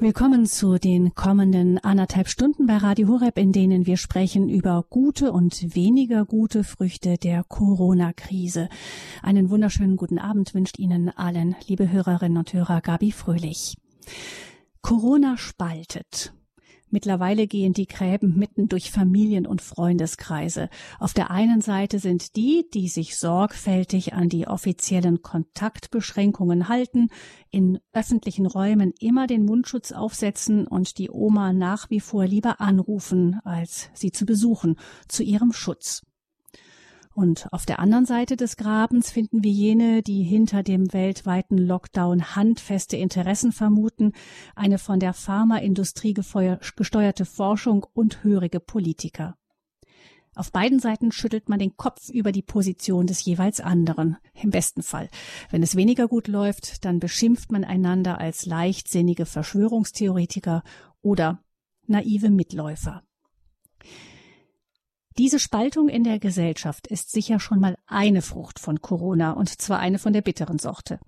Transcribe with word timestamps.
Willkommen 0.00 0.46
zu 0.46 0.78
den 0.78 1.14
kommenden 1.14 1.76
anderthalb 1.76 2.26
Stunden 2.26 2.66
bei 2.66 2.78
Radio 2.78 3.08
Horeb, 3.08 3.36
in 3.36 3.52
denen 3.52 3.84
wir 3.84 3.98
sprechen 3.98 4.48
über 4.48 4.82
gute 4.88 5.30
und 5.30 5.74
weniger 5.74 6.24
gute 6.24 6.64
Früchte 6.64 7.18
der 7.18 7.44
Corona-Krise. 7.44 8.70
Einen 9.22 9.50
wunderschönen 9.50 9.98
guten 9.98 10.18
Abend 10.18 10.54
wünscht 10.54 10.78
Ihnen 10.78 11.10
allen, 11.10 11.54
liebe 11.66 11.92
Hörerinnen 11.92 12.38
und 12.38 12.50
Hörer, 12.54 12.80
Gabi 12.80 13.12
Fröhlich. 13.12 13.76
Corona 14.80 15.36
spaltet. 15.36 16.32
Mittlerweile 16.90 17.46
gehen 17.46 17.72
die 17.72 17.86
Gräben 17.86 18.36
mitten 18.36 18.68
durch 18.68 18.90
Familien- 18.90 19.46
und 19.46 19.62
Freundeskreise. 19.62 20.68
Auf 20.98 21.14
der 21.14 21.30
einen 21.30 21.60
Seite 21.60 21.98
sind 21.98 22.36
die, 22.36 22.66
die 22.74 22.88
sich 22.88 23.16
sorgfältig 23.16 24.12
an 24.12 24.28
die 24.28 24.46
offiziellen 24.46 25.22
Kontaktbeschränkungen 25.22 26.68
halten, 26.68 27.08
in 27.50 27.78
öffentlichen 27.92 28.46
Räumen 28.46 28.92
immer 28.98 29.26
den 29.26 29.44
Mundschutz 29.44 29.92
aufsetzen 29.92 30.66
und 30.66 30.98
die 30.98 31.10
Oma 31.10 31.52
nach 31.52 31.90
wie 31.90 32.00
vor 32.00 32.26
lieber 32.26 32.60
anrufen, 32.60 33.38
als 33.44 33.90
sie 33.94 34.10
zu 34.10 34.26
besuchen, 34.26 34.76
zu 35.08 35.22
ihrem 35.22 35.52
Schutz. 35.52 36.02
Und 37.14 37.52
auf 37.52 37.66
der 37.66 37.80
anderen 37.80 38.06
Seite 38.06 38.36
des 38.36 38.56
Grabens 38.56 39.10
finden 39.10 39.42
wir 39.42 39.50
jene, 39.50 40.02
die 40.02 40.22
hinter 40.22 40.62
dem 40.62 40.92
weltweiten 40.92 41.58
Lockdown 41.58 42.36
handfeste 42.36 42.96
Interessen 42.96 43.52
vermuten, 43.52 44.12
eine 44.54 44.78
von 44.78 45.00
der 45.00 45.12
Pharmaindustrie 45.12 46.14
gesteuerte 46.14 47.24
Forschung 47.24 47.84
und 47.94 48.22
hörige 48.22 48.60
Politiker. 48.60 49.36
Auf 50.36 50.52
beiden 50.52 50.78
Seiten 50.78 51.10
schüttelt 51.10 51.48
man 51.48 51.58
den 51.58 51.76
Kopf 51.76 52.08
über 52.08 52.30
die 52.30 52.42
Position 52.42 53.08
des 53.08 53.24
jeweils 53.24 53.60
anderen, 53.60 54.16
im 54.40 54.50
besten 54.50 54.82
Fall. 54.82 55.10
Wenn 55.50 55.62
es 55.62 55.74
weniger 55.74 56.06
gut 56.06 56.28
läuft, 56.28 56.84
dann 56.84 57.00
beschimpft 57.00 57.50
man 57.50 57.64
einander 57.64 58.18
als 58.18 58.46
leichtsinnige 58.46 59.26
Verschwörungstheoretiker 59.26 60.62
oder 61.02 61.42
naive 61.86 62.30
Mitläufer. 62.30 63.02
Diese 65.18 65.38
Spaltung 65.38 65.88
in 65.88 66.04
der 66.04 66.18
Gesellschaft 66.18 66.86
ist 66.86 67.10
sicher 67.10 67.40
schon 67.40 67.60
mal 67.60 67.76
eine 67.86 68.22
Frucht 68.22 68.58
von 68.58 68.80
Corona 68.80 69.32
und 69.32 69.48
zwar 69.60 69.78
eine 69.78 69.98
von 69.98 70.12
der 70.12 70.22
bitteren 70.22 70.58
Sorte. 70.58 71.00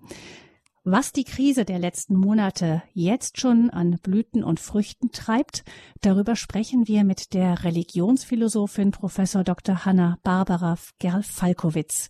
Was 0.85 1.13
die 1.13 1.23
Krise 1.23 1.63
der 1.63 1.79
letzten 1.79 2.17
Monate 2.17 2.83
jetzt 2.93 3.39
schon 3.39 3.69
an 3.69 3.99
Blüten 4.03 4.43
und 4.43 4.59
Früchten 4.59 5.11
treibt, 5.13 5.63
darüber 6.01 6.35
sprechen 6.35 6.89
wir 6.89 7.05
mit 7.05 7.33
der 7.33 7.63
Religionsphilosophin 7.63 8.91
Professor 8.91 9.45
Dr. 9.45 9.85
Hanna 9.85 10.17
Barbara 10.23 10.77
Gerl-Falkowitz. 10.99 12.09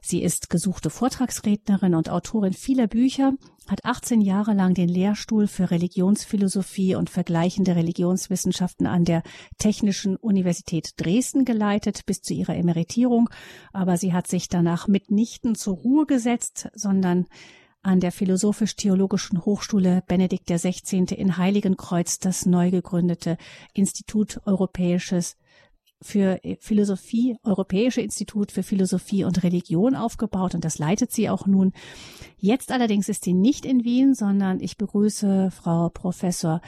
Sie 0.00 0.22
ist 0.22 0.48
gesuchte 0.48 0.88
Vortragsrednerin 0.88 1.94
und 1.94 2.08
Autorin 2.08 2.54
vieler 2.54 2.86
Bücher, 2.86 3.34
hat 3.68 3.84
18 3.84 4.22
Jahre 4.22 4.54
lang 4.54 4.72
den 4.72 4.88
Lehrstuhl 4.88 5.46
für 5.46 5.70
Religionsphilosophie 5.70 6.94
und 6.94 7.10
vergleichende 7.10 7.76
Religionswissenschaften 7.76 8.86
an 8.86 9.04
der 9.04 9.24
Technischen 9.58 10.16
Universität 10.16 10.92
Dresden 10.96 11.44
geleitet 11.44 12.06
bis 12.06 12.22
zu 12.22 12.32
ihrer 12.32 12.56
Emeritierung, 12.56 13.28
aber 13.74 13.98
sie 13.98 14.14
hat 14.14 14.26
sich 14.26 14.48
danach 14.48 14.88
mitnichten 14.88 15.54
zur 15.54 15.74
Ruhe 15.74 16.06
gesetzt, 16.06 16.70
sondern 16.72 17.26
an 17.86 18.00
der 18.00 18.10
Philosophisch-Theologischen 18.10 19.44
Hochschule 19.44 20.02
Benedikt 20.08 20.48
XVI. 20.48 21.04
in 21.14 21.36
Heiligenkreuz 21.36 22.18
das 22.18 22.44
neu 22.44 22.72
gegründete 22.72 23.38
Institut 23.74 24.40
Europäisches 24.44 25.36
für 26.02 26.40
Philosophie, 26.58 27.36
Europäische 27.44 28.00
Institut 28.00 28.50
für 28.50 28.64
Philosophie 28.64 29.22
und 29.22 29.44
Religion 29.44 29.94
aufgebaut 29.94 30.54
und 30.56 30.64
das 30.64 30.78
leitet 30.78 31.12
sie 31.12 31.30
auch 31.30 31.46
nun. 31.46 31.72
Jetzt 32.36 32.72
allerdings 32.72 33.08
ist 33.08 33.24
sie 33.24 33.34
nicht 33.34 33.64
in 33.64 33.84
Wien, 33.84 34.14
sondern 34.14 34.60
ich 34.60 34.76
begrüße 34.76 35.52
Frau 35.52 35.88
Professor 35.88 36.60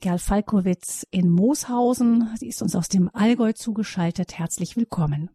Gerl 0.00 0.18
Falkowitz 0.18 1.06
in 1.10 1.30
Mooshausen. 1.30 2.28
Sie 2.38 2.48
ist 2.48 2.60
uns 2.60 2.76
aus 2.76 2.88
dem 2.88 3.10
Allgäu 3.14 3.54
zugeschaltet. 3.54 4.38
Herzlich 4.38 4.76
willkommen. 4.76 5.30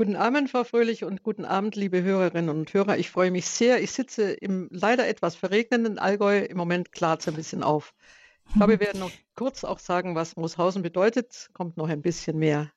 Guten 0.00 0.16
Abend, 0.16 0.48
Frau 0.48 0.64
Fröhlich, 0.64 1.04
und 1.04 1.22
guten 1.22 1.44
Abend, 1.44 1.76
liebe 1.76 2.02
Hörerinnen 2.02 2.48
und 2.48 2.72
Hörer. 2.72 2.96
Ich 2.96 3.10
freue 3.10 3.30
mich 3.30 3.44
sehr. 3.44 3.82
Ich 3.82 3.90
sitze 3.90 4.32
im 4.32 4.66
leider 4.70 5.06
etwas 5.06 5.36
verregnenden 5.36 5.98
Allgäu. 5.98 6.38
Im 6.38 6.56
Moment 6.56 6.90
klart 6.90 7.20
es 7.20 7.28
ein 7.28 7.34
bisschen 7.34 7.62
auf. 7.62 7.92
Ich 8.48 8.54
glaube, 8.54 8.72
wir 8.72 8.80
werden 8.80 9.00
noch 9.00 9.10
kurz 9.34 9.62
auch 9.62 9.78
sagen, 9.78 10.14
was 10.14 10.36
Mooshausen 10.36 10.80
bedeutet. 10.80 11.50
Kommt 11.52 11.76
noch 11.76 11.90
ein 11.90 12.00
bisschen 12.00 12.38
mehr. 12.38 12.72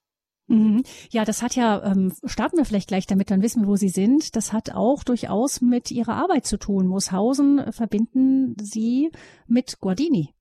Mhm. 0.47 0.83
Ja, 1.11 1.23
das 1.23 1.41
hat 1.41 1.55
ja, 1.55 1.81
ähm, 1.85 2.11
starten 2.25 2.57
wir 2.57 2.65
vielleicht 2.65 2.89
gleich 2.89 3.07
damit, 3.07 3.31
dann 3.31 3.41
wissen 3.41 3.61
wir, 3.61 3.67
wo 3.69 3.77
Sie 3.77 3.87
sind. 3.87 4.35
Das 4.35 4.51
hat 4.51 4.75
auch 4.75 5.05
durchaus 5.05 5.61
mit 5.61 5.91
Ihrer 5.91 6.15
Arbeit 6.15 6.45
zu 6.45 6.57
tun. 6.57 6.87
Mooshausen 6.87 7.71
verbinden 7.71 8.57
Sie 8.59 9.11
mit 9.47 9.79
Guardini. 9.79 10.33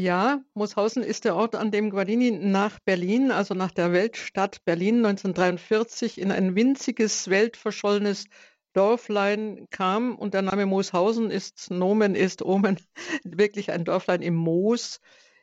Ja, 0.00 0.42
Mooshausen 0.54 1.02
ist 1.02 1.26
der 1.26 1.36
Ort, 1.36 1.54
an 1.54 1.70
dem 1.70 1.90
Guardini 1.90 2.30
nach 2.30 2.78
Berlin, 2.86 3.30
also 3.30 3.52
nach 3.52 3.70
der 3.70 3.92
Weltstadt 3.92 4.64
Berlin 4.64 5.04
1943 5.04 6.18
in 6.18 6.32
ein 6.32 6.54
winziges, 6.54 7.28
weltverschollenes 7.28 8.24
Dörflein 8.72 9.66
kam 9.68 10.16
und 10.16 10.32
der 10.32 10.40
Name 10.40 10.64
Mooshausen 10.64 11.30
ist 11.30 11.70
Nomen 11.70 12.14
ist 12.14 12.40
Omen, 12.40 12.80
wirklich 13.24 13.72
ein 13.72 13.84
Dörflein 13.84 14.22
im 14.22 14.36
Moos. 14.36 15.00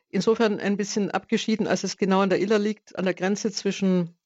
Insofern 0.08 0.58
ein 0.58 0.76
bisschen 0.76 1.12
abgeschieden, 1.12 1.68
als 1.68 1.84
es 1.84 1.96
genau 1.96 2.22
an 2.22 2.30
der 2.30 2.40
Iller 2.40 2.58
liegt, 2.58 2.98
an 2.98 3.04
der 3.04 3.14
Grenze 3.14 3.52
zwischen 3.52 4.18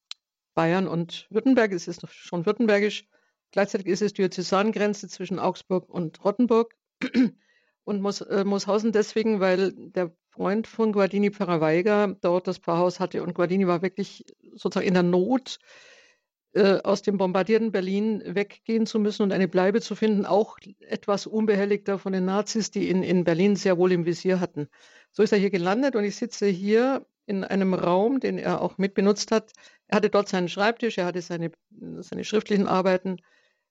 Bayern 0.55 0.87
und 0.87 1.27
Württemberg. 1.29 1.73
Es 1.73 1.87
ist 1.87 2.07
schon 2.09 2.47
württembergisch. 2.47 3.05
Gleichzeitig 3.51 3.85
ist 3.85 4.01
es 4.01 4.13
Diözesangrenze 4.13 5.07
zwischen 5.09 5.37
Augsburg 5.37 5.87
und 5.91 6.25
Rottenburg 6.25 6.75
und 7.83 8.01
Moos, 8.01 8.21
äh, 8.21 8.43
Mooshausen 8.43 8.91
deswegen, 8.91 9.39
weil 9.39 9.73
der 9.73 10.11
Freund 10.33 10.65
von 10.65 10.93
Guardini, 10.93 11.29
Pfarrer 11.29 11.61
Weiger, 11.61 12.15
dort 12.21 12.47
das 12.47 12.57
Pfarrhaus 12.57 12.99
hatte 12.99 13.21
und 13.21 13.35
Guardini 13.35 13.67
war 13.67 13.83
wirklich 13.83 14.25
sozusagen 14.55 14.87
in 14.87 14.95
der 14.95 15.03
Not, 15.03 15.59
äh, 16.53 16.79
aus 16.83 17.03
dem 17.03 17.17
bombardierten 17.17 17.71
Berlin 17.71 18.23
weggehen 18.25 18.87
zu 18.87 18.99
müssen 18.99 19.21
und 19.21 19.31
eine 19.31 19.47
Bleibe 19.47 19.79
zu 19.79 19.95
finden, 19.95 20.25
auch 20.25 20.57
etwas 20.79 21.27
unbehelligter 21.27 21.99
von 21.99 22.13
den 22.13 22.25
Nazis, 22.25 22.71
die 22.71 22.89
ihn 22.89 23.03
in 23.03 23.23
Berlin 23.23 23.55
sehr 23.55 23.77
wohl 23.77 23.91
im 23.91 24.07
Visier 24.07 24.39
hatten. 24.39 24.69
So 25.11 25.21
ist 25.21 25.33
er 25.33 25.37
hier 25.37 25.51
gelandet 25.51 25.95
und 25.95 26.03
ich 26.03 26.15
sitze 26.15 26.47
hier 26.47 27.05
in 27.27 27.43
einem 27.43 27.75
Raum, 27.75 28.19
den 28.19 28.39
er 28.39 28.61
auch 28.61 28.79
mitbenutzt 28.79 29.31
hat. 29.31 29.51
Er 29.87 29.97
hatte 29.97 30.09
dort 30.09 30.29
seinen 30.29 30.49
Schreibtisch, 30.49 30.97
er 30.97 31.05
hatte 31.05 31.21
seine, 31.21 31.51
seine 31.99 32.23
schriftlichen 32.23 32.67
Arbeiten 32.67 33.17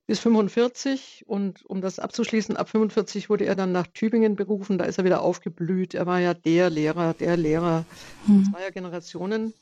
bis 0.06 0.18
45 0.20 1.24
und 1.26 1.64
um 1.66 1.80
das 1.80 1.98
abzuschließen, 1.98 2.56
ab 2.56 2.68
45 2.68 3.30
wurde 3.30 3.44
er 3.44 3.54
dann 3.54 3.72
nach 3.72 3.86
Tübingen 3.86 4.36
berufen, 4.36 4.78
da 4.78 4.84
ist 4.84 4.98
er 4.98 5.04
wieder 5.04 5.22
aufgeblüht. 5.22 5.94
Er 5.94 6.06
war 6.06 6.20
ja 6.20 6.34
der 6.34 6.70
Lehrer, 6.70 7.14
der 7.14 7.36
Lehrer 7.36 7.84
hm. 8.26 8.44
zweier 8.50 8.70
Generationen. 8.72 9.54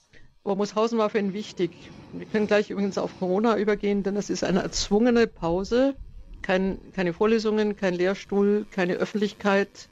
Aber 0.43 0.56
Mooshausen 0.56 0.99
war 0.99 1.11
für 1.11 1.19
ihn 1.19 1.34
wichtig. 1.34 1.71
Wir 2.12 2.27
können 2.27 2.47
gleich 2.47 2.71
übrigens 2.71 2.97
auf 2.97 3.19
Corona 3.19 3.59
übergehen, 3.59 4.03
denn 4.03 4.17
es 4.17 4.31
ist 4.31 4.43
eine 4.43 4.62
erzwungene 4.62 5.27
Pause. 5.27 5.95
Kein, 6.41 6.79
keine 6.95 7.12
Vorlesungen, 7.12 7.77
kein 7.77 7.95
Lehrstuhl, 7.95 8.67
keine 8.71 8.95
Öffentlichkeit. 8.95 9.91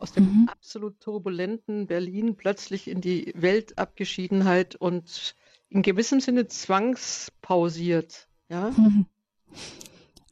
Aus 0.00 0.12
dem 0.12 0.24
mhm. 0.24 0.48
absolut 0.50 0.98
turbulenten 1.00 1.86
Berlin 1.86 2.34
plötzlich 2.34 2.88
in 2.88 3.00
die 3.00 3.32
Weltabgeschiedenheit 3.36 4.74
und 4.74 5.36
in 5.70 5.82
gewissem 5.82 6.18
Sinne 6.20 6.48
zwangspausiert. 6.48 8.28
Ja? 8.48 8.70
Mhm. 8.70 9.06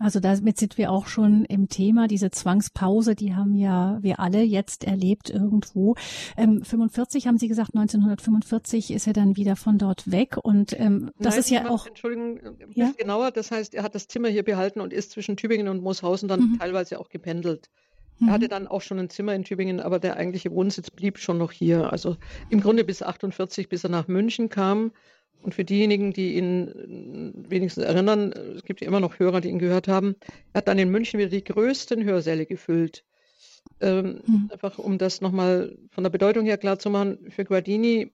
Also 0.03 0.19
damit 0.19 0.59
sind 0.59 0.78
wir 0.78 0.91
auch 0.91 1.06
schon 1.06 1.44
im 1.44 1.69
Thema. 1.69 2.09
Diese 2.09 2.33
Zwangspause, 2.33 3.15
die 3.15 3.34
haben 3.37 3.55
ja 3.55 3.99
wir 4.03 4.19
alle 4.19 4.43
jetzt 4.43 4.83
erlebt 4.83 5.31
irgendwo. 5.31 5.94
Ähm, 6.37 6.65
45 6.65 7.28
haben 7.28 7.38
Sie 7.38 7.47
gesagt, 7.47 7.75
1945 7.75 8.91
ist 8.91 9.06
er 9.06 9.12
dann 9.12 9.37
wieder 9.37 9.55
von 9.55 9.78
dort 9.78 10.10
weg. 10.10 10.37
Und 10.43 10.78
ähm, 10.78 11.12
das 11.19 11.34
Nein, 11.34 11.41
ist 11.41 11.50
ja 11.50 11.71
auch. 11.71 11.87
Entschuldigung, 11.87 12.41
ein 12.41 12.56
ja? 12.75 12.93
genauer. 12.97 13.31
Das 13.31 13.53
heißt, 13.53 13.75
er 13.75 13.84
hat 13.84 13.94
das 13.94 14.09
Zimmer 14.09 14.28
hier 14.28 14.43
behalten 14.43 14.81
und 14.81 14.93
ist 14.93 15.12
zwischen 15.12 15.37
Tübingen 15.37 15.69
und 15.69 15.83
Mooshausen 15.83 16.28
dann 16.28 16.41
mhm. 16.41 16.59
teilweise 16.59 16.99
auch 16.99 17.09
gependelt. 17.09 17.71
Er 18.21 18.33
hatte 18.33 18.47
mhm. 18.47 18.50
dann 18.50 18.69
auch 18.69 18.83
schon 18.83 18.99
ein 18.99 19.09
Zimmer 19.09 19.34
in 19.34 19.44
Tübingen, 19.44 19.81
aber 19.81 19.99
der 19.99 20.16
eigentliche 20.16 20.50
Wohnsitz 20.53 20.91
blieb 20.91 21.19
schon 21.19 21.39
noch 21.39 21.53
hier. 21.53 21.92
Also 21.92 22.16
im 22.51 22.60
Grunde 22.60 22.84
bis 22.84 23.03
48, 23.03 23.69
bis 23.69 23.84
er 23.84 23.91
nach 23.91 24.09
München 24.09 24.48
kam. 24.48 24.92
Und 25.42 25.54
für 25.54 25.65
diejenigen, 25.65 26.12
die 26.12 26.36
ihn 26.36 26.68
äh, 26.68 27.50
wenigstens 27.50 27.84
erinnern, 27.84 28.33
es 28.33 28.65
gibt 28.65 28.80
ja 28.80 28.86
immer 28.86 29.00
noch 29.00 29.18
Hörer, 29.18 29.41
die 29.41 29.48
ihn 29.48 29.59
gehört 29.59 29.89
haben, 29.89 30.16
er 30.53 30.59
hat 30.59 30.68
dann 30.68 30.78
in 30.78 30.91
München 30.91 31.18
wieder 31.18 31.30
die 31.30 31.44
größten 31.44 32.04
Hörsäle 32.04 32.47
gefüllt. 32.47 33.04
Ähm, 33.80 34.21
mhm. 34.27 34.50
Einfach 34.53 34.78
um 34.78 34.98
das 34.98 35.21
nochmal 35.21 35.77
von 35.91 36.04
der 36.04 36.10
Bedeutung 36.10 36.44
her 36.44 36.59
klar 36.59 36.78
zu 36.78 36.91
machen, 36.91 37.18
für 37.30 37.44
Guardini 37.44 38.12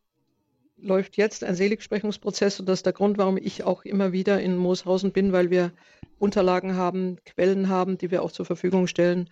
läuft 0.81 1.17
jetzt 1.17 1.45
ein 1.45 1.55
Seligsprechungsprozess 1.55 2.61
und 2.61 2.69
das 2.69 2.81
ist 2.81 2.87
der 2.87 2.93
Grund, 2.93 3.19
warum 3.19 3.37
ich 3.37 3.65
auch 3.65 3.85
immer 3.85 4.13
wieder 4.13 4.41
in 4.41 4.57
Mooshausen 4.57 5.13
bin, 5.13 5.33
weil 5.33 5.51
wir 5.51 5.73
Unterlagen 6.19 6.77
haben, 6.77 7.19
Quellen 7.25 7.69
haben, 7.69 7.99
die 7.99 8.11
wir 8.11 8.23
auch 8.23 8.33
zur 8.33 8.47
Verfügung 8.47 8.87
stellen. 8.87 9.29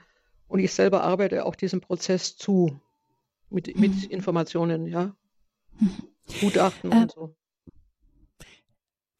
Und 0.48 0.60
ich 0.60 0.72
selber 0.72 1.02
arbeite 1.02 1.44
auch 1.44 1.56
diesem 1.56 1.80
Prozess 1.80 2.36
zu, 2.36 2.80
mit, 3.50 3.74
mhm. 3.74 3.80
mit 3.80 4.04
Informationen, 4.04 4.86
ja. 4.86 5.14
Mhm. 5.78 5.90
Gutachten 6.40 6.92
äh, 6.92 6.96
und 6.96 7.12
so. 7.12 7.34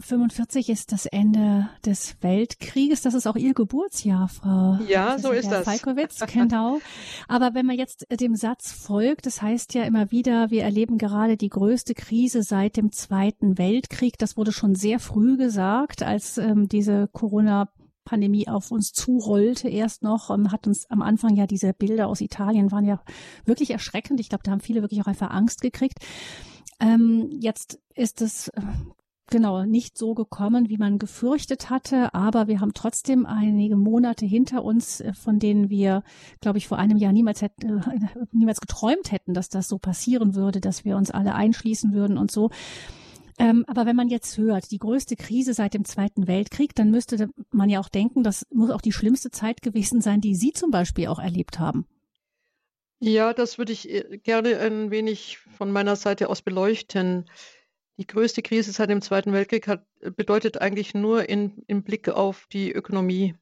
45 0.00 0.68
ist 0.68 0.92
das 0.92 1.06
Ende 1.06 1.68
des 1.84 2.16
Weltkrieges. 2.20 3.02
Das 3.02 3.14
ist 3.14 3.26
auch 3.26 3.36
Ihr 3.36 3.54
Geburtsjahr, 3.54 4.28
Frau. 4.28 4.78
Ja, 4.86 5.18
so 5.18 5.30
ist 5.30 5.50
das. 5.50 5.64
Falkowitz, 5.64 6.20
genau. 6.32 6.80
Aber 7.28 7.54
wenn 7.54 7.66
man 7.66 7.76
jetzt 7.76 8.06
dem 8.10 8.36
Satz 8.36 8.72
folgt, 8.72 9.26
das 9.26 9.40
heißt 9.40 9.74
ja 9.74 9.84
immer 9.84 10.10
wieder, 10.10 10.50
wir 10.50 10.62
erleben 10.64 10.98
gerade 10.98 11.36
die 11.36 11.48
größte 11.48 11.94
Krise 11.94 12.42
seit 12.42 12.76
dem 12.76 12.92
Zweiten 12.92 13.58
Weltkrieg. 13.58 14.18
Das 14.18 14.36
wurde 14.36 14.52
schon 14.52 14.74
sehr 14.74 15.00
früh 15.00 15.36
gesagt, 15.36 16.02
als 16.02 16.36
ähm, 16.36 16.68
diese 16.68 17.08
Corona 17.12 17.70
Pandemie 18.04 18.48
auf 18.48 18.70
uns 18.70 18.92
zurollte 18.92 19.68
erst 19.68 20.02
noch, 20.02 20.30
ähm, 20.30 20.52
hat 20.52 20.66
uns 20.66 20.88
am 20.90 21.02
Anfang 21.02 21.36
ja 21.36 21.46
diese 21.46 21.72
Bilder 21.72 22.08
aus 22.08 22.20
Italien 22.20 22.70
waren 22.70 22.84
ja 22.84 23.02
wirklich 23.44 23.70
erschreckend. 23.70 24.20
Ich 24.20 24.28
glaube, 24.28 24.44
da 24.44 24.52
haben 24.52 24.60
viele 24.60 24.82
wirklich 24.82 25.02
auch 25.02 25.06
einfach 25.06 25.30
Angst 25.30 25.60
gekriegt. 25.62 25.98
Ähm, 26.80 27.30
jetzt 27.40 27.78
ist 27.94 28.20
es 28.20 28.50
genau 29.28 29.64
nicht 29.64 29.98
so 29.98 30.14
gekommen, 30.14 30.68
wie 30.68 30.78
man 30.78 30.98
gefürchtet 30.98 31.70
hatte, 31.70 32.14
aber 32.14 32.48
wir 32.48 32.60
haben 32.60 32.74
trotzdem 32.74 33.26
einige 33.26 33.76
Monate 33.76 34.26
hinter 34.26 34.64
uns, 34.64 35.00
äh, 35.00 35.12
von 35.12 35.38
denen 35.38 35.70
wir, 35.70 36.02
glaube 36.40 36.58
ich, 36.58 36.68
vor 36.68 36.78
einem 36.78 36.98
Jahr 36.98 37.12
niemals 37.12 37.42
hätten, 37.42 37.78
äh, 37.78 37.98
niemals 38.32 38.60
geträumt 38.60 39.12
hätten, 39.12 39.34
dass 39.34 39.48
das 39.48 39.68
so 39.68 39.78
passieren 39.78 40.34
würde, 40.34 40.60
dass 40.60 40.84
wir 40.84 40.96
uns 40.96 41.10
alle 41.10 41.34
einschließen 41.34 41.92
würden 41.92 42.18
und 42.18 42.30
so. 42.30 42.50
Ähm, 43.38 43.64
aber 43.66 43.84
wenn 43.84 43.96
man 43.96 44.08
jetzt 44.08 44.38
hört, 44.38 44.70
die 44.70 44.78
größte 44.78 45.14
Krise 45.14 45.52
seit 45.52 45.74
dem 45.74 45.84
Zweiten 45.84 46.26
Weltkrieg, 46.26 46.74
dann 46.74 46.90
müsste 46.90 47.28
man 47.50 47.68
ja 47.68 47.80
auch 47.80 47.88
denken, 47.88 48.22
das 48.22 48.46
muss 48.50 48.70
auch 48.70 48.80
die 48.80 48.92
schlimmste 48.92 49.30
Zeit 49.30 49.60
gewesen 49.60 50.00
sein, 50.00 50.20
die 50.20 50.34
Sie 50.34 50.52
zum 50.52 50.70
Beispiel 50.70 51.08
auch 51.08 51.18
erlebt 51.18 51.58
haben. 51.58 51.86
Ja, 52.98 53.34
das 53.34 53.58
würde 53.58 53.72
ich 53.72 53.90
äh, 53.90 54.18
gerne 54.18 54.58
ein 54.58 54.90
wenig 54.90 55.38
von 55.38 55.70
meiner 55.70 55.96
Seite 55.96 56.30
aus 56.30 56.40
beleuchten. 56.40 57.26
Die 57.98 58.06
größte 58.06 58.42
Krise 58.42 58.72
seit 58.72 58.90
dem 58.90 59.00
Zweiten 59.00 59.32
Weltkrieg 59.32 59.68
hat, 59.68 59.86
äh, 60.00 60.10
bedeutet 60.10 60.60
eigentlich 60.60 60.94
nur 60.94 61.28
in, 61.28 61.62
im 61.66 61.82
Blick 61.82 62.08
auf 62.08 62.46
die 62.52 62.72
Ökonomie. 62.72 63.34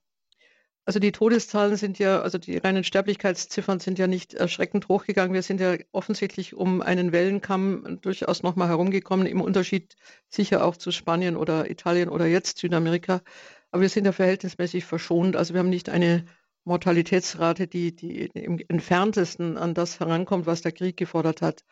Also 0.86 1.00
die 1.00 1.12
Todeszahlen 1.12 1.76
sind 1.76 1.98
ja, 1.98 2.20
also 2.20 2.36
die 2.36 2.58
reinen 2.58 2.84
Sterblichkeitsziffern 2.84 3.80
sind 3.80 3.98
ja 3.98 4.06
nicht 4.06 4.34
erschreckend 4.34 4.88
hochgegangen. 4.88 5.32
Wir 5.32 5.42
sind 5.42 5.58
ja 5.60 5.76
offensichtlich 5.92 6.54
um 6.54 6.82
einen 6.82 7.10
Wellenkamm 7.10 8.00
durchaus 8.02 8.42
nochmal 8.42 8.68
herumgekommen, 8.68 9.26
im 9.26 9.40
Unterschied 9.40 9.96
sicher 10.28 10.62
auch 10.62 10.76
zu 10.76 10.90
Spanien 10.90 11.36
oder 11.36 11.70
Italien 11.70 12.10
oder 12.10 12.26
jetzt 12.26 12.58
Südamerika. 12.58 13.22
Aber 13.70 13.80
wir 13.80 13.88
sind 13.88 14.04
ja 14.04 14.12
verhältnismäßig 14.12 14.84
verschont. 14.84 15.36
Also 15.36 15.54
wir 15.54 15.60
haben 15.60 15.70
nicht 15.70 15.88
eine 15.88 16.26
Mortalitätsrate, 16.64 17.66
die, 17.66 17.96
die 17.96 18.26
im 18.26 18.58
entferntesten 18.68 19.56
an 19.56 19.72
das 19.72 20.00
herankommt, 20.00 20.44
was 20.44 20.60
der 20.60 20.72
Krieg 20.72 20.98
gefordert 20.98 21.40
hat. 21.40 21.64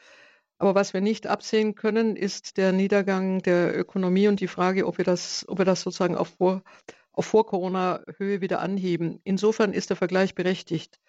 Aber 0.62 0.76
was 0.76 0.94
wir 0.94 1.00
nicht 1.00 1.26
absehen 1.26 1.74
können, 1.74 2.14
ist 2.14 2.56
der 2.56 2.70
Niedergang 2.70 3.42
der 3.42 3.76
Ökonomie 3.76 4.28
und 4.28 4.38
die 4.38 4.46
Frage, 4.46 4.86
ob 4.86 4.96
wir 4.96 5.04
das, 5.04 5.44
ob 5.48 5.58
wir 5.58 5.64
das 5.64 5.80
sozusagen 5.80 6.14
auf 6.14 6.28
vor, 6.38 6.62
auf 7.10 7.26
Vor-Corona-Höhe 7.26 8.40
wieder 8.40 8.60
anheben. 8.60 9.18
Insofern 9.24 9.72
ist 9.72 9.90
der 9.90 9.96
Vergleich 9.96 10.36
berechtigt. 10.36 11.00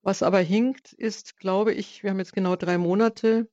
Was 0.00 0.22
aber 0.22 0.38
hinkt, 0.38 0.94
ist, 0.94 1.36
glaube 1.36 1.74
ich, 1.74 2.02
wir 2.02 2.08
haben 2.08 2.20
jetzt 2.20 2.32
genau 2.32 2.56
drei 2.56 2.78
Monate, 2.78 3.50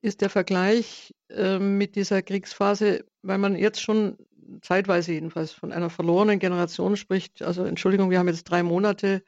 ist 0.00 0.22
der 0.22 0.30
Vergleich 0.30 1.14
äh, 1.28 1.58
mit 1.58 1.94
dieser 1.94 2.22
Kriegsphase, 2.22 3.04
weil 3.20 3.36
man 3.36 3.54
jetzt 3.54 3.82
schon 3.82 4.16
zeitweise 4.62 5.12
jedenfalls 5.12 5.52
von 5.52 5.72
einer 5.72 5.90
verlorenen 5.90 6.38
Generation 6.38 6.96
spricht. 6.96 7.42
Also 7.42 7.64
Entschuldigung, 7.64 8.08
wir 8.08 8.18
haben 8.18 8.28
jetzt 8.28 8.44
drei 8.44 8.62
Monate, 8.62 9.22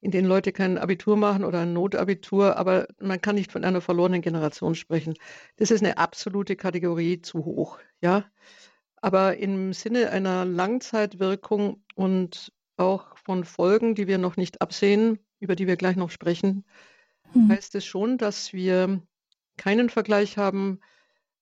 in 0.00 0.10
denen 0.10 0.28
Leute 0.28 0.52
kein 0.52 0.78
Abitur 0.78 1.16
machen 1.16 1.44
oder 1.44 1.60
ein 1.60 1.72
Notabitur, 1.72 2.56
aber 2.56 2.86
man 3.00 3.20
kann 3.20 3.34
nicht 3.34 3.50
von 3.50 3.64
einer 3.64 3.80
verlorenen 3.80 4.22
Generation 4.22 4.74
sprechen. 4.74 5.14
Das 5.56 5.70
ist 5.70 5.82
eine 5.82 5.98
absolute 5.98 6.56
Kategorie 6.56 7.20
zu 7.20 7.44
hoch, 7.44 7.78
ja. 8.00 8.24
Aber 9.00 9.36
im 9.36 9.72
Sinne 9.72 10.10
einer 10.10 10.44
Langzeitwirkung 10.44 11.82
und 11.94 12.52
auch 12.76 13.16
von 13.18 13.44
Folgen, 13.44 13.94
die 13.94 14.06
wir 14.06 14.18
noch 14.18 14.36
nicht 14.36 14.60
absehen, 14.60 15.18
über 15.40 15.56
die 15.56 15.66
wir 15.66 15.76
gleich 15.76 15.96
noch 15.96 16.10
sprechen, 16.10 16.64
mhm. 17.34 17.50
heißt 17.50 17.74
es 17.74 17.84
schon, 17.84 18.18
dass 18.18 18.52
wir 18.52 19.02
keinen 19.56 19.90
Vergleich 19.90 20.36
haben 20.38 20.80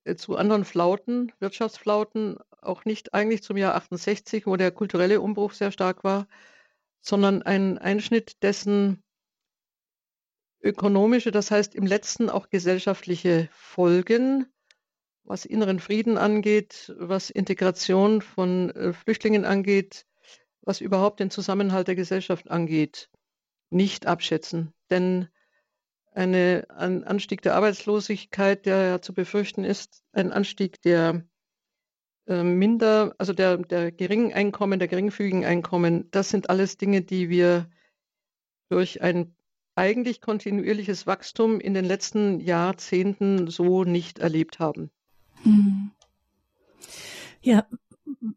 äh, 0.05 0.17
zu 0.17 0.37
anderen 0.37 0.65
Flauten, 0.65 1.33
Wirtschaftsflauten, 1.41 2.39
auch 2.63 2.85
nicht 2.85 3.15
eigentlich 3.15 3.43
zum 3.43 3.57
Jahr 3.57 3.75
68, 3.75 4.47
wo 4.47 4.57
der 4.57 4.71
kulturelle 4.71 5.21
Umbruch 5.21 5.53
sehr 5.53 5.71
stark 5.71 6.05
war, 6.05 6.27
sondern 7.07 7.43
ein 7.43 7.79
Einschnitt 7.79 8.43
dessen 8.43 9.03
ökonomische, 10.61 11.31
das 11.31 11.51
heißt 11.51 11.75
im 11.75 11.87
letzten 11.87 12.29
auch 12.29 12.49
gesellschaftliche 12.49 13.49
Folgen, 13.53 14.47
was 15.23 15.45
inneren 15.45 15.79
Frieden 15.79 16.19
angeht, 16.19 16.93
was 16.99 17.31
Integration 17.31 18.23
von 18.23 18.71
äh, 18.71 18.93
Flüchtlingen 18.93 19.45
angeht, 19.45 20.05
was 20.63 20.81
überhaupt 20.81 21.21
den 21.21 21.31
Zusammenhalt 21.31 21.87
der 21.87 21.95
Gesellschaft 21.95 22.51
angeht, 22.51 23.09
nicht 23.71 24.07
abschätzen. 24.07 24.73
Denn 24.91 25.29
eine, 26.11 26.67
ein 26.71 27.05
Anstieg 27.05 27.43
der 27.43 27.55
Arbeitslosigkeit, 27.55 28.67
der 28.67 28.83
ja 28.83 29.01
zu 29.01 29.15
befürchten 29.15 29.63
ist, 29.63 30.03
ein 30.13 30.33
Anstieg 30.33 30.81
der 30.83 31.25
äh, 32.27 32.43
minder, 32.43 33.15
also 33.19 33.33
der, 33.33 33.59
der 33.59 33.93
geringen 33.93 34.33
Einkommen, 34.33 34.79
der 34.79 34.89
geringfügigen 34.89 35.45
Einkommen, 35.45 36.11
das 36.11 36.29
sind 36.31 36.51
alles 36.51 36.77
Dinge, 36.77 37.03
die 37.03 37.29
wir 37.29 37.69
durch 38.69 39.03
ein 39.03 39.35
eigentlich 39.75 40.21
kontinuierliches 40.21 41.07
Wachstum 41.07 41.61
in 41.61 41.75
den 41.75 41.85
letzten 41.85 42.41
Jahrzehnten 42.41 43.49
so 43.49 43.85
nicht 43.85 44.19
erlebt 44.19 44.59
haben. 44.59 44.91
Hm. 45.43 45.91
Ja, 47.43 47.67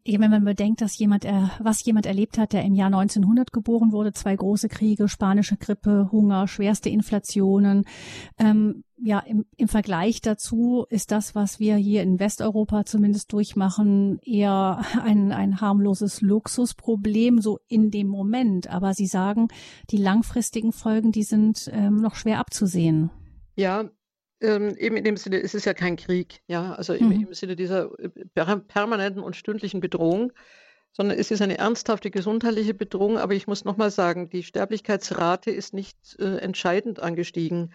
wenn 0.04 0.30
man 0.30 0.44
bedenkt, 0.44 0.80
dass 0.80 0.98
jemand, 0.98 1.24
äh, 1.24 1.48
was 1.60 1.84
jemand 1.84 2.06
erlebt 2.06 2.38
hat, 2.38 2.52
der 2.52 2.64
im 2.64 2.74
Jahr 2.74 2.88
1900 2.88 3.52
geboren 3.52 3.92
wurde, 3.92 4.12
zwei 4.12 4.34
große 4.34 4.68
Kriege, 4.68 5.08
spanische 5.08 5.56
Grippe, 5.56 6.08
Hunger, 6.10 6.48
schwerste 6.48 6.88
Inflationen, 6.88 7.84
ähm, 8.38 8.84
ja, 9.02 9.20
im, 9.20 9.46
im 9.56 9.68
Vergleich 9.68 10.20
dazu 10.20 10.84
ist 10.90 11.10
das, 11.10 11.34
was 11.34 11.58
wir 11.58 11.76
hier 11.76 12.02
in 12.02 12.20
Westeuropa 12.20 12.84
zumindest 12.84 13.32
durchmachen, 13.32 14.18
eher 14.22 14.84
ein, 15.02 15.32
ein 15.32 15.60
harmloses 15.60 16.20
Luxusproblem, 16.20 17.40
so 17.40 17.60
in 17.66 17.90
dem 17.90 18.08
Moment. 18.08 18.68
Aber 18.68 18.92
Sie 18.92 19.06
sagen, 19.06 19.48
die 19.90 19.96
langfristigen 19.96 20.72
Folgen, 20.72 21.12
die 21.12 21.22
sind 21.22 21.70
ähm, 21.72 21.96
noch 21.96 22.14
schwer 22.14 22.38
abzusehen. 22.38 23.10
Ja, 23.56 23.90
ähm, 24.40 24.76
eben 24.76 24.96
in 24.96 25.04
dem 25.04 25.16
Sinne, 25.16 25.40
es 25.40 25.54
ist 25.54 25.66
ja 25.66 25.74
kein 25.74 25.96
Krieg, 25.96 26.42
ja, 26.46 26.74
also 26.74 26.94
im, 26.94 27.08
mhm. 27.08 27.26
im 27.28 27.34
Sinne 27.34 27.56
dieser 27.56 27.90
äh, 27.98 28.08
per 28.34 28.56
permanenten 28.56 29.22
und 29.22 29.36
stündlichen 29.36 29.80
Bedrohung, 29.80 30.32
sondern 30.92 31.18
es 31.18 31.30
ist 31.30 31.42
eine 31.42 31.58
ernsthafte 31.58 32.10
gesundheitliche 32.10 32.74
Bedrohung. 32.74 33.18
Aber 33.18 33.34
ich 33.34 33.46
muss 33.46 33.64
nochmal 33.64 33.90
sagen, 33.90 34.28
die 34.30 34.42
Sterblichkeitsrate 34.42 35.50
ist 35.50 35.74
nicht 35.74 36.18
äh, 36.18 36.38
entscheidend 36.38 37.00
angestiegen. 37.00 37.72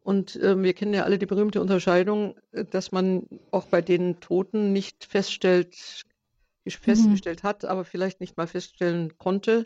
Und 0.00 0.36
äh, 0.36 0.60
wir 0.60 0.72
kennen 0.72 0.94
ja 0.94 1.02
alle 1.02 1.18
die 1.18 1.26
berühmte 1.26 1.60
Unterscheidung, 1.60 2.36
äh, 2.52 2.64
dass 2.64 2.92
man 2.92 3.26
auch 3.50 3.66
bei 3.66 3.82
den 3.82 4.20
Toten 4.20 4.72
nicht 4.72 5.04
feststellt, 5.04 6.04
mhm. 6.64 6.70
festgestellt 6.70 7.42
mhm. 7.42 7.48
hat, 7.48 7.64
aber 7.64 7.84
vielleicht 7.84 8.20
nicht 8.20 8.36
mal 8.36 8.46
feststellen 8.46 9.18
konnte, 9.18 9.64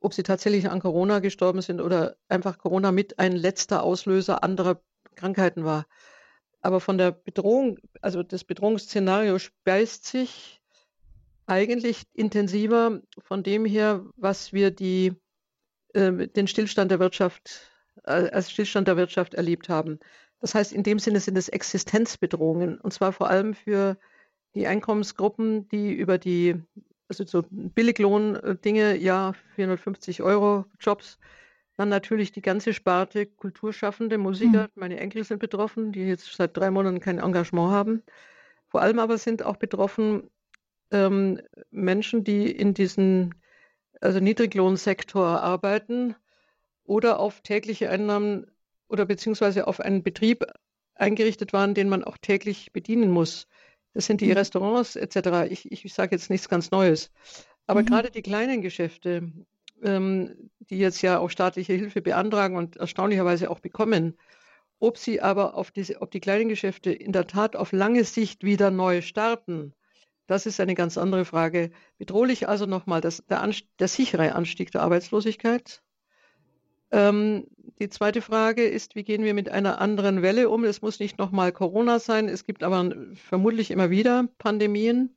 ob 0.00 0.14
sie 0.14 0.22
tatsächlich 0.22 0.68
an 0.68 0.80
Corona 0.80 1.20
gestorben 1.20 1.62
sind 1.62 1.80
oder 1.80 2.16
einfach 2.28 2.58
Corona 2.58 2.92
mit 2.92 3.18
ein 3.18 3.32
letzter 3.32 3.82
Auslöser 3.82 4.42
anderer 4.42 4.82
Krankheiten 5.14 5.64
war. 5.64 5.86
Aber 6.60 6.80
von 6.80 6.98
der 6.98 7.10
Bedrohung, 7.10 7.78
also 8.00 8.22
das 8.22 8.44
Bedrohungsszenario 8.44 9.38
speist 9.38 10.06
sich 10.06 10.62
eigentlich 11.46 12.04
intensiver 12.14 13.00
von 13.18 13.42
dem 13.42 13.64
her, 13.64 14.04
was 14.16 14.52
wir 14.52 14.70
die, 14.70 15.14
äh, 15.94 16.28
den 16.28 16.46
Stillstand 16.46 16.90
der 16.90 17.00
Wirtschaft 17.00 17.72
äh, 18.04 18.30
als 18.30 18.50
Stillstand 18.50 18.88
der 18.88 18.96
Wirtschaft 18.96 19.34
erlebt 19.34 19.68
haben. 19.68 19.98
Das 20.40 20.54
heißt, 20.54 20.72
in 20.72 20.82
dem 20.82 20.98
Sinne 20.98 21.20
sind 21.20 21.36
es 21.36 21.48
Existenzbedrohungen 21.48 22.78
und 22.78 22.92
zwar 22.92 23.12
vor 23.12 23.28
allem 23.28 23.54
für 23.54 23.96
die 24.54 24.66
Einkommensgruppen, 24.66 25.68
die 25.68 25.92
über 25.92 26.18
die, 26.18 26.60
also 27.08 27.24
so 27.24 27.44
Billiglohn-Dinge, 27.50 28.96
ja, 28.96 29.34
450 29.54 30.22
Euro 30.22 30.64
Jobs, 30.80 31.18
dann 31.76 31.88
natürlich 31.88 32.32
die 32.32 32.42
ganze 32.42 32.74
Sparte 32.74 33.26
Kulturschaffende, 33.26 34.18
Musiker. 34.18 34.64
Mhm. 34.64 34.80
Meine 34.80 35.00
Enkel 35.00 35.24
sind 35.24 35.38
betroffen, 35.38 35.92
die 35.92 36.00
jetzt 36.00 36.34
seit 36.34 36.56
drei 36.56 36.70
Monaten 36.70 37.00
kein 37.00 37.18
Engagement 37.18 37.70
haben. 37.70 38.02
Vor 38.68 38.82
allem 38.82 38.98
aber 38.98 39.18
sind 39.18 39.42
auch 39.42 39.56
betroffen 39.56 40.30
ähm, 40.90 41.40
Menschen, 41.70 42.24
die 42.24 42.50
in 42.50 42.74
diesem 42.74 43.30
also 44.00 44.20
Niedriglohnsektor 44.20 45.40
arbeiten 45.40 46.14
oder 46.84 47.20
auf 47.20 47.40
tägliche 47.40 47.90
Einnahmen 47.90 48.46
oder 48.88 49.06
beziehungsweise 49.06 49.66
auf 49.66 49.80
einen 49.80 50.02
Betrieb 50.02 50.44
eingerichtet 50.94 51.52
waren, 51.52 51.74
den 51.74 51.88
man 51.88 52.04
auch 52.04 52.18
täglich 52.18 52.72
bedienen 52.72 53.10
muss. 53.10 53.48
Das 53.94 54.06
sind 54.06 54.20
die 54.20 54.26
mhm. 54.26 54.32
Restaurants 54.32 54.96
etc. 54.96 55.50
Ich, 55.50 55.70
ich 55.70 55.92
sage 55.94 56.14
jetzt 56.14 56.30
nichts 56.30 56.48
ganz 56.48 56.70
Neues. 56.70 57.10
Aber 57.66 57.82
mhm. 57.82 57.86
gerade 57.86 58.10
die 58.10 58.22
kleinen 58.22 58.60
Geschäfte, 58.60 59.32
ähm, 59.82 60.50
die 60.58 60.78
jetzt 60.78 61.02
ja 61.02 61.18
auch 61.18 61.30
staatliche 61.30 61.74
Hilfe 61.74 62.02
beantragen 62.02 62.56
und 62.56 62.76
erstaunlicherweise 62.76 63.50
auch 63.50 63.60
bekommen. 63.60 64.16
Ob 64.78 64.98
sie 64.98 65.20
aber 65.20 65.54
auf 65.54 65.70
diese, 65.70 66.00
ob 66.02 66.10
die 66.10 66.20
kleinen 66.20 66.48
Geschäfte 66.48 66.92
in 66.92 67.12
der 67.12 67.26
Tat 67.26 67.56
auf 67.56 67.72
lange 67.72 68.04
Sicht 68.04 68.42
wieder 68.42 68.70
neu 68.70 69.00
starten, 69.00 69.74
das 70.26 70.46
ist 70.46 70.60
eine 70.60 70.74
ganz 70.74 70.96
andere 70.98 71.24
Frage. 71.24 71.70
Bedrohlich 71.98 72.48
also 72.48 72.66
nochmal 72.66 73.00
der, 73.00 73.12
der 73.28 73.88
sichere 73.88 74.34
Anstieg 74.34 74.70
der 74.70 74.82
Arbeitslosigkeit. 74.82 75.82
Ähm, 76.90 77.46
die 77.80 77.88
zweite 77.88 78.22
Frage 78.22 78.64
ist, 78.64 78.94
wie 78.94 79.02
gehen 79.02 79.24
wir 79.24 79.34
mit 79.34 79.48
einer 79.48 79.80
anderen 79.80 80.22
Welle 80.22 80.48
um? 80.50 80.64
Es 80.64 80.82
muss 80.82 81.00
nicht 81.00 81.18
nochmal 81.18 81.52
Corona 81.52 81.98
sein, 81.98 82.28
es 82.28 82.44
gibt 82.44 82.62
aber 82.62 82.94
vermutlich 83.14 83.70
immer 83.70 83.90
wieder 83.90 84.28
Pandemien. 84.38 85.16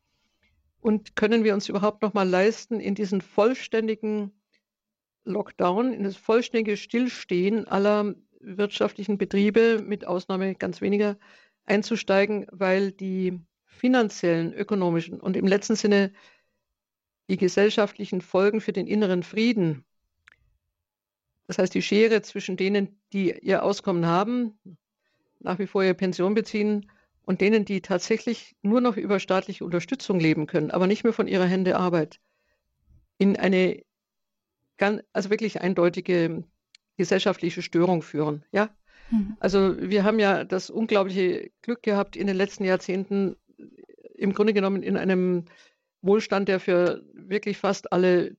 Und 0.80 1.16
können 1.16 1.44
wir 1.44 1.54
uns 1.54 1.68
überhaupt 1.68 2.02
nochmal 2.02 2.28
leisten, 2.28 2.80
in 2.80 2.94
diesen 2.96 3.22
vollständigen 3.22 4.32
Lockdown, 5.26 5.94
in 5.94 6.04
das 6.04 6.16
vollständige 6.16 6.78
Stillstehen 6.78 7.68
aller 7.68 8.16
wirtschaftlichen 8.40 9.18
Betriebe, 9.18 9.84
mit 9.86 10.06
Ausnahme 10.06 10.56
ganz 10.56 10.82
weniger, 10.82 11.18
einzusteigen, 11.66 12.46
weil 12.52 12.92
die 12.92 13.40
finanziellen, 13.66 14.54
ökonomischen 14.54 15.20
und 15.20 15.36
im 15.36 15.48
letzten 15.48 15.76
Sinne 15.76 16.14
die 17.28 17.38
gesellschaftlichen 17.38 18.22
Folgen 18.22 18.62
für 18.62 18.72
den 18.72 18.88
inneren 18.88 19.24
Frieden, 19.24 19.84
das 21.48 21.58
heißt 21.58 21.74
die 21.74 21.82
Schere 21.82 22.22
zwischen 22.22 22.58
denen, 22.58 23.00
die 23.14 23.32
ihr 23.40 23.64
Auskommen 23.64 24.06
haben, 24.06 24.58
nach 25.40 25.60
wie 25.60 25.68
vor 25.68 25.84
ihre 25.84 25.94
Pension 25.94 26.34
beziehen, 26.34 26.92
und 27.24 27.42
denen, 27.42 27.66
die 27.66 27.82
tatsächlich 27.82 28.56
nur 28.62 28.82
noch 28.82 28.98
über 28.98 29.20
staatliche 29.20 29.66
Unterstützung 29.66 30.20
leben 30.20 30.46
können, 30.46 30.70
aber 30.70 30.86
nicht 30.86 31.04
mehr 31.04 31.14
von 31.14 31.28
ihrer 31.28 31.46
Hände 31.46 31.76
Arbeit, 31.76 32.20
in 33.18 33.36
eine 33.36 33.84
ganz, 34.78 35.02
also 35.14 35.30
wirklich 35.30 35.62
eindeutige 35.62 36.44
gesellschaftliche 36.98 37.62
Störung 37.62 38.02
führen. 38.02 38.44
Ja? 38.52 38.70
Mhm. 39.12 39.38
Also 39.40 39.78
wir 39.80 40.04
haben 40.04 40.20
ja 40.20 40.44
das 40.44 40.70
unglaubliche 40.70 41.52
Glück 41.62 41.84
gehabt, 41.84 42.16
in 42.16 42.28
den 42.28 42.36
letzten 42.38 42.64
Jahrzehnten 42.64 43.36
im 44.16 44.34
Grunde 44.34 44.54
genommen 44.54 44.84
in 44.84 44.98
einem 44.98 45.46
Wohlstand, 46.02 46.48
der 46.48 46.60
für 46.60 47.04
wirklich 47.14 47.58
fast 47.58 47.92
alle 47.92 48.36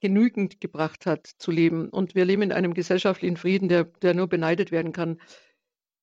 genügend 0.00 0.60
gebracht 0.60 1.06
hat, 1.06 1.26
zu 1.38 1.50
leben. 1.50 1.88
Und 1.88 2.14
wir 2.14 2.24
leben 2.24 2.42
in 2.42 2.52
einem 2.52 2.74
gesellschaftlichen 2.74 3.36
Frieden, 3.36 3.68
der, 3.68 3.84
der 3.84 4.14
nur 4.14 4.28
beneidet 4.28 4.70
werden 4.72 4.92
kann. 4.92 5.18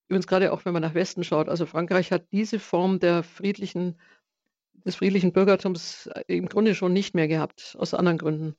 Übrigens 0.07 0.27
gerade 0.27 0.51
auch, 0.51 0.65
wenn 0.65 0.73
man 0.73 0.81
nach 0.81 0.93
Westen 0.93 1.23
schaut. 1.23 1.49
Also 1.49 1.65
Frankreich 1.65 2.11
hat 2.11 2.31
diese 2.31 2.59
Form 2.59 2.99
der 2.99 3.23
friedlichen, 3.23 3.99
des 4.85 4.95
friedlichen 4.95 5.33
Bürgertums 5.33 6.09
im 6.27 6.47
Grunde 6.47 6.73
schon 6.75 6.93
nicht 6.93 7.13
mehr 7.13 7.27
gehabt, 7.27 7.75
aus 7.77 7.93
anderen 7.93 8.17
Gründen. 8.17 8.55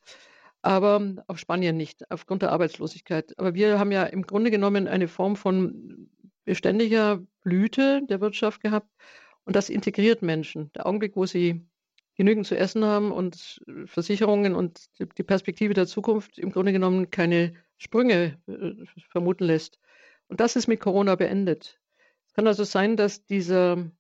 Aber 0.63 1.25
auch 1.27 1.39
Spanien 1.39 1.77
nicht, 1.77 2.11
aufgrund 2.11 2.43
der 2.43 2.53
Arbeitslosigkeit. 2.53 3.37
Aber 3.39 3.55
wir 3.55 3.79
haben 3.79 3.91
ja 3.93 4.05
im 4.05 4.23
Grunde 4.23 4.51
genommen 4.51 4.87
eine 4.87 5.09
Form 5.09 5.37
von 5.37 6.09
beständiger 6.45 7.21
Blüte 7.43 8.03
der 8.09 8.21
Wirtschaft 8.21 8.61
gehabt 8.61 8.89
und 9.45 9.57
das 9.57 9.71
integriert 9.71 10.23
Menschen. 10.23 10.73
Der 10.75 10.87
Augenblick, 10.87 11.17
wo 11.17 11.27
sie 11.27 11.67
genügend 12.15 12.47
zu 12.47 12.57
essen 12.57 12.85
haben 12.85 13.11
und 13.11 13.63
Versicherungen 13.87 14.55
und 14.55 14.89
die 14.99 15.23
Perspektive 15.23 15.75
der 15.75 15.87
Zukunft 15.87 16.39
im 16.39 16.53
Grunde 16.53 16.73
genommen 16.73 17.11
keine 17.11 17.55
Sprünge 17.79 18.39
äh, 18.47 18.85
vermuten 19.11 19.45
lässt. 19.45 19.79
Und 20.29 20.41
das 20.41 20.57
ist 20.57 20.69
mit 20.69 20.81
Corona 20.81 21.15
beendet. 21.17 21.81
Es 22.27 22.35
kann 22.35 22.47
also 22.47 22.65
sein, 22.65 22.97
dass 22.97 23.25
dieser 23.25 23.91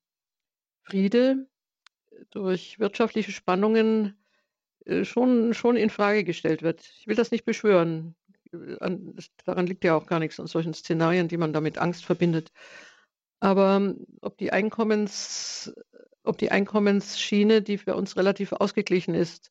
Friede 0.82 1.46
durch 2.30 2.78
wirtschaftliche 2.78 3.32
Spannungen 3.32 4.16
schon, 5.02 5.54
schon 5.54 5.76
in 5.76 5.90
Frage 5.90 6.24
gestellt 6.24 6.62
wird. 6.62 6.80
Ich 6.98 7.06
will 7.06 7.16
das 7.16 7.30
nicht 7.30 7.44
beschwören. 7.44 8.14
daran 8.50 9.66
liegt 9.66 9.84
ja 9.84 9.94
auch 9.96 10.06
gar 10.06 10.18
nichts 10.18 10.40
an 10.40 10.46
solchen 10.46 10.74
Szenarien, 10.74 11.28
die 11.28 11.36
man 11.36 11.52
damit 11.52 11.78
Angst 11.78 12.04
verbindet. 12.04 12.52
Aber 13.40 13.76
ähm, 13.76 14.06
ob 14.20 14.38
die 14.38 14.52
Einkommens, 14.52 15.72
ob 16.22 16.38
die 16.38 16.50
Einkommensschiene, 16.50 17.62
die 17.62 17.78
für 17.78 17.96
uns 17.96 18.16
relativ 18.16 18.52
ausgeglichen 18.52 19.14
ist, 19.14 19.50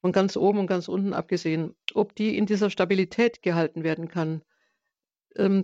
von 0.00 0.12
ganz 0.12 0.36
oben 0.36 0.60
und 0.60 0.66
ganz 0.68 0.88
unten 0.88 1.12
abgesehen, 1.12 1.74
ob 1.94 2.14
die 2.14 2.36
in 2.36 2.46
dieser 2.46 2.70
Stabilität 2.70 3.42
gehalten 3.42 3.82
werden 3.82 4.08
kann, 4.08 4.42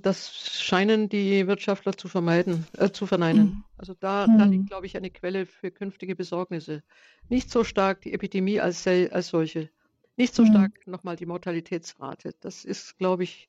das 0.03 0.61
scheinen 0.61 1.09
die 1.09 1.47
Wirtschaftler 1.47 1.97
zu 1.97 2.09
vermeiden, 2.09 2.67
äh, 2.77 2.91
zu 2.91 3.07
verneinen. 3.07 3.45
Mhm. 3.45 3.65
Also 3.79 3.95
da, 3.95 4.27
da 4.27 4.45
liegt, 4.45 4.65
mhm. 4.65 4.69
glaube 4.69 4.87
ich, 4.87 4.97
eine 4.97 5.11
Quelle 5.11 5.47
für 5.47 5.71
künftige 5.71 6.15
Besorgnisse. 6.15 6.83
Nicht 7.29 7.51
so 7.51 7.65
stark 7.65 8.03
die 8.03 8.13
Epidemie 8.13 8.61
als, 8.61 8.87
als 8.87 9.29
solche, 9.29 9.71
nicht 10.17 10.35
so 10.35 10.43
mhm. 10.43 10.49
stark 10.49 10.87
nochmal 10.87 11.17
die 11.17 11.27
Mortalitätsrate. 11.27 12.35
Das 12.41 12.65
ist, 12.65 12.99
glaube 12.99 13.23
ich, 13.23 13.49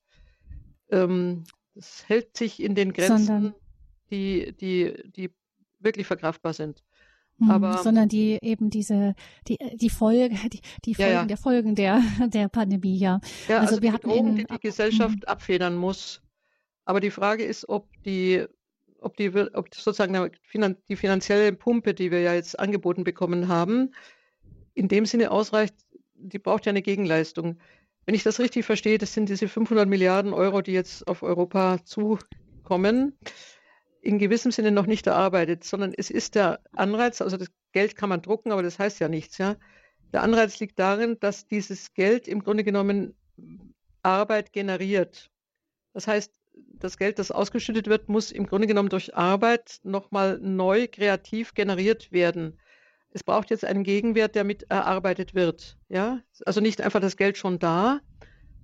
ähm, 0.90 1.44
das 1.76 2.08
hält 2.08 2.38
sich 2.38 2.62
in 2.62 2.76
den 2.76 2.94
Grenzen. 2.94 3.26
Sondern 3.26 3.56
die, 4.10 4.54
die, 4.54 4.94
die 5.12 5.32
wirklich 5.80 6.08
verkraftbar 6.08 6.54
sind. 6.54 6.84
Mhm, 7.38 7.52
Aber, 7.52 7.78
sondern 7.80 8.10
die 8.10 8.38
eben 8.42 8.70
diese 8.70 9.16
die 9.48 9.58
die 9.76 9.90
Folge 9.90 10.36
die, 10.50 10.62
die 10.86 10.96
Folgen 10.96 11.12
ja, 11.12 11.22
ja. 11.22 11.26
der 11.26 11.38
Folgen 11.38 11.76
der 11.76 12.02
der 12.28 12.48
Pandemie 12.48 12.98
ja. 12.98 13.20
ja 13.48 13.58
also, 13.60 13.72
also 13.72 13.82
wir 13.82 13.94
hatten 13.94 14.10
in, 14.12 14.36
die 14.36 14.46
die 14.46 14.60
Gesellschaft 14.60 15.18
mhm. 15.18 15.24
abfedern 15.26 15.76
muss. 15.76 16.22
Aber 16.86 17.00
die 17.00 17.12
Frage 17.12 17.44
ist, 17.44 17.68
ob 17.70 17.88
die 18.04 18.46
ob 19.00 19.18
die 19.18 19.36
ob 19.36 19.74
sozusagen 19.74 20.32
die 20.90 20.96
finanzielle 20.96 21.54
Pumpe, 21.54 21.94
die 21.94 22.12
wir 22.12 22.22
ja 22.22 22.34
jetzt 22.34 22.60
angeboten 22.60 23.04
bekommen 23.04 23.48
haben, 23.48 23.94
in 24.74 24.88
dem 24.88 25.06
Sinne 25.06 25.32
ausreicht. 25.32 25.76
Die 26.16 26.40
braucht 26.40 26.66
ja 26.66 26.70
eine 26.70 26.82
Gegenleistung. 26.82 27.60
Wenn 28.06 28.16
ich 28.16 28.24
das 28.24 28.40
richtig 28.40 28.66
verstehe, 28.66 28.98
das 28.98 29.14
sind 29.14 29.30
diese 29.30 29.48
500 29.48 29.88
Milliarden 29.88 30.34
Euro, 30.34 30.62
die 30.62 30.72
jetzt 30.72 31.08
auf 31.08 31.24
Europa 31.24 31.84
zukommen 31.84 33.18
in 34.04 34.20
gewissem 34.20 34.52
Sinne 34.52 34.72
noch 34.72 34.86
nicht 34.86 35.08
erarbeitet, 35.08 35.64
sondern 35.64 35.94
es 35.96 36.10
ist 36.10 36.36
der 36.36 36.60
Anreiz, 36.74 37.22
also 37.22 37.38
das 37.38 37.48
Geld 37.72 37.96
kann 37.96 38.10
man 38.10 38.22
drucken, 38.22 38.52
aber 38.52 38.62
das 38.62 38.78
heißt 38.78 39.00
ja 39.00 39.08
nichts, 39.08 39.38
ja. 39.38 39.56
Der 40.12 40.22
Anreiz 40.22 40.60
liegt 40.60 40.78
darin, 40.78 41.18
dass 41.20 41.48
dieses 41.48 41.94
Geld 41.94 42.28
im 42.28 42.44
Grunde 42.44 42.64
genommen 42.64 43.16
Arbeit 44.04 44.52
generiert. 44.52 45.32
Das 45.94 46.06
heißt, 46.08 46.32
das 46.54 46.98
Geld, 46.98 47.18
das 47.18 47.32
ausgeschüttet 47.32 47.88
wird, 47.88 48.10
muss 48.10 48.32
im 48.32 48.46
Grunde 48.46 48.68
genommen 48.68 48.90
durch 48.90 49.16
Arbeit 49.16 49.80
nochmal 49.84 50.38
neu 50.40 50.88
kreativ 50.88 51.54
generiert 51.54 52.12
werden. 52.12 52.60
Es 53.12 53.24
braucht 53.24 53.50
jetzt 53.50 53.64
einen 53.64 53.84
Gegenwert, 53.84 54.36
der 54.36 54.44
mit 54.44 54.64
erarbeitet 54.70 55.34
wird. 55.34 55.78
Ja? 55.88 56.20
Also 56.46 56.60
nicht 56.60 56.82
einfach 56.82 57.00
das 57.00 57.18
Geld 57.18 57.38
schon 57.38 57.58
da, 57.58 58.02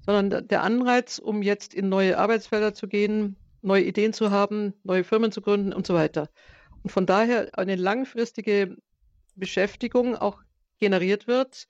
sondern 0.06 0.48
der 0.48 0.64
Anreiz, 0.64 1.18
um 1.18 1.42
jetzt 1.42 1.74
in 1.74 1.88
neue 1.88 2.18
Arbeitsfelder 2.18 2.74
zu 2.74 2.88
gehen, 2.88 3.38
neue 3.62 3.84
Ideen 3.84 4.14
zu 4.14 4.32
haben, 4.32 4.74
neue 4.84 5.04
Firmen 5.04 5.32
zu 5.32 5.42
gründen 5.42 5.74
und 5.74 5.86
so 5.86 5.94
weiter. 5.94 6.30
Und 6.84 6.92
von 6.92 7.06
daher 7.06 7.58
eine 7.58 7.76
langfristige 7.76 8.78
Beschäftigung 9.36 10.16
auch 10.16 10.42
generiert 10.80 11.28
wird, 11.28 11.68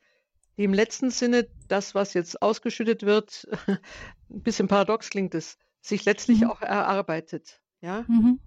die 0.57 0.63
im 0.65 0.73
letzten 0.73 1.09
Sinne 1.09 1.47
das, 1.67 1.95
was 1.95 2.13
jetzt 2.13 2.41
ausgeschüttet 2.41 3.03
wird, 3.03 3.47
ein 3.67 4.41
bisschen 4.41 4.67
paradox 4.67 5.09
klingt 5.09 5.33
es, 5.33 5.57
sich 5.81 6.05
letztlich 6.05 6.41
mhm. 6.41 6.49
auch 6.49 6.61
erarbeitet. 6.61 7.61
Ja? 7.81 8.03
Mhm. 8.07 8.39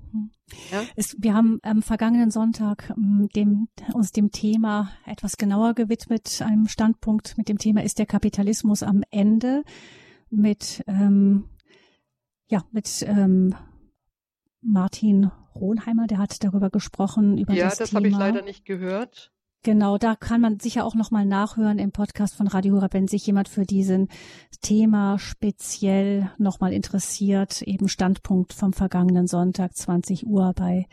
ja? 0.70 0.84
Es, 0.94 1.16
wir 1.18 1.34
haben 1.34 1.58
am 1.62 1.82
vergangenen 1.82 2.30
Sonntag 2.30 2.90
ähm, 2.90 3.28
dem, 3.34 3.68
uns 3.94 4.12
dem 4.12 4.30
Thema 4.30 4.92
etwas 5.06 5.38
genauer 5.38 5.74
gewidmet, 5.74 6.42
einem 6.42 6.68
Standpunkt 6.68 7.38
mit 7.38 7.48
dem 7.48 7.58
Thema 7.58 7.82
ist 7.82 7.98
der 7.98 8.06
Kapitalismus 8.06 8.82
am 8.82 9.02
Ende 9.10 9.62
mit 10.28 10.82
ähm, 10.86 11.48
ja, 12.48 12.64
mit 12.70 13.04
ähm, 13.06 13.54
Martin 14.60 15.30
Ronheimer, 15.54 16.06
der 16.06 16.18
hat 16.18 16.42
darüber 16.42 16.70
gesprochen. 16.70 17.38
Über 17.38 17.52
ja, 17.52 17.64
das, 17.64 17.78
das 17.78 17.94
habe 17.94 18.08
ich 18.08 18.16
leider 18.16 18.42
nicht 18.42 18.64
gehört. 18.64 19.32
Genau, 19.64 19.96
da 19.96 20.16
kann 20.16 20.40
man 20.40 20.58
sicher 20.58 20.84
auch 20.84 20.96
nochmal 20.96 21.24
nachhören 21.24 21.78
im 21.78 21.92
Podcast 21.92 22.34
von 22.34 22.48
Radio 22.48 22.74
Horeb, 22.74 22.94
wenn 22.94 23.06
sich 23.06 23.24
jemand 23.24 23.48
für 23.48 23.64
diesen 23.64 24.08
Thema 24.60 25.20
speziell 25.20 26.32
nochmal 26.36 26.72
interessiert. 26.72 27.62
Eben 27.62 27.88
Standpunkt 27.88 28.52
vom 28.54 28.72
vergangenen 28.72 29.28
Sonntag, 29.28 29.76
20 29.76 30.26
Uhr 30.26 30.52
bei 30.54 30.86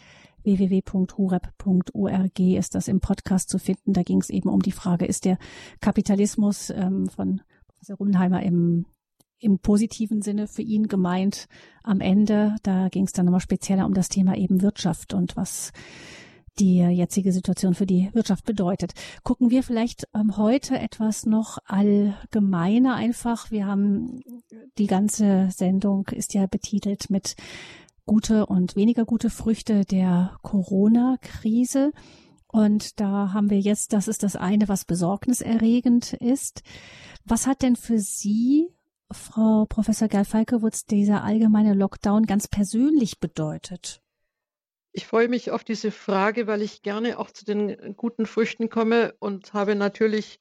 www.horeb.org 0.44 2.40
ist 2.40 2.76
das 2.76 2.88
im 2.88 3.00
Podcast 3.00 3.50
zu 3.50 3.58
finden. 3.58 3.94
Da 3.94 4.04
ging 4.04 4.22
es 4.22 4.30
eben 4.30 4.50
um 4.50 4.62
die 4.62 4.72
Frage, 4.72 5.06
ist 5.06 5.26
der 5.26 5.40
Kapitalismus 5.82 6.70
ähm, 6.70 7.10
von 7.10 7.42
Professor 7.68 7.98
Runheimer 7.98 8.44
im 8.44 8.86
im 9.40 9.60
positiven 9.60 10.22
Sinne 10.22 10.48
für 10.48 10.62
ihn 10.62 10.88
gemeint 10.88 11.48
am 11.84 12.02
Ende. 12.02 12.56
Da 12.64 12.90
ging 12.90 13.06
es 13.06 13.14
dann 13.14 13.26
nochmal 13.26 13.42
spezieller 13.42 13.86
um 13.86 13.94
das 13.94 14.10
Thema 14.10 14.36
eben 14.36 14.62
Wirtschaft 14.62 15.14
und 15.14 15.36
was 15.36 15.72
die 16.60 16.78
jetzige 16.80 17.32
Situation 17.32 17.74
für 17.74 17.86
die 17.86 18.10
Wirtschaft 18.14 18.46
bedeutet. 18.46 18.94
Gucken 19.24 19.50
wir 19.50 19.64
vielleicht 19.64 20.08
ähm, 20.14 20.38
heute 20.38 20.78
etwas 20.78 21.26
noch 21.26 21.58
allgemeiner 21.66 22.96
einfach. 22.96 23.50
Wir 23.50 23.66
haben 23.66 24.22
die 24.78 24.88
ganze 24.88 25.50
Sendung 25.52 26.08
ist 26.10 26.34
ja 26.34 26.48
betitelt 26.48 27.10
mit 27.10 27.36
gute 28.06 28.46
und 28.46 28.76
weniger 28.76 29.06
gute 29.06 29.30
Früchte 29.30 29.86
der 29.86 30.38
Corona-Krise. 30.42 31.92
Und 32.52 33.00
da 33.00 33.34
haben 33.34 33.52
wir 33.52 33.60
jetzt, 33.60 33.94
das 33.94 34.08
ist 34.08 34.24
das 34.24 34.36
eine, 34.36 34.68
was 34.68 34.84
besorgniserregend 34.84 36.14
ist. 36.14 36.64
Was 37.24 37.46
hat 37.46 37.62
denn 37.62 37.76
für 37.76 38.00
Sie 38.00 38.70
Frau 39.12 39.66
Professor 39.66 40.08
Gerl 40.08 40.26
Falkewitz, 40.26 40.86
dieser 40.86 41.24
allgemeine 41.24 41.74
Lockdown 41.74 42.26
ganz 42.26 42.48
persönlich 42.48 43.20
bedeutet? 43.20 44.02
Ich 44.92 45.08
freue 45.08 45.28
mich 45.28 45.52
auf 45.52 45.64
diese 45.64 45.92
Frage, 45.92 46.48
weil 46.48 46.62
ich 46.62 46.82
gerne 46.82 47.20
auch 47.20 47.32
zu 47.32 47.46
den 47.46 47.96
guten 47.96 48.26
Früchten 48.26 48.70
komme 48.70 49.16
und 49.20 49.54
habe 49.54 49.76
natürlich 49.76 50.40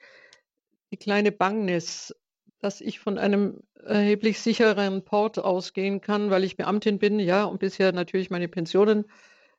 die 0.90 0.96
kleine 0.96 1.32
Bangnis, 1.32 2.14
dass 2.58 2.80
ich 2.80 2.98
von 2.98 3.18
einem 3.18 3.62
erheblich 3.74 4.40
sichereren 4.40 5.04
Port 5.04 5.38
ausgehen 5.38 6.00
kann, 6.00 6.30
weil 6.30 6.44
ich 6.44 6.56
Beamtin 6.56 6.98
bin, 6.98 7.20
ja, 7.20 7.44
und 7.44 7.60
bisher 7.60 7.92
natürlich 7.92 8.30
meine 8.30 8.48
Pensionen 8.48 9.04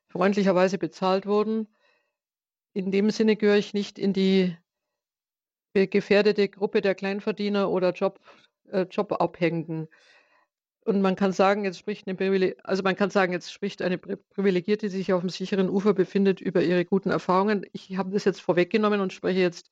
freundlicherweise 0.07 0.77
bezahlt 0.77 1.25
wurden. 1.25 1.67
In 2.73 2.91
dem 2.91 3.09
Sinne 3.09 3.35
gehöre 3.35 3.57
ich 3.57 3.73
nicht 3.73 3.97
in 3.97 4.13
die 4.13 4.55
gefährdete 5.73 6.49
Gruppe 6.49 6.81
der 6.81 6.95
Kleinverdiener 6.95 7.69
oder 7.69 7.93
Job, 7.93 8.19
äh, 8.71 8.85
Jobabhängigen. 8.89 9.87
Und 10.85 11.01
man 11.01 11.15
kann 11.15 11.31
sagen, 11.33 11.65
jetzt 11.65 11.77
spricht 11.77 12.07
eine 12.07 12.55
also 12.63 12.83
man 12.83 12.95
kann 12.95 13.09
sagen, 13.09 13.33
jetzt 13.33 13.51
spricht 13.51 13.81
eine 13.81 13.97
Privilegierte, 13.97 14.87
die 14.87 14.97
sich 14.97 15.13
auf 15.13 15.21
dem 15.21 15.29
sicheren 15.29 15.69
Ufer 15.69 15.93
befindet, 15.93 16.41
über 16.41 16.63
ihre 16.63 16.85
guten 16.85 17.11
Erfahrungen. 17.11 17.65
Ich 17.73 17.97
habe 17.97 18.11
das 18.11 18.25
jetzt 18.25 18.41
vorweggenommen 18.41 19.01
und 19.01 19.13
spreche 19.13 19.39
jetzt 19.39 19.69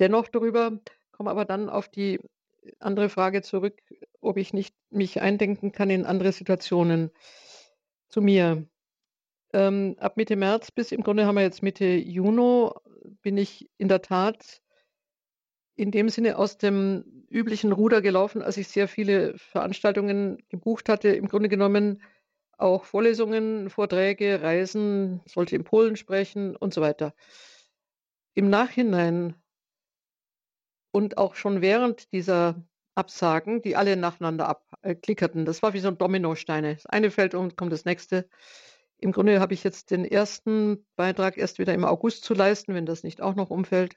dennoch 0.00 0.28
darüber, 0.28 0.72
komme 1.12 1.30
aber 1.30 1.44
dann 1.44 1.68
auf 1.68 1.88
die 1.88 2.20
andere 2.80 3.08
Frage 3.08 3.42
zurück, 3.42 3.80
ob 4.20 4.38
ich 4.38 4.52
nicht 4.52 4.74
mich 4.90 5.20
eindenken 5.20 5.72
kann 5.72 5.90
in 5.90 6.04
andere 6.04 6.32
Situationen. 6.32 7.10
Zu 8.08 8.20
mir. 8.20 8.66
Ähm, 9.52 9.96
ab 9.98 10.16
Mitte 10.16 10.36
März 10.36 10.70
bis 10.70 10.90
im 10.90 11.02
Grunde 11.02 11.26
haben 11.26 11.36
wir 11.36 11.42
jetzt 11.42 11.62
Mitte 11.62 11.86
Juni, 11.86 12.70
bin 13.22 13.36
ich 13.36 13.70
in 13.78 13.88
der 13.88 14.02
Tat 14.02 14.62
in 15.76 15.90
dem 15.90 16.08
Sinne 16.08 16.38
aus 16.38 16.58
dem 16.58 17.04
üblichen 17.28 17.72
Ruder 17.72 18.00
gelaufen, 18.00 18.42
als 18.42 18.56
ich 18.56 18.68
sehr 18.68 18.88
viele 18.88 19.36
Veranstaltungen 19.36 20.42
gebucht 20.48 20.88
hatte. 20.88 21.10
Im 21.10 21.28
Grunde 21.28 21.48
genommen 21.48 22.02
auch 22.58 22.84
Vorlesungen, 22.84 23.68
Vorträge, 23.68 24.40
Reisen, 24.40 25.20
sollte 25.26 25.54
in 25.54 25.64
Polen 25.64 25.96
sprechen 25.96 26.56
und 26.56 26.72
so 26.72 26.80
weiter. 26.80 27.14
Im 28.34 28.48
Nachhinein 28.48 29.34
und 30.92 31.18
auch 31.18 31.34
schon 31.34 31.60
während 31.60 32.10
dieser 32.12 32.64
Absagen, 32.94 33.60
die 33.60 33.76
alle 33.76 33.96
nacheinander 33.96 34.48
abklickerten, 34.48 35.44
das 35.44 35.62
war 35.62 35.74
wie 35.74 35.80
so 35.80 35.88
ein 35.88 35.98
Dominosteine. 35.98 36.74
Das 36.76 36.86
eine 36.86 37.10
fällt 37.10 37.34
und 37.34 37.56
kommt 37.56 37.72
das 37.72 37.84
nächste. 37.84 38.26
Im 38.98 39.12
Grunde 39.12 39.40
habe 39.40 39.52
ich 39.52 39.62
jetzt 39.62 39.90
den 39.90 40.06
ersten 40.06 40.86
Beitrag 40.96 41.36
erst 41.36 41.58
wieder 41.58 41.74
im 41.74 41.84
August 41.84 42.24
zu 42.24 42.32
leisten, 42.32 42.72
wenn 42.72 42.86
das 42.86 43.02
nicht 43.02 43.20
auch 43.20 43.34
noch 43.34 43.50
umfällt 43.50 43.96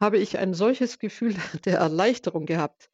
habe 0.00 0.18
ich 0.18 0.38
ein 0.38 0.54
solches 0.54 0.98
Gefühl 0.98 1.34
der 1.64 1.78
Erleichterung 1.78 2.46
gehabt. 2.46 2.90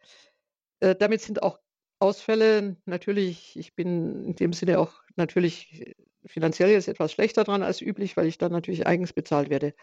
Äh, 0.81 0.95
damit 0.97 1.23
sind 1.23 1.43
auch 1.43 1.59
Ausfälle 2.01 2.77
natürlich 2.85 3.57
ich 3.57 3.75
bin 3.75 4.25
in 4.25 4.35
dem 4.35 4.53
Sinne 4.53 4.81
auch 4.81 4.93
natürlich 5.15 5.95
finanziell 6.27 6.71
jetzt 6.71 6.89
etwas 6.89 7.13
schlechter 7.13 7.45
dran 7.45 7.63
als 7.63 7.81
üblich, 7.81 8.17
weil 8.17 8.27
ich 8.27 8.39
dann 8.39 8.53
natürlich 8.53 8.87
eigens 8.87 9.13
bezahlt 9.13 9.51
werde. 9.51 9.75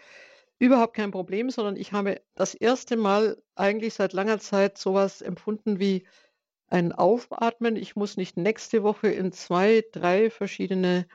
Überhaupt 0.59 0.95
kein 0.95 1.11
Problem, 1.11 1.49
sondern 1.49 1.77
ich 1.77 1.93
habe 1.93 2.21
das 2.35 2.53
erste 2.53 2.97
Mal 2.97 3.41
eigentlich 3.55 3.93
seit 3.93 4.13
langer 4.13 4.39
Zeit 4.39 4.77
sowas 4.77 5.21
empfunden 5.21 5.79
wie 5.79 6.05
ein 6.67 6.91
Aufatmen. 6.91 7.75
Ich 7.77 7.95
muss 7.95 8.17
nicht 8.17 8.38
nächste 8.38 8.83
Woche 8.83 9.07
in 9.07 9.31
zwei, 9.31 9.83
drei 9.91 10.29
verschiedene 10.29 11.07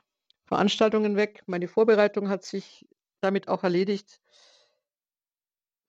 Veranstaltungen 0.47 1.17
weg. 1.17 1.43
Meine 1.47 1.69
Vorbereitung 1.69 2.29
hat 2.31 2.45
sich 2.45 2.87
damit 3.21 3.49
auch 3.49 3.65
erledigt. 3.65 4.21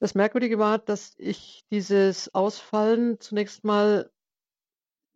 Das 0.05 0.13
Merkwürdige 0.13 0.59
war, 0.59 0.77
dass 0.77 1.15
ich 1.17 1.65
dieses 1.71 2.31
Ausfallen 2.35 3.19
zunächst 3.19 3.63
mal 3.63 4.12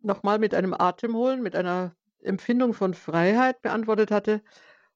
nochmal 0.00 0.40
mit 0.40 0.52
einem 0.52 0.74
Atemholen, 0.74 1.44
mit 1.44 1.54
einer 1.54 1.94
Empfindung 2.18 2.74
von 2.74 2.94
Freiheit 2.94 3.62
beantwortet 3.62 4.10
hatte. 4.10 4.42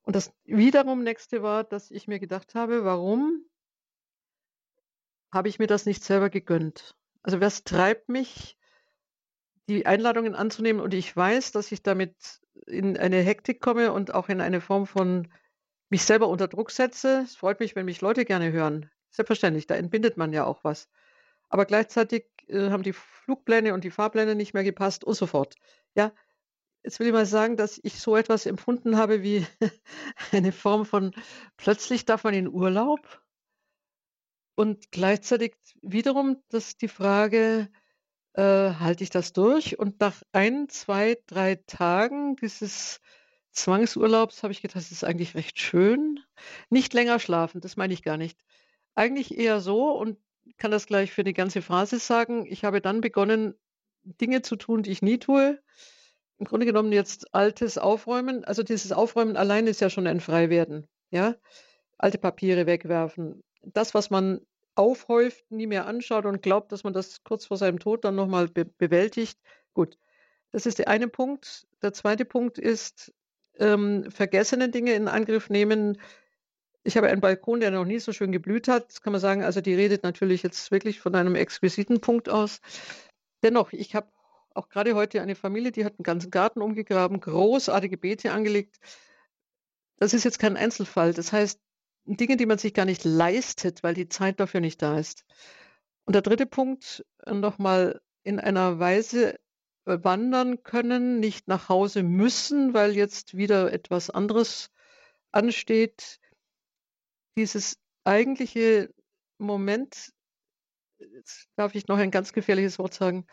Und 0.02 0.16
das 0.16 0.34
wiederum 0.46 1.04
nächste 1.04 1.44
war, 1.44 1.62
dass 1.62 1.92
ich 1.92 2.08
mir 2.08 2.18
gedacht 2.18 2.56
habe, 2.56 2.84
warum 2.84 3.44
habe 5.30 5.48
ich 5.48 5.60
mir 5.60 5.68
das 5.68 5.86
nicht 5.86 6.02
selber 6.02 6.28
gegönnt? 6.28 6.96
Also 7.22 7.40
was 7.40 7.62
treibt 7.62 8.08
mich, 8.08 8.58
die 9.68 9.86
Einladungen 9.86 10.34
anzunehmen? 10.34 10.82
Und 10.82 10.92
ich 10.92 11.16
weiß, 11.16 11.52
dass 11.52 11.70
ich 11.70 11.84
damit 11.84 12.16
in 12.66 12.96
eine 12.96 13.20
Hektik 13.20 13.60
komme 13.60 13.92
und 13.92 14.12
auch 14.12 14.28
in 14.28 14.40
eine 14.40 14.60
Form 14.60 14.88
von 14.88 15.32
mich 15.88 16.02
selber 16.02 16.26
unter 16.26 16.48
Druck 16.48 16.72
setze. 16.72 17.20
Es 17.22 17.36
freut 17.36 17.60
mich, 17.60 17.76
wenn 17.76 17.84
mich 17.84 18.00
Leute 18.00 18.24
gerne 18.24 18.50
hören. 18.50 18.90
Selbstverständlich, 19.14 19.66
da 19.66 19.76
entbindet 19.76 20.16
man 20.16 20.32
ja 20.32 20.44
auch 20.44 20.64
was. 20.64 20.88
Aber 21.48 21.66
gleichzeitig, 21.66 22.26
äh, 22.48 22.70
haben 22.70 22.82
die 22.82 22.92
Flugpläne 22.92 23.74
und 23.74 23.84
die 23.84 23.90
Fahrpläne 23.92 24.34
nicht 24.34 24.54
mehr 24.54 24.64
gepasst 24.64 25.04
und 25.04 25.14
so 25.14 25.26
fort. 25.26 25.56
Ja, 25.94 26.12
jetzt 26.82 27.00
will 27.00 27.08
ich 27.08 27.12
mal 27.12 27.26
sagen, 27.26 27.56
dass 27.56 27.80
ich 27.82 28.00
so 28.00 28.16
etwas 28.16 28.46
empfunden 28.46 28.96
habe 28.96 29.22
wie 29.22 29.46
eine 30.32 30.52
Form 30.52 30.86
von 30.86 31.14
plötzlich 31.56 32.06
darf 32.06 32.24
man 32.24 32.34
in 32.34 32.48
Urlaub 32.48 33.22
und 34.56 34.90
gleichzeitig 34.92 35.56
wiederum 35.82 36.42
das 36.48 36.76
die 36.76 36.88
Frage, 36.88 37.68
äh, 38.34 38.42
halte 38.42 39.04
ich 39.04 39.10
das 39.10 39.32
durch? 39.32 39.78
Und 39.78 40.00
nach 40.00 40.22
ein, 40.32 40.68
zwei, 40.68 41.18
drei 41.26 41.56
Tagen 41.56 42.36
dieses 42.36 43.00
Zwangsurlaubs 43.52 44.42
habe 44.42 44.52
ich 44.52 44.62
gedacht, 44.62 44.76
das 44.76 44.92
ist 44.92 45.04
eigentlich 45.04 45.34
recht 45.34 45.58
schön. 45.60 46.20
Nicht 46.70 46.94
länger 46.94 47.20
schlafen, 47.20 47.60
das 47.60 47.76
meine 47.76 47.94
ich 47.94 48.02
gar 48.02 48.16
nicht. 48.16 48.38
Eigentlich 48.94 49.36
eher 49.36 49.60
so 49.60 49.90
und 49.90 50.18
kann 50.58 50.70
das 50.70 50.86
gleich 50.86 51.12
für 51.12 51.24
die 51.24 51.34
ganze 51.34 51.62
Phrase 51.62 51.98
sagen. 51.98 52.46
Ich 52.46 52.64
habe 52.64 52.80
dann 52.80 53.00
begonnen, 53.00 53.54
Dinge 54.04 54.42
zu 54.42 54.56
tun, 54.56 54.82
die 54.82 54.90
ich 54.90 55.02
nie 55.02 55.18
tue. 55.18 55.60
Im 56.38 56.46
Grunde 56.46 56.66
genommen 56.66 56.92
jetzt 56.92 57.34
Altes 57.34 57.78
aufräumen. 57.78 58.44
Also 58.44 58.62
dieses 58.62 58.92
Aufräumen 58.92 59.36
allein 59.36 59.66
ist 59.66 59.80
ja 59.80 59.90
schon 59.90 60.06
ein 60.06 60.20
Freiwerden. 60.20 60.86
Ja? 61.10 61.36
Alte 61.98 62.18
Papiere 62.18 62.66
wegwerfen. 62.66 63.42
Das, 63.62 63.94
was 63.94 64.10
man 64.10 64.40
aufhäuft, 64.74 65.50
nie 65.50 65.66
mehr 65.66 65.86
anschaut 65.86 66.26
und 66.26 66.42
glaubt, 66.42 66.72
dass 66.72 66.84
man 66.84 66.92
das 66.92 67.22
kurz 67.22 67.46
vor 67.46 67.56
seinem 67.56 67.78
Tod 67.78 68.04
dann 68.04 68.16
nochmal 68.16 68.48
be 68.48 68.64
bewältigt. 68.64 69.38
Gut, 69.72 69.96
das 70.50 70.66
ist 70.66 70.78
der 70.78 70.88
eine 70.88 71.08
Punkt. 71.08 71.66
Der 71.82 71.92
zweite 71.92 72.24
Punkt 72.24 72.58
ist, 72.58 73.12
ähm, 73.58 74.10
vergessene 74.10 74.68
Dinge 74.68 74.92
in 74.94 75.08
Angriff 75.08 75.48
nehmen. 75.48 76.00
Ich 76.86 76.98
habe 76.98 77.08
einen 77.08 77.22
Balkon, 77.22 77.60
der 77.60 77.70
noch 77.70 77.86
nie 77.86 77.98
so 77.98 78.12
schön 78.12 78.30
geblüht 78.30 78.68
hat. 78.68 78.90
Das 78.90 79.00
kann 79.00 79.12
man 79.12 79.20
sagen, 79.20 79.42
also 79.42 79.62
die 79.62 79.74
redet 79.74 80.02
natürlich 80.02 80.42
jetzt 80.42 80.70
wirklich 80.70 81.00
von 81.00 81.14
einem 81.14 81.34
exquisiten 81.34 82.00
Punkt 82.00 82.28
aus. 82.28 82.60
Dennoch, 83.42 83.72
ich 83.72 83.94
habe 83.94 84.08
auch 84.54 84.68
gerade 84.68 84.94
heute 84.94 85.22
eine 85.22 85.34
Familie, 85.34 85.72
die 85.72 85.84
hat 85.86 85.94
einen 85.98 86.04
ganzen 86.04 86.30
Garten 86.30 86.60
umgegraben, 86.60 87.20
großartige 87.20 87.96
Beete 87.96 88.32
angelegt. 88.32 88.78
Das 89.96 90.12
ist 90.12 90.24
jetzt 90.24 90.38
kein 90.38 90.58
Einzelfall. 90.58 91.14
Das 91.14 91.32
heißt, 91.32 91.58
Dinge, 92.04 92.36
die 92.36 92.46
man 92.46 92.58
sich 92.58 92.74
gar 92.74 92.84
nicht 92.84 93.04
leistet, 93.04 93.82
weil 93.82 93.94
die 93.94 94.08
Zeit 94.10 94.38
dafür 94.38 94.60
nicht 94.60 94.82
da 94.82 94.98
ist. 94.98 95.24
Und 96.04 96.12
der 96.12 96.22
dritte 96.22 96.44
Punkt, 96.44 97.04
nochmal 97.26 98.02
in 98.22 98.38
einer 98.38 98.78
Weise 98.78 99.40
wandern 99.86 100.62
können, 100.62 101.18
nicht 101.18 101.48
nach 101.48 101.70
Hause 101.70 102.02
müssen, 102.02 102.74
weil 102.74 102.94
jetzt 102.94 103.36
wieder 103.36 103.72
etwas 103.72 104.10
anderes 104.10 104.70
ansteht 105.32 106.20
dieses 107.36 107.76
eigentliche 108.04 108.92
Moment 109.38 110.14
jetzt 111.12 111.48
darf 111.56 111.74
ich 111.74 111.86
noch 111.88 111.98
ein 111.98 112.10
ganz 112.10 112.32
gefährliches 112.32 112.78
Wort 112.78 112.94
sagen, 112.94 113.26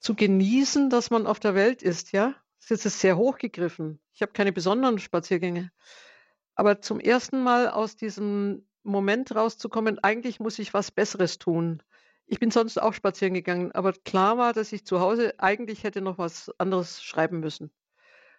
zu 0.00 0.14
genießen, 0.14 0.90
dass 0.90 1.10
man 1.10 1.26
auf 1.26 1.40
der 1.40 1.54
Welt 1.54 1.82
ist, 1.82 2.12
ja? 2.12 2.34
Das 2.68 2.84
ist 2.84 3.00
sehr 3.00 3.16
hochgegriffen. 3.16 4.00
Ich 4.14 4.22
habe 4.22 4.32
keine 4.32 4.52
besonderen 4.52 4.98
Spaziergänge. 4.98 5.72
Aber 6.54 6.80
zum 6.80 7.00
ersten 7.00 7.42
Mal 7.42 7.68
aus 7.68 7.96
diesem 7.96 8.66
Moment 8.82 9.34
rauszukommen, 9.34 9.98
eigentlich 9.98 10.38
muss 10.38 10.58
ich 10.58 10.74
was 10.74 10.90
Besseres 10.90 11.38
tun. 11.38 11.82
Ich 12.26 12.38
bin 12.38 12.50
sonst 12.50 12.80
auch 12.80 12.94
spazieren 12.94 13.34
gegangen, 13.34 13.72
aber 13.72 13.92
klar 13.92 14.38
war, 14.38 14.52
dass 14.52 14.72
ich 14.72 14.84
zu 14.84 15.00
Hause 15.00 15.34
eigentlich 15.38 15.82
hätte 15.82 16.00
noch 16.00 16.18
was 16.18 16.50
anderes 16.58 17.02
schreiben 17.02 17.40
müssen. 17.40 17.72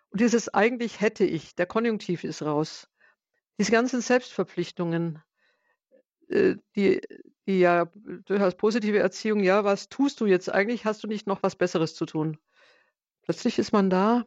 Und 0.10 0.22
dieses 0.22 0.50
eigentlich 0.50 1.02
hätte 1.02 1.26
ich, 1.26 1.56
der 1.56 1.66
Konjunktiv 1.66 2.24
ist 2.24 2.44
raus. 2.44 2.88
Diese 3.60 3.72
ganzen 3.72 4.02
Selbstverpflichtungen, 4.02 5.22
äh, 6.30 6.56
die 6.76 7.02
die 7.46 7.60
ja 7.60 7.90
durchaus 8.26 8.56
positive 8.56 9.00
Erziehung, 9.00 9.42
ja, 9.42 9.64
was 9.64 9.90
tust 9.90 10.22
du 10.22 10.26
jetzt 10.26 10.50
eigentlich? 10.50 10.86
Hast 10.86 11.04
du 11.04 11.08
nicht 11.08 11.28
noch 11.28 11.44
was 11.44 11.56
Besseres 11.56 11.96
zu 11.96 12.06
tun? 12.06 12.38
Plötzlich 13.24 13.60
ist 13.60 13.74
man 13.74 13.90
da 13.90 14.26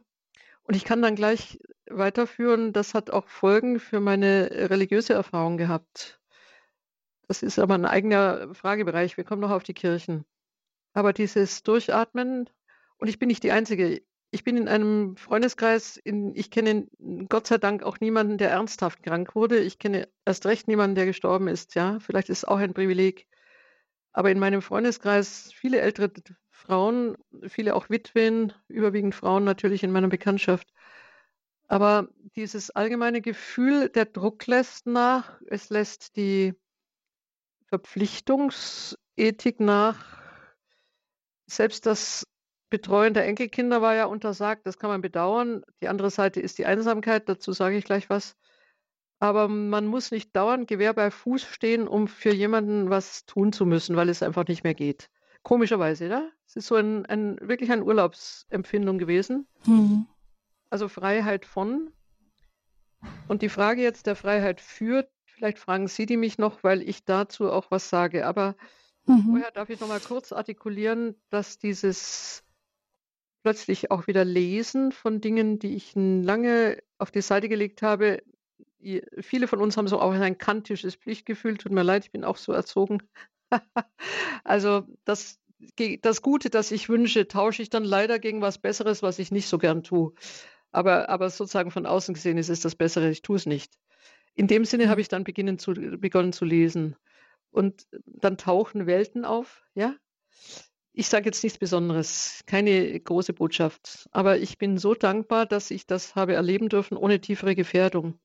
und 0.63 0.75
ich 0.75 0.85
kann 0.85 1.01
dann 1.01 1.15
gleich 1.15 1.59
weiterführen, 1.89 2.73
das 2.73 2.93
hat 2.93 3.09
auch 3.09 3.27
Folgen 3.27 3.79
für 3.79 3.99
meine 3.99 4.49
religiöse 4.69 5.13
Erfahrung 5.13 5.57
gehabt. 5.57 6.19
Das 7.27 7.43
ist 7.43 7.59
aber 7.59 7.75
ein 7.75 7.85
eigener 7.85 8.53
Fragebereich. 8.53 9.17
Wir 9.17 9.23
kommen 9.23 9.41
noch 9.41 9.51
auf 9.51 9.63
die 9.63 9.73
Kirchen. 9.73 10.25
Aber 10.93 11.13
dieses 11.13 11.63
Durchatmen 11.63 12.49
und 12.97 13.07
ich 13.07 13.19
bin 13.19 13.27
nicht 13.27 13.43
die 13.43 13.51
Einzige. 13.51 14.01
Ich 14.29 14.43
bin 14.43 14.57
in 14.57 14.67
einem 14.67 15.15
Freundeskreis, 15.15 15.95
in, 15.97 16.35
ich 16.35 16.51
kenne 16.51 16.87
Gott 17.29 17.47
sei 17.47 17.57
Dank 17.57 17.83
auch 17.83 17.99
niemanden, 17.99 18.37
der 18.37 18.51
ernsthaft 18.51 19.01
krank 19.01 19.35
wurde. 19.35 19.59
Ich 19.59 19.79
kenne 19.79 20.09
erst 20.25 20.45
recht 20.45 20.67
niemanden, 20.67 20.95
der 20.95 21.05
gestorben 21.05 21.47
ist. 21.47 21.75
Ja, 21.75 21.99
vielleicht 21.99 22.29
ist 22.29 22.39
es 22.39 22.45
auch 22.45 22.57
ein 22.57 22.73
Privileg. 22.73 23.27
Aber 24.11 24.29
in 24.31 24.39
meinem 24.39 24.61
Freundeskreis 24.61 25.51
viele 25.53 25.79
ältere 25.79 26.11
Frauen, 26.49 27.15
viele 27.47 27.75
auch 27.75 27.89
Witwen, 27.89 28.51
überwiegend 28.67 29.15
Frauen 29.15 29.43
natürlich 29.45 29.83
in 29.83 29.91
meiner 29.91 30.09
Bekanntschaft. 30.09 30.73
Aber 31.67 32.09
dieses 32.35 32.71
allgemeine 32.71 33.21
Gefühl, 33.21 33.89
der 33.89 34.05
Druck 34.05 34.45
lässt 34.47 34.87
nach, 34.87 35.39
es 35.47 35.69
lässt 35.69 36.15
die 36.15 36.53
Verpflichtungsethik 37.67 39.59
nach. 39.59 40.21
Selbst 41.45 41.85
das 41.85 42.25
Betreuen 42.69 43.13
der 43.13 43.25
Enkelkinder 43.25 43.81
war 43.81 43.95
ja 43.95 44.05
untersagt, 44.05 44.65
das 44.65 44.77
kann 44.77 44.89
man 44.89 45.01
bedauern. 45.01 45.63
Die 45.81 45.87
andere 45.87 46.09
Seite 46.09 46.41
ist 46.41 46.57
die 46.57 46.65
Einsamkeit, 46.65 47.29
dazu 47.29 47.53
sage 47.53 47.77
ich 47.77 47.85
gleich 47.85 48.09
was. 48.09 48.35
Aber 49.19 49.47
man 49.47 49.87
muss 49.87 50.11
nicht 50.11 50.35
dauernd 50.35 50.67
Gewehr 50.67 50.93
bei 50.93 51.09
Fuß 51.09 51.43
stehen, 51.43 51.87
um 51.87 52.07
für 52.07 52.33
jemanden 52.33 52.89
was 52.89 53.25
tun 53.25 53.51
zu 53.51 53.65
müssen, 53.65 53.95
weil 53.95 54.09
es 54.09 54.21
einfach 54.21 54.47
nicht 54.47 54.63
mehr 54.63 54.75
geht. 54.75 55.09
Komischerweise, 55.43 56.07
ja? 56.07 56.29
Es 56.45 56.55
ist 56.55 56.67
so 56.67 56.75
ein, 56.75 57.05
ein 57.05 57.37
wirklich 57.41 57.71
eine 57.71 57.83
Urlaubsempfindung 57.83 58.97
gewesen. 58.97 59.47
Mhm. 59.65 60.05
Also 60.69 60.89
Freiheit 60.89 61.45
von. 61.45 61.91
Und 63.27 63.41
die 63.41 63.49
Frage 63.49 63.81
jetzt 63.81 64.07
der 64.07 64.15
Freiheit 64.15 64.59
für, 64.59 65.07
vielleicht 65.25 65.57
fragen 65.57 65.87
Sie 65.87 66.05
die 66.05 66.17
mich 66.17 66.37
noch, 66.37 66.63
weil 66.63 66.81
ich 66.81 67.05
dazu 67.05 67.49
auch 67.49 67.71
was 67.71 67.89
sage. 67.89 68.27
Aber 68.27 68.55
mhm. 69.05 69.23
vorher 69.29 69.51
darf 69.51 69.69
ich 69.69 69.79
noch 69.79 69.87
mal 69.87 70.01
kurz 70.01 70.31
artikulieren, 70.31 71.15
dass 71.29 71.57
dieses 71.57 72.43
plötzlich 73.47 73.91
auch 73.91 74.07
wieder 74.07 74.25
Lesen 74.25 74.91
von 74.91 75.21
Dingen, 75.21 75.57
die 75.57 75.73
ich 75.73 75.93
lange 75.95 76.83
auf 76.97 77.11
die 77.11 77.21
Seite 77.21 77.47
gelegt 77.47 77.81
habe, 77.81 78.21
viele 79.21 79.47
von 79.47 79.61
uns 79.61 79.77
haben 79.77 79.87
so 79.87 80.01
auch 80.01 80.11
ein 80.11 80.37
kantisches 80.37 80.95
Pflichtgefühl. 80.95 81.57
Tut 81.57 81.71
mir 81.71 81.83
leid, 81.83 82.03
ich 82.03 82.11
bin 82.11 82.25
auch 82.25 82.35
so 82.35 82.51
erzogen. 82.51 83.03
also 84.43 84.83
das, 85.05 85.39
das 86.01 86.21
Gute, 86.21 86.49
das 86.49 86.71
ich 86.71 86.89
wünsche, 86.89 87.29
tausche 87.29 87.61
ich 87.61 87.69
dann 87.69 87.85
leider 87.85 88.19
gegen 88.19 88.41
was 88.41 88.57
Besseres, 88.57 89.01
was 89.01 89.17
ich 89.17 89.31
nicht 89.31 89.47
so 89.47 89.57
gern 89.57 89.81
tue. 89.81 90.11
Aber, 90.73 91.07
aber 91.07 91.29
sozusagen 91.29 91.71
von 91.71 91.85
außen 91.85 92.15
gesehen 92.15 92.37
ist 92.37 92.49
es 92.49 92.59
das 92.59 92.75
Bessere, 92.75 93.09
ich 93.09 93.21
tue 93.21 93.37
es 93.37 93.45
nicht. 93.45 93.75
In 94.33 94.47
dem 94.47 94.65
Sinne 94.65 94.89
habe 94.89 94.99
ich 94.99 95.07
dann 95.07 95.23
beginnen 95.23 95.57
zu, 95.57 95.71
begonnen 95.71 96.33
zu 96.33 96.43
lesen. 96.43 96.97
Und 97.51 97.87
dann 98.03 98.37
tauchen 98.37 98.87
Welten 98.87 99.23
auf, 99.23 99.63
ja. 99.73 99.95
Ich 100.99 101.09
sage 101.09 101.25
jetzt 101.25 101.43
nichts 101.43 101.59
Besonderes, 101.59 102.41
keine 102.47 102.99
große 102.99 103.31
Botschaft, 103.31 104.09
aber 104.11 104.39
ich 104.39 104.57
bin 104.57 104.79
so 104.79 104.95
dankbar, 104.95 105.45
dass 105.45 105.69
ich 105.69 105.85
das 105.85 106.15
habe 106.15 106.33
erleben 106.33 106.69
dürfen 106.69 106.97
ohne 106.97 107.21
tiefere 107.21 107.53
Gefährdung. 107.53 108.17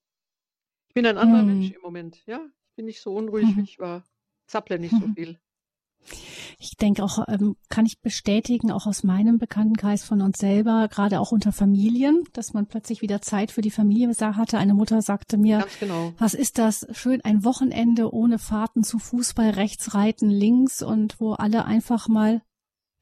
Ich 0.89 0.95
bin 0.95 1.05
ein 1.05 1.19
anderer 1.19 1.41
hm. 1.41 1.47
Mensch 1.49 1.73
im 1.73 1.83
Moment, 1.83 2.25
ja. 2.25 2.41
Ich 2.71 2.77
bin 2.77 2.87
nicht 2.87 3.03
so 3.03 3.13
unruhig, 3.13 3.45
mhm. 3.45 3.57
wie 3.59 3.65
ich 3.65 3.79
war. 3.79 4.05
Zapple 4.47 4.79
nicht 4.79 4.93
so 4.99 5.07
mhm. 5.07 5.15
viel. 5.15 5.39
Ich 6.59 6.79
denke 6.79 7.05
auch, 7.05 7.19
ähm, 7.29 7.57
kann 7.69 7.85
ich 7.85 8.01
bestätigen, 8.01 8.73
auch 8.73 8.87
aus 8.87 9.05
meinem 9.05 9.37
Bekanntenkreis 9.37 10.03
von 10.03 10.23
uns 10.23 10.39
selber, 10.39 10.89
gerade 10.89 11.21
auch 11.21 11.31
unter 11.31 11.53
Familien, 11.53 12.25
dass 12.33 12.55
man 12.55 12.69
plötzlich 12.69 13.03
wieder 13.03 13.21
Zeit 13.21 13.51
für 13.51 13.61
die 13.61 13.71
Familie 13.71 14.09
hatte. 14.19 14.57
Eine 14.57 14.73
Mutter 14.73 15.03
sagte 15.03 15.37
mir, 15.37 15.67
genau. 15.79 16.15
was 16.17 16.33
ist 16.33 16.57
das? 16.57 16.87
Schön 16.93 17.21
ein 17.21 17.45
Wochenende 17.45 18.15
ohne 18.15 18.39
Fahrten 18.39 18.83
zu 18.83 18.99
Fußball, 18.99 19.51
rechts 19.51 19.93
reiten, 19.93 20.31
links 20.31 20.83
und 20.83 21.21
wo 21.21 21.35
alle 21.35 21.67
einfach 21.67 22.09
mal 22.09 22.41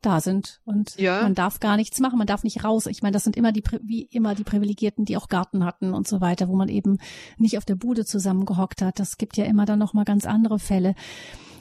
da 0.03 0.21
sind 0.21 0.61
und 0.65 0.97
ja. 0.97 1.23
man 1.23 1.35
darf 1.35 1.61
gar 1.61 1.77
nichts 1.77 2.01
machen, 2.01 2.19
man 2.19 2.27
darf 2.27 2.45
nicht 2.45 2.65
raus. 2.65 2.87
Ich 2.87 3.03
meine, 3.03 3.13
das 3.13 3.25
sind 3.25 3.37
immer 3.37 3.53
die 3.53 3.63
wie 3.83 4.03
immer 4.11 4.35
die 4.35 4.45
Privilegierten, 4.45 5.05
die 5.05 5.17
auch 5.17 5.29
Garten 5.29 5.65
hatten 5.65 5.95
und 5.95 6.09
so 6.09 6.21
weiter, 6.21 6.49
wo 6.49 6.57
man 6.57 6.69
eben 6.69 6.99
nicht 7.37 7.59
auf 7.59 7.65
der 7.65 7.75
Bude 7.75 8.05
zusammengehockt 8.05 8.83
hat. 8.83 8.99
Das 8.99 9.17
gibt 9.17 9.37
ja 9.37 9.45
immer 9.45 9.67
dann 9.67 9.79
noch 9.79 9.95
mal 9.95 10.05
ganz 10.05 10.27
andere 10.27 10.59
Fälle. 10.59 10.95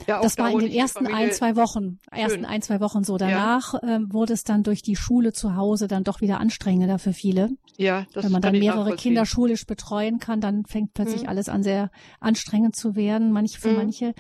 Ja, 0.08 0.22
das 0.22 0.38
war 0.38 0.50
in 0.50 0.60
den 0.60 0.72
ersten 0.72 1.06
ein, 1.06 1.32
zwei 1.32 1.56
Wochen, 1.56 2.00
ersten 2.10 2.44
ein, 2.46 2.62
zwei 2.62 2.80
Wochen 2.80 3.04
so. 3.04 3.18
Danach 3.18 3.76
ja. 3.76 3.98
ähm, 3.98 4.12
wurde 4.12 4.34
es 4.34 4.44
dann 4.44 4.64
durch 4.64 4.82
die 4.82 4.96
Schule 4.96 5.34
zu 5.34 5.56
Hause 5.56 5.88
dann 5.88 6.04
doch 6.04 6.22
wieder 6.22 6.40
anstrengender 6.40 6.98
für 6.98 7.14
viele. 7.14 7.50
Ja, 7.78 8.08
das 8.14 8.26
Wenn 8.26 8.32
man 8.32 8.42
dann 8.42 8.58
mehrere 8.58 8.96
Kinder 8.96 9.26
schulisch 9.26 9.66
betreuen 9.66 10.20
kann, 10.20 10.42
dann 10.42 10.66
fängt 10.66 10.94
plötzlich 10.94 11.22
hm. 11.22 11.30
alles 11.30 11.48
an 11.48 11.62
sehr 11.62 11.92
anstrengend 12.20 12.76
zu 12.76 12.96
werden, 12.96 13.32
manche 13.32 13.60
für 13.60 13.70
hm. 13.70 13.78
manche. 13.78 14.14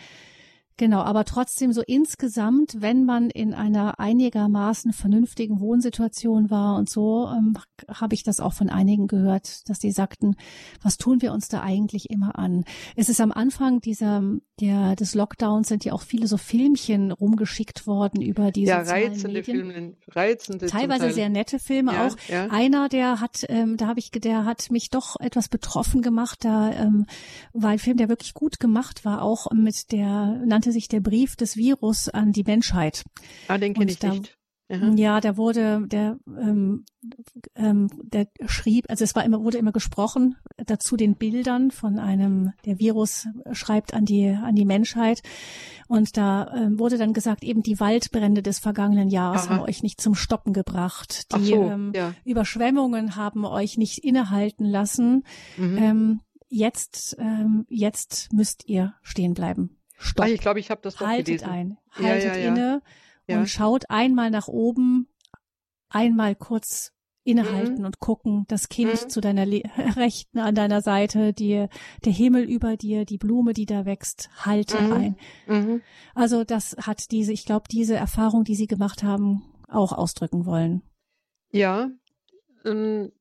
Genau, 0.79 1.01
aber 1.01 1.25
trotzdem 1.25 1.73
so 1.73 1.81
insgesamt, 1.81 2.77
wenn 2.79 3.03
man 3.03 3.29
in 3.29 3.53
einer 3.53 3.99
einigermaßen 3.99 4.93
vernünftigen 4.93 5.59
Wohnsituation 5.59 6.49
war 6.49 6.77
und 6.77 6.89
so, 6.89 7.27
ähm, 7.27 7.57
habe 7.89 8.15
ich 8.15 8.23
das 8.23 8.39
auch 8.39 8.53
von 8.53 8.69
einigen 8.69 9.07
gehört, 9.07 9.67
dass 9.67 9.79
die 9.79 9.91
sagten, 9.91 10.37
was 10.81 10.95
tun 10.95 11.21
wir 11.21 11.33
uns 11.33 11.49
da 11.49 11.63
eigentlich 11.63 12.09
immer 12.09 12.39
an? 12.39 12.63
Es 12.95 13.09
ist 13.09 13.19
am 13.19 13.33
Anfang 13.33 13.81
dieser, 13.81 14.23
der, 14.61 14.95
des 14.95 15.15
Lockdowns 15.15 15.67
sind 15.67 15.83
ja 15.83 15.91
auch 15.91 16.01
viele 16.01 16.27
so 16.27 16.37
Filmchen 16.37 17.11
rumgeschickt 17.11 17.85
worden 17.85 18.21
über 18.21 18.51
diese 18.51 18.71
Ja, 18.71 18.81
reizende 18.81 19.43
Filme, 19.43 19.95
reizende. 20.07 20.67
Teilweise 20.67 21.11
sehr 21.11 21.27
nette 21.27 21.59
Filme 21.59 21.91
ja, 21.91 22.07
auch. 22.07 22.15
Ja. 22.29 22.47
Einer, 22.51 22.87
der 22.87 23.19
hat, 23.19 23.45
ähm, 23.49 23.75
da 23.75 23.87
habe 23.87 23.99
ich, 23.99 24.11
der 24.11 24.45
hat 24.45 24.71
mich 24.71 24.89
doch 24.89 25.19
etwas 25.19 25.49
betroffen 25.49 26.01
gemacht, 26.01 26.45
da 26.45 26.71
ähm, 26.71 27.05
war 27.51 27.71
ein 27.71 27.79
Film, 27.79 27.97
der 27.97 28.07
wirklich 28.07 28.33
gut 28.33 28.61
gemacht 28.61 29.03
war, 29.03 29.23
auch 29.23 29.51
mit 29.51 29.91
der, 29.91 30.39
nannte 30.45 30.68
nannte 30.69 30.71
sich 30.71 30.87
der 30.87 30.99
Brief 30.99 31.35
des 31.35 31.57
Virus 31.57 32.09
an 32.09 32.31
die 32.31 32.43
Menschheit. 32.43 33.03
Ah, 33.47 33.57
den 33.57 33.73
kenne 33.73 33.91
ich 33.91 33.99
da, 33.99 34.13
nicht. 34.13 34.37
Aha. 34.71 34.93
Ja, 34.95 35.19
der 35.19 35.35
wurde, 35.35 35.87
der, 35.87 36.19
ähm, 36.27 36.85
ähm, 37.55 37.89
der 38.03 38.27
schrieb, 38.45 38.85
also 38.87 39.03
es 39.03 39.15
war 39.15 39.25
immer, 39.25 39.41
wurde 39.43 39.57
immer 39.57 39.71
gesprochen 39.71 40.35
dazu 40.57 40.95
den 40.95 41.15
Bildern 41.15 41.71
von 41.71 41.97
einem, 41.97 42.51
der 42.65 42.77
Virus 42.77 43.27
schreibt 43.51 43.95
an 43.95 44.05
die, 44.05 44.27
an 44.27 44.53
die 44.53 44.65
Menschheit. 44.65 45.23
Und 45.87 46.17
da 46.17 46.53
ähm, 46.53 46.77
wurde 46.77 46.99
dann 46.99 47.13
gesagt, 47.13 47.43
eben 47.43 47.63
die 47.63 47.79
Waldbrände 47.79 48.43
des 48.43 48.59
vergangenen 48.59 49.09
Jahres 49.09 49.47
Aha. 49.47 49.55
haben 49.55 49.61
euch 49.61 49.81
nicht 49.81 49.99
zum 49.99 50.13
Stoppen 50.13 50.53
gebracht. 50.53 51.33
Die 51.35 51.45
so, 51.45 51.63
ähm, 51.63 51.91
ja. 51.95 52.13
Überschwemmungen 52.23 53.15
haben 53.15 53.45
euch 53.45 53.79
nicht 53.79 54.03
innehalten 54.03 54.65
lassen. 54.65 55.23
Mhm. 55.57 55.77
Ähm, 55.79 56.19
jetzt, 56.47 57.17
ähm, 57.17 57.65
jetzt 57.69 58.31
müsst 58.33 58.67
ihr 58.67 58.93
stehen 59.01 59.33
bleiben. 59.33 59.78
Stopp. 59.99 60.25
Ach, 60.25 60.29
ich 60.29 60.39
glaube, 60.39 60.59
ich 60.59 60.71
habe 60.71 60.81
das 60.81 60.95
doch 60.95 61.05
Haltet 61.05 61.25
gelesen. 61.25 61.49
ein, 61.49 61.77
haltet 61.91 62.35
ja, 62.35 62.39
ja, 62.39 62.47
inne 62.47 62.81
und 63.27 63.47
schaut 63.47 63.89
einmal 63.89 64.31
nach 64.31 64.47
oben, 64.47 65.07
einmal 65.89 66.35
kurz 66.35 66.93
innehalten 67.23 67.79
mhm. 67.79 67.85
und 67.85 67.99
gucken, 67.99 68.45
das 68.47 68.69
Kind 68.69 69.03
mhm. 69.03 69.09
zu 69.09 69.21
deiner 69.21 69.45
Le 69.45 69.61
Rechten 69.95 70.39
an 70.39 70.55
deiner 70.55 70.81
Seite, 70.81 71.33
die, 71.33 71.67
der 72.05 72.13
Himmel 72.13 72.43
über 72.43 72.77
dir, 72.77 73.05
die 73.05 73.17
Blume, 73.17 73.53
die 73.53 73.65
da 73.65 73.85
wächst, 73.85 74.29
halte 74.37 74.81
mhm. 74.81 74.93
ein. 74.93 75.15
Mhm. 75.47 75.81
Also 76.15 76.43
das 76.43 76.75
hat 76.81 77.11
diese, 77.11 77.33
ich 77.33 77.45
glaube, 77.45 77.65
diese 77.69 77.95
Erfahrung, 77.95 78.45
die 78.45 78.55
Sie 78.55 78.67
gemacht 78.67 79.03
haben, 79.03 79.43
auch 79.67 79.91
ausdrücken 79.91 80.45
wollen. 80.45 80.81
Ja, 81.51 81.91
ähm, 82.65 83.11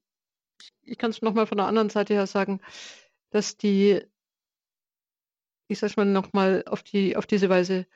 ich 0.82 0.96
kann 0.96 1.10
es 1.10 1.20
nochmal 1.20 1.46
von 1.46 1.58
der 1.58 1.66
anderen 1.66 1.90
Seite 1.90 2.14
her 2.14 2.26
sagen, 2.26 2.60
dass 3.30 3.56
die 3.56 4.00
ich 5.68 5.78
sage 5.78 5.94
mal 5.96 6.07
nochmal 6.07 6.64
auf, 6.66 6.83
die, 6.83 7.16
auf 7.16 7.26
diese 7.26 7.48
Weise, 7.48 7.87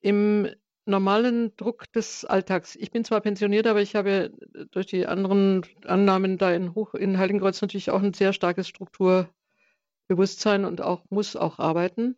im 0.00 0.48
normalen 0.86 1.56
Druck 1.56 1.90
des 1.92 2.24
Alltags. 2.24 2.76
Ich 2.76 2.90
bin 2.90 3.04
zwar 3.04 3.20
pensioniert, 3.22 3.66
aber 3.66 3.80
ich 3.80 3.94
habe 3.96 4.32
durch 4.70 4.86
die 4.86 5.06
anderen 5.06 5.64
Annahmen 5.86 6.36
da 6.36 6.52
in, 6.52 6.74
Hoch, 6.74 6.94
in 6.94 7.18
Heiligenkreuz 7.18 7.62
natürlich 7.62 7.90
auch 7.90 8.02
ein 8.02 8.12
sehr 8.12 8.32
starkes 8.32 8.68
Strukturbewusstsein 8.68 10.64
und 10.66 10.82
auch 10.82 11.04
muss 11.08 11.36
auch 11.36 11.58
arbeiten, 11.58 12.16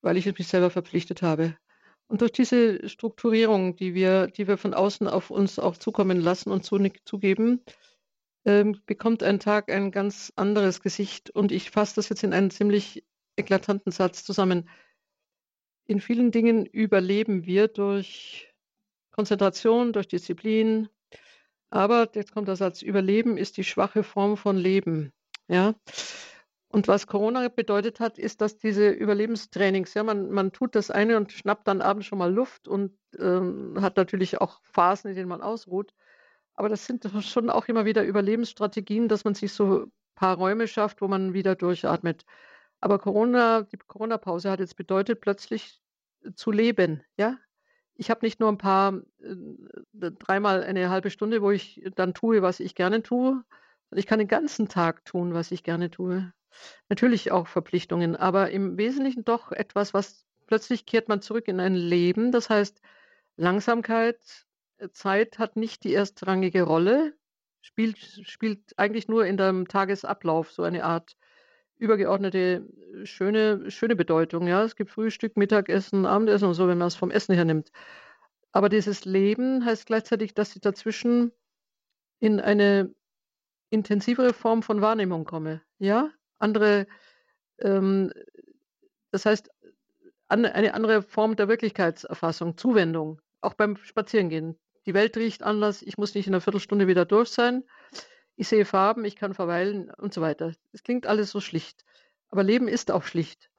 weil 0.00 0.16
ich 0.16 0.26
mich 0.26 0.48
selber 0.48 0.70
verpflichtet 0.70 1.20
habe. 1.22 1.56
Und 2.06 2.22
durch 2.22 2.32
diese 2.32 2.88
Strukturierung, 2.88 3.76
die 3.76 3.94
wir, 3.94 4.26
die 4.26 4.48
wir 4.48 4.56
von 4.56 4.74
außen 4.74 5.06
auf 5.06 5.30
uns 5.30 5.58
auch 5.58 5.76
zukommen 5.76 6.20
lassen 6.20 6.50
und 6.50 6.64
zugeben, 6.64 7.60
ähm, 8.44 8.80
bekommt 8.86 9.22
ein 9.22 9.38
Tag 9.38 9.70
ein 9.70 9.92
ganz 9.92 10.32
anderes 10.34 10.80
Gesicht. 10.80 11.30
Und 11.30 11.52
ich 11.52 11.70
fasse 11.70 11.96
das 11.96 12.08
jetzt 12.08 12.24
in 12.24 12.32
einen 12.32 12.50
ziemlich 12.50 13.04
eklatanten 13.40 13.92
Satz 13.92 14.24
zusammen. 14.24 14.68
In 15.86 16.00
vielen 16.00 16.30
Dingen 16.30 16.66
überleben 16.66 17.46
wir 17.46 17.68
durch 17.68 18.54
Konzentration, 19.10 19.92
durch 19.92 20.08
Disziplin. 20.08 20.88
Aber 21.70 22.08
jetzt 22.14 22.32
kommt 22.32 22.48
der 22.48 22.56
Satz, 22.56 22.82
Überleben 22.82 23.36
ist 23.36 23.56
die 23.56 23.64
schwache 23.64 24.02
Form 24.02 24.36
von 24.36 24.56
Leben. 24.56 25.12
Ja. 25.48 25.74
Und 26.72 26.86
was 26.86 27.08
Corona 27.08 27.48
bedeutet 27.48 27.98
hat, 27.98 28.18
ist, 28.18 28.40
dass 28.40 28.56
diese 28.56 28.90
Überlebenstrainings, 28.90 29.94
ja, 29.94 30.04
man, 30.04 30.30
man 30.30 30.52
tut 30.52 30.76
das 30.76 30.92
eine 30.92 31.16
und 31.16 31.32
schnappt 31.32 31.66
dann 31.66 31.82
abends 31.82 32.06
schon 32.06 32.18
mal 32.18 32.32
Luft 32.32 32.68
und 32.68 32.96
ähm, 33.18 33.76
hat 33.80 33.96
natürlich 33.96 34.40
auch 34.40 34.60
Phasen, 34.62 35.10
in 35.10 35.16
denen 35.16 35.28
man 35.28 35.42
ausruht. 35.42 35.92
Aber 36.54 36.68
das 36.68 36.86
sind 36.86 37.10
schon 37.22 37.50
auch 37.50 37.66
immer 37.66 37.84
wieder 37.84 38.04
Überlebensstrategien, 38.04 39.08
dass 39.08 39.24
man 39.24 39.34
sich 39.34 39.52
so 39.52 39.80
ein 39.80 39.92
paar 40.14 40.36
Räume 40.36 40.68
schafft, 40.68 41.00
wo 41.00 41.08
man 41.08 41.32
wieder 41.34 41.56
durchatmet. 41.56 42.24
Aber 42.80 42.98
Corona 42.98 43.62
die 43.62 43.76
Corona-Pause 43.76 44.50
hat 44.50 44.60
jetzt 44.60 44.76
bedeutet, 44.76 45.20
plötzlich 45.20 45.80
äh, 46.24 46.32
zu 46.34 46.50
leben, 46.50 47.02
ja? 47.16 47.38
Ich 47.94 48.08
habe 48.08 48.24
nicht 48.24 48.40
nur 48.40 48.48
ein 48.50 48.58
paar 48.58 48.94
äh, 49.20 49.36
dreimal 49.92 50.62
eine 50.62 50.88
halbe 50.88 51.10
Stunde, 51.10 51.42
wo 51.42 51.50
ich 51.50 51.82
dann 51.96 52.14
tue, 52.14 52.40
was 52.40 52.60
ich 52.60 52.74
gerne 52.74 53.02
tue, 53.02 53.44
ich 53.92 54.06
kann 54.06 54.18
den 54.18 54.28
ganzen 54.28 54.68
Tag 54.68 55.04
tun, 55.04 55.34
was 55.34 55.50
ich 55.50 55.62
gerne 55.62 55.90
tue. 55.90 56.32
Natürlich 56.88 57.32
auch 57.32 57.46
Verpflichtungen, 57.46 58.16
aber 58.16 58.50
im 58.50 58.76
Wesentlichen 58.78 59.24
doch 59.24 59.52
etwas, 59.52 59.94
was 59.94 60.26
plötzlich 60.46 60.86
kehrt 60.86 61.08
man 61.08 61.22
zurück 61.22 61.48
in 61.48 61.60
ein 61.60 61.74
Leben. 61.74 62.32
Das 62.32 62.50
heißt, 62.50 62.80
Langsamkeit, 63.36 64.46
äh, 64.78 64.88
Zeit 64.90 65.38
hat 65.38 65.56
nicht 65.56 65.84
die 65.84 65.94
erstrangige 65.94 66.62
Rolle. 66.62 67.14
spielt, 67.62 67.98
spielt 68.26 68.78
eigentlich 68.78 69.08
nur 69.08 69.26
in 69.26 69.36
deinem 69.36 69.68
Tagesablauf 69.68 70.52
so 70.52 70.62
eine 70.62 70.84
Art 70.84 71.16
übergeordnete, 71.80 72.64
schöne, 73.04 73.70
schöne 73.70 73.96
Bedeutung. 73.96 74.46
Ja, 74.46 74.62
es 74.64 74.76
gibt 74.76 74.90
Frühstück, 74.90 75.36
Mittagessen, 75.36 76.06
Abendessen 76.06 76.48
und 76.48 76.54
so, 76.54 76.68
wenn 76.68 76.78
man 76.78 76.88
es 76.88 76.96
vom 76.96 77.10
Essen 77.10 77.34
her 77.34 77.44
nimmt. 77.44 77.72
Aber 78.52 78.68
dieses 78.68 79.04
Leben 79.04 79.64
heißt 79.64 79.86
gleichzeitig, 79.86 80.34
dass 80.34 80.54
ich 80.54 80.60
dazwischen 80.60 81.32
in 82.18 82.40
eine 82.40 82.94
intensivere 83.70 84.34
Form 84.34 84.62
von 84.62 84.82
Wahrnehmung 84.82 85.24
komme. 85.24 85.62
Ja, 85.78 86.10
andere, 86.38 86.86
ähm, 87.58 88.12
das 89.10 89.24
heißt, 89.24 89.50
an, 90.28 90.44
eine 90.44 90.74
andere 90.74 91.02
Form 91.02 91.36
der 91.36 91.48
Wirklichkeitserfassung, 91.48 92.56
Zuwendung, 92.56 93.20
auch 93.40 93.54
beim 93.54 93.76
Spazierengehen. 93.76 94.58
Die 94.86 94.94
Welt 94.94 95.16
riecht 95.16 95.42
anders, 95.42 95.82
ich 95.82 95.98
muss 95.98 96.14
nicht 96.14 96.26
in 96.26 96.34
einer 96.34 96.40
Viertelstunde 96.40 96.86
wieder 96.88 97.04
durch 97.04 97.30
sein. 97.30 97.64
Ich 98.40 98.48
sehe 98.48 98.64
Farben, 98.64 99.04
ich 99.04 99.16
kann 99.16 99.34
verweilen 99.34 99.90
und 99.90 100.14
so 100.14 100.22
weiter. 100.22 100.54
Es 100.72 100.82
klingt 100.82 101.06
alles 101.06 101.30
so 101.30 101.42
schlicht. 101.42 101.84
Aber 102.30 102.42
Leben 102.42 102.68
ist 102.68 102.90
auch 102.90 103.02
schlicht. 103.02 103.50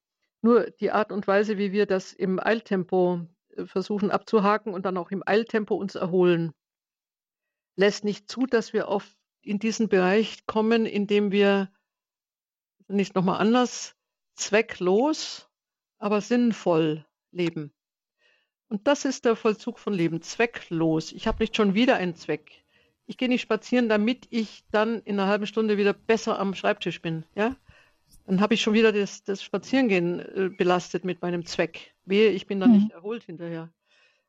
Nur 0.42 0.72
die 0.72 0.90
Art 0.90 1.12
und 1.12 1.28
Weise, 1.28 1.60
wie 1.60 1.72
wir 1.72 1.86
das 1.86 2.14
im 2.14 2.40
Eiltempo 2.40 3.28
äh, 3.50 3.68
versuchen 3.68 4.10
abzuhaken 4.10 4.74
und 4.74 4.88
dann 4.88 4.98
auch 4.98 5.12
im 5.12 5.22
Eiltempo 5.24 5.76
uns 5.76 5.94
erholen, 5.94 6.52
lässt 7.76 8.04
nicht 8.04 8.28
zu, 8.28 8.48
dass 8.48 8.74
wir 8.74 8.88
auf 8.88 9.16
in 9.44 9.60
diesen 9.60 9.88
Bereich 9.88 10.48
kommen, 10.48 10.88
in 10.88 11.06
dem 11.06 11.32
wir 11.32 11.72
nicht 12.88 13.14
nochmal 13.14 13.40
anders, 13.40 13.96
zwecklos, 14.34 15.48
aber 16.00 16.22
sinnvoll 16.22 17.06
leben. 17.30 17.72
Und 18.68 18.88
das 18.88 19.06
ist 19.06 19.26
der 19.26 19.36
Vollzug 19.36 19.78
von 19.78 19.94
Leben, 19.94 20.24
zwecklos. 20.24 21.12
Ich 21.12 21.28
habe 21.28 21.44
nicht 21.44 21.56
schon 21.56 21.76
wieder 21.76 21.98
einen 21.98 22.16
Zweck. 22.16 22.61
Ich 23.12 23.18
gehe 23.18 23.28
nicht 23.28 23.42
spazieren, 23.42 23.90
damit 23.90 24.26
ich 24.30 24.64
dann 24.72 25.02
in 25.02 25.20
einer 25.20 25.28
halben 25.28 25.46
Stunde 25.46 25.78
wieder 25.78 25.92
besser 25.92 26.40
am 26.40 26.56
Schreibtisch 26.56 27.02
bin. 27.02 27.26
Ja? 27.36 27.58
Dann 28.26 28.40
habe 28.40 28.54
ich 28.54 28.62
schon 28.62 28.74
wieder 28.74 28.94
das, 28.94 29.26
das 29.26 29.44
Spazierengehen 29.44 30.20
äh, 30.22 30.48
belastet 30.48 31.04
mit 31.04 31.22
meinem 31.22 31.46
Zweck. 31.46 31.94
Wehe, 32.06 32.30
ich 32.30 32.48
bin 32.48 32.62
dann 32.62 32.70
mhm. 32.70 32.78
nicht 32.78 32.92
erholt 32.92 33.24
hinterher. 33.24 33.68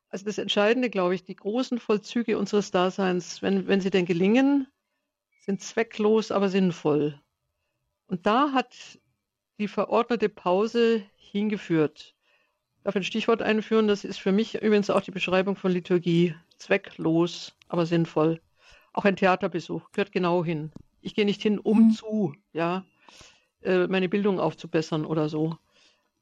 Also 0.09 0.25
das 0.25 0.37
Entscheidende, 0.37 0.89
glaube 0.89 1.15
ich, 1.15 1.23
die 1.23 1.37
großen 1.37 1.79
Vollzüge 1.79 2.37
unseres 2.37 2.71
Daseins, 2.71 3.41
wenn, 3.41 3.67
wenn 3.67 3.79
sie 3.79 3.89
denn 3.89 4.05
gelingen, 4.05 4.67
sind 5.39 5.61
zwecklos, 5.61 6.31
aber 6.31 6.49
sinnvoll. 6.49 7.17
Und 8.07 8.25
da 8.25 8.51
hat 8.51 8.99
die 9.59 9.69
verordnete 9.69 10.27
Pause 10.27 11.03
hingeführt. 11.15 12.15
Ich 12.75 12.83
darf 12.83 12.97
ein 12.97 13.05
Stichwort 13.05 13.41
einführen, 13.41 13.87
das 13.87 14.03
ist 14.03 14.19
für 14.19 14.33
mich 14.33 14.55
übrigens 14.55 14.89
auch 14.89 14.99
die 14.99 15.11
Beschreibung 15.11 15.55
von 15.55 15.71
Liturgie. 15.71 16.35
Zwecklos, 16.57 17.55
aber 17.69 17.85
sinnvoll. 17.85 18.41
Auch 18.93 19.05
ein 19.05 19.15
Theaterbesuch 19.15 19.91
gehört 19.91 20.11
genau 20.11 20.45
hin. 20.45 20.71
Ich 21.01 21.15
gehe 21.15 21.25
nicht 21.25 21.41
hin, 21.41 21.59
um 21.59 21.87
mhm. 21.87 21.91
zu, 21.91 22.33
ja, 22.53 22.85
äh, 23.63 23.87
meine 23.87 24.07
Bildung 24.07 24.39
aufzubessern 24.39 25.05
oder 25.05 25.29
so. 25.29 25.57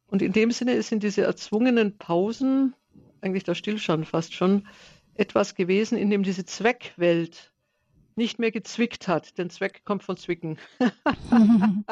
Und 0.07 0.21
in 0.21 0.33
dem 0.33 0.51
Sinne 0.51 0.81
sind 0.81 1.03
diese 1.03 1.21
erzwungenen 1.21 1.97
Pausen, 1.97 2.73
eigentlich 3.21 3.43
der 3.43 3.55
Stillstand 3.55 4.07
fast 4.07 4.33
schon, 4.33 4.67
etwas 5.13 5.55
gewesen, 5.55 5.97
in 5.97 6.09
dem 6.09 6.23
diese 6.23 6.45
Zweckwelt 6.45 7.51
nicht 8.15 8.39
mehr 8.39 8.51
gezwickt 8.51 9.07
hat. 9.07 9.37
Denn 9.37 9.49
Zweck 9.49 9.83
kommt 9.85 10.03
von 10.03 10.17
Zwicken. 10.17 10.57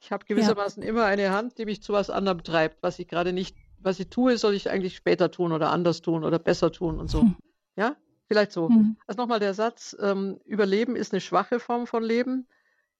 ich 0.00 0.12
habe 0.12 0.24
gewissermaßen 0.26 0.82
ja. 0.82 0.88
immer 0.88 1.04
eine 1.04 1.30
Hand, 1.30 1.58
die 1.58 1.64
mich 1.64 1.82
zu 1.82 1.92
was 1.92 2.10
anderem 2.10 2.42
treibt, 2.42 2.82
was 2.82 2.98
ich 2.98 3.08
gerade 3.08 3.32
nicht, 3.32 3.56
was 3.78 3.98
ich 4.00 4.08
tue, 4.08 4.38
soll 4.38 4.54
ich 4.54 4.70
eigentlich 4.70 4.96
später 4.96 5.30
tun 5.30 5.52
oder 5.52 5.70
anders 5.70 6.02
tun 6.02 6.24
oder 6.24 6.38
besser 6.38 6.70
tun 6.72 6.98
und 6.98 7.08
so. 7.08 7.22
Hm. 7.22 7.36
Ja, 7.76 7.96
vielleicht 8.30 8.52
so. 8.52 8.68
Mhm. 8.68 8.96
Also 9.08 9.20
nochmal 9.20 9.40
der 9.40 9.54
Satz, 9.54 9.96
ähm, 10.00 10.38
Überleben 10.44 10.94
ist 10.94 11.12
eine 11.12 11.20
schwache 11.20 11.58
Form 11.58 11.88
von 11.88 12.04
Leben 12.04 12.46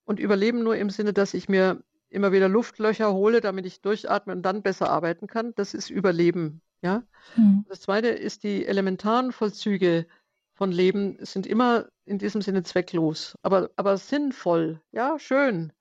und 0.05 0.19
Überleben 0.19 0.65
nur 0.65 0.75
im 0.75 0.91
Sinne, 0.91 1.13
dass 1.13 1.35
ich 1.35 1.49
mir 1.49 1.85
immer 2.09 2.33
wieder 2.33 2.49
Luftlöcher 2.49 3.13
hole, 3.13 3.41
damit 3.41 3.65
ich 3.65 3.81
durchatme 3.81 4.33
und 4.33 4.43
dann 4.43 4.63
besser 4.63 4.91
arbeiten 4.91 5.29
kann. 5.29 5.55
Das 5.55 5.73
ist 5.73 5.89
Überleben. 5.89 6.63
Ja. 6.83 7.05
Mhm. 7.37 7.65
Das 7.69 7.83
zweite 7.83 8.09
ist 8.09 8.43
die 8.43 8.67
elementaren 8.67 9.31
Vollzüge 9.31 10.07
von 10.55 10.73
Leben 10.73 11.17
sind 11.25 11.47
immer 11.47 11.87
in 12.05 12.19
diesem 12.19 12.43
Sinne 12.43 12.65
zwecklos, 12.65 13.39
aber, 13.43 13.71
aber 13.77 13.97
sinnvoll. 13.99 14.81
Ja, 14.91 15.17
schön. 15.21 15.73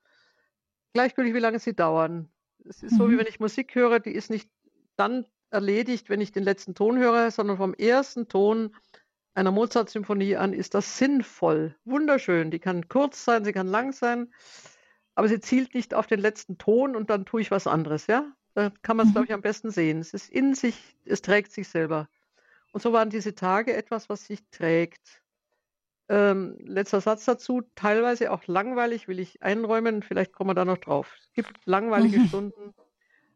Gleichgültig, 0.94 1.34
wie 1.34 1.40
lange 1.40 1.58
sie 1.58 1.76
dauern. 1.76 2.30
Es 2.66 2.84
ist 2.84 2.94
mhm. 2.94 2.98
so, 2.98 3.10
wie 3.10 3.16
mhm. 3.16 3.20
wenn 3.20 3.28
ich 3.28 3.40
Musik 3.40 3.74
höre, 3.74 4.00
die 4.00 4.12
ist 4.12 4.30
nicht 4.30 4.48
dann 4.96 5.26
erledigt, 5.50 6.10
wenn 6.10 6.22
ich 6.22 6.32
den 6.32 6.44
letzten 6.44 6.76
Ton 6.76 7.00
höre, 7.00 7.32
sondern 7.32 7.58
vom 7.58 7.74
ersten 7.74 8.28
Ton 8.28 8.76
einer 9.34 9.52
Mozart-Symphonie 9.52 10.36
an 10.36 10.54
ist 10.54 10.74
das 10.74 10.98
sinnvoll, 10.98 11.76
wunderschön. 11.86 12.52
Die 12.52 12.60
kann 12.60 12.90
kurz 12.90 13.24
sein, 13.24 13.46
sie 13.46 13.54
kann 13.54 13.68
lang 13.68 13.94
sein 13.94 14.30
aber 15.20 15.28
sie 15.28 15.42
zielt 15.42 15.74
nicht 15.74 15.94
auf 15.94 16.08
den 16.08 16.22
letzten 16.22 16.58
Ton 16.58 16.96
und 16.96 17.10
dann 17.10 17.26
tue 17.26 17.42
ich 17.42 17.52
was 17.52 17.68
anderes, 17.68 18.08
ja? 18.08 18.32
Da 18.54 18.72
kann 18.84 18.96
man 18.96 19.06
es, 19.06 19.10
mhm. 19.10 19.14
glaube 19.16 19.26
ich, 19.26 19.34
am 19.34 19.42
besten 19.42 19.70
sehen. 19.70 20.00
Es 20.00 20.14
ist 20.14 20.30
in 20.30 20.56
sich, 20.56 20.96
es 21.04 21.22
trägt 21.22 21.52
sich 21.52 21.68
selber. 21.68 22.08
Und 22.72 22.82
so 22.82 22.94
waren 22.94 23.10
diese 23.10 23.36
Tage 23.36 23.74
etwas, 23.74 24.08
was 24.08 24.26
sich 24.26 24.40
trägt. 24.50 25.22
Ähm, 26.08 26.56
letzter 26.62 27.02
Satz 27.02 27.26
dazu, 27.26 27.64
teilweise 27.76 28.32
auch 28.32 28.48
langweilig, 28.48 29.10
will 29.10 29.20
ich 29.20 29.44
einräumen, 29.44 30.04
vielleicht 30.04 30.32
kommen 30.32 30.52
wir 30.52 30.56
da 30.56 30.64
noch 30.64 30.78
drauf. 30.78 31.14
Es 31.20 31.34
gibt 31.34 31.52
langweilige 31.66 32.20
mhm. 32.20 32.28
Stunden. 32.28 32.74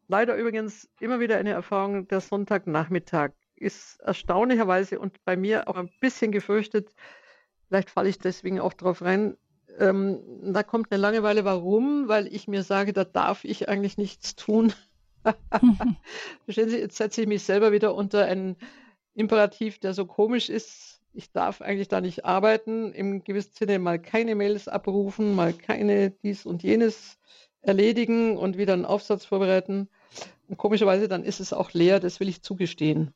Leider 0.08 0.36
übrigens 0.36 0.88
immer 1.00 1.20
wieder 1.20 1.36
eine 1.36 1.50
Erfahrung, 1.50 2.08
der 2.08 2.22
Sonntagnachmittag 2.22 3.32
ist 3.56 4.00
erstaunlicherweise 4.00 4.98
und 4.98 5.24
bei 5.24 5.36
mir 5.36 5.68
auch 5.68 5.76
ein 5.76 5.90
bisschen 6.00 6.32
gefürchtet, 6.32 6.94
vielleicht 7.68 7.90
falle 7.90 8.08
ich 8.08 8.18
deswegen 8.18 8.60
auch 8.60 8.72
drauf 8.72 9.02
rein, 9.02 9.36
ähm, 9.78 10.20
da 10.52 10.62
kommt 10.62 10.92
eine 10.92 11.00
Langeweile. 11.00 11.44
Warum? 11.44 12.08
Weil 12.08 12.26
ich 12.32 12.48
mir 12.48 12.62
sage, 12.62 12.92
da 12.92 13.04
darf 13.04 13.44
ich 13.44 13.68
eigentlich 13.68 13.98
nichts 13.98 14.36
tun. 14.36 14.72
Verstehen 16.44 16.68
Sie, 16.68 16.78
jetzt 16.78 16.96
setze 16.96 17.22
ich 17.22 17.26
mich 17.26 17.42
selber 17.42 17.72
wieder 17.72 17.94
unter 17.94 18.26
einen 18.26 18.56
Imperativ, 19.14 19.78
der 19.78 19.94
so 19.94 20.06
komisch 20.06 20.48
ist. 20.48 21.00
Ich 21.12 21.32
darf 21.32 21.60
eigentlich 21.60 21.88
da 21.88 22.00
nicht 22.00 22.24
arbeiten, 22.24 22.92
im 22.92 23.22
gewissen 23.22 23.54
Sinne 23.54 23.78
mal 23.78 24.00
keine 24.00 24.34
Mails 24.34 24.66
abrufen, 24.66 25.34
mal 25.34 25.52
keine 25.52 26.10
dies 26.10 26.44
und 26.44 26.62
jenes 26.62 27.18
erledigen 27.62 28.36
und 28.36 28.58
wieder 28.58 28.72
einen 28.72 28.84
Aufsatz 28.84 29.24
vorbereiten. 29.24 29.88
Und 30.48 30.58
komischerweise 30.58 31.08
dann 31.08 31.24
ist 31.24 31.40
es 31.40 31.52
auch 31.52 31.72
leer, 31.72 32.00
das 32.00 32.20
will 32.20 32.28
ich 32.28 32.42
zugestehen. 32.42 33.14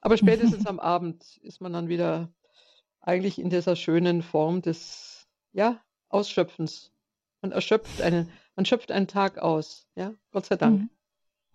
Aber 0.00 0.16
spätestens 0.18 0.66
am 0.66 0.80
Abend 0.80 1.38
ist 1.42 1.60
man 1.60 1.72
dann 1.72 1.88
wieder 1.88 2.32
eigentlich 3.00 3.38
in 3.38 3.50
dieser 3.50 3.76
schönen 3.76 4.22
Form 4.22 4.62
des, 4.62 5.26
ja, 5.52 5.80
Ausschöpfens. 6.08 6.92
Man 7.42 7.52
erschöpft 7.52 8.02
einen, 8.02 8.30
man 8.56 8.64
schöpft 8.64 8.90
einen 8.90 9.06
Tag 9.06 9.38
aus, 9.38 9.86
ja, 9.94 10.14
Gott 10.32 10.46
sei 10.46 10.56
Dank. 10.56 10.80
Mhm. 10.80 10.90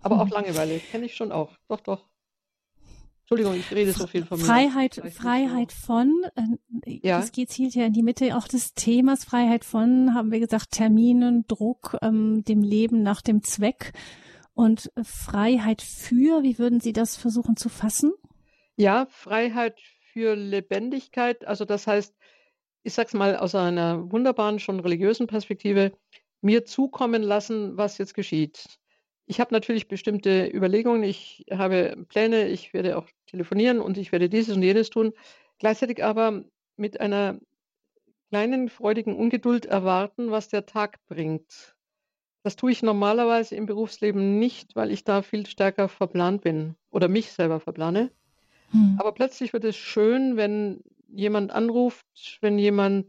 Aber 0.01 0.21
auch 0.21 0.25
mhm. 0.25 0.31
Langeweile, 0.31 0.79
kenne 0.79 1.05
ich 1.05 1.15
schon 1.15 1.31
auch. 1.31 1.51
Doch, 1.67 1.79
doch. 1.79 2.05
Entschuldigung, 3.21 3.55
ich 3.55 3.71
rede 3.71 3.93
so 3.93 4.05
viel 4.05 4.25
von 4.25 4.37
mir. 4.37 4.45
Freiheit, 4.45 5.01
Freiheit 5.15 5.71
von, 5.71 6.11
äh, 6.35 6.99
ja. 7.01 7.19
das 7.19 7.31
geht 7.31 7.49
zielt 7.49 7.73
ja 7.73 7.85
in 7.85 7.93
die 7.93 8.03
Mitte 8.03 8.35
auch 8.35 8.47
des 8.47 8.73
Themas, 8.73 9.23
Freiheit 9.23 9.63
von, 9.63 10.13
haben 10.13 10.31
wir 10.31 10.39
gesagt, 10.39 10.71
Terminen, 10.71 11.45
Druck, 11.47 11.97
ähm, 12.01 12.43
dem 12.43 12.61
Leben 12.61 13.01
nach 13.01 13.21
dem 13.21 13.41
Zweck 13.41 13.93
und 14.53 14.91
Freiheit 15.01 15.81
für, 15.81 16.43
wie 16.43 16.59
würden 16.59 16.81
Sie 16.81 16.93
das 16.93 17.15
versuchen 17.15 17.55
zu 17.55 17.69
fassen? 17.69 18.11
Ja, 18.77 19.05
Freiheit 19.09 19.79
für 20.11 20.35
Lebendigkeit, 20.35 21.45
also 21.45 21.65
das 21.65 21.85
heißt, 21.87 22.15
ich 22.83 22.93
sage 22.93 23.07
es 23.07 23.13
mal 23.13 23.37
aus 23.37 23.55
einer 23.55 24.11
wunderbaren, 24.11 24.59
schon 24.59 24.79
religiösen 24.79 25.27
Perspektive, 25.27 25.93
mir 26.41 26.65
zukommen 26.65 27.23
lassen, 27.23 27.77
was 27.77 27.97
jetzt 27.97 28.13
geschieht. 28.15 28.65
Ich 29.25 29.39
habe 29.39 29.53
natürlich 29.53 29.87
bestimmte 29.87 30.47
Überlegungen, 30.47 31.03
ich 31.03 31.45
habe 31.51 32.05
Pläne, 32.09 32.49
ich 32.49 32.73
werde 32.73 32.97
auch 32.97 33.07
telefonieren 33.27 33.79
und 33.79 33.97
ich 33.97 34.11
werde 34.11 34.29
dieses 34.29 34.55
und 34.55 34.63
jenes 34.63 34.89
tun. 34.89 35.13
Gleichzeitig 35.59 36.03
aber 36.03 36.43
mit 36.75 36.99
einer 36.99 37.39
kleinen 38.29 38.69
freudigen 38.69 39.15
Ungeduld 39.15 39.65
erwarten, 39.65 40.31
was 40.31 40.49
der 40.49 40.65
Tag 40.65 40.99
bringt. 41.07 41.75
Das 42.43 42.55
tue 42.57 42.71
ich 42.71 42.83
normalerweise 42.83 43.55
im 43.55 43.65
Berufsleben 43.67 44.39
nicht, 44.39 44.75
weil 44.75 44.91
ich 44.91 45.03
da 45.03 45.21
viel 45.23 45.45
stärker 45.47 45.89
verplant 45.89 46.41
bin 46.41 46.75
oder 46.91 47.07
mich 47.09 47.31
selber 47.33 47.59
verplane. 47.59 48.11
Hm. 48.73 48.97
Aber 48.99 49.13
plötzlich 49.13 49.53
wird 49.53 49.63
es 49.63 49.77
schön, 49.77 50.35
wenn 50.35 50.83
jemand 51.07 51.51
anruft, 51.51 52.39
wenn 52.41 52.57
jemand 52.57 53.07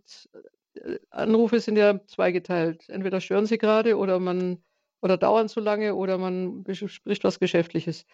äh, 0.74 0.98
Anrufe 1.10 1.60
sind 1.60 1.76
ja 1.76 2.06
zweigeteilt. 2.06 2.88
Entweder 2.88 3.20
stören 3.20 3.46
sie 3.46 3.58
gerade 3.58 3.96
oder 3.96 4.20
man 4.20 4.62
oder 5.00 5.16
dauern 5.18 5.48
zu 5.48 5.60
lange 5.60 5.94
oder 5.94 6.16
man 6.16 6.64
bespricht 6.64 7.24
was 7.24 7.38
Geschäftliches. 7.38 8.06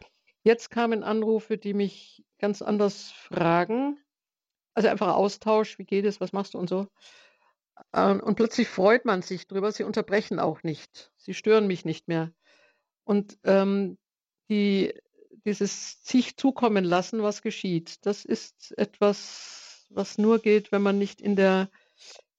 Jetzt 0.43 0.71
kamen 0.71 1.05
Anrufe, 1.05 1.59
die 1.59 1.75
mich 1.75 2.25
ganz 2.39 2.63
anders 2.63 3.13
fragen. 3.13 3.99
Also 4.75 4.89
einfach 4.89 5.15
Austausch, 5.15 5.79
wie 5.79 5.85
geht 5.85 6.05
es, 6.05 6.21
was 6.21 6.33
machst 6.33 6.55
du 6.55 6.59
und 6.59 6.69
so. 6.69 6.89
Ähm, 7.93 8.21
und 8.21 8.37
plötzlich 8.37 8.69
freut 8.69 9.05
man 9.05 9.23
sich 9.23 9.47
drüber. 9.47 9.73
Sie 9.73 9.85
unterbrechen 9.85 10.39
auch 10.39 10.63
nicht. 10.63 11.13
Sie 11.17 11.35
stören 11.35 11.67
mich 11.67 11.85
nicht 11.85 12.09
mehr. 12.09 12.33
Und 13.05 13.39
ähm, 13.45 13.99
die, 14.49 14.95
dieses 15.45 16.03
sich 16.05 16.37
zukommen 16.37 16.85
lassen, 16.85 17.23
was 17.23 17.43
geschieht, 17.43 18.05
das 18.07 18.25
ist 18.25 18.77
etwas, 18.79 19.87
was 19.91 20.19
nur 20.19 20.39
geht, 20.39 20.73
wenn 20.73 20.83
man 20.83 20.99
nicht 20.99 21.21
in 21.21 21.37
der 21.37 21.71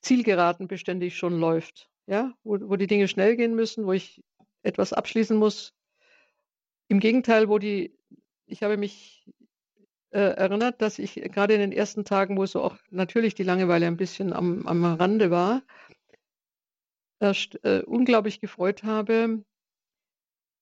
Zielgeraden 0.02 0.68
beständig 0.68 1.18
schon 1.18 1.40
läuft. 1.40 1.90
Ja, 2.08 2.34
wo, 2.44 2.58
wo 2.62 2.76
die 2.76 2.88
Dinge 2.88 3.08
schnell 3.08 3.36
gehen 3.36 3.56
müssen, 3.56 3.86
wo 3.86 3.94
ich 3.94 4.24
etwas 4.64 4.94
abschließen 4.94 5.38
muss. 5.38 5.74
Im 6.88 7.00
Gegenteil, 7.00 7.48
wo 7.48 7.58
die, 7.58 7.96
ich 8.48 8.64
habe 8.64 8.76
mich 8.76 9.26
äh, 10.10 10.20
erinnert, 10.20 10.82
dass 10.82 11.00
ich 11.00 11.16
gerade 11.16 11.54
in 11.54 11.62
den 11.62 11.72
ersten 11.72 12.04
Tagen, 12.04 12.38
wo 12.38 12.46
so 12.46 12.62
auch 12.62 12.78
natürlich 12.90 13.34
die 13.36 13.44
Langeweile 13.44 13.88
ein 13.88 13.98
bisschen 13.98 14.34
am, 14.34 14.68
am 14.68 14.84
Rande 14.84 15.32
war, 15.32 15.62
erst 17.20 17.64
äh, 17.64 17.84
unglaublich 17.86 18.42
gefreut 18.42 18.84
habe, 18.84 19.44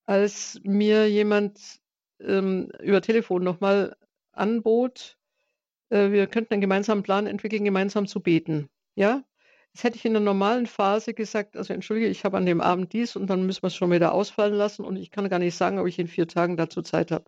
als 0.06 0.60
mir 0.62 1.10
jemand 1.10 1.79
ähm, 2.24 2.70
über 2.80 3.00
Telefon 3.02 3.42
nochmal 3.44 3.96
anbot, 4.32 5.18
äh, 5.90 6.10
wir 6.10 6.26
könnten 6.26 6.54
einen 6.54 6.60
gemeinsamen 6.60 7.02
Plan 7.02 7.26
entwickeln, 7.26 7.64
gemeinsam 7.64 8.06
zu 8.06 8.20
beten. 8.20 8.68
Ja, 8.94 9.22
das 9.72 9.84
hätte 9.84 9.96
ich 9.96 10.04
in 10.04 10.14
der 10.14 10.22
normalen 10.22 10.66
Phase 10.66 11.14
gesagt, 11.14 11.56
also 11.56 11.72
entschuldige, 11.72 12.08
ich 12.08 12.24
habe 12.24 12.36
an 12.36 12.46
dem 12.46 12.60
Abend 12.60 12.92
dies 12.92 13.16
und 13.16 13.28
dann 13.28 13.46
müssen 13.46 13.62
wir 13.62 13.68
es 13.68 13.76
schon 13.76 13.90
wieder 13.90 14.12
ausfallen 14.12 14.54
lassen 14.54 14.84
und 14.84 14.96
ich 14.96 15.10
kann 15.10 15.28
gar 15.28 15.38
nicht 15.38 15.54
sagen, 15.54 15.78
ob 15.78 15.86
ich 15.86 15.98
in 15.98 16.08
vier 16.08 16.26
Tagen 16.26 16.56
dazu 16.56 16.82
Zeit 16.82 17.10
habe. 17.12 17.26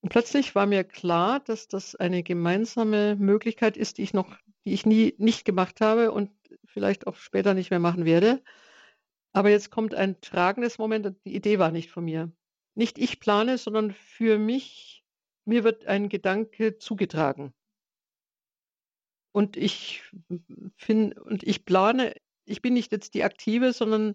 Und 0.00 0.10
plötzlich 0.10 0.54
war 0.54 0.66
mir 0.66 0.84
klar, 0.84 1.40
dass 1.40 1.68
das 1.68 1.96
eine 1.96 2.22
gemeinsame 2.22 3.16
Möglichkeit 3.16 3.76
ist, 3.76 3.98
die 3.98 4.02
ich 4.02 4.14
noch, 4.14 4.36
die 4.64 4.74
ich 4.74 4.86
nie 4.86 5.14
nicht 5.18 5.44
gemacht 5.44 5.80
habe 5.80 6.12
und 6.12 6.30
vielleicht 6.66 7.06
auch 7.06 7.16
später 7.16 7.54
nicht 7.54 7.70
mehr 7.70 7.80
machen 7.80 8.04
werde. 8.04 8.42
Aber 9.32 9.50
jetzt 9.50 9.70
kommt 9.70 9.94
ein 9.94 10.20
tragendes 10.20 10.78
Moment 10.78 11.14
die 11.24 11.34
Idee 11.34 11.58
war 11.58 11.70
nicht 11.70 11.90
von 11.90 12.04
mir. 12.04 12.30
Nicht 12.76 12.98
ich 12.98 13.20
plane, 13.20 13.58
sondern 13.58 13.90
für 13.90 14.38
mich, 14.38 15.02
mir 15.46 15.64
wird 15.64 15.86
ein 15.86 16.08
Gedanke 16.08 16.78
zugetragen. 16.78 17.52
Und 19.32 19.56
ich 19.56 20.02
finde, 20.76 21.22
und 21.24 21.42
ich 21.42 21.64
plane, 21.64 22.14
ich 22.44 22.62
bin 22.62 22.74
nicht 22.74 22.92
jetzt 22.92 23.14
die 23.14 23.24
Aktive, 23.24 23.72
sondern 23.72 24.14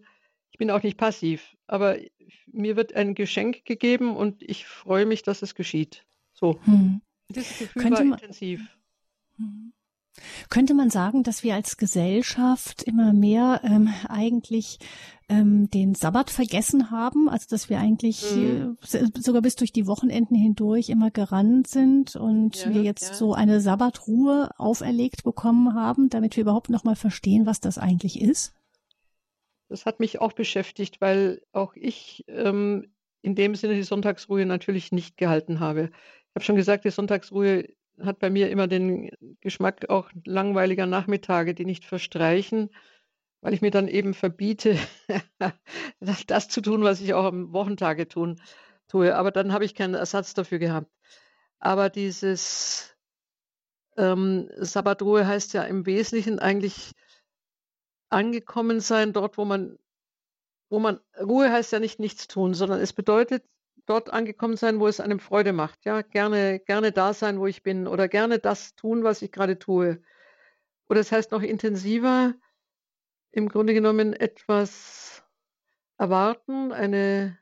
ich 0.51 0.59
bin 0.59 0.69
auch 0.69 0.83
nicht 0.83 0.97
passiv. 0.97 1.57
Aber 1.65 1.97
mir 2.45 2.75
wird 2.75 2.93
ein 2.93 3.15
Geschenk 3.15 3.65
gegeben 3.65 4.15
und 4.15 4.43
ich 4.43 4.67
freue 4.67 5.07
mich, 5.07 5.23
dass 5.23 5.41
es 5.41 5.55
geschieht. 5.55 6.05
So. 6.33 6.59
Hm. 6.65 7.01
Dieses 7.29 7.59
Gefühl 7.59 7.81
Könnte 7.81 8.09
war 8.09 8.13
intensiv. 8.13 8.77
Hm. 9.37 9.73
Könnte 10.49 10.73
man 10.73 10.89
sagen, 10.89 11.23
dass 11.23 11.43
wir 11.43 11.55
als 11.55 11.77
Gesellschaft 11.77 12.83
immer 12.83 13.13
mehr 13.13 13.61
ähm, 13.63 13.89
eigentlich 14.07 14.79
ähm, 15.29 15.69
den 15.69 15.95
Sabbat 15.95 16.29
vergessen 16.29 16.91
haben, 16.91 17.29
also 17.29 17.47
dass 17.49 17.69
wir 17.69 17.79
eigentlich 17.79 18.35
mhm. 18.35 18.77
äh, 18.91 19.07
sogar 19.19 19.41
bis 19.41 19.55
durch 19.55 19.71
die 19.71 19.87
Wochenenden 19.87 20.35
hindurch 20.35 20.89
immer 20.89 21.09
gerannt 21.09 21.67
sind 21.67 22.17
und 22.17 22.65
ja, 22.65 22.73
wir 22.73 22.83
jetzt 22.83 23.09
ja. 23.09 23.13
so 23.13 23.33
eine 23.33 23.61
Sabbatruhe 23.61 24.49
auferlegt 24.57 25.23
bekommen 25.23 25.73
haben, 25.73 26.09
damit 26.09 26.35
wir 26.35 26.41
überhaupt 26.41 26.69
noch 26.69 26.83
mal 26.83 26.97
verstehen, 26.97 27.45
was 27.45 27.61
das 27.61 27.77
eigentlich 27.77 28.19
ist? 28.19 28.53
Das 29.69 29.85
hat 29.85 30.01
mich 30.01 30.19
auch 30.19 30.33
beschäftigt, 30.33 30.99
weil 30.99 31.41
auch 31.53 31.75
ich 31.75 32.25
ähm, 32.27 32.91
in 33.21 33.35
dem 33.35 33.55
Sinne 33.55 33.75
die 33.75 33.83
Sonntagsruhe 33.83 34.45
natürlich 34.45 34.91
nicht 34.91 35.15
gehalten 35.15 35.61
habe. 35.61 35.91
Ich 36.31 36.35
habe 36.35 36.43
schon 36.43 36.55
gesagt, 36.57 36.83
die 36.83 36.91
Sonntagsruhe 36.91 37.69
hat 37.99 38.19
bei 38.19 38.29
mir 38.29 38.49
immer 38.49 38.67
den 38.67 39.11
Geschmack 39.41 39.89
auch 39.89 40.09
langweiliger 40.25 40.85
Nachmittage, 40.85 41.53
die 41.53 41.65
nicht 41.65 41.85
verstreichen, 41.85 42.69
weil 43.41 43.53
ich 43.53 43.61
mir 43.61 43.71
dann 43.71 43.87
eben 43.87 44.13
verbiete, 44.13 44.77
das 46.27 46.47
zu 46.47 46.61
tun, 46.61 46.83
was 46.83 47.01
ich 47.01 47.13
auch 47.13 47.25
am 47.25 47.53
Wochentage 47.53 48.07
tun, 48.07 48.39
tue. 48.87 49.15
Aber 49.15 49.31
dann 49.31 49.53
habe 49.53 49.65
ich 49.65 49.75
keinen 49.75 49.95
Ersatz 49.95 50.33
dafür 50.33 50.59
gehabt. 50.59 50.91
Aber 51.59 51.89
dieses 51.89 52.95
ähm, 53.97 54.49
Sabbatruhe 54.57 55.27
heißt 55.27 55.53
ja 55.53 55.63
im 55.63 55.85
Wesentlichen 55.85 56.39
eigentlich 56.39 56.93
angekommen 58.09 58.79
sein 58.79 59.13
dort, 59.13 59.37
wo 59.37 59.45
man, 59.45 59.77
wo 60.69 60.79
man, 60.79 60.99
Ruhe 61.19 61.51
heißt 61.51 61.71
ja 61.71 61.79
nicht 61.79 61.99
nichts 61.99 62.27
tun, 62.27 62.53
sondern 62.53 62.79
es 62.79 62.93
bedeutet 62.93 63.43
dort 63.91 64.09
angekommen 64.11 64.55
sein, 64.55 64.79
wo 64.79 64.87
es 64.87 65.01
einem 65.01 65.19
Freude 65.19 65.51
macht. 65.51 65.83
Ja, 65.83 66.01
gerne, 66.01 66.59
gerne 66.59 66.93
da 66.93 67.13
sein, 67.13 67.39
wo 67.39 67.45
ich 67.45 67.61
bin 67.61 67.87
oder 67.87 68.07
gerne 68.07 68.39
das 68.39 68.73
tun, 68.75 69.03
was 69.03 69.21
ich 69.21 69.33
gerade 69.33 69.59
tue. 69.59 70.01
Oder 70.89 71.01
es 71.01 71.11
heißt 71.11 71.31
noch 71.31 71.41
intensiver, 71.41 72.33
im 73.31 73.49
Grunde 73.49 73.73
genommen 73.73 74.13
etwas 74.13 75.23
erwarten, 75.97 76.71
eine, 76.71 77.37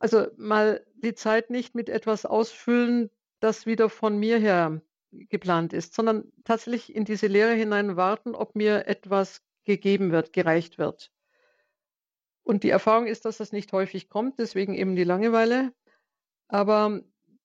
also 0.00 0.26
mal 0.36 0.84
die 0.94 1.14
Zeit 1.14 1.50
nicht 1.50 1.76
mit 1.76 1.88
etwas 1.88 2.26
ausfüllen, 2.26 3.10
das 3.38 3.64
wieder 3.64 3.88
von 3.88 4.18
mir 4.18 4.38
her 4.38 4.82
geplant 5.12 5.72
ist, 5.72 5.94
sondern 5.94 6.32
tatsächlich 6.44 6.94
in 6.94 7.04
diese 7.04 7.28
Lehre 7.28 7.54
hinein 7.54 7.96
warten, 7.96 8.34
ob 8.34 8.56
mir 8.56 8.88
etwas 8.88 9.40
gegeben 9.64 10.10
wird, 10.10 10.32
gereicht 10.32 10.78
wird. 10.78 11.12
Und 12.42 12.64
die 12.64 12.70
Erfahrung 12.70 13.06
ist, 13.06 13.24
dass 13.24 13.38
das 13.38 13.52
nicht 13.52 13.72
häufig 13.72 14.08
kommt, 14.08 14.38
deswegen 14.38 14.74
eben 14.74 14.96
die 14.96 15.04
Langeweile. 15.04 15.72
Aber 16.48 17.00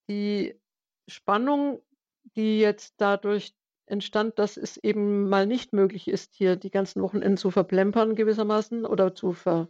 die 0.10 0.60
Spannung, 1.08 1.81
die 2.36 2.60
jetzt 2.60 2.95
dadurch 2.97 3.55
entstand, 3.86 4.39
dass 4.39 4.58
es 4.58 4.77
eben 4.77 5.29
mal 5.29 5.45
nicht 5.45 5.73
möglich 5.73 6.08
ist, 6.08 6.34
hier 6.34 6.55
die 6.55 6.71
ganzen 6.71 7.01
Wochenenden 7.01 7.38
zu 7.38 7.51
verplempern 7.51 8.15
gewissermaßen 8.15 8.86
oder 8.86 9.13
zu 9.13 9.34
ver, 9.34 9.69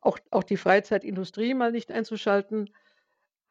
auch, 0.00 0.18
auch 0.30 0.44
die 0.44 0.56
Freizeitindustrie 0.56 1.54
mal 1.54 1.72
nicht 1.72 1.90
einzuschalten, 1.90 2.70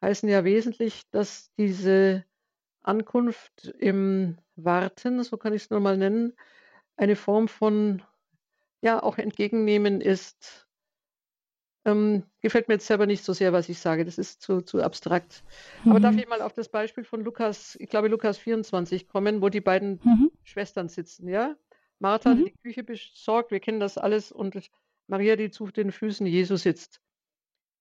heißen 0.01 0.29
ja 0.29 0.43
wesentlich, 0.45 1.09
dass 1.11 1.51
diese 1.57 2.23
Ankunft 2.81 3.73
im 3.79 4.37
Warten, 4.55 5.23
so 5.23 5.37
kann 5.37 5.53
ich 5.53 5.63
es 5.63 5.69
nur 5.69 5.79
mal 5.79 5.97
nennen, 5.97 6.33
eine 6.95 7.15
Form 7.15 7.47
von 7.47 8.03
ja 8.81 9.01
auch 9.01 9.17
entgegennehmen 9.17 9.99
ist, 9.99 10.64
ähm, 11.85 12.23
gefällt 12.41 12.67
mir 12.67 12.75
jetzt 12.75 12.87
selber 12.87 13.05
nicht 13.05 13.23
so 13.23 13.33
sehr, 13.33 13.53
was 13.53 13.69
ich 13.69 13.79
sage. 13.79 14.05
Das 14.05 14.17
ist 14.17 14.41
zu, 14.41 14.61
zu 14.61 14.81
abstrakt. 14.81 15.43
Mhm. 15.83 15.91
Aber 15.91 15.99
darf 15.99 16.17
ich 16.17 16.27
mal 16.27 16.41
auf 16.41 16.53
das 16.53 16.69
Beispiel 16.69 17.03
von 17.03 17.23
Lukas, 17.23 17.77
ich 17.79 17.89
glaube 17.89 18.07
Lukas 18.07 18.37
24 18.39 19.07
kommen, 19.07 19.41
wo 19.41 19.49
die 19.49 19.61
beiden 19.61 20.01
mhm. 20.03 20.31
Schwestern 20.43 20.89
sitzen, 20.89 21.29
ja? 21.29 21.55
Martha, 21.99 22.33
mhm. 22.33 22.37
die 22.39 22.43
die 22.45 22.57
Küche 22.63 22.83
besorgt, 22.83 23.51
wir 23.51 23.59
kennen 23.59 23.79
das 23.79 23.97
alles, 23.97 24.31
und 24.31 24.57
Maria, 25.07 25.35
die 25.35 25.51
zu 25.51 25.67
den 25.67 25.91
Füßen 25.91 26.25
Jesu 26.25 26.55
sitzt. 26.57 26.99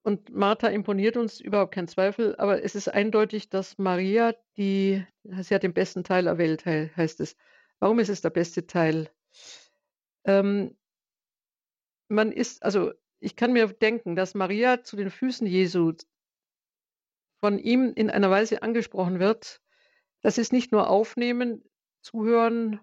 Und 0.02 0.28
Martha 0.28 0.68
imponiert 0.68 1.16
uns, 1.16 1.40
überhaupt 1.40 1.74
kein 1.74 1.88
Zweifel, 1.88 2.36
aber 2.36 2.62
es 2.62 2.74
ist 2.74 2.88
eindeutig, 2.88 3.48
dass 3.48 3.78
Maria, 3.78 4.34
die, 4.58 5.04
sie 5.22 5.54
hat 5.54 5.62
den 5.62 5.72
besten 5.72 6.04
Teil 6.04 6.26
erwählt, 6.26 6.66
heißt 6.66 7.20
es. 7.20 7.36
Warum 7.80 7.98
ist 7.98 8.10
es 8.10 8.20
der 8.20 8.30
beste 8.30 8.66
Teil? 8.66 9.10
Ähm, 10.24 10.76
man 12.08 12.32
ist, 12.32 12.62
also 12.62 12.92
ich 13.24 13.36
kann 13.36 13.52
mir 13.52 13.68
denken, 13.68 14.16
dass 14.16 14.34
Maria 14.34 14.82
zu 14.82 14.96
den 14.96 15.10
Füßen 15.10 15.46
Jesu 15.46 15.94
von 17.40 17.58
ihm 17.58 17.92
in 17.94 18.10
einer 18.10 18.30
Weise 18.30 18.62
angesprochen 18.62 19.18
wird, 19.18 19.60
das 20.20 20.38
ist 20.38 20.52
nicht 20.52 20.72
nur 20.72 20.88
aufnehmen, 20.88 21.64
zuhören, 22.02 22.80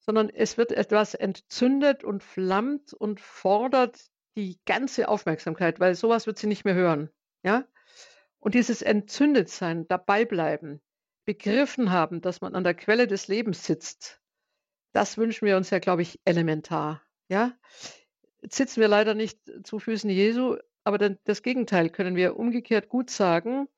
sondern 0.00 0.30
es 0.30 0.56
wird 0.56 0.72
etwas 0.72 1.14
entzündet 1.14 2.02
und 2.02 2.22
flammt 2.24 2.92
und 2.92 3.20
fordert 3.20 4.00
die 4.36 4.60
ganze 4.66 5.08
Aufmerksamkeit, 5.08 5.78
weil 5.78 5.94
sowas 5.94 6.26
wird 6.26 6.38
sie 6.38 6.48
nicht 6.48 6.64
mehr 6.64 6.74
hören. 6.74 7.10
Ja? 7.44 7.64
Und 8.40 8.54
dieses 8.54 8.82
Entzündetsein, 8.82 9.86
dabei 9.86 10.24
bleiben, 10.24 10.80
begriffen 11.24 11.92
haben, 11.92 12.20
dass 12.20 12.40
man 12.40 12.56
an 12.56 12.64
der 12.64 12.74
Quelle 12.74 13.06
des 13.06 13.28
Lebens 13.28 13.64
sitzt, 13.64 14.20
das 14.92 15.18
wünschen 15.18 15.46
wir 15.46 15.56
uns 15.56 15.70
ja, 15.70 15.78
glaube 15.78 16.02
ich, 16.02 16.20
elementar. 16.24 17.02
Ja? 17.28 17.56
Sitzen 18.48 18.80
wir 18.80 18.88
leider 18.88 19.14
nicht 19.14 19.38
zu 19.64 19.78
Füßen 19.78 20.10
Jesu, 20.10 20.56
aber 20.84 20.98
dann 20.98 21.18
das 21.24 21.42
Gegenteil 21.42 21.90
können 21.90 22.16
wir 22.16 22.36
umgekehrt 22.36 22.88
gut 22.88 23.10
sagen. 23.10 23.68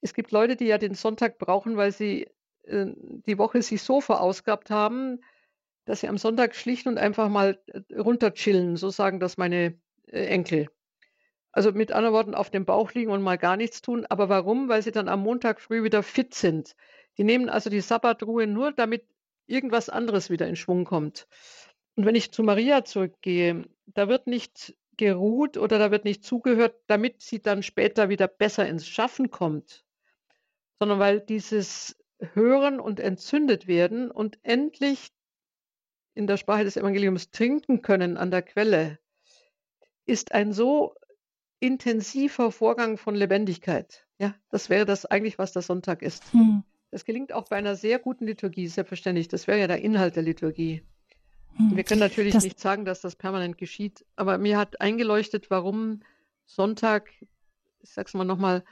Es 0.00 0.14
gibt 0.14 0.30
Leute, 0.30 0.56
die 0.56 0.66
ja 0.66 0.78
den 0.78 0.94
Sonntag 0.94 1.38
brauchen, 1.38 1.76
weil 1.76 1.92
sie 1.92 2.28
äh, 2.64 2.86
die 3.26 3.38
Woche 3.38 3.62
sich 3.62 3.82
so 3.82 4.00
verausgabt 4.00 4.70
haben, 4.70 5.20
dass 5.84 6.00
sie 6.00 6.08
am 6.08 6.18
Sonntag 6.18 6.54
schlicht 6.54 6.86
und 6.86 6.98
einfach 6.98 7.28
mal 7.28 7.60
äh, 7.66 7.98
runterchillen, 7.98 8.76
so 8.76 8.90
sagen 8.90 9.20
das 9.20 9.36
meine 9.36 9.78
äh, 10.06 10.26
Enkel. 10.26 10.68
Also 11.50 11.72
mit 11.72 11.92
anderen 11.92 12.14
Worten 12.14 12.34
auf 12.34 12.50
dem 12.50 12.64
Bauch 12.66 12.92
liegen 12.92 13.10
und 13.10 13.22
mal 13.22 13.38
gar 13.38 13.56
nichts 13.56 13.82
tun. 13.82 14.06
Aber 14.08 14.28
warum? 14.28 14.68
Weil 14.68 14.82
sie 14.82 14.92
dann 14.92 15.08
am 15.08 15.22
Montag 15.22 15.60
früh 15.60 15.82
wieder 15.82 16.02
fit 16.02 16.34
sind. 16.34 16.76
Die 17.16 17.24
nehmen 17.24 17.48
also 17.48 17.70
die 17.70 17.80
Sabbatruhe 17.80 18.46
nur, 18.46 18.72
damit 18.72 19.06
irgendwas 19.46 19.88
anderes 19.88 20.30
wieder 20.30 20.46
in 20.46 20.56
Schwung 20.56 20.84
kommt. 20.84 21.26
Und 21.98 22.06
wenn 22.06 22.14
ich 22.14 22.30
zu 22.30 22.44
Maria 22.44 22.84
zurückgehe, 22.84 23.64
da 23.86 24.08
wird 24.08 24.28
nicht 24.28 24.76
geruht 24.96 25.56
oder 25.56 25.80
da 25.80 25.90
wird 25.90 26.04
nicht 26.04 26.22
zugehört, 26.22 26.76
damit 26.86 27.22
sie 27.22 27.42
dann 27.42 27.64
später 27.64 28.08
wieder 28.08 28.28
besser 28.28 28.68
ins 28.68 28.86
Schaffen 28.86 29.32
kommt, 29.32 29.84
sondern 30.78 31.00
weil 31.00 31.18
dieses 31.18 31.96
Hören 32.20 32.78
und 32.78 33.00
entzündet 33.00 33.66
werden 33.66 34.12
und 34.12 34.38
endlich 34.44 35.08
in 36.14 36.28
der 36.28 36.36
Sprache 36.36 36.62
des 36.62 36.76
Evangeliums 36.76 37.32
trinken 37.32 37.82
können 37.82 38.16
an 38.16 38.30
der 38.30 38.42
Quelle, 38.42 39.00
ist 40.06 40.30
ein 40.30 40.52
so 40.52 40.94
intensiver 41.58 42.52
Vorgang 42.52 42.96
von 42.96 43.16
Lebendigkeit. 43.16 44.06
Ja, 44.20 44.36
das 44.50 44.70
wäre 44.70 44.86
das 44.86 45.04
eigentlich, 45.04 45.36
was 45.36 45.52
der 45.52 45.62
Sonntag 45.62 46.02
ist. 46.02 46.32
Hm. 46.32 46.62
Das 46.92 47.04
gelingt 47.04 47.32
auch 47.32 47.48
bei 47.48 47.56
einer 47.56 47.74
sehr 47.74 47.98
guten 47.98 48.24
Liturgie, 48.24 48.68
selbstverständlich. 48.68 49.26
Das 49.26 49.48
wäre 49.48 49.58
ja 49.58 49.66
der 49.66 49.82
Inhalt 49.82 50.14
der 50.14 50.22
Liturgie. 50.22 50.84
Hm. 51.58 51.76
Wir 51.76 51.84
können 51.84 52.00
natürlich 52.00 52.32
das, 52.32 52.44
nicht 52.44 52.58
sagen, 52.58 52.84
dass 52.84 53.00
das 53.00 53.16
permanent 53.16 53.58
geschieht, 53.58 54.04
aber 54.16 54.38
mir 54.38 54.56
hat 54.56 54.80
eingeleuchtet, 54.80 55.50
warum 55.50 56.00
Sonntag, 56.46 57.10
ich 57.80 57.90
sag's 57.90 58.14
mal 58.14 58.24
nochmal, 58.24 58.64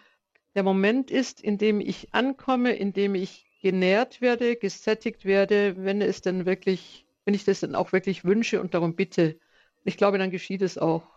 der 0.55 0.63
Moment 0.63 1.11
ist, 1.11 1.41
in 1.41 1.59
dem 1.59 1.81
ich 1.81 2.15
ankomme, 2.15 2.75
in 2.75 2.93
dem 2.93 3.15
ich 3.15 3.47
genährt 3.61 4.21
werde, 4.21 4.57
gesättigt 4.57 5.25
werde, 5.25 5.77
wenn 5.85 6.01
es 6.01 6.23
denn 6.23 6.47
wirklich, 6.47 7.05
wenn 7.25 7.35
ich 7.35 7.45
das 7.45 7.61
dann 7.61 7.75
auch 7.75 7.93
wirklich 7.93 8.25
wünsche 8.25 8.61
und 8.61 8.73
darum 8.73 8.95
bitte. 8.95 9.39
Ich 9.85 9.97
glaube, 9.97 10.19
dann 10.19 10.31
geschieht 10.31 10.63
es 10.63 10.79
auch. 10.79 11.16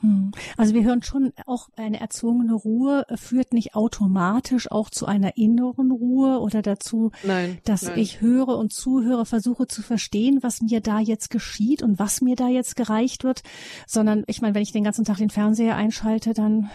Hm. 0.00 0.32
Also 0.58 0.74
wir 0.74 0.84
hören 0.84 1.02
schon, 1.02 1.32
auch 1.46 1.68
eine 1.76 2.00
erzwungene 2.00 2.52
Ruhe 2.52 3.06
führt 3.14 3.54
nicht 3.54 3.74
automatisch 3.74 4.70
auch 4.70 4.90
zu 4.90 5.06
einer 5.06 5.36
inneren 5.38 5.90
Ruhe 5.90 6.40
oder 6.40 6.60
dazu, 6.60 7.12
nein, 7.22 7.58
dass 7.64 7.82
nein. 7.82 7.98
ich 7.98 8.20
höre 8.20 8.58
und 8.58 8.72
zuhöre, 8.72 9.24
versuche 9.24 9.66
zu 9.66 9.82
verstehen, 9.82 10.42
was 10.42 10.60
mir 10.60 10.80
da 10.80 10.98
jetzt 10.98 11.30
geschieht 11.30 11.82
und 11.82 11.98
was 11.98 12.20
mir 12.20 12.36
da 12.36 12.48
jetzt 12.48 12.76
gereicht 12.76 13.24
wird, 13.24 13.42
sondern 13.86 14.24
ich 14.26 14.42
meine, 14.42 14.54
wenn 14.54 14.62
ich 14.62 14.72
den 14.72 14.84
ganzen 14.84 15.04
Tag 15.04 15.16
den 15.16 15.30
Fernseher 15.30 15.76
einschalte, 15.76 16.34
dann 16.34 16.70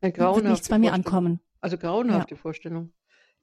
wird 0.00 0.44
nichts 0.44 0.68
bei 0.68 0.78
mir 0.78 0.92
ankommen. 0.92 1.40
Also 1.60 1.78
grauenhafte 1.78 2.34
ja. 2.34 2.40
Vorstellung. 2.40 2.92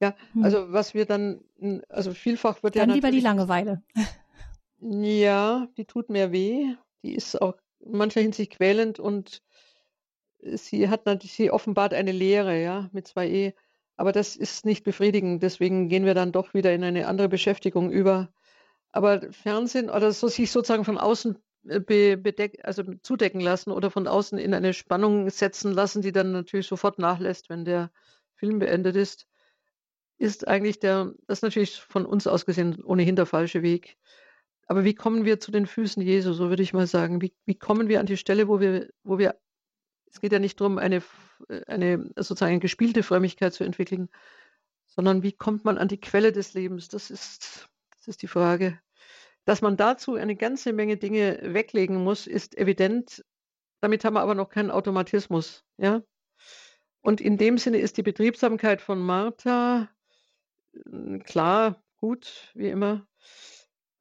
Ja, 0.02 0.16
hm. 0.34 0.44
also 0.44 0.74
was 0.74 0.94
wir 0.94 1.06
dann, 1.06 1.42
also 1.88 2.14
vielfach 2.14 2.62
wird 2.62 2.76
dann 2.76 2.82
ja. 2.82 2.86
Dann 2.88 2.96
lieber 2.96 3.12
die 3.12 3.22
Langeweile. 3.22 3.82
Ja, 4.82 5.68
die 5.78 5.86
tut 5.86 6.10
mir 6.10 6.32
weh. 6.32 6.76
Die 7.02 7.16
ist 7.16 7.42
auch 7.42 7.56
in 7.86 7.98
mancher 7.98 8.22
Hinsicht 8.22 8.54
quälend 8.54 9.00
und 9.00 9.42
sie 10.40 10.90
hat 10.90 11.06
natürlich, 11.06 11.34
sie 11.34 11.52
offenbart 11.52 11.94
eine 11.94 12.12
Lehre, 12.12 12.62
ja, 12.62 12.90
mit 12.92 13.08
zwei 13.08 13.30
E. 13.30 13.54
Aber 13.98 14.12
das 14.12 14.36
ist 14.36 14.66
nicht 14.66 14.84
befriedigend. 14.84 15.42
Deswegen 15.42 15.88
gehen 15.90 16.06
wir 16.06 16.14
dann 16.14 16.32
doch 16.32 16.54
wieder 16.54 16.74
in 16.74 16.84
eine 16.84 17.08
andere 17.08 17.30
Beschäftigung 17.30 17.92
über. 17.92 18.30
Aber 18.92 19.22
Fernsehen 19.32 19.90
oder 19.90 20.12
so 20.12 20.28
sich 20.28 20.52
sozusagen 20.52 20.86
von 20.86 20.98
außen 20.98 21.38
äh, 21.68 21.80
be, 21.80 22.18
bedeck, 22.18 22.60
also 22.64 22.84
zudecken 23.02 23.42
lassen 23.42 23.72
oder 23.72 23.92
von 23.92 24.08
außen 24.08 24.38
in 24.38 24.54
eine 24.54 24.74
Spannung 24.74 25.30
setzen 25.30 25.72
lassen, 25.72 26.02
die 26.02 26.12
dann 26.12 26.32
natürlich 26.32 26.68
sofort 26.68 27.00
nachlässt, 27.00 27.50
wenn 27.50 27.66
der 27.66 27.92
Film 28.36 28.60
beendet 28.60 28.96
ist, 28.96 29.28
ist 30.18 30.48
eigentlich 30.48 30.80
der, 30.80 31.14
das 31.28 31.40
ist 31.40 31.44
natürlich 31.44 31.80
von 31.80 32.06
uns 32.06 32.28
aus 32.28 32.46
gesehen 32.46 32.84
ohnehin 32.84 33.16
der 33.16 33.26
falsche 33.26 33.62
Weg. 33.62 33.98
Aber 34.68 34.84
wie 34.84 34.95
kommen 34.95 35.26
wir 35.26 35.39
zu 35.39 35.51
den 35.51 35.68
Füßen 35.68 36.01
Jesu, 36.01 36.34
so 36.34 36.49
würde 36.49 36.63
ich 36.63 36.74
mal 36.74 36.88
sagen? 36.88 37.22
Wie, 37.22 37.34
wie 37.45 37.55
kommen 37.55 37.88
wir 37.88 37.99
an 37.99 38.07
die 38.07 38.18
Stelle, 38.18 38.47
wo 38.47 38.59
wir, 38.59 38.89
wo 39.03 39.18
wir, 39.20 39.39
es 40.07 40.22
geht 40.22 40.32
ja 40.32 40.39
nicht 40.39 40.59
darum, 40.59 40.78
eine, 40.78 41.03
eine 41.68 42.09
sozusagen 42.16 42.59
gespielte 42.59 43.03
Frömmigkeit 43.03 43.53
zu 43.53 43.63
entwickeln, 43.63 44.09
sondern 44.88 45.24
wie 45.24 45.34
kommt 45.34 45.66
man 45.66 45.78
an 45.78 45.88
die 45.88 45.99
Quelle 45.99 46.32
des 46.32 46.53
Lebens? 46.53 46.88
Das 46.88 47.11
ist, 47.11 47.70
das 47.97 48.07
ist 48.07 48.22
die 48.22 48.28
Frage. 48.28 48.80
Dass 49.45 49.61
man 49.61 49.78
dazu 49.78 50.16
eine 50.16 50.36
ganze 50.36 50.74
Menge 50.74 50.97
Dinge 50.97 51.39
weglegen 51.43 52.03
muss, 52.03 52.26
ist 52.26 52.57
evident. 52.57 53.24
Damit 53.82 54.03
haben 54.03 54.16
wir 54.16 54.22
aber 54.22 54.34
noch 54.34 54.49
keinen 54.49 54.72
Automatismus, 54.72 55.63
ja? 55.78 56.01
Und 57.01 57.22
in 57.22 57.38
dem 57.38 57.59
Sinne 57.59 57.78
ist 57.78 57.97
die 57.97 58.03
Betriebsamkeit 58.03 58.82
von 58.82 58.97
Martha 58.97 59.89
hm, 60.86 61.24
klar, 61.24 61.82
gut, 61.97 62.51
wie 62.55 62.70
immer. 62.70 63.07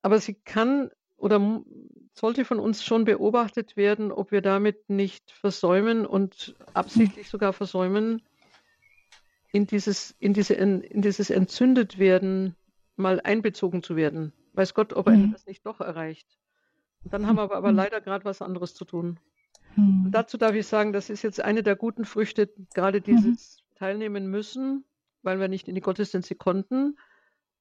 Aber 0.05 0.21
sie 0.21 0.35
kann 0.35 0.91
oder 1.17 1.65
sollte 2.13 2.45
von 2.45 2.61
uns 2.61 2.85
schon 2.85 3.07
beobachtet 3.07 3.75
werden, 3.75 4.13
ob 4.13 4.33
wir 4.33 4.43
damit 4.43 4.91
nicht 4.91 5.33
versäumen 5.33 6.05
und 6.05 6.55
absichtlich 6.75 7.31
sogar 7.31 7.55
versäumen, 7.55 8.21
in 9.51 9.67
dieses, 9.67 10.15
in 10.19 10.35
diese, 10.35 10.53
in 10.53 11.01
dieses 11.01 11.31
entzündet 11.31 11.99
werden, 11.99 12.55
mal 12.97 13.19
einbezogen 13.19 13.83
zu 13.83 13.97
werden. 13.97 14.35
Weiß 14.53 14.75
Gott, 14.75 14.93
ob 14.93 15.07
er 15.07 15.15
mhm. 15.15 15.33
das 15.33 15.47
nicht 15.47 15.65
doch 15.65 15.81
erreicht. 15.81 16.29
Dann 17.05 17.27
haben 17.27 17.37
wir 17.37 17.43
aber, 17.43 17.57
aber 17.57 17.71
mhm. 17.71 17.79
leider 17.79 18.03
gerade 18.03 18.27
was 18.27 18.43
anderes 18.43 18.75
zu 18.75 18.85
tun. 18.85 19.19
Mhm. 19.75 20.05
Und 20.05 20.11
dazu 20.11 20.37
darf 20.37 20.55
ich 20.55 20.67
sagen, 20.67 20.93
das 20.93 21.09
ist 21.09 21.23
jetzt 21.23 21.41
eine 21.41 21.63
der 21.63 21.77
guten 21.77 22.05
Früchte, 22.05 22.51
gerade 22.75 22.99
mhm. 22.99 23.05
dieses 23.05 23.65
Teilnehmen 23.77 24.27
müssen, 24.27 24.85
weil 25.23 25.41
wir 25.41 25.49
nicht 25.49 25.67
in 25.67 25.75
die 25.75 25.81
Gottesdienste 25.81 26.35
konnten 26.35 26.99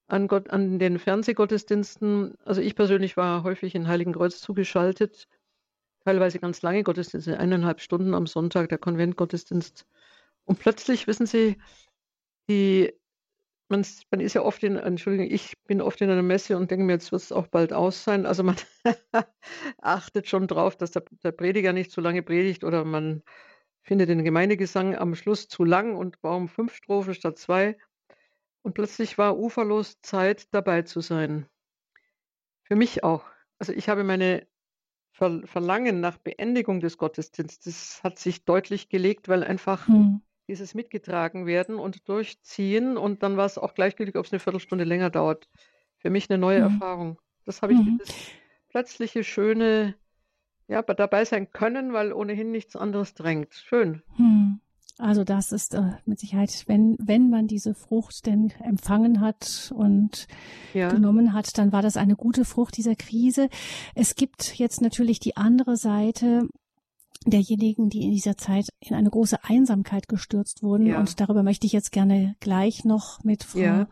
an, 0.08 0.28
Gott, 0.28 0.50
an 0.50 0.80
den 0.80 1.00
Fernsehgottesdiensten. 1.00 2.36
Also 2.46 2.62
ich 2.62 2.76
persönlich 2.76 3.18
war 3.18 3.44
häufig 3.44 3.76
in 3.76 3.88
Heiligenkreuz 3.88 4.40
zugeschaltet, 4.40 5.28
teilweise 6.04 6.40
ganz 6.40 6.62
lange 6.62 6.84
Gottesdienste, 6.84 7.40
eineinhalb 7.40 7.82
Stunden 7.82 8.14
am 8.14 8.28
Sonntag, 8.28 8.70
der 8.70 8.78
Konventgottesdienst. 8.78 9.86
Und 10.46 10.60
plötzlich, 10.60 11.08
wissen 11.08 11.26
Sie, 11.26 11.58
die, 12.50 12.94
man, 13.70 13.86
man 14.12 14.20
ist 14.20 14.34
ja 14.34 14.42
oft 14.42 14.64
in, 14.64 14.76
Entschuldigung, 14.76 15.32
ich 15.32 15.54
bin 15.66 15.82
oft 15.82 16.02
in 16.02 16.10
einer 16.10 16.22
Messe 16.22 16.58
und 16.58 16.70
denke 16.70 16.86
mir, 16.86 16.94
jetzt 16.94 17.12
wird 17.12 17.22
es 17.22 17.32
auch 17.32 17.48
bald 17.48 17.74
aus 17.74 18.04
sein. 18.04 18.26
Also 18.26 18.44
man 18.44 18.58
achtet 19.82 20.28
schon 20.28 20.48
drauf, 20.48 20.76
dass 20.76 20.92
der, 20.92 21.04
der 21.24 21.32
Prediger 21.32 21.74
nicht 21.74 21.92
zu 21.92 22.02
lange 22.02 22.24
predigt 22.24 22.64
oder 22.64 22.84
man 22.84 23.24
findet 23.82 24.10
den 24.10 24.24
Gemeindegesang 24.24 24.96
am 24.96 25.16
Schluss 25.16 25.48
zu 25.48 25.64
lang 25.64 25.96
und 25.96 26.18
warum 26.22 26.48
fünf 26.48 26.76
Strophen 26.76 27.14
statt 27.14 27.38
zwei. 27.38 27.78
Und 28.64 28.74
plötzlich 28.74 29.18
war 29.18 29.38
uferlos 29.38 30.02
Zeit, 30.02 30.54
dabei 30.54 30.82
zu 30.82 31.02
sein. 31.02 31.46
Für 32.64 32.76
mich 32.76 33.04
auch. 33.04 33.26
Also 33.60 33.74
ich 33.74 33.90
habe 33.90 34.04
meine 34.04 34.48
Ver 35.12 35.42
Verlangen 35.46 36.02
nach 36.02 36.18
Beendigung 36.18 36.80
des 36.80 36.98
Gottesdienstes 36.98 38.02
hat 38.04 38.18
sich 38.18 38.46
deutlich 38.46 38.90
gelegt, 38.90 39.30
weil 39.30 39.44
einfach 39.44 39.88
hm. 39.88 40.22
dieses 40.48 40.74
mitgetragen 40.74 41.46
werden 41.46 41.76
und 41.76 42.10
durchziehen 42.10 42.98
und 42.98 43.22
dann 43.22 43.38
war 43.38 43.46
es 43.46 43.60
auch 43.60 43.76
gleichgültig, 43.76 44.16
ob 44.16 44.26
es 44.26 44.32
eine 44.32 44.40
Viertelstunde 44.40 44.86
länger 44.86 45.12
dauert. 45.12 45.50
Für 46.00 46.10
mich 46.10 46.30
eine 46.30 46.40
neue 46.40 46.66
hm. 46.66 46.74
Erfahrung. 46.74 47.22
Das 47.46 47.62
habe 47.62 47.74
ich 47.74 47.80
hm. 47.80 48.00
dieses 48.00 48.16
plötzliche, 48.70 49.24
schöne, 49.24 49.94
ja, 50.68 50.82
dabei 50.82 51.26
sein 51.26 51.52
können, 51.52 51.94
weil 51.94 52.12
ohnehin 52.12 52.52
nichts 52.52 52.76
anderes 52.76 53.14
drängt. 53.14 53.54
Schön. 53.54 54.02
Hm. 54.16 54.62
Also 55.00 55.24
das 55.24 55.52
ist 55.52 55.74
äh, 55.74 55.94
mit 56.06 56.20
Sicherheit, 56.20 56.64
wenn, 56.68 56.96
wenn 57.00 57.30
man 57.30 57.48
diese 57.48 57.74
Frucht 57.74 58.26
denn 58.28 58.54
empfangen 58.64 59.22
hat 59.22 59.72
und 59.76 60.28
ja. 60.74 60.90
genommen 60.90 61.34
hat, 61.34 61.58
dann 61.58 61.72
war 61.72 61.82
das 61.82 61.98
eine 61.98 62.16
gute 62.16 62.46
Frucht 62.46 62.78
dieser 62.78 62.96
Krise. 62.96 63.50
Es 63.96 64.16
gibt 64.16 64.60
jetzt 64.60 64.82
natürlich 64.82 65.20
die 65.20 65.36
andere 65.36 65.78
Seite 65.78 66.48
derjenigen, 67.26 67.90
die 67.90 68.04
in 68.04 68.12
dieser 68.12 68.38
Zeit 68.38 68.68
in 68.80 68.96
eine 68.96 69.10
große 69.10 69.44
Einsamkeit 69.44 70.08
gestürzt 70.08 70.62
wurden. 70.62 70.86
Ja. 70.86 71.00
Und 71.00 71.20
darüber 71.20 71.42
möchte 71.42 71.66
ich 71.66 71.74
jetzt 71.74 71.92
gerne 71.92 72.36
gleich 72.40 72.86
noch 72.86 73.24
mit 73.24 73.44
Frau 73.44 73.60
ja. 73.60 73.88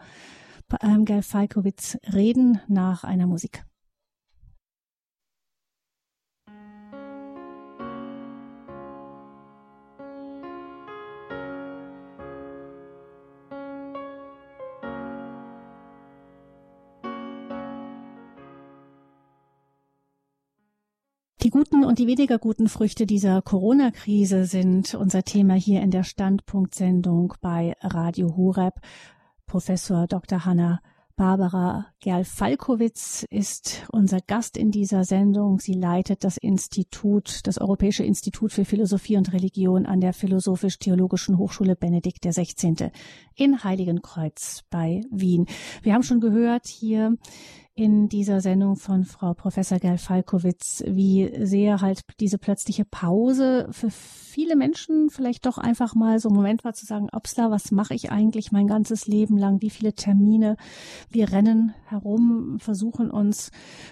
Ähm, 0.81 1.05
Falkowitz 1.21 1.97
reden 2.13 2.61
nach 2.67 3.03
einer 3.03 3.27
Musik. 3.27 3.65
Guten 21.71 21.85
und 21.85 21.99
die 21.99 22.07
weniger 22.07 22.37
guten 22.37 22.67
Früchte 22.67 23.05
dieser 23.05 23.41
Corona-Krise 23.41 24.45
sind 24.45 24.93
unser 24.93 25.23
Thema 25.23 25.53
hier 25.53 25.81
in 25.81 25.89
der 25.89 26.03
Standpunktsendung 26.03 27.33
bei 27.39 27.75
Radio 27.81 28.35
Horeb. 28.35 28.75
Professor 29.45 30.05
Dr. 30.07 30.43
Hanna 30.43 30.81
Barbara 31.15 31.85
Gerl-Falkowitz 32.01 33.25
ist 33.29 33.83
unser 33.91 34.19
Gast 34.19 34.57
in 34.57 34.71
dieser 34.71 35.05
Sendung. 35.05 35.59
Sie 35.59 35.73
leitet 35.73 36.23
das 36.23 36.37
Institut, 36.37 37.41
das 37.43 37.57
Europäische 37.57 38.03
Institut 38.03 38.51
für 38.51 38.65
Philosophie 38.65 39.17
und 39.17 39.31
Religion 39.31 39.85
an 39.85 40.01
der 40.01 40.13
Philosophisch-Theologischen 40.13 41.37
Hochschule 41.37 41.75
Benedikt 41.75 42.25
XVI. 42.25 42.91
in 43.35 43.63
Heiligenkreuz 43.63 44.63
bei 44.69 45.01
Wien. 45.09 45.45
Wir 45.83 45.93
haben 45.93 46.03
schon 46.03 46.19
gehört 46.19 46.67
hier 46.67 47.17
in 47.81 48.09
dieser 48.09 48.41
Sendung 48.41 48.75
von 48.75 49.05
Frau 49.05 49.33
Professor 49.33 49.79
Gerl 49.79 49.97
Falkowitz, 49.97 50.83
wie 50.85 51.31
sehr 51.43 51.81
halt 51.81 52.01
diese 52.19 52.37
plötzliche 52.37 52.85
Pause 52.85 53.69
für 53.71 53.89
viele 53.89 54.55
Menschen 54.55 55.09
vielleicht 55.09 55.47
doch 55.47 55.57
einfach 55.57 55.95
mal 55.95 56.19
so 56.19 56.29
ein 56.29 56.35
Moment 56.35 56.63
war 56.63 56.73
zu 56.73 56.85
sagen, 56.85 57.09
Upsla, 57.11 57.49
was 57.49 57.71
mache 57.71 57.95
ich 57.95 58.11
eigentlich 58.11 58.51
mein 58.51 58.67
ganzes 58.67 59.07
Leben 59.07 59.35
lang? 59.35 59.63
Wie 59.63 59.71
viele 59.71 59.93
Termine? 59.93 60.57
Wir 61.09 61.31
rennen 61.31 61.73
herum, 61.87 62.59
versuchen 62.59 63.09
uns 63.09 63.49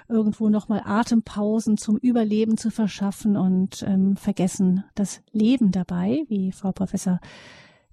irgendwo 0.07 0.49
nochmal 0.49 0.83
Atempausen 0.85 1.75
zum 1.75 1.97
Überleben 1.97 2.57
zu 2.57 2.69
verschaffen 2.69 3.37
und 3.37 3.81
ähm, 3.87 4.15
vergessen 4.17 4.83
das 4.93 5.23
Leben 5.31 5.71
dabei, 5.71 6.25
wie 6.27 6.51
Frau 6.51 6.73
Professor 6.73 7.19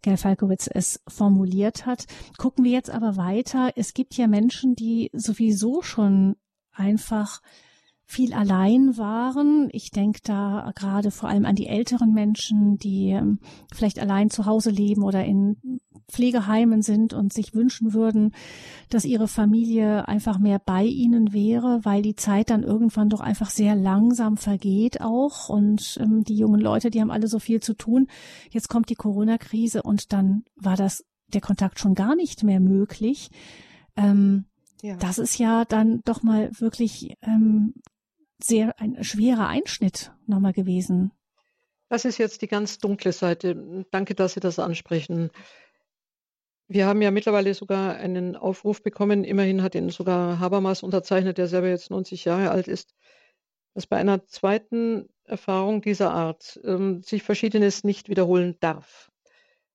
Gerd 0.07 0.21
Falkowitz 0.21 0.71
es 0.73 1.01
formuliert 1.09 1.85
hat. 1.85 2.07
Gucken 2.39 2.65
wir 2.65 2.71
jetzt 2.71 2.91
aber 2.91 3.17
weiter. 3.17 3.73
Es 3.75 3.93
gibt 3.93 4.15
ja 4.15 4.29
Menschen, 4.29 4.77
die 4.77 5.11
sowieso 5.13 5.83
schon 5.83 6.37
einfach 6.71 7.43
viel 8.05 8.33
allein 8.33 8.97
waren. 8.97 9.69
Ich 9.73 9.91
denke 9.91 10.21
da 10.23 10.71
gerade 10.77 11.11
vor 11.11 11.29
allem 11.29 11.45
an 11.45 11.57
die 11.57 11.67
älteren 11.67 12.13
Menschen, 12.13 12.79
die 12.79 13.11
ähm, 13.11 13.41
vielleicht 13.75 13.99
allein 13.99 14.31
zu 14.31 14.47
Hause 14.47 14.71
leben 14.71 15.03
oder 15.03 15.25
in 15.25 15.81
Pflegeheimen 16.09 16.83
sind 16.83 17.13
und 17.13 17.33
sich 17.33 17.55
wünschen 17.55 17.93
würden, 17.93 18.33
dass 18.91 19.05
ihre 19.05 19.27
Familie 19.27 20.07
einfach 20.07 20.39
mehr 20.39 20.59
bei 20.59 20.85
ihnen 20.85 21.33
wäre, 21.33 21.81
weil 21.83 22.03
die 22.03 22.15
Zeit 22.15 22.51
dann 22.51 22.63
irgendwann 22.63 23.09
doch 23.09 23.21
einfach 23.21 23.51
sehr 23.51 23.75
langsam 23.75 24.37
vergeht 24.37 25.01
auch. 25.01 25.49
Und 25.49 25.99
ähm, 26.01 26.23
die 26.23 26.37
jungen 26.37 26.61
Leute, 26.61 26.91
die 26.91 27.01
haben 27.01 27.11
alle 27.11 27.27
so 27.27 27.39
viel 27.39 27.61
zu 27.61 27.75
tun. 27.75 28.07
Jetzt 28.51 28.69
kommt 28.69 28.89
die 28.89 28.95
Corona-Krise 28.95 29.83
und 29.83 30.13
dann 30.13 30.45
war 30.55 30.77
das 30.77 31.05
der 31.29 31.41
Kontakt 31.41 31.81
schon 31.81 31.95
gar 31.95 32.15
nicht 32.15 32.45
mehr 32.45 32.61
möglich. 32.61 33.31
Ähm, 33.97 34.45
ja. 34.83 34.97
Das 34.97 35.19
ist 35.19 35.39
ja 35.39 35.65
dann 35.65 36.03
doch 36.05 36.23
mal 36.23 36.51
wirklich 36.59 37.17
ähm, 37.23 37.75
sehr 38.39 38.79
ein 38.81 39.03
schwerer 39.03 39.49
Einschnitt 39.49 40.13
nochmal 40.27 40.53
gewesen. 40.53 41.13
Das 41.89 42.05
ist 42.05 42.19
jetzt 42.19 42.43
die 42.43 42.49
ganz 42.49 42.79
dunkle 42.79 43.13
Seite. 43.13 43.85
Danke, 43.91 44.15
dass 44.15 44.35
Sie 44.35 44.41
das 44.41 44.59
ansprechen. 44.59 45.31
Wir 46.69 46.87
haben 46.87 47.01
ja 47.01 47.13
mittlerweile 47.13 47.55
sogar 47.55 47.95
einen 47.95 48.35
Aufruf 48.35 48.83
bekommen, 48.83 49.23
immerhin 49.23 49.63
hat 49.63 49.77
ihn 49.77 49.91
sogar 49.91 50.41
Habermas 50.41 50.83
unterzeichnet, 50.83 51.39
der 51.39 51.47
selber 51.47 51.69
jetzt 51.69 51.91
90 51.91 52.25
Jahre 52.25 52.51
alt 52.51 52.67
ist, 52.67 52.95
dass 53.75 53.87
bei 53.87 53.97
einer 53.97 54.27
zweiten 54.27 55.09
Erfahrung 55.25 55.81
dieser 55.81 56.13
Art 56.13 56.59
ähm, 56.65 57.03
sich 57.03 57.23
Verschiedenes 57.23 57.85
nicht 57.85 58.09
wiederholen 58.09 58.57
darf. 58.61 59.11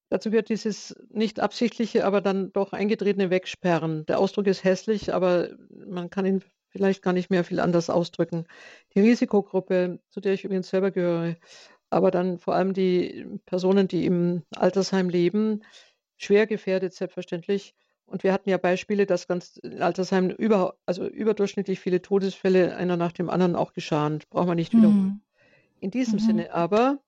Dazu 0.09 0.29
gehört 0.29 0.49
dieses 0.49 0.93
nicht 1.09 1.39
absichtliche, 1.39 2.05
aber 2.05 2.19
dann 2.19 2.51
doch 2.51 2.73
eingetretene 2.73 3.29
Wegsperren. 3.29 4.05
Der 4.07 4.19
Ausdruck 4.19 4.47
ist 4.47 4.65
hässlich, 4.65 5.13
aber 5.13 5.49
man 5.69 6.09
kann 6.09 6.25
ihn 6.25 6.43
vielleicht 6.67 7.01
gar 7.01 7.13
nicht 7.13 7.29
mehr 7.29 7.45
viel 7.45 7.61
anders 7.61 7.89
ausdrücken. 7.89 8.45
Die 8.93 8.99
Risikogruppe, 8.99 9.99
zu 10.09 10.19
der 10.19 10.33
ich 10.33 10.43
übrigens 10.43 10.69
selber 10.69 10.91
gehöre, 10.91 11.37
aber 11.89 12.11
dann 12.11 12.39
vor 12.39 12.55
allem 12.55 12.73
die 12.73 13.25
Personen, 13.45 13.87
die 13.87 14.05
im 14.05 14.43
Altersheim 14.55 15.07
leben, 15.07 15.63
schwer 16.22 16.47
gefährdet 16.47 16.93
selbstverständlich. 16.93 17.74
Und 18.05 18.24
wir 18.24 18.34
hatten 18.34 18.49
ja 18.49 18.57
Beispiele, 18.57 19.05
dass 19.05 19.28
ganz 19.28 19.57
in 19.57 19.82
Altersheimen 19.82 20.32
über, 20.32 20.76
also 20.86 21.07
überdurchschnittlich 21.07 21.80
viele 21.80 22.01
Todesfälle 22.01 22.76
einer 22.76 22.97
nach 22.97 23.13
dem 23.13 23.30
anderen 23.30 23.55
auch 23.55 23.74
geschahen. 23.74 24.19
Braucht 24.30 24.47
man 24.47 24.57
nicht 24.57 24.74
wiederholen. 24.74 25.03
Mhm. 25.03 25.22
In 25.80 25.91
diesem 25.91 26.15
mhm. 26.15 26.19
Sinne 26.19 26.53
aber, 26.53 26.99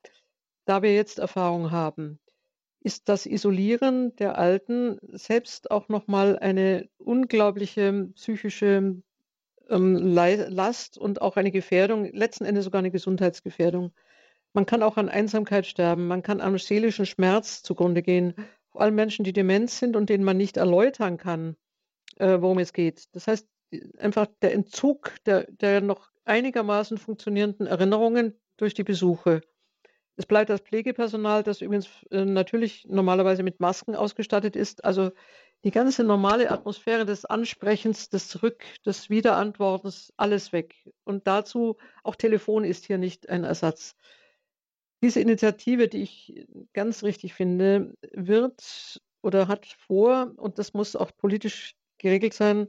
da 0.66 0.82
wir 0.82 0.94
jetzt 0.94 1.20
Erfahrung 1.20 1.72
haben, 1.72 2.20
ist 2.80 3.10
das 3.10 3.26
Isolieren 3.26 4.16
der 4.16 4.38
Alten 4.38 4.98
selbst 5.12 5.72
auch 5.72 5.90
nochmal 5.90 6.38
eine 6.40 6.90
unglaubliche 6.98 8.10
psychische 8.16 8.96
ähm, 9.70 9.96
Last 9.96 10.98
und 10.98 11.22
auch 11.22 11.38
eine 11.38 11.52
Gefährdung, 11.52 12.06
letzten 12.14 12.46
Endes 12.46 12.66
sogar 12.66 12.80
eine 12.80 12.92
Gesundheitsgefährdung. 12.92 13.92
Man 14.54 14.66
kann 14.66 14.84
auch 14.84 14.98
an 14.98 15.10
Einsamkeit 15.10 15.66
sterben, 15.66 16.08
man 16.08 16.24
kann 16.24 16.42
am 16.42 16.58
seelischen 16.58 17.06
Schmerz 17.06 17.64
zugrunde 17.64 18.02
gehen, 18.02 18.36
vor 18.74 18.82
allem 18.82 18.96
Menschen, 18.96 19.24
die 19.24 19.34
dement 19.34 19.70
sind 19.70 19.96
und 19.96 20.10
denen 20.10 20.24
man 20.24 20.36
nicht 20.36 20.58
erläutern 20.58 21.18
kann, 21.18 21.56
äh, 22.18 22.42
worum 22.42 22.58
es 22.58 22.74
geht. 22.74 23.06
Das 23.14 23.28
heißt, 23.28 23.48
einfach 23.98 24.28
der 24.42 24.54
Entzug 24.54 25.16
der, 25.26 25.50
der 25.50 25.80
noch 25.82 26.12
einigermaßen 26.26 26.98
funktionierenden 26.98 27.68
Erinnerungen 27.68 28.34
durch 28.58 28.74
die 28.74 28.84
Besuche. 28.84 29.42
Es 30.16 30.26
bleibt 30.26 30.50
das 30.50 30.62
Pflegepersonal, 30.62 31.44
das 31.44 31.62
übrigens 31.62 31.88
äh, 32.12 32.26
natürlich 32.26 32.86
normalerweise 32.88 33.44
mit 33.44 33.60
Masken 33.60 33.96
ausgestattet 33.96 34.56
ist. 34.56 34.84
Also 34.84 35.12
die 35.64 35.72
ganze 35.72 36.04
normale 36.04 36.52
Atmosphäre 36.52 37.06
des 37.06 37.26
Ansprechens, 37.26 38.10
des 38.10 38.28
Zurück, 38.28 38.64
des 38.86 39.10
Wiederantwortens, 39.10 40.14
alles 40.18 40.52
weg. 40.52 40.76
Und 41.04 41.28
dazu 41.28 41.78
auch 42.04 42.16
Telefon 42.16 42.64
ist 42.64 42.86
hier 42.86 42.98
nicht 42.98 43.30
ein 43.30 43.44
Ersatz. 43.44 43.96
Diese 45.04 45.20
Initiative, 45.20 45.90
die 45.90 46.02
ich 46.02 46.48
ganz 46.74 47.04
richtig 47.04 47.34
finde, 47.34 47.94
wird 48.14 49.02
oder 49.22 49.48
hat 49.50 49.66
vor, 49.66 50.32
und 50.38 50.58
das 50.60 50.74
muss 50.74 50.96
auch 50.96 51.12
politisch 51.16 51.76
geregelt 51.98 52.34
sein, 52.34 52.68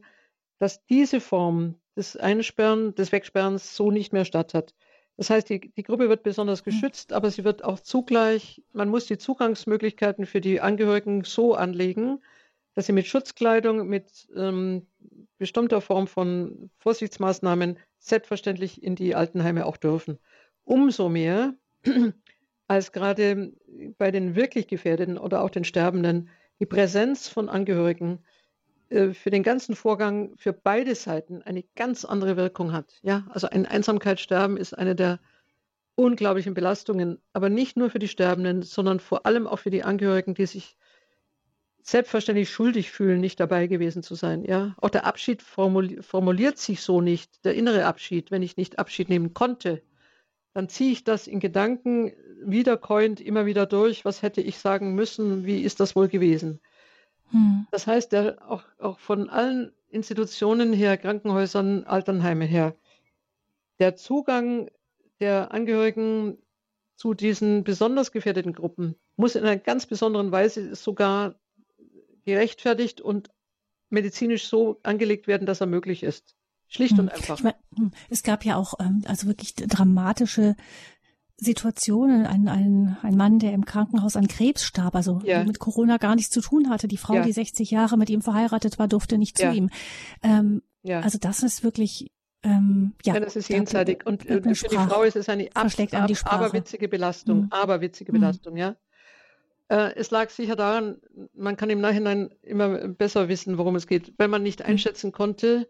dass 0.58 0.84
diese 0.86 1.20
Form 1.20 1.76
des 1.96 2.16
Einsperren, 2.16 2.94
des 2.96 3.12
Wegsperrens 3.12 3.76
so 3.76 3.90
nicht 3.90 4.12
mehr 4.12 4.24
statt 4.24 4.52
hat. 4.52 4.74
Das 5.16 5.30
heißt, 5.30 5.48
die, 5.48 5.60
die 5.60 5.82
Gruppe 5.84 6.08
wird 6.08 6.24
besonders 6.24 6.60
hm. 6.60 6.72
geschützt, 6.72 7.12
aber 7.12 7.30
sie 7.30 7.44
wird 7.44 7.62
auch 7.62 7.78
zugleich, 7.78 8.62
man 8.72 8.88
muss 8.88 9.06
die 9.06 9.18
Zugangsmöglichkeiten 9.18 10.26
für 10.26 10.40
die 10.40 10.60
Angehörigen 10.60 11.22
so 11.22 11.54
anlegen, 11.54 12.20
dass 12.74 12.86
sie 12.86 12.92
mit 12.92 13.06
Schutzkleidung, 13.06 13.86
mit 13.86 14.26
ähm, 14.34 14.88
bestimmter 15.38 15.80
Form 15.80 16.08
von 16.08 16.70
Vorsichtsmaßnahmen 16.78 17.78
selbstverständlich 17.98 18.82
in 18.82 18.96
die 18.96 19.14
Altenheime 19.14 19.66
auch 19.66 19.76
dürfen. 19.76 20.18
Umso 20.64 21.08
mehr, 21.08 21.54
als 22.66 22.92
gerade 22.92 23.52
bei 23.98 24.10
den 24.10 24.36
wirklich 24.36 24.68
Gefährdeten 24.68 25.18
oder 25.18 25.42
auch 25.42 25.50
den 25.50 25.64
Sterbenden 25.64 26.28
die 26.60 26.66
Präsenz 26.66 27.28
von 27.28 27.48
Angehörigen 27.48 28.20
äh, 28.88 29.12
für 29.12 29.30
den 29.30 29.42
ganzen 29.42 29.74
Vorgang 29.74 30.34
für 30.36 30.52
beide 30.52 30.94
Seiten 30.94 31.42
eine 31.42 31.64
ganz 31.74 32.04
andere 32.04 32.36
Wirkung 32.36 32.72
hat. 32.72 32.94
Ja, 33.02 33.26
also 33.30 33.48
ein 33.48 33.66
Einsamkeitssterben 33.66 34.56
ist 34.56 34.76
eine 34.76 34.94
der 34.94 35.20
unglaublichen 35.96 36.54
Belastungen, 36.54 37.20
aber 37.32 37.50
nicht 37.50 37.76
nur 37.76 37.90
für 37.90 37.98
die 37.98 38.08
Sterbenden, 38.08 38.62
sondern 38.62 38.98
vor 38.98 39.26
allem 39.26 39.46
auch 39.46 39.58
für 39.58 39.70
die 39.70 39.84
Angehörigen, 39.84 40.34
die 40.34 40.46
sich 40.46 40.76
selbstverständlich 41.82 42.50
schuldig 42.50 42.90
fühlen, 42.90 43.20
nicht 43.20 43.38
dabei 43.38 43.66
gewesen 43.66 44.02
zu 44.02 44.14
sein. 44.14 44.42
Ja, 44.42 44.74
auch 44.80 44.88
der 44.88 45.04
Abschied 45.04 45.42
formuliert 45.42 46.58
sich 46.58 46.80
so 46.80 47.02
nicht, 47.02 47.44
der 47.44 47.54
innere 47.54 47.84
Abschied, 47.84 48.30
wenn 48.30 48.42
ich 48.42 48.56
nicht 48.56 48.78
Abschied 48.78 49.10
nehmen 49.10 49.34
konnte 49.34 49.82
dann 50.54 50.68
ziehe 50.68 50.92
ich 50.92 51.04
das 51.04 51.26
in 51.26 51.40
Gedanken 51.40 52.12
wiederkäuend 52.40 53.20
immer 53.20 53.44
wieder 53.44 53.66
durch. 53.66 54.04
Was 54.04 54.22
hätte 54.22 54.40
ich 54.40 54.58
sagen 54.58 54.94
müssen? 54.94 55.44
Wie 55.44 55.62
ist 55.62 55.80
das 55.80 55.96
wohl 55.96 56.08
gewesen? 56.08 56.60
Hm. 57.30 57.66
Das 57.70 57.86
heißt, 57.86 58.12
der, 58.12 58.38
auch, 58.48 58.62
auch 58.78 58.98
von 59.00 59.28
allen 59.28 59.72
Institutionen 59.88 60.72
her, 60.72 60.96
Krankenhäusern, 60.96 61.84
Alternheime 61.84 62.44
her, 62.44 62.76
der 63.80 63.96
Zugang 63.96 64.70
der 65.20 65.52
Angehörigen 65.52 66.38
zu 66.96 67.14
diesen 67.14 67.64
besonders 67.64 68.12
gefährdeten 68.12 68.52
Gruppen 68.52 68.94
muss 69.16 69.34
in 69.34 69.44
einer 69.44 69.56
ganz 69.56 69.86
besonderen 69.86 70.32
Weise 70.32 70.74
sogar 70.74 71.34
gerechtfertigt 72.24 73.00
und 73.00 73.30
medizinisch 73.90 74.46
so 74.48 74.78
angelegt 74.82 75.26
werden, 75.26 75.46
dass 75.46 75.60
er 75.60 75.66
möglich 75.66 76.02
ist. 76.02 76.36
Schlicht 76.74 76.98
und 76.98 77.10
hm. 77.10 77.16
einfach. 77.16 77.36
Ich 77.36 77.44
mein, 77.44 77.54
hm, 77.76 77.92
es 78.10 78.22
gab 78.22 78.44
ja 78.44 78.56
auch 78.56 78.74
ähm, 78.80 79.02
also 79.06 79.28
wirklich 79.28 79.54
dramatische 79.54 80.56
Situationen. 81.36 82.26
Ein, 82.26 82.48
ein, 82.48 82.96
ein 83.02 83.16
Mann, 83.16 83.38
der 83.38 83.52
im 83.52 83.64
Krankenhaus 83.64 84.16
an 84.16 84.26
Krebs 84.26 84.64
starb, 84.64 84.96
also 84.96 85.20
ja. 85.24 85.44
mit 85.44 85.60
Corona 85.60 85.98
gar 85.98 86.16
nichts 86.16 86.32
zu 86.32 86.40
tun 86.40 86.70
hatte. 86.70 86.88
Die 86.88 86.96
Frau, 86.96 87.14
ja. 87.14 87.22
die 87.22 87.32
60 87.32 87.70
Jahre 87.70 87.96
mit 87.96 88.10
ihm 88.10 88.22
verheiratet 88.22 88.78
war, 88.78 88.88
durfte 88.88 89.18
nicht 89.18 89.38
zu 89.38 89.44
ja. 89.44 89.52
ihm. 89.52 89.70
Ähm. 90.22 90.62
Also 90.86 91.16
das 91.18 91.42
ist 91.42 91.64
wirklich 91.64 92.10
ähm, 92.42 92.92
ja, 93.04 93.14
ja, 93.14 93.20
das 93.20 93.36
ist 93.36 93.48
jenseitig. 93.48 94.04
Und 94.04 94.24
für 94.24 94.40
die 94.40 94.54
Frau 94.54 95.02
ist 95.02 95.16
es 95.16 95.30
eine 95.30 95.48
ab, 95.54 95.68
ab, 95.92 96.10
aberwitzige 96.24 96.88
Belastung. 96.88 97.44
Mhm. 97.44 97.48
Aberwitzige 97.50 98.12
hm. 98.12 98.20
Belastung, 98.20 98.52
mhm. 98.52 98.58
ja. 98.58 98.76
Äh, 99.68 99.94
es 99.96 100.10
lag 100.10 100.28
sicher 100.28 100.56
daran, 100.56 100.98
man 101.32 101.56
kann 101.56 101.70
im 101.70 101.80
Nachhinein 101.80 102.34
immer 102.42 102.88
besser 102.88 103.28
wissen, 103.28 103.56
worum 103.56 103.76
es 103.76 103.86
geht. 103.86 104.12
Wenn 104.18 104.30
man 104.30 104.42
nicht 104.42 104.62
einschätzen 104.62 105.10
konnte, 105.10 105.68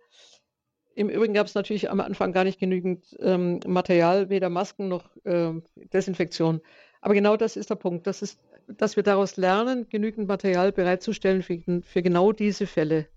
im 0.94 1.08
Übrigen 1.08 1.34
gab 1.34 1.46
es 1.46 1.54
natürlich 1.54 1.90
am 1.90 2.00
Anfang 2.00 2.32
gar 2.32 2.44
nicht 2.44 2.58
genügend 2.58 3.16
ähm, 3.20 3.60
Material, 3.66 4.28
weder 4.28 4.48
Masken 4.48 4.88
noch 4.88 5.04
äh, 5.24 5.52
Desinfektion. 5.92 6.60
Aber 7.00 7.14
genau 7.14 7.36
das 7.36 7.56
ist 7.56 7.70
der 7.70 7.74
Punkt, 7.74 8.06
das 8.06 8.22
ist, 8.22 8.40
dass 8.66 8.96
wir 8.96 9.02
daraus 9.02 9.36
lernen, 9.36 9.88
genügend 9.88 10.28
Material 10.28 10.72
bereitzustellen 10.72 11.42
für, 11.42 11.60
für 11.82 12.02
genau 12.02 12.32
diese 12.32 12.66
Fälle. 12.66 13.08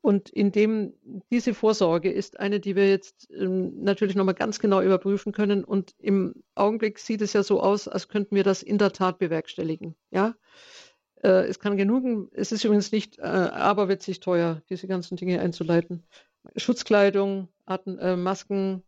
Und 0.00 0.30
indem 0.30 0.94
diese 1.30 1.54
Vorsorge 1.54 2.10
ist 2.10 2.40
eine, 2.40 2.58
die 2.58 2.74
wir 2.74 2.88
jetzt 2.88 3.30
ähm, 3.30 3.84
natürlich 3.84 4.16
nochmal 4.16 4.34
ganz 4.34 4.58
genau 4.58 4.80
überprüfen 4.80 5.32
können. 5.32 5.62
Und 5.62 5.94
im 5.98 6.42
Augenblick 6.56 6.98
sieht 6.98 7.22
es 7.22 7.34
ja 7.34 7.44
so 7.44 7.60
aus, 7.60 7.86
als 7.86 8.08
könnten 8.08 8.34
wir 8.34 8.42
das 8.42 8.64
in 8.64 8.78
der 8.78 8.92
Tat 8.92 9.18
bewerkstelligen. 9.18 9.94
Ja, 10.10 10.34
äh, 11.22 11.46
es 11.46 11.60
kann 11.60 11.76
genügen. 11.76 12.28
Es 12.32 12.50
ist 12.50 12.64
übrigens 12.64 12.90
nicht 12.90 13.18
äh, 13.20 13.22
aberwitzig 13.22 14.18
teuer, 14.18 14.62
diese 14.70 14.88
ganzen 14.88 15.16
Dinge 15.16 15.40
einzuleiten. 15.40 16.02
Schutzkleidung, 16.56 17.48
Atem, 17.66 17.98
äh, 17.98 18.16
Masken, 18.16 18.82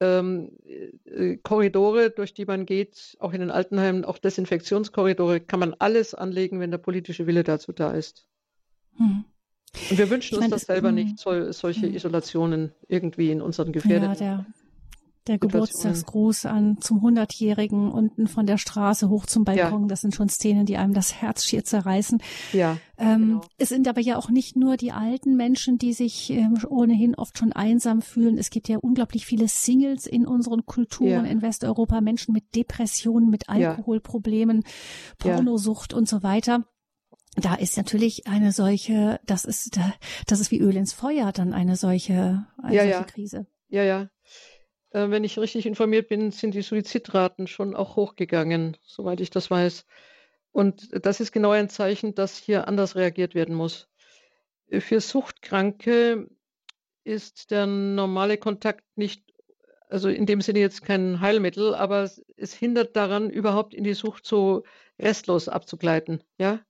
ähm, 0.00 0.52
äh, 1.04 1.36
Korridore, 1.38 2.10
durch 2.10 2.34
die 2.34 2.44
man 2.44 2.66
geht, 2.66 3.16
auch 3.20 3.32
in 3.32 3.40
den 3.40 3.50
Altenheimen, 3.50 4.04
auch 4.04 4.18
Desinfektionskorridore, 4.18 5.40
kann 5.40 5.60
man 5.60 5.74
alles 5.78 6.14
anlegen, 6.14 6.60
wenn 6.60 6.70
der 6.70 6.78
politische 6.78 7.26
Wille 7.26 7.44
dazu 7.44 7.72
da 7.72 7.92
ist. 7.92 8.26
Hm. 8.96 9.24
Und 9.90 9.98
wir 9.98 10.10
wünschen 10.10 10.38
ich 10.38 10.40
uns 10.40 10.50
das 10.50 10.62
selber 10.62 10.88
hm. 10.88 10.94
nicht, 10.94 11.18
so, 11.18 11.52
solche 11.52 11.86
hm. 11.86 11.94
Isolationen 11.94 12.72
irgendwie 12.88 13.30
in 13.30 13.40
unseren 13.40 13.72
Gefährdeten. 13.72 14.24
Ja, 14.24 14.46
der 15.26 15.38
Geburtstagsgruß 15.38 16.46
an 16.46 16.78
zum 16.80 17.00
Hundertjährigen 17.00 17.90
unten 17.90 18.26
von 18.26 18.44
der 18.44 18.58
Straße 18.58 19.08
hoch 19.08 19.24
zum 19.24 19.44
Balkon. 19.44 19.82
Ja. 19.82 19.88
Das 19.88 20.02
sind 20.02 20.14
schon 20.14 20.28
Szenen, 20.28 20.66
die 20.66 20.76
einem 20.76 20.92
das 20.92 21.14
Herz 21.14 21.44
schier 21.44 21.64
zerreißen. 21.64 22.22
Ja. 22.52 22.76
Ähm, 22.98 23.20
genau. 23.20 23.40
Es 23.56 23.70
sind 23.70 23.88
aber 23.88 24.00
ja 24.00 24.18
auch 24.18 24.28
nicht 24.28 24.54
nur 24.54 24.76
die 24.76 24.92
alten 24.92 25.36
Menschen, 25.36 25.78
die 25.78 25.94
sich 25.94 26.30
ähm, 26.30 26.58
ohnehin 26.68 27.14
oft 27.14 27.38
schon 27.38 27.52
einsam 27.52 28.02
fühlen. 28.02 28.36
Es 28.36 28.50
gibt 28.50 28.68
ja 28.68 28.76
unglaublich 28.76 29.24
viele 29.24 29.48
Singles 29.48 30.06
in 30.06 30.26
unseren 30.26 30.66
Kulturen 30.66 31.08
ja. 31.08 31.22
in 31.24 31.40
Westeuropa, 31.40 32.02
Menschen 32.02 32.34
mit 32.34 32.54
Depressionen, 32.54 33.30
mit 33.30 33.48
Alkoholproblemen, 33.48 34.62
Pornosucht 35.18 35.94
und 35.94 36.06
so 36.06 36.22
weiter. 36.22 36.64
da 37.36 37.54
ist 37.54 37.76
natürlich 37.78 38.26
eine 38.26 38.52
solche, 38.52 39.20
das 39.26 39.44
ist, 39.44 39.80
das 40.26 40.40
ist 40.40 40.50
wie 40.50 40.60
Öl 40.60 40.76
ins 40.76 40.92
Feuer, 40.92 41.32
dann 41.32 41.54
eine 41.54 41.76
solche, 41.76 42.46
eine 42.62 42.74
ja, 42.74 42.82
solche 42.82 42.98
ja. 42.98 43.04
Krise. 43.04 43.46
Ja, 43.68 43.82
ja. 43.82 44.08
Äh, 44.94 45.10
wenn 45.10 45.24
ich 45.24 45.38
richtig 45.38 45.66
informiert 45.66 46.08
bin, 46.08 46.30
sind 46.30 46.54
die 46.54 46.62
Suizidraten 46.62 47.46
schon 47.46 47.74
auch 47.74 47.96
hochgegangen, 47.96 48.76
soweit 48.82 49.20
ich 49.20 49.30
das 49.30 49.50
weiß. 49.50 49.84
Und 50.52 50.88
das 51.04 51.20
ist 51.20 51.32
genau 51.32 51.50
ein 51.50 51.68
Zeichen, 51.68 52.14
dass 52.14 52.38
hier 52.38 52.68
anders 52.68 52.94
reagiert 52.94 53.34
werden 53.34 53.56
muss. 53.56 53.88
Für 54.70 55.00
Suchtkranke 55.00 56.28
ist 57.02 57.50
der 57.50 57.66
normale 57.66 58.38
Kontakt 58.38 58.84
nicht, 58.96 59.24
also 59.88 60.08
in 60.08 60.26
dem 60.26 60.40
Sinne 60.40 60.60
jetzt 60.60 60.82
kein 60.82 61.20
Heilmittel, 61.20 61.74
aber 61.74 62.08
es 62.36 62.54
hindert 62.54 62.96
daran, 62.96 63.30
überhaupt 63.30 63.74
in 63.74 63.84
die 63.84 63.94
Sucht 63.94 64.24
so 64.24 64.62
restlos 64.98 65.48
abzugleiten, 65.48 66.22
ja. 66.38 66.60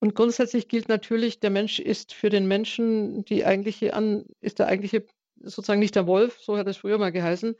Und 0.00 0.14
grundsätzlich 0.14 0.68
gilt 0.68 0.88
natürlich, 0.88 1.40
der 1.40 1.50
Mensch 1.50 1.78
ist 1.78 2.12
für 2.12 2.30
den 2.30 2.46
Menschen 2.46 3.24
die 3.24 3.44
eigentliche 3.44 3.94
an, 3.94 4.24
ist 4.40 4.58
der 4.58 4.66
eigentliche 4.66 5.06
sozusagen 5.40 5.80
nicht 5.80 5.96
der 5.96 6.06
Wolf, 6.06 6.38
so 6.40 6.56
hat 6.56 6.66
es 6.66 6.76
früher 6.76 6.98
mal 6.98 7.12
geheißen, 7.12 7.56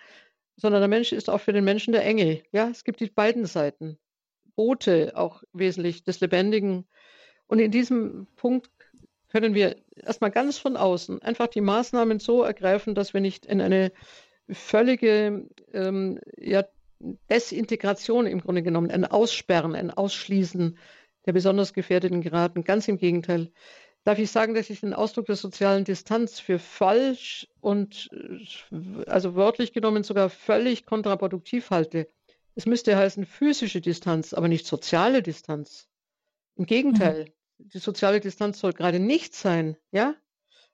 sondern 0.57 0.81
der 0.81 0.89
Mensch 0.89 1.12
ist 1.12 1.29
auch 1.31 1.41
für 1.41 1.53
den 1.53 1.64
Menschen 1.64 1.93
der 1.93 2.05
Engel. 2.05 2.43
Ja, 2.53 2.68
es 2.68 2.85
gibt 2.85 3.01
die 3.01 3.11
beiden 3.11 3.47
Seiten. 3.47 3.99
Bote 4.57 5.12
auch 5.16 5.43
wesentlich 5.53 6.05
des 6.05 6.20
Lebendigen. 6.20 6.87
Und 7.47 7.59
in 7.59 7.70
diesem 7.70 8.27
Punkt 8.37 8.70
können 9.29 9.55
wir 9.55 9.77
erstmal 9.97 10.31
ganz 10.31 10.59
von 10.59 10.77
außen 10.77 11.20
einfach 11.22 11.49
die 11.49 11.61
Maßnahmen 11.61 12.20
so 12.20 12.43
ergreifen, 12.43 12.95
dass 12.95 13.14
wir 13.14 13.20
nicht 13.20 13.47
in 13.47 13.61
eine 13.61 13.93
völlige 14.49 15.49
ähm, 15.72 16.20
ja, 16.39 16.64
Desintegration 17.29 18.27
im 18.27 18.41
Grunde 18.41 18.62
genommen, 18.62 18.91
ein 18.91 19.05
Aussperren, 19.05 19.75
ein 19.75 19.91
Ausschließen 19.91 20.79
der 21.27 21.33
besonders 21.33 21.72
Gefährdeten 21.72 22.20
geraten. 22.20 22.64
Ganz 22.64 22.87
im 22.87 22.99
Gegenteil. 22.99 23.51
Darf 24.05 24.19
ich 24.19 24.31
sagen, 24.31 24.55
dass 24.55 24.69
ich 24.69 24.81
den 24.81 24.93
Ausdruck 24.93 25.27
der 25.27 25.37
sozialen 25.37 25.85
Distanz 25.85 26.39
für 26.39 26.59
falsch 26.59 27.49
und 27.61 28.11
also 29.07 29.35
wörtlich 29.35 29.73
genommen 29.73 30.05
sogar 30.05 30.29
völlig 30.29 30.85
kontraproduktiv 30.85 31.71
halte? 31.71 32.07
Es 32.55 32.67
müsste 32.67 32.97
heißen 32.97 33.25
physische 33.25 33.81
Distanz, 33.81 34.35
aber 34.35 34.49
nicht 34.49 34.67
soziale 34.67 35.23
Distanz. 35.23 35.89
Im 36.57 36.67
Gegenteil, 36.67 37.33
mhm. 37.59 37.69
die 37.71 37.79
soziale 37.79 38.21
Distanz 38.21 38.61
soll 38.61 38.75
gerade 38.75 39.01
nicht 39.01 39.35
sein, 39.35 39.77
ja? 39.91 40.15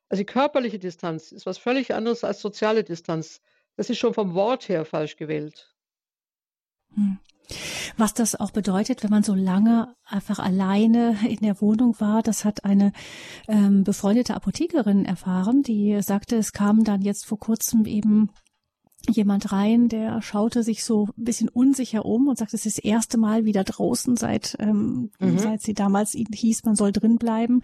Also 0.09 0.22
die 0.22 0.26
körperliche 0.26 0.81
Distanz 0.81 1.31
ist 1.31 1.47
was 1.47 1.57
völlig 1.57 1.95
anderes 1.95 2.24
als 2.24 2.41
soziale 2.41 2.83
Distanz. 2.83 3.41
Das 3.76 3.89
ist 3.89 3.99
schon 3.99 4.12
vom 4.12 4.35
Wort 4.35 4.68
her 4.68 4.85
falsch 4.85 5.16
gewählt. 5.16 5.72
Mhm. 6.95 7.18
Was 7.97 8.14
das 8.14 8.36
auch 8.36 8.53
bedeutet, 8.53 9.03
wenn 9.03 9.11
man 9.11 9.22
so 9.22 9.34
lange 9.34 9.95
einfach 10.05 10.38
alleine 10.38 11.16
in 11.28 11.41
der 11.41 11.61
Wohnung 11.61 11.97
war, 11.99 12.22
das 12.22 12.45
hat 12.45 12.64
eine 12.64 12.93
ähm, 13.49 13.84
befreundete 13.84 14.34
Apothekerin 14.34 15.05
erfahren, 15.05 15.62
die 15.62 16.01
sagte, 16.03 16.36
es 16.36 16.53
kam 16.53 16.84
dann 16.84 17.03
jetzt 17.03 17.26
vor 17.26 17.38
kurzem 17.38 17.86
eben 17.86 18.30
jemand 19.11 19.52
rein, 19.52 19.88
der 19.88 20.22
schaute 20.22 20.62
sich 20.62 20.84
so 20.84 21.08
ein 21.16 21.24
bisschen 21.24 21.48
unsicher 21.48 22.04
um 22.04 22.28
und 22.28 22.38
sagte, 22.38 22.56
es 22.56 22.66
ist 22.66 22.78
das 22.78 22.84
erste 22.84 23.18
Mal 23.18 23.44
wieder 23.44 23.64
draußen, 23.64 24.16
seit, 24.16 24.56
ähm, 24.58 25.11
mhm. 25.18 25.38
seit 25.38 25.62
sie 25.62 25.74
damals 25.74 26.12
hieß, 26.12 26.64
man 26.64 26.76
soll 26.76 26.92
drin 26.92 27.16
bleiben. 27.16 27.62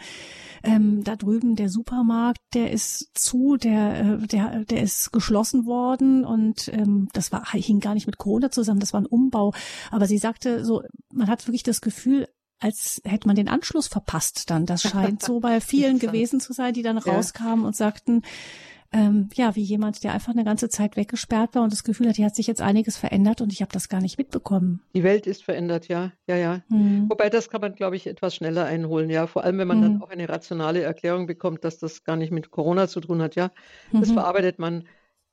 Ähm, 0.62 1.04
da 1.04 1.16
drüben 1.16 1.56
der 1.56 1.68
Supermarkt, 1.68 2.40
der 2.54 2.72
ist 2.72 3.10
zu, 3.14 3.56
der, 3.56 4.00
äh, 4.00 4.26
der, 4.26 4.64
der 4.64 4.82
ist 4.82 5.12
geschlossen 5.12 5.66
worden 5.66 6.24
und 6.24 6.68
ähm, 6.72 7.08
das 7.12 7.32
war, 7.32 7.44
hing 7.52 7.80
gar 7.80 7.94
nicht 7.94 8.06
mit 8.06 8.18
Corona 8.18 8.50
zusammen, 8.50 8.80
das 8.80 8.92
war 8.92 9.00
ein 9.00 9.06
Umbau. 9.06 9.52
Aber 9.90 10.06
sie 10.06 10.18
sagte 10.18 10.64
so, 10.64 10.82
man 11.12 11.28
hat 11.28 11.46
wirklich 11.46 11.62
das 11.62 11.80
Gefühl, 11.80 12.28
als 12.58 13.00
hätte 13.04 13.26
man 13.26 13.36
den 13.36 13.48
Anschluss 13.48 13.86
verpasst 13.86 14.50
dann. 14.50 14.66
Das 14.66 14.82
scheint 14.82 15.22
so 15.22 15.40
bei 15.40 15.60
vielen 15.62 15.98
gewesen 15.98 16.40
zu 16.40 16.52
sein, 16.52 16.74
die 16.74 16.82
dann 16.82 16.98
ja. 16.98 17.12
rauskamen 17.12 17.64
und 17.64 17.76
sagten, 17.76 18.22
ähm, 18.92 19.28
ja, 19.34 19.56
wie 19.56 19.62
jemand, 19.62 20.02
der 20.04 20.12
einfach 20.12 20.32
eine 20.32 20.44
ganze 20.44 20.68
Zeit 20.68 20.96
weggesperrt 20.96 21.54
war 21.54 21.62
und 21.62 21.72
das 21.72 21.84
Gefühl 21.84 22.08
hat, 22.08 22.16
hier 22.16 22.26
hat 22.26 22.36
sich 22.36 22.46
jetzt 22.46 22.62
einiges 22.62 22.96
verändert 22.96 23.40
und 23.40 23.52
ich 23.52 23.62
habe 23.62 23.72
das 23.72 23.88
gar 23.88 24.00
nicht 24.00 24.18
mitbekommen. 24.18 24.80
Die 24.94 25.02
Welt 25.02 25.26
ist 25.26 25.44
verändert, 25.44 25.88
ja, 25.88 26.12
ja, 26.26 26.36
ja. 26.36 26.62
Hm. 26.70 27.06
Wobei 27.08 27.30
das 27.30 27.50
kann 27.50 27.60
man, 27.60 27.74
glaube 27.74 27.96
ich, 27.96 28.06
etwas 28.06 28.34
schneller 28.34 28.64
einholen, 28.64 29.10
ja. 29.10 29.26
Vor 29.26 29.44
allem, 29.44 29.58
wenn 29.58 29.68
man 29.68 29.82
hm. 29.82 29.92
dann 29.92 30.02
auch 30.02 30.10
eine 30.10 30.28
rationale 30.28 30.82
Erklärung 30.82 31.26
bekommt, 31.26 31.64
dass 31.64 31.78
das 31.78 32.04
gar 32.04 32.16
nicht 32.16 32.32
mit 32.32 32.50
Corona 32.50 32.88
zu 32.88 33.00
tun 33.00 33.22
hat, 33.22 33.34
ja. 33.36 33.50
Das 33.92 34.10
mhm. 34.10 34.14
verarbeitet 34.14 34.58
man. 34.58 34.84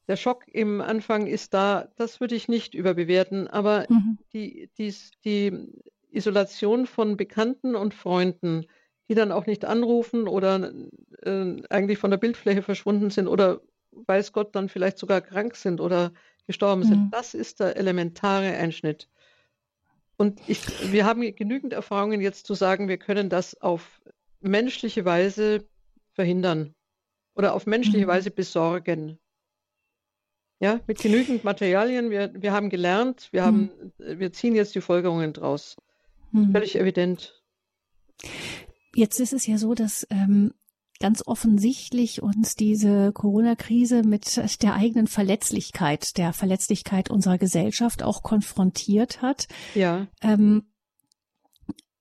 Der 0.08 0.18
Schock 0.18 0.44
im 0.48 0.82
Anfang 0.82 1.28
ist 1.28 1.54
da, 1.54 1.88
das 1.96 2.20
würde 2.20 2.36
ich 2.36 2.50
nicht 2.50 2.74
überbewerten, 2.74 3.48
aber 3.48 3.86
mhm. 3.88 4.18
die, 4.34 4.70
die, 4.78 4.94
die 5.24 5.70
Isolation 6.12 6.86
von 6.86 7.16
Bekannten 7.18 7.76
und 7.76 7.94
Freunden, 7.94 8.66
die 9.14 9.20
dann 9.20 9.32
auch 9.32 9.46
nicht 9.46 9.64
anrufen 9.64 10.28
oder 10.28 10.74
äh, 11.22 11.62
eigentlich 11.70 12.00
von 12.00 12.10
der 12.10 12.18
Bildfläche 12.18 12.64
verschwunden 12.64 13.12
sind 13.12 13.28
oder 13.28 13.62
weiß 13.92 14.32
Gott 14.32 14.56
dann 14.56 14.70
vielleicht 14.70 14.98
sogar 14.98 15.22
krank 15.22 15.56
sind 15.56 15.80
oder 15.80 16.12
gestorben 16.48 16.82
mhm. 16.82 16.88
sind. 16.88 17.10
Das 17.12 17.36
ist 17.36 17.60
der 17.60 17.78
elementare 17.78 18.54
Einschnitt. 18.54 19.08
Und 20.18 20.42
ich, 20.48 20.92
wir 20.92 21.06
haben 21.06 21.22
genügend 21.36 21.74
Erfahrungen 21.74 22.22
jetzt 22.22 22.48
zu 22.48 22.56
sagen, 22.56 22.88
wir 22.88 22.98
können 22.98 23.30
das 23.30 23.62
auf 23.62 24.02
menschliche 24.42 25.06
Weise 25.06 25.64
verhindern 26.14 26.74
oder 27.36 27.54
auf 27.54 27.68
menschliche 27.68 28.06
mhm. 28.06 28.10
Weise 28.10 28.32
besorgen. 28.32 29.20
Ja, 30.60 30.80
mit 30.88 31.00
genügend 31.00 31.44
Materialien. 31.44 32.10
Wir, 32.10 32.32
wir 32.34 32.52
haben 32.52 32.70
gelernt, 32.70 33.28
wir, 33.32 33.44
haben, 33.44 33.70
mhm. 34.00 34.20
wir 34.20 34.34
ziehen 34.34 34.56
jetzt 34.56 34.74
die 34.74 34.82
Folgerungen 34.82 35.34
draus. 35.34 35.76
Mhm. 36.32 36.52
Völlig 36.52 36.80
evident. 36.80 37.44
Jetzt 38.96 39.20
ist 39.20 39.34
es 39.34 39.48
ja 39.48 39.58
so, 39.58 39.74
dass 39.74 40.06
ähm, 40.10 40.54
ganz 41.00 41.24
offensichtlich 41.26 42.22
uns 42.22 42.56
diese 42.56 43.12
Corona-Krise 43.12 44.04
mit 44.04 44.38
der 44.62 44.76
eigenen 44.76 45.08
Verletzlichkeit, 45.08 46.18
der 46.18 46.34
Verletzlichkeit 46.34 47.10
unserer 47.10 47.38
Gesellschaft 47.38 48.04
auch 48.04 48.24
konfrontiert 48.24 49.22
hat. 49.22 49.48
Ja. 49.76 50.08
Ähm, 50.22 50.64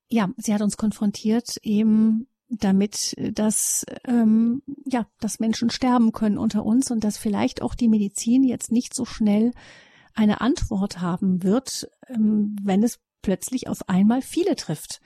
ja, 0.09 0.31
sie 0.37 0.53
hat 0.53 0.61
uns 0.61 0.77
konfrontiert 0.77 1.57
eben 1.63 2.29
damit, 2.49 3.17
dass 3.33 3.87
ähm, 4.05 4.63
ja, 4.85 5.07
dass 5.21 5.41
Menschen 5.41 5.71
sterben 5.71 6.13
können 6.13 6.37
unter 6.37 6.65
uns 6.65 6.91
und 6.91 7.03
dass 7.03 7.17
vielleicht 7.17 7.63
auch 7.63 7.75
die 7.75 7.89
Medizin 7.89 8.45
jetzt 8.45 8.71
nicht 8.71 8.95
so 8.95 9.05
schnell 9.05 9.53
eine 10.15 10.43
Antwort 10.43 11.01
haben 11.01 11.43
wird, 11.43 11.89
ähm, 12.09 12.57
wenn 12.63 12.83
es 12.83 13.01
plötzlich 13.23 13.69
auf 13.69 13.89
einmal 13.89 14.23
viele 14.23 14.57
trifft. 14.57 15.01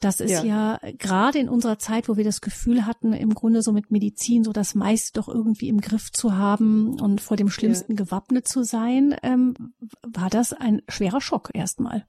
Das 0.00 0.20
ist 0.20 0.30
ja. 0.30 0.44
ja 0.44 0.80
gerade 0.98 1.38
in 1.38 1.48
unserer 1.48 1.78
Zeit, 1.78 2.08
wo 2.08 2.16
wir 2.16 2.24
das 2.24 2.42
Gefühl 2.42 2.84
hatten, 2.84 3.14
im 3.14 3.34
Grunde 3.34 3.62
so 3.62 3.72
mit 3.72 3.90
Medizin 3.90 4.44
so 4.44 4.52
das 4.52 4.74
meiste 4.74 5.18
doch 5.18 5.28
irgendwie 5.28 5.68
im 5.68 5.80
Griff 5.80 6.12
zu 6.12 6.36
haben 6.36 7.00
und 7.00 7.20
vor 7.20 7.36
dem 7.36 7.48
Schlimmsten 7.48 7.92
ja. 7.92 7.96
gewappnet 7.96 8.46
zu 8.46 8.62
sein, 8.62 9.16
ähm, 9.22 9.54
war 10.02 10.28
das 10.28 10.52
ein 10.52 10.82
schwerer 10.88 11.22
Schock 11.22 11.50
erstmal. 11.54 12.06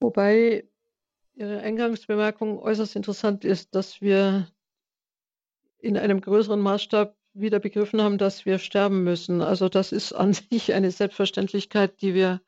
Wobei 0.00 0.68
Ihre 1.34 1.60
Eingangsbemerkung 1.60 2.58
äußerst 2.58 2.96
interessant 2.96 3.44
ist, 3.44 3.74
dass 3.74 4.00
wir 4.00 4.48
in 5.78 5.96
einem 5.96 6.20
größeren 6.20 6.60
Maßstab 6.60 7.16
wieder 7.32 7.60
begriffen 7.60 8.00
haben, 8.00 8.18
dass 8.18 8.46
wir 8.46 8.58
sterben 8.58 9.04
müssen. 9.04 9.40
Also 9.40 9.68
das 9.68 9.92
ist 9.92 10.12
an 10.12 10.32
sich 10.50 10.74
eine 10.74 10.90
Selbstverständlichkeit, 10.90 12.00
die 12.02 12.14
wir 12.14 12.40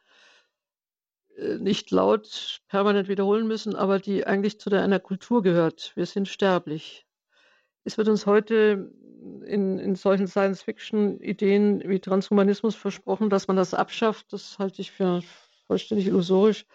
nicht 1.39 1.91
laut 1.91 2.61
permanent 2.69 3.09
wiederholen 3.09 3.47
müssen, 3.47 3.77
aber 3.77 3.99
die 3.99 4.27
eigentlich 4.27 4.59
zu 4.59 4.71
der, 4.71 4.83
einer 4.83 5.01
Kultur 5.01 5.43
gehört. 5.43 5.93
Wir 5.95 6.07
sind 6.07 6.29
sterblich. 6.29 7.07
Es 7.85 7.97
wird 7.97 8.09
uns 8.09 8.27
heute 8.27 8.93
in, 9.47 9.79
in 9.79 9.95
solchen 9.95 10.27
Science-Fiction-Ideen 10.27 11.89
wie 11.89 12.01
Transhumanismus 12.01 12.75
versprochen, 12.75 13.31
dass 13.31 13.47
man 13.47 13.57
das 13.57 13.73
abschafft. 13.73 14.33
Das 14.33 14.59
halte 14.59 14.83
ich 14.83 14.91
für 14.91 15.23
vollständig 15.67 16.09
illusorisch. 16.09 16.67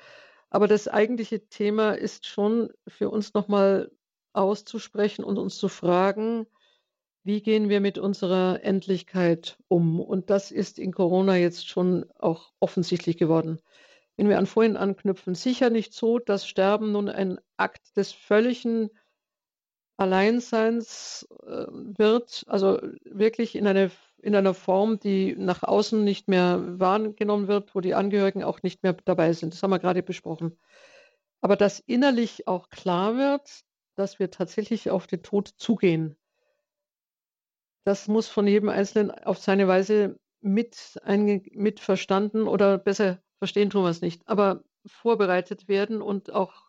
Aber 0.49 0.67
das 0.67 0.87
eigentliche 0.87 1.47
Thema 1.47 1.93
ist 1.93 2.25
schon 2.25 2.69
für 2.87 3.09
uns 3.09 3.33
nochmal 3.33 3.91
auszusprechen 4.33 5.25
und 5.25 5.37
uns 5.37 5.57
zu 5.57 5.67
fragen, 5.67 6.47
wie 7.23 7.41
gehen 7.41 7.69
wir 7.69 7.79
mit 7.79 7.97
unserer 7.97 8.63
Endlichkeit 8.63 9.57
um? 9.67 9.99
Und 9.99 10.29
das 10.29 10.51
ist 10.51 10.79
in 10.79 10.91
Corona 10.91 11.37
jetzt 11.37 11.67
schon 11.67 12.05
auch 12.17 12.51
offensichtlich 12.59 13.17
geworden 13.17 13.59
wenn 14.15 14.29
wir 14.29 14.37
an 14.37 14.45
vorhin 14.45 14.77
anknüpfen, 14.77 15.35
sicher 15.35 15.69
nicht 15.69 15.93
so, 15.93 16.19
dass 16.19 16.47
Sterben 16.47 16.91
nun 16.91 17.09
ein 17.09 17.39
Akt 17.57 17.97
des 17.97 18.11
völligen 18.11 18.89
Alleinseins 19.97 21.27
äh, 21.45 21.65
wird, 21.69 22.43
also 22.47 22.79
wirklich 23.05 23.55
in, 23.55 23.67
eine, 23.67 23.91
in 24.21 24.35
einer 24.35 24.53
Form, 24.53 24.99
die 24.99 25.35
nach 25.35 25.63
außen 25.63 26.03
nicht 26.03 26.27
mehr 26.27 26.79
wahrgenommen 26.79 27.47
wird, 27.47 27.73
wo 27.75 27.81
die 27.81 27.93
Angehörigen 27.93 28.43
auch 28.43 28.63
nicht 28.63 28.83
mehr 28.83 28.93
dabei 29.05 29.33
sind. 29.33 29.53
Das 29.53 29.63
haben 29.63 29.71
wir 29.71 29.79
gerade 29.79 30.03
besprochen. 30.03 30.57
Aber 31.41 31.55
dass 31.55 31.79
innerlich 31.79 32.47
auch 32.47 32.69
klar 32.69 33.17
wird, 33.17 33.63
dass 33.95 34.19
wir 34.19 34.31
tatsächlich 34.31 34.89
auf 34.89 35.07
den 35.07 35.23
Tod 35.23 35.49
zugehen. 35.57 36.15
Das 37.85 38.07
muss 38.07 38.27
von 38.27 38.47
jedem 38.47 38.69
Einzelnen 38.69 39.11
auf 39.11 39.37
seine 39.39 39.67
Weise 39.67 40.17
mit, 40.41 40.99
mit 41.51 41.79
verstanden 41.79 42.47
oder 42.47 42.77
besser 42.77 43.21
verstehen 43.43 43.69
tun 43.69 43.83
wir 43.83 43.89
es 43.89 43.99
nicht, 43.99 44.25
aber 44.25 44.63
vorbereitet 44.85 45.67
werden 45.67 46.01
und 46.01 46.31
auch 46.31 46.63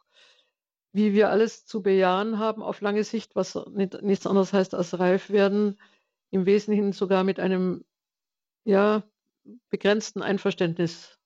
wie 0.92 1.12
wir 1.12 1.30
alles 1.30 1.66
zu 1.66 1.82
bejahen 1.82 2.40
haben 2.40 2.64
auf 2.64 2.80
lange 2.80 3.04
Sicht, 3.04 3.36
was 3.36 3.54
nicht, 3.70 4.02
nichts 4.02 4.26
anderes 4.26 4.52
heißt 4.52 4.74
als 4.74 4.98
reif 4.98 5.30
werden, 5.30 5.78
im 6.32 6.46
Wesentlichen 6.46 6.90
sogar 6.90 7.22
mit 7.22 7.38
einem 7.38 7.84
ja, 8.64 9.04
begrenzten 9.70 10.20
Einverständnis 10.20 11.16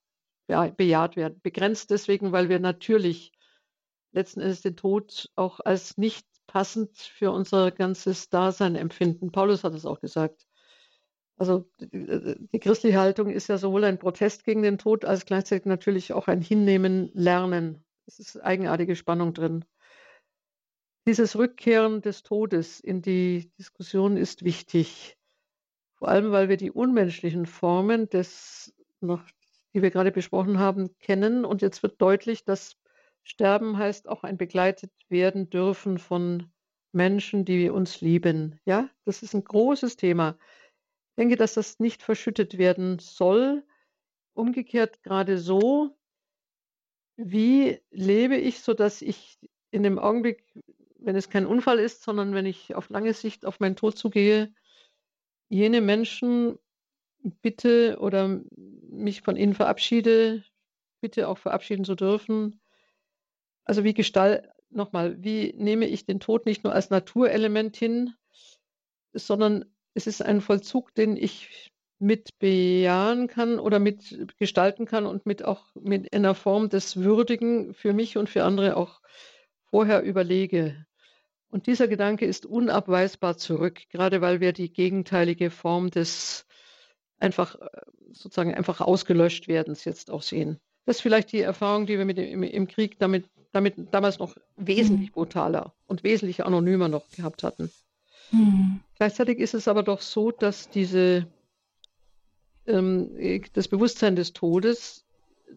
bejaht 0.45 1.15
werden. 1.15 1.39
Begrenzt 1.41 1.89
deswegen, 1.89 2.31
weil 2.31 2.47
wir 2.49 2.59
natürlich 2.59 3.31
letzten 4.11 4.41
Endes 4.41 4.61
den 4.61 4.75
Tod 4.75 5.31
auch 5.35 5.61
als 5.61 5.97
nicht 5.97 6.27
passend 6.45 6.95
für 6.95 7.31
unser 7.31 7.71
ganzes 7.71 8.29
Dasein 8.29 8.75
empfinden. 8.75 9.31
Paulus 9.31 9.63
hat 9.63 9.73
es 9.73 9.87
auch 9.87 9.99
gesagt. 9.99 10.45
Also 11.39 11.69
die, 11.79 12.59
christliche 12.59 12.99
Haltung 12.99 13.29
ist 13.29 13.47
ja 13.47 13.57
sowohl 13.57 13.85
ein 13.85 13.97
Protest 13.97 14.43
gegen 14.43 14.61
den 14.61 14.77
Tod 14.77 15.05
als 15.05 15.25
gleichzeitig 15.25 15.65
natürlich 15.65 16.11
auch 16.11 16.27
ein 16.27 16.41
Hinnehmen, 16.41 17.11
Lernen. 17.13 17.85
Es 18.05 18.19
ist 18.19 18.43
eigenartige 18.43 18.97
Spannung 18.97 19.33
drin. 19.33 19.63
Dieses 21.07 21.37
Rückkehren 21.37 22.01
des 22.01 22.23
Todes 22.23 22.81
in 22.81 23.01
die 23.01 23.51
Diskussion 23.57 24.17
ist 24.17 24.43
wichtig. 24.43 25.17
Vor 25.95 26.09
allem, 26.09 26.31
weil 26.31 26.49
wir 26.49 26.57
die 26.57 26.71
unmenschlichen 26.71 27.45
Formen 27.45 28.09
des, 28.09 28.75
noch, 28.99 29.23
die 29.73 29.81
wir 29.81 29.91
gerade 29.91 30.11
besprochen 30.11 30.59
haben, 30.59 30.97
kennen. 30.99 31.45
Und 31.45 31.61
jetzt 31.61 31.83
wird 31.83 32.01
deutlich, 32.01 32.43
dass 32.43 32.75
Sterben 33.23 33.77
heißt 33.77 34.09
auch 34.09 34.23
ein 34.23 34.35
begleitet 34.37 34.91
werden 35.07 35.49
dürfen 35.49 35.99
von 35.99 36.51
Menschen, 36.91 37.45
die 37.45 37.69
uns 37.69 38.01
lieben. 38.01 38.59
Ja, 38.65 38.89
das 39.05 39.23
ist 39.23 39.33
ein 39.33 39.45
großes 39.45 39.95
Thema 39.95 40.37
denke, 41.19 41.35
dass 41.35 41.53
das 41.53 41.79
nicht 41.79 42.01
verschüttet 42.01 42.57
werden 42.57 42.97
soll. 42.97 43.63
Umgekehrt 44.33 45.03
gerade 45.03 45.37
so, 45.37 45.97
wie 47.17 47.81
lebe 47.91 48.37
ich, 48.37 48.61
sodass 48.61 49.01
ich 49.01 49.37
in 49.69 49.83
dem 49.83 49.99
Augenblick, 49.99 50.45
wenn 50.97 51.17
es 51.17 51.29
kein 51.29 51.45
Unfall 51.45 51.79
ist, 51.79 52.03
sondern 52.03 52.33
wenn 52.33 52.45
ich 52.45 52.73
auf 52.73 52.89
lange 52.89 53.13
Sicht 53.13 53.45
auf 53.45 53.59
meinen 53.59 53.75
Tod 53.75 53.97
zugehe, 53.97 54.53
jene 55.49 55.81
Menschen 55.81 56.57
bitte 57.41 57.97
oder 57.99 58.41
mich 58.89 59.21
von 59.21 59.35
ihnen 59.35 59.53
verabschiede, 59.53 60.45
bitte 61.01 61.27
auch 61.27 61.37
verabschieden 61.37 61.83
zu 61.83 61.95
dürfen. 61.95 62.61
Also 63.65 63.83
wie 63.83 63.93
gestalt, 63.93 64.47
nochmal, 64.69 65.21
wie 65.21 65.53
nehme 65.57 65.85
ich 65.87 66.05
den 66.05 66.21
Tod 66.21 66.45
nicht 66.45 66.63
nur 66.63 66.73
als 66.73 66.89
Naturelement 66.89 67.75
hin, 67.75 68.13
sondern 69.11 69.65
es 69.93 70.07
ist 70.07 70.21
ein 70.21 70.41
Vollzug, 70.41 70.93
den 70.95 71.17
ich 71.17 71.71
mit 71.99 72.39
bejahen 72.39 73.27
kann 73.27 73.59
oder 73.59 73.79
mit 73.79 74.27
gestalten 74.37 74.85
kann 74.85 75.05
und 75.05 75.25
mit 75.25 75.43
auch 75.43 75.65
mit 75.75 76.13
einer 76.13 76.33
Form 76.33 76.69
des 76.69 76.97
Würdigen 76.97 77.73
für 77.73 77.93
mich 77.93 78.17
und 78.17 78.29
für 78.29 78.43
andere 78.43 78.77
auch 78.77 79.01
vorher 79.65 80.01
überlege. 80.01 80.85
Und 81.49 81.67
dieser 81.67 81.87
Gedanke 81.87 82.25
ist 82.25 82.45
unabweisbar 82.45 83.37
zurück, 83.37 83.81
gerade 83.89 84.21
weil 84.21 84.39
wir 84.39 84.53
die 84.53 84.71
gegenteilige 84.71 85.49
Form 85.49 85.89
des 85.89 86.45
einfach 87.19 87.57
sozusagen 88.13 88.53
einfach 88.55 88.81
ausgelöscht 88.81 89.47
werdens 89.47 89.83
jetzt 89.83 90.09
auch 90.09 90.21
sehen. 90.21 90.59
Das 90.85 90.97
ist 90.97 91.01
vielleicht 91.01 91.31
die 91.31 91.41
Erfahrung, 91.41 91.85
die 91.85 91.97
wir 91.97 92.05
mit 92.05 92.17
im, 92.17 92.43
im 92.43 92.67
Krieg 92.67 92.97
damit, 92.99 93.29
damit 93.51 93.75
damals 93.91 94.19
noch 94.19 94.35
wesentlich 94.55 95.11
brutaler 95.11 95.73
und 95.85 96.03
wesentlich 96.03 96.45
anonymer 96.45 96.87
noch 96.87 97.09
gehabt 97.11 97.43
hatten. 97.43 97.71
Mhm. 98.31 98.79
Gleichzeitig 98.95 99.39
ist 99.39 99.53
es 99.53 99.67
aber 99.67 99.83
doch 99.83 100.01
so, 100.01 100.31
dass 100.31 100.69
diese, 100.69 101.27
ähm, 102.67 103.11
das 103.53 103.67
Bewusstsein 103.67 104.15
des 104.15 104.33
Todes 104.33 105.05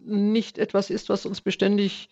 nicht 0.05 0.59
etwas 0.59 0.91
ist, 0.91 1.09
was 1.09 1.27
uns 1.27 1.41
beständig 1.41 2.09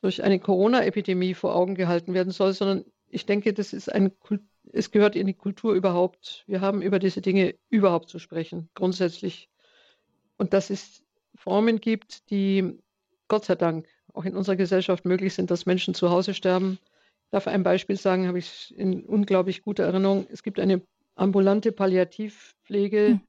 durch 0.00 0.22
eine 0.22 0.38
Corona-Epidemie 0.38 1.34
vor 1.34 1.54
Augen 1.54 1.74
gehalten 1.74 2.14
werden 2.14 2.32
soll, 2.32 2.52
sondern 2.52 2.84
ich 3.08 3.26
denke, 3.26 3.52
das 3.52 3.72
ist 3.72 3.92
ein, 3.92 4.12
es 4.72 4.90
gehört 4.90 5.16
in 5.16 5.26
die 5.26 5.34
Kultur 5.34 5.74
überhaupt. 5.74 6.44
Wir 6.46 6.60
haben 6.60 6.82
über 6.82 6.98
diese 6.98 7.20
Dinge 7.20 7.54
überhaupt 7.70 8.08
zu 8.08 8.18
sprechen, 8.18 8.68
grundsätzlich. 8.74 9.48
Und 10.38 10.52
dass 10.52 10.70
es 10.70 11.02
Formen 11.34 11.80
gibt, 11.80 12.30
die 12.30 12.78
Gott 13.28 13.44
sei 13.44 13.54
Dank 13.54 13.88
auch 14.12 14.24
in 14.24 14.36
unserer 14.36 14.56
Gesellschaft 14.56 15.04
möglich 15.04 15.34
sind, 15.34 15.50
dass 15.50 15.66
Menschen 15.66 15.94
zu 15.94 16.10
Hause 16.10 16.34
sterben, 16.34 16.78
darf 17.30 17.46
ein 17.46 17.62
Beispiel 17.62 17.96
sagen, 17.96 18.28
habe 18.28 18.38
ich 18.38 18.74
in 18.76 19.04
unglaublich 19.04 19.62
guter 19.62 19.84
Erinnerung. 19.84 20.26
Es 20.30 20.42
gibt 20.42 20.60
eine 20.60 20.82
ambulante 21.14 21.72
Palliativpflege, 21.72 23.08
hm. 23.08 23.20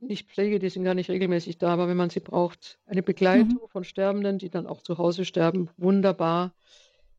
nicht 0.00 0.28
Pflege, 0.28 0.58
die 0.58 0.68
sind 0.68 0.84
gar 0.84 0.94
nicht 0.94 1.10
regelmäßig 1.10 1.58
da, 1.58 1.72
aber 1.72 1.88
wenn 1.88 1.96
man 1.96 2.10
sie 2.10 2.20
braucht, 2.20 2.78
eine 2.86 3.02
Begleitung 3.02 3.60
mhm. 3.62 3.68
von 3.68 3.84
Sterbenden, 3.84 4.38
die 4.38 4.50
dann 4.50 4.66
auch 4.66 4.82
zu 4.82 4.98
Hause 4.98 5.24
sterben, 5.24 5.70
wunderbar, 5.76 6.52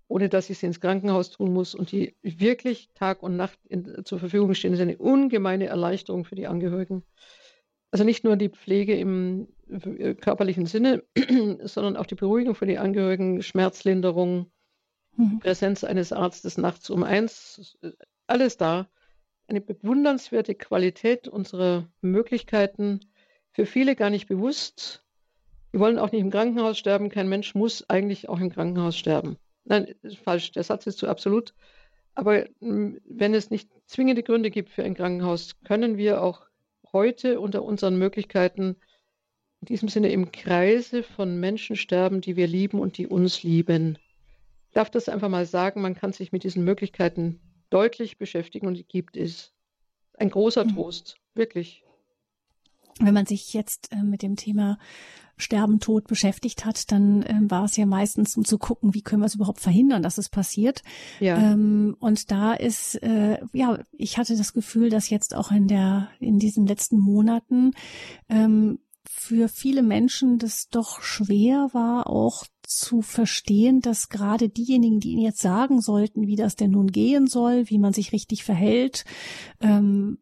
ohne 0.08 0.30
dass 0.30 0.50
ich 0.50 0.60
sie 0.60 0.68
ins 0.68 0.82
Krankenhaus 0.82 1.32
tun 1.32 1.52
muss 1.52 1.74
und 1.74 1.92
die 1.92 2.16
wirklich 2.22 2.90
Tag 2.94 3.24
und 3.24 3.36
Nacht 3.36 3.58
in, 3.68 4.06
zur 4.06 4.20
Verfügung 4.20 4.54
stehen. 4.54 4.72
Das 4.72 4.80
ist 4.80 4.84
eine 4.84 4.98
ungemeine 4.98 5.66
Erleichterung 5.66 6.26
für 6.26 6.36
die 6.36 6.48
Angehörigen. 6.48 7.04
Also 7.92 8.04
nicht 8.04 8.24
nur 8.24 8.36
die 8.36 8.50
Pflege 8.50 8.96
im 8.96 9.48
äh, 9.70 10.14
körperlichen 10.16 10.66
Sinne, 10.66 11.04
sondern 11.64 11.96
auch 11.98 12.06
die 12.06 12.16
Beruhigung 12.16 12.54
für 12.54 12.68
die 12.68 12.78
Angehörigen, 12.78 13.42
Schmerzlinderung, 13.42 14.52
Mhm. 15.18 15.40
Präsenz 15.40 15.84
eines 15.84 16.12
Arztes 16.12 16.58
nachts 16.58 16.90
um 16.90 17.04
eins, 17.04 17.78
alles 18.28 18.58
da. 18.58 18.88
Eine 19.48 19.62
bewundernswerte 19.62 20.56
Qualität 20.56 21.28
unserer 21.28 21.88
Möglichkeiten, 22.02 23.00
für 23.52 23.66
viele 23.66 23.96
gar 23.96 24.10
nicht 24.10 24.28
bewusst. 24.28 25.04
Die 25.74 25.80
wollen 25.80 26.00
auch 26.00 26.12
nicht 26.12 26.22
im 26.22 26.32
Krankenhaus 26.32 26.78
sterben. 26.78 27.10
Kein 27.10 27.30
Mensch 27.30 27.56
muss 27.56 27.90
eigentlich 27.90 28.28
auch 28.28 28.40
im 28.40 28.50
Krankenhaus 28.50 28.98
sterben. 28.98 29.38
Nein, 29.64 29.96
falsch, 30.24 30.52
der 30.52 30.64
Satz 30.64 30.88
ist 30.88 30.98
zu 30.98 31.08
absolut. 31.08 31.54
Aber 32.16 32.46
hm, 32.60 33.00
wenn 33.06 33.34
es 33.34 33.50
nicht 33.50 33.70
zwingende 33.86 34.24
Gründe 34.24 34.50
gibt 34.50 34.70
für 34.70 34.84
ein 34.84 34.96
Krankenhaus, 34.96 35.60
können 35.64 35.98
wir 35.98 36.22
auch 36.22 36.48
heute 36.92 37.40
unter 37.40 37.64
unseren 37.64 37.98
Möglichkeiten 37.98 38.78
in 39.62 39.68
diesem 39.68 39.90
Sinne 39.90 40.12
im 40.12 40.32
Kreise 40.32 41.04
von 41.04 41.40
Menschen 41.40 41.76
sterben, 41.76 42.22
die 42.22 42.36
wir 42.36 42.48
lieben 42.48 42.80
und 42.80 42.98
die 42.98 43.08
uns 43.08 43.44
lieben 43.44 43.98
darf 44.76 44.90
das 44.90 45.10
einfach 45.10 45.30
mal 45.30 45.46
sagen, 45.46 45.82
man 45.82 45.96
kann 45.96 46.14
sich 46.14 46.32
mit 46.32 46.44
diesen 46.44 46.64
Möglichkeiten 46.64 47.40
deutlich 47.70 48.18
beschäftigen 48.18 48.68
und 48.68 48.76
die 48.76 48.88
gibt 48.88 49.18
es. 49.18 49.52
Ein 50.18 50.30
großer 50.30 50.64
mhm. 50.64 50.76
Trost, 50.76 51.18
wirklich. 51.34 51.84
Wenn 53.00 53.14
man 53.14 53.26
sich 53.26 53.54
jetzt 53.54 53.92
äh, 53.92 54.02
mit 54.02 54.22
dem 54.22 54.38
Thema 54.38 54.78
Sterben, 55.38 55.82
Tod 55.82 56.08
beschäftigt 56.08 56.64
hat, 56.64 56.92
dann 56.94 57.24
äh, 57.24 57.40
war 57.42 57.66
es 57.66 57.76
ja 57.76 57.86
meistens, 57.86 58.38
um 58.38 58.46
zu 58.46 58.58
gucken, 58.58 58.94
wie 58.94 59.02
können 59.02 59.22
wir 59.22 59.26
es 59.26 59.36
überhaupt 59.36 59.60
verhindern, 59.60 60.02
dass 60.02 60.18
es 60.18 60.30
passiert. 60.30 60.82
Ja. 61.20 61.38
Ähm, 61.38 61.98
und 62.00 62.32
da 62.32 62.54
ist, 62.54 62.96
äh, 63.04 63.40
ja, 63.52 63.80
ich 63.92 64.18
hatte 64.18 64.38
das 64.38 64.54
Gefühl, 64.54 64.90
dass 64.90 65.10
jetzt 65.10 65.36
auch 65.36 65.52
in 65.52 65.68
der, 65.68 66.10
in 66.22 66.40
diesen 66.40 66.66
letzten 66.66 66.98
Monaten 66.98 67.72
ähm, 68.30 68.80
für 69.06 69.50
viele 69.50 69.84
Menschen 69.84 70.40
das 70.40 70.70
doch 70.70 71.02
schwer 71.02 71.70
war, 71.74 72.08
auch 72.08 72.46
zu 72.68 73.02
verstehen, 73.02 73.82
dass 73.82 74.10
gerade 74.10 74.50
diejenigen, 74.50 75.00
die 75.00 75.12
Ihnen 75.12 75.22
jetzt 75.22 75.42
sagen 75.42 75.82
sollten, 75.82 76.28
wie 76.28 76.36
das 76.36 76.56
denn 76.56 76.72
nun 76.72 76.88
gehen 76.88 77.28
soll, 77.28 77.70
wie 77.70 77.78
man 77.78 77.94
sich 77.94 78.12
richtig 78.12 78.44
verhält, 78.44 79.06
ähm, 79.62 80.18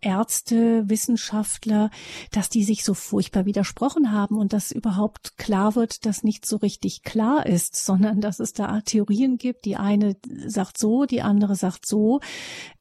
Ärzte, 0.00 0.88
Wissenschaftler, 0.88 1.90
dass 2.30 2.50
die 2.50 2.62
sich 2.62 2.84
so 2.84 2.92
furchtbar 2.94 3.46
widersprochen 3.46 4.12
haben 4.12 4.36
und 4.36 4.52
dass 4.52 4.70
überhaupt 4.70 5.38
klar 5.38 5.74
wird, 5.74 6.04
dass 6.04 6.22
nicht 6.22 6.44
so 6.46 6.56
richtig 6.58 7.02
klar 7.02 7.46
ist, 7.46 7.74
sondern 7.74 8.20
dass 8.20 8.38
es 8.38 8.52
da 8.52 8.82
Theorien 8.82 9.38
gibt. 9.38 9.64
Die 9.64 9.76
eine 9.76 10.16
sagt 10.46 10.78
so, 10.78 11.06
die 11.06 11.22
andere 11.22 11.56
sagt 11.56 11.86
so. 11.86 12.20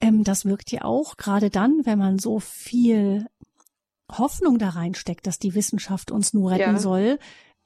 Ähm, 0.01 0.23
das 0.23 0.45
wirkt 0.45 0.71
ja 0.71 0.83
auch 0.83 1.15
gerade 1.15 1.49
dann, 1.49 1.85
wenn 1.85 1.97
man 1.97 2.19
so 2.19 2.39
viel 2.39 3.25
Hoffnung 4.11 4.59
da 4.59 4.69
reinsteckt, 4.69 5.25
dass 5.25 5.39
die 5.39 5.55
Wissenschaft 5.55 6.11
uns 6.11 6.33
nur 6.33 6.51
retten 6.51 6.73
ja. 6.73 6.79
soll, 6.79 7.19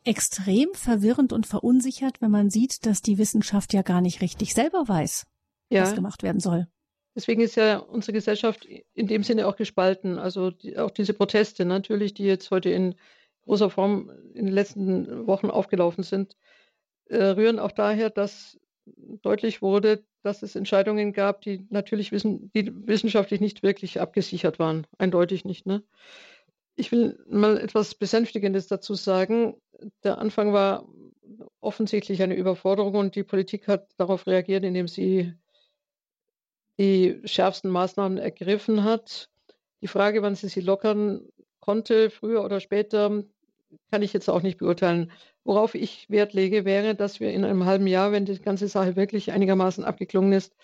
extrem 0.07 0.69
verwirrend 0.73 1.33
und 1.33 1.45
verunsichert, 1.45 2.21
wenn 2.21 2.31
man 2.31 2.49
sieht, 2.49 2.85
dass 2.85 3.01
die 3.01 3.17
Wissenschaft 3.17 3.73
ja 3.73 3.81
gar 3.81 4.01
nicht 4.01 4.21
richtig 4.21 4.53
selber 4.53 4.87
weiß, 4.87 5.25
ja. 5.69 5.81
was 5.83 5.95
gemacht 5.95 6.23
werden 6.23 6.39
soll. 6.39 6.67
Deswegen 7.15 7.41
ist 7.41 7.55
ja 7.55 7.77
unsere 7.77 8.13
Gesellschaft 8.13 8.65
in 8.93 9.07
dem 9.07 9.23
Sinne 9.23 9.47
auch 9.47 9.55
gespalten. 9.55 10.19
Also 10.19 10.51
die, 10.51 10.77
auch 10.77 10.91
diese 10.91 11.13
Proteste 11.13 11.65
natürlich, 11.65 12.13
die 12.13 12.25
jetzt 12.25 12.51
heute 12.51 12.69
in 12.69 12.95
großer 13.45 13.69
Form 13.69 14.11
in 14.33 14.45
den 14.45 14.53
letzten 14.53 15.25
Wochen 15.25 15.49
aufgelaufen 15.49 16.03
sind, 16.03 16.35
äh, 17.05 17.23
rühren 17.23 17.59
auch 17.59 17.71
daher, 17.71 18.09
dass 18.09 18.59
deutlich 19.21 19.61
wurde, 19.61 20.03
dass 20.21 20.43
es 20.43 20.55
Entscheidungen 20.55 21.13
gab, 21.13 21.41
die 21.41 21.65
natürlich 21.69 22.11
wissen, 22.11 22.51
die 22.53 22.71
wissenschaftlich 22.87 23.41
nicht 23.41 23.63
wirklich 23.63 23.99
abgesichert 23.99 24.59
waren. 24.59 24.85
Eindeutig 24.97 25.45
nicht. 25.45 25.65
Ne? 25.65 25.83
Ich 26.79 26.91
will 26.91 27.19
mal 27.27 27.57
etwas 27.57 27.95
Besänftigendes 27.95 28.67
dazu 28.67 28.93
sagen. 28.93 29.55
Der 30.03 30.19
Anfang 30.19 30.53
war 30.53 30.87
offensichtlich 31.59 32.21
eine 32.21 32.35
Überforderung 32.35 32.93
und 32.95 33.15
die 33.15 33.23
Politik 33.23 33.67
hat 33.67 33.89
darauf 33.97 34.27
reagiert, 34.27 34.63
indem 34.63 34.87
sie 34.87 35.33
die 36.77 37.19
schärfsten 37.25 37.71
Maßnahmen 37.71 38.19
ergriffen 38.19 38.83
hat. 38.83 39.31
Die 39.81 39.87
Frage, 39.87 40.21
wann 40.21 40.35
sie 40.35 40.49
sie 40.49 40.61
lockern 40.61 41.27
konnte, 41.59 42.11
früher 42.11 42.43
oder 42.45 42.59
später, 42.59 43.23
kann 43.91 44.01
ich 44.03 44.13
jetzt 44.13 44.29
auch 44.29 44.43
nicht 44.43 44.59
beurteilen. 44.59 45.11
Worauf 45.43 45.73
ich 45.73 46.07
Wert 46.11 46.33
lege, 46.33 46.63
wäre, 46.63 46.93
dass 46.93 47.19
wir 47.19 47.31
in 47.31 47.43
einem 47.43 47.65
halben 47.65 47.87
Jahr, 47.87 48.11
wenn 48.11 48.25
die 48.25 48.39
ganze 48.39 48.67
Sache 48.67 48.95
wirklich 48.95 49.31
einigermaßen 49.31 49.83
abgeklungen 49.83 50.31
ist, 50.31 50.55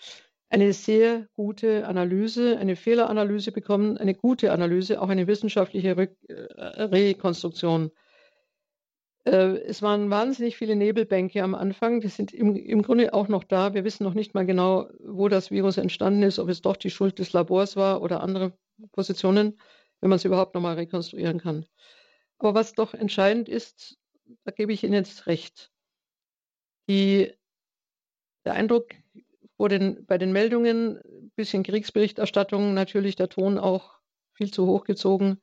eine 0.50 0.72
sehr 0.72 1.26
gute 1.34 1.86
Analyse, 1.86 2.58
eine 2.58 2.76
Fehleranalyse 2.76 3.52
bekommen, 3.52 3.98
eine 3.98 4.14
gute 4.14 4.52
Analyse, 4.52 5.00
auch 5.00 5.08
eine 5.08 5.26
wissenschaftliche 5.26 5.96
Re 5.96 6.16
äh, 6.28 6.82
Rekonstruktion. 6.82 7.90
Äh, 9.24 9.58
es 9.64 9.82
waren 9.82 10.10
wahnsinnig 10.10 10.56
viele 10.56 10.76
Nebelbänke 10.76 11.42
am 11.42 11.54
Anfang, 11.54 12.00
die 12.00 12.08
sind 12.08 12.32
im, 12.32 12.56
im 12.56 12.82
Grunde 12.82 13.14
auch 13.14 13.28
noch 13.28 13.44
da. 13.44 13.74
Wir 13.74 13.84
wissen 13.84 14.04
noch 14.04 14.14
nicht 14.14 14.34
mal 14.34 14.46
genau, 14.46 14.88
wo 15.00 15.28
das 15.28 15.50
Virus 15.50 15.78
entstanden 15.78 16.22
ist, 16.22 16.38
ob 16.38 16.48
es 16.48 16.62
doch 16.62 16.76
die 16.76 16.90
Schuld 16.90 17.18
des 17.18 17.32
Labors 17.32 17.76
war 17.76 18.02
oder 18.02 18.22
andere 18.22 18.52
Positionen, 18.92 19.58
wenn 20.00 20.10
man 20.10 20.16
es 20.16 20.24
überhaupt 20.24 20.54
nochmal 20.54 20.74
rekonstruieren 20.74 21.40
kann. 21.40 21.66
Aber 22.38 22.54
was 22.54 22.74
doch 22.74 22.94
entscheidend 22.94 23.48
ist, 23.48 23.98
da 24.44 24.50
gebe 24.50 24.72
ich 24.72 24.84
Ihnen 24.84 24.94
jetzt 24.94 25.26
recht. 25.26 25.72
Die, 26.88 27.32
der 28.44 28.54
Eindruck 28.54 28.88
vor 29.56 29.68
den, 29.68 30.04
bei 30.06 30.18
den 30.18 30.32
Meldungen, 30.32 30.98
ein 30.98 31.32
bisschen 31.36 31.62
Kriegsberichterstattung, 31.62 32.74
natürlich 32.74 33.16
der 33.16 33.28
Ton 33.28 33.58
auch 33.58 33.98
viel 34.32 34.52
zu 34.52 34.66
hoch 34.66 34.84
gezogen, 34.84 35.40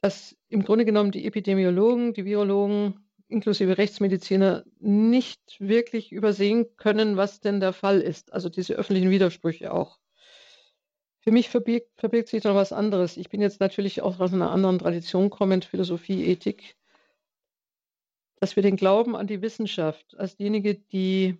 dass 0.00 0.36
im 0.48 0.64
Grunde 0.64 0.84
genommen 0.84 1.10
die 1.10 1.26
Epidemiologen, 1.26 2.14
die 2.14 2.24
Virologen, 2.24 3.06
inklusive 3.28 3.78
Rechtsmediziner, 3.78 4.64
nicht 4.78 5.56
wirklich 5.58 6.12
übersehen 6.12 6.76
können, 6.76 7.16
was 7.16 7.40
denn 7.40 7.60
der 7.60 7.72
Fall 7.72 8.00
ist. 8.00 8.32
Also 8.32 8.48
diese 8.48 8.74
öffentlichen 8.74 9.10
Widersprüche 9.10 9.72
auch. 9.72 9.98
Für 11.20 11.30
mich 11.30 11.48
verbirgt, 11.48 11.88
verbirgt 11.96 12.28
sich 12.28 12.44
noch 12.44 12.54
was 12.54 12.72
anderes. 12.72 13.16
Ich 13.16 13.30
bin 13.30 13.40
jetzt 13.40 13.60
natürlich 13.60 14.02
auch 14.02 14.20
aus 14.20 14.34
einer 14.34 14.50
anderen 14.50 14.78
Tradition 14.78 15.30
kommend, 15.30 15.64
Philosophie, 15.64 16.26
Ethik, 16.26 16.76
dass 18.40 18.56
wir 18.56 18.62
den 18.62 18.76
Glauben 18.76 19.16
an 19.16 19.26
die 19.26 19.40
Wissenschaft 19.40 20.18
als 20.18 20.36
diejenige, 20.36 20.74
die 20.74 21.38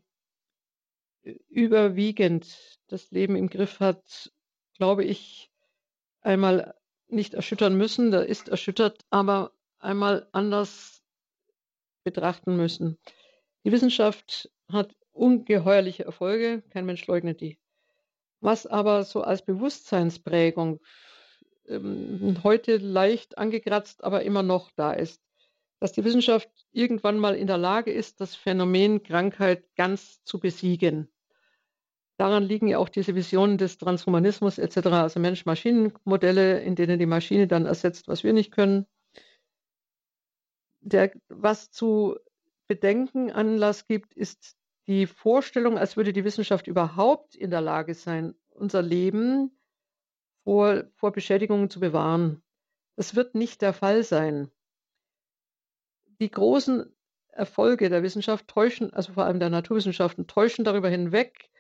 überwiegend 1.48 2.78
das 2.88 3.10
Leben 3.10 3.36
im 3.36 3.48
Griff 3.48 3.80
hat, 3.80 4.32
glaube 4.76 5.04
ich, 5.04 5.50
einmal 6.20 6.74
nicht 7.08 7.34
erschüttern 7.34 7.76
müssen, 7.76 8.10
da 8.10 8.20
ist 8.20 8.48
erschüttert, 8.48 9.04
aber 9.10 9.52
einmal 9.78 10.28
anders 10.32 11.02
betrachten 12.02 12.56
müssen. 12.56 12.98
Die 13.64 13.72
Wissenschaft 13.72 14.50
hat 14.70 14.94
ungeheuerliche 15.12 16.04
Erfolge, 16.04 16.62
kein 16.70 16.86
Mensch 16.86 17.06
leugnet 17.06 17.40
die. 17.40 17.58
Was 18.40 18.66
aber 18.66 19.04
so 19.04 19.22
als 19.22 19.44
Bewusstseinsprägung 19.44 20.80
ähm, 21.66 22.40
heute 22.42 22.76
leicht 22.76 23.38
angekratzt, 23.38 24.04
aber 24.04 24.22
immer 24.22 24.42
noch 24.42 24.70
da 24.76 24.92
ist, 24.92 25.22
dass 25.80 25.92
die 25.92 26.04
Wissenschaft 26.04 26.50
irgendwann 26.72 27.18
mal 27.18 27.34
in 27.34 27.46
der 27.46 27.58
Lage 27.58 27.92
ist, 27.92 28.20
das 28.20 28.34
Phänomen 28.34 29.02
Krankheit 29.02 29.64
ganz 29.76 30.22
zu 30.24 30.40
besiegen. 30.40 31.08
Daran 32.16 32.44
liegen 32.44 32.68
ja 32.68 32.78
auch 32.78 32.88
diese 32.88 33.14
Visionen 33.14 33.58
des 33.58 33.78
Transhumanismus 33.78 34.58
etc., 34.58 34.86
also 34.86 35.18
Mensch-Maschinen-Modelle, 35.18 36.60
in 36.60 36.76
denen 36.76 36.98
die 36.98 37.06
Maschine 37.06 37.48
dann 37.48 37.66
ersetzt, 37.66 38.06
was 38.06 38.22
wir 38.22 38.32
nicht 38.32 38.52
können. 38.52 38.86
Der, 40.80 41.12
was 41.28 41.70
zu 41.70 42.16
bedenken 42.68 43.32
Anlass 43.32 43.86
gibt, 43.86 44.14
ist 44.14 44.56
die 44.86 45.06
Vorstellung, 45.06 45.78
als 45.78 45.96
würde 45.96 46.12
die 46.12 46.24
Wissenschaft 46.24 46.66
überhaupt 46.66 47.34
in 47.34 47.50
der 47.50 47.60
Lage 47.60 47.94
sein, 47.94 48.34
unser 48.50 48.82
Leben 48.82 49.58
vor, 50.44 50.84
vor 50.94 51.12
Beschädigungen 51.12 51.70
zu 51.70 51.80
bewahren. 51.80 52.42
Das 52.96 53.16
wird 53.16 53.34
nicht 53.34 53.62
der 53.62 53.72
Fall 53.72 54.04
sein. 54.04 54.50
Die 56.20 56.30
großen 56.30 56.94
Erfolge 57.28 57.88
der 57.88 58.04
Wissenschaft 58.04 58.46
täuschen, 58.46 58.92
also 58.92 59.14
vor 59.14 59.24
allem 59.24 59.40
der 59.40 59.50
Naturwissenschaften, 59.50 60.28
täuschen 60.28 60.64
darüber 60.64 60.88
hinweg, 60.88 61.50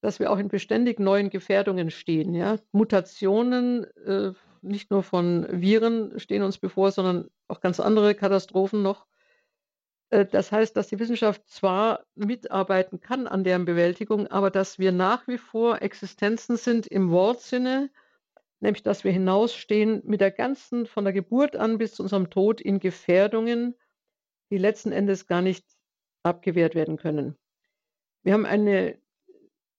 dass 0.00 0.20
wir 0.20 0.30
auch 0.30 0.38
in 0.38 0.48
beständig 0.48 1.00
neuen 1.00 1.30
Gefährdungen 1.30 1.90
stehen. 1.90 2.34
Ja? 2.34 2.58
Mutationen, 2.72 3.84
äh, 4.06 4.32
nicht 4.62 4.90
nur 4.90 5.02
von 5.02 5.46
Viren 5.50 6.18
stehen 6.18 6.42
uns 6.42 6.58
bevor, 6.58 6.90
sondern 6.92 7.28
auch 7.48 7.60
ganz 7.60 7.80
andere 7.80 8.14
Katastrophen 8.14 8.82
noch. 8.82 9.06
Äh, 10.10 10.26
das 10.26 10.52
heißt, 10.52 10.76
dass 10.76 10.88
die 10.88 10.98
Wissenschaft 10.98 11.48
zwar 11.48 12.04
mitarbeiten 12.14 13.00
kann 13.00 13.26
an 13.26 13.44
deren 13.44 13.64
Bewältigung, 13.64 14.26
aber 14.26 14.50
dass 14.50 14.78
wir 14.78 14.92
nach 14.92 15.26
wie 15.28 15.38
vor 15.38 15.82
Existenzen 15.82 16.56
sind 16.56 16.86
im 16.86 17.10
Wortsinne, 17.10 17.90
nämlich 18.60 18.82
dass 18.82 19.04
wir 19.04 19.12
hinausstehen 19.12 20.02
mit 20.04 20.20
der 20.20 20.30
ganzen, 20.30 20.86
von 20.86 21.04
der 21.04 21.12
Geburt 21.12 21.56
an 21.56 21.78
bis 21.78 21.94
zu 21.94 22.02
unserem 22.02 22.30
Tod 22.30 22.60
in 22.60 22.80
Gefährdungen, 22.80 23.74
die 24.50 24.58
letzten 24.58 24.92
Endes 24.92 25.26
gar 25.26 25.42
nicht 25.42 25.64
abgewehrt 26.22 26.74
werden 26.74 26.96
können. 26.96 27.36
Wir 28.22 28.32
haben 28.32 28.46
eine 28.46 28.98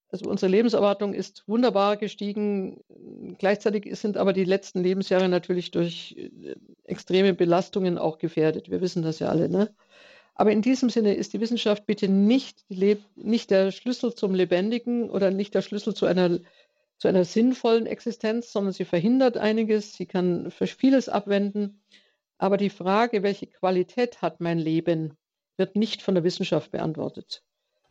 also 0.10 0.30
unsere 0.30 0.52
Lebenserwartung 0.52 1.14
ist 1.14 1.44
wunderbar 1.48 1.98
gestiegen. 1.98 2.82
Gleichzeitig 3.38 3.94
sind 4.00 4.18
aber 4.18 4.32
die 4.32 4.46
letzten 4.46 4.82
Lebensjahre 4.82 5.28
natürlich 5.28 5.72
durch 5.72 6.16
äh, 6.18 6.56
extreme 6.86 7.34
Belastungen 7.34 7.98
auch 7.98 8.18
gefährdet. 8.18 8.70
Wir 8.70 8.82
wissen 8.82 9.04
das 9.04 9.20
ja 9.20 9.28
alle. 9.28 9.50
Ne? 9.50 9.74
Aber 10.34 10.52
in 10.52 10.62
diesem 10.62 10.90
Sinne 10.90 11.14
ist 11.16 11.34
die 11.34 11.42
Wissenschaft 11.42 11.86
bitte 11.86 12.08
nicht, 12.08 12.64
nicht 12.70 13.52
der 13.52 13.72
Schlüssel 13.72 14.14
zum 14.14 14.34
Lebendigen 14.34 15.10
oder 15.10 15.32
nicht 15.32 15.56
der 15.56 15.62
Schlüssel 15.62 15.94
zu 15.94 16.06
einer, 16.06 16.40
zu 17.00 17.08
einer 17.08 17.26
sinnvollen 17.26 17.86
Existenz, 17.86 18.52
sondern 18.52 18.72
sie 18.72 18.86
verhindert 18.86 19.36
einiges, 19.36 19.94
sie 19.94 20.06
kann 20.06 20.52
für 20.52 20.68
vieles 20.68 21.10
abwenden. 21.10 21.82
Aber 22.38 22.58
die 22.58 22.70
Frage, 22.70 23.24
welche 23.24 23.48
Qualität 23.48 24.22
hat 24.22 24.40
mein 24.40 24.60
Leben, 24.60 25.18
wird 25.58 25.76
nicht 25.76 26.04
von 26.04 26.14
der 26.14 26.24
Wissenschaft 26.24 26.72
beantwortet. 26.72 27.44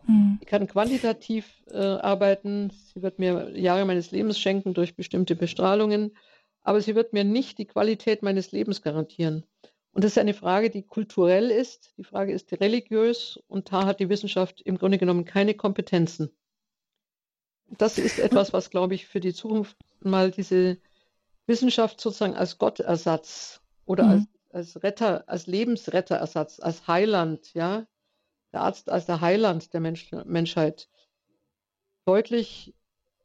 Mhm. 0.06 0.38
Ich 0.40 0.46
kann 0.46 0.66
quantitativ 0.66 1.62
äh, 1.70 1.76
arbeiten. 1.76 2.70
Sie 2.94 3.02
wird 3.02 3.18
mir 3.18 3.56
Jahre 3.58 3.84
meines 3.84 4.10
Lebens 4.10 4.38
schenken 4.38 4.74
durch 4.74 4.96
bestimmte 4.96 5.36
Bestrahlungen. 5.36 6.16
Aber 6.62 6.80
sie 6.80 6.94
wird 6.94 7.12
mir 7.12 7.24
nicht 7.24 7.58
die 7.58 7.66
Qualität 7.66 8.22
meines 8.22 8.52
Lebens 8.52 8.82
garantieren. 8.82 9.44
Und 9.92 10.04
das 10.04 10.12
ist 10.12 10.18
eine 10.18 10.34
Frage, 10.34 10.68
die 10.68 10.82
kulturell 10.82 11.50
ist. 11.50 11.94
Die 11.96 12.04
Frage 12.04 12.32
ist 12.32 12.52
religiös. 12.60 13.40
Und 13.48 13.72
da 13.72 13.86
hat 13.86 14.00
die 14.00 14.08
Wissenschaft 14.08 14.60
im 14.62 14.78
Grunde 14.78 14.98
genommen 14.98 15.24
keine 15.24 15.54
Kompetenzen. 15.54 16.30
Das 17.78 17.98
ist 17.98 18.18
etwas, 18.18 18.52
was, 18.52 18.70
glaube 18.70 18.94
ich, 18.94 19.06
für 19.06 19.20
die 19.20 19.34
Zukunft 19.34 19.76
mal 20.00 20.30
diese 20.30 20.78
Wissenschaft 21.46 22.00
sozusagen 22.00 22.36
als 22.36 22.58
Gottersatz 22.58 23.60
oder 23.84 24.04
mhm. 24.04 24.10
als, 24.10 24.74
als 24.74 24.82
Retter, 24.82 25.24
als 25.28 25.46
Lebensretterersatz, 25.46 26.60
als 26.60 26.86
Heiland, 26.86 27.54
ja, 27.54 27.86
der 28.52 28.62
Arzt 28.62 28.90
als 28.90 29.06
der 29.06 29.20
Heiland 29.20 29.72
der 29.72 29.80
Mensch, 29.80 30.10
Menschheit 30.24 30.88
deutlich 32.04 32.74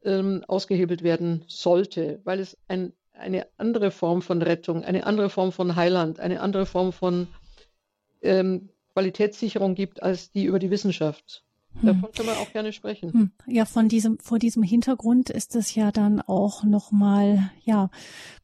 ähm, 0.03 0.43
ausgehebelt 0.47 1.03
werden 1.03 1.43
sollte, 1.47 2.19
weil 2.23 2.39
es 2.39 2.57
ein, 2.67 2.93
eine 3.13 3.47
andere 3.57 3.91
Form 3.91 4.21
von 4.21 4.41
Rettung, 4.41 4.83
eine 4.83 5.05
andere 5.05 5.29
Form 5.29 5.51
von 5.51 5.75
Heiland, 5.75 6.19
eine 6.19 6.41
andere 6.41 6.65
Form 6.65 6.91
von 6.91 7.27
ähm, 8.21 8.69
Qualitätssicherung 8.93 9.75
gibt 9.75 10.03
als 10.03 10.31
die 10.31 10.45
über 10.45 10.59
die 10.59 10.71
Wissenschaft. 10.71 11.43
Hm. 11.79 11.87
Davon 11.87 12.11
kann 12.11 12.25
man 12.25 12.35
auch 12.35 12.51
gerne 12.51 12.73
sprechen. 12.73 13.13
Hm. 13.13 13.31
Ja, 13.47 13.65
von 13.65 13.87
diesem, 13.87 14.19
vor 14.19 14.39
diesem 14.39 14.63
Hintergrund 14.63 15.29
ist 15.29 15.55
es 15.55 15.73
ja 15.75 15.91
dann 15.91 16.21
auch 16.21 16.63
nochmal, 16.63 17.51
ja, 17.63 17.89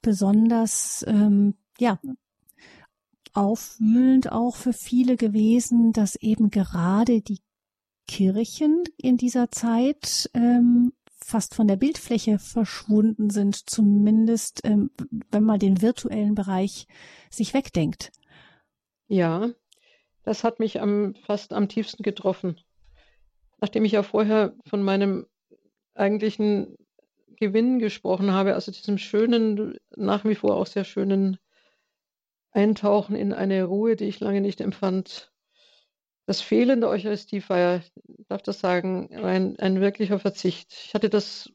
besonders, 0.01 1.03
ähm, 1.07 1.55
ja, 1.79 1.99
aufwühlend 3.37 4.31
auch 4.31 4.55
für 4.55 4.73
viele 4.73 5.15
gewesen, 5.15 5.93
dass 5.93 6.15
eben 6.15 6.49
gerade 6.49 7.21
die 7.21 7.39
Kirchen 8.07 8.83
in 8.97 9.17
dieser 9.17 9.51
Zeit 9.51 10.29
ähm, 10.33 10.93
fast 11.23 11.53
von 11.53 11.67
der 11.67 11.75
Bildfläche 11.75 12.39
verschwunden 12.39 13.29
sind, 13.29 13.69
zumindest 13.69 14.61
ähm, 14.63 14.89
wenn 15.29 15.43
man 15.43 15.59
den 15.59 15.83
virtuellen 15.83 16.33
Bereich 16.33 16.87
sich 17.29 17.53
wegdenkt. 17.53 18.11
Ja, 19.07 19.49
das 20.23 20.43
hat 20.43 20.59
mich 20.59 20.81
am, 20.81 21.13
fast 21.13 21.53
am 21.53 21.69
tiefsten 21.69 22.01
getroffen. 22.01 22.59
Nachdem 23.59 23.85
ich 23.85 23.91
ja 23.91 24.01
vorher 24.01 24.55
von 24.65 24.81
meinem 24.81 25.27
eigentlichen 25.93 26.75
Gewinn 27.39 27.77
gesprochen 27.77 28.31
habe, 28.31 28.55
also 28.55 28.71
diesem 28.71 28.97
schönen, 28.97 29.77
nach 29.95 30.25
wie 30.25 30.35
vor 30.35 30.55
auch 30.55 30.65
sehr 30.65 30.85
schönen 30.85 31.37
Eintauchen 32.57 33.15
in 33.15 33.33
eine 33.33 33.65
Ruhe, 33.65 33.95
die 33.95 34.05
ich 34.05 34.19
lange 34.19 34.41
nicht 34.41 34.61
empfand. 34.61 35.31
Das 36.25 36.41
Fehlen 36.41 36.81
der 36.81 36.89
Eucharistiefeier, 36.89 37.83
darf 38.29 38.41
das 38.41 38.59
sagen, 38.59 39.13
ein, 39.13 39.59
ein 39.59 39.79
wirklicher 39.79 40.17
Verzicht. 40.17 40.73
Ich 40.73 40.95
hatte 40.95 41.09
das, 41.09 41.53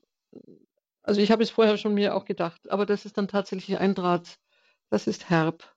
also 1.02 1.20
ich 1.20 1.32
habe 1.32 1.42
es 1.42 1.50
vorher 1.50 1.76
schon 1.76 1.94
mir 1.94 2.14
auch 2.14 2.24
gedacht, 2.24 2.70
aber 2.70 2.86
das 2.86 3.04
ist 3.04 3.18
dann 3.18 3.26
tatsächlich 3.26 3.78
eintrat. 3.78 4.38
Das 4.90 5.08
ist 5.08 5.28
herb. 5.28 5.74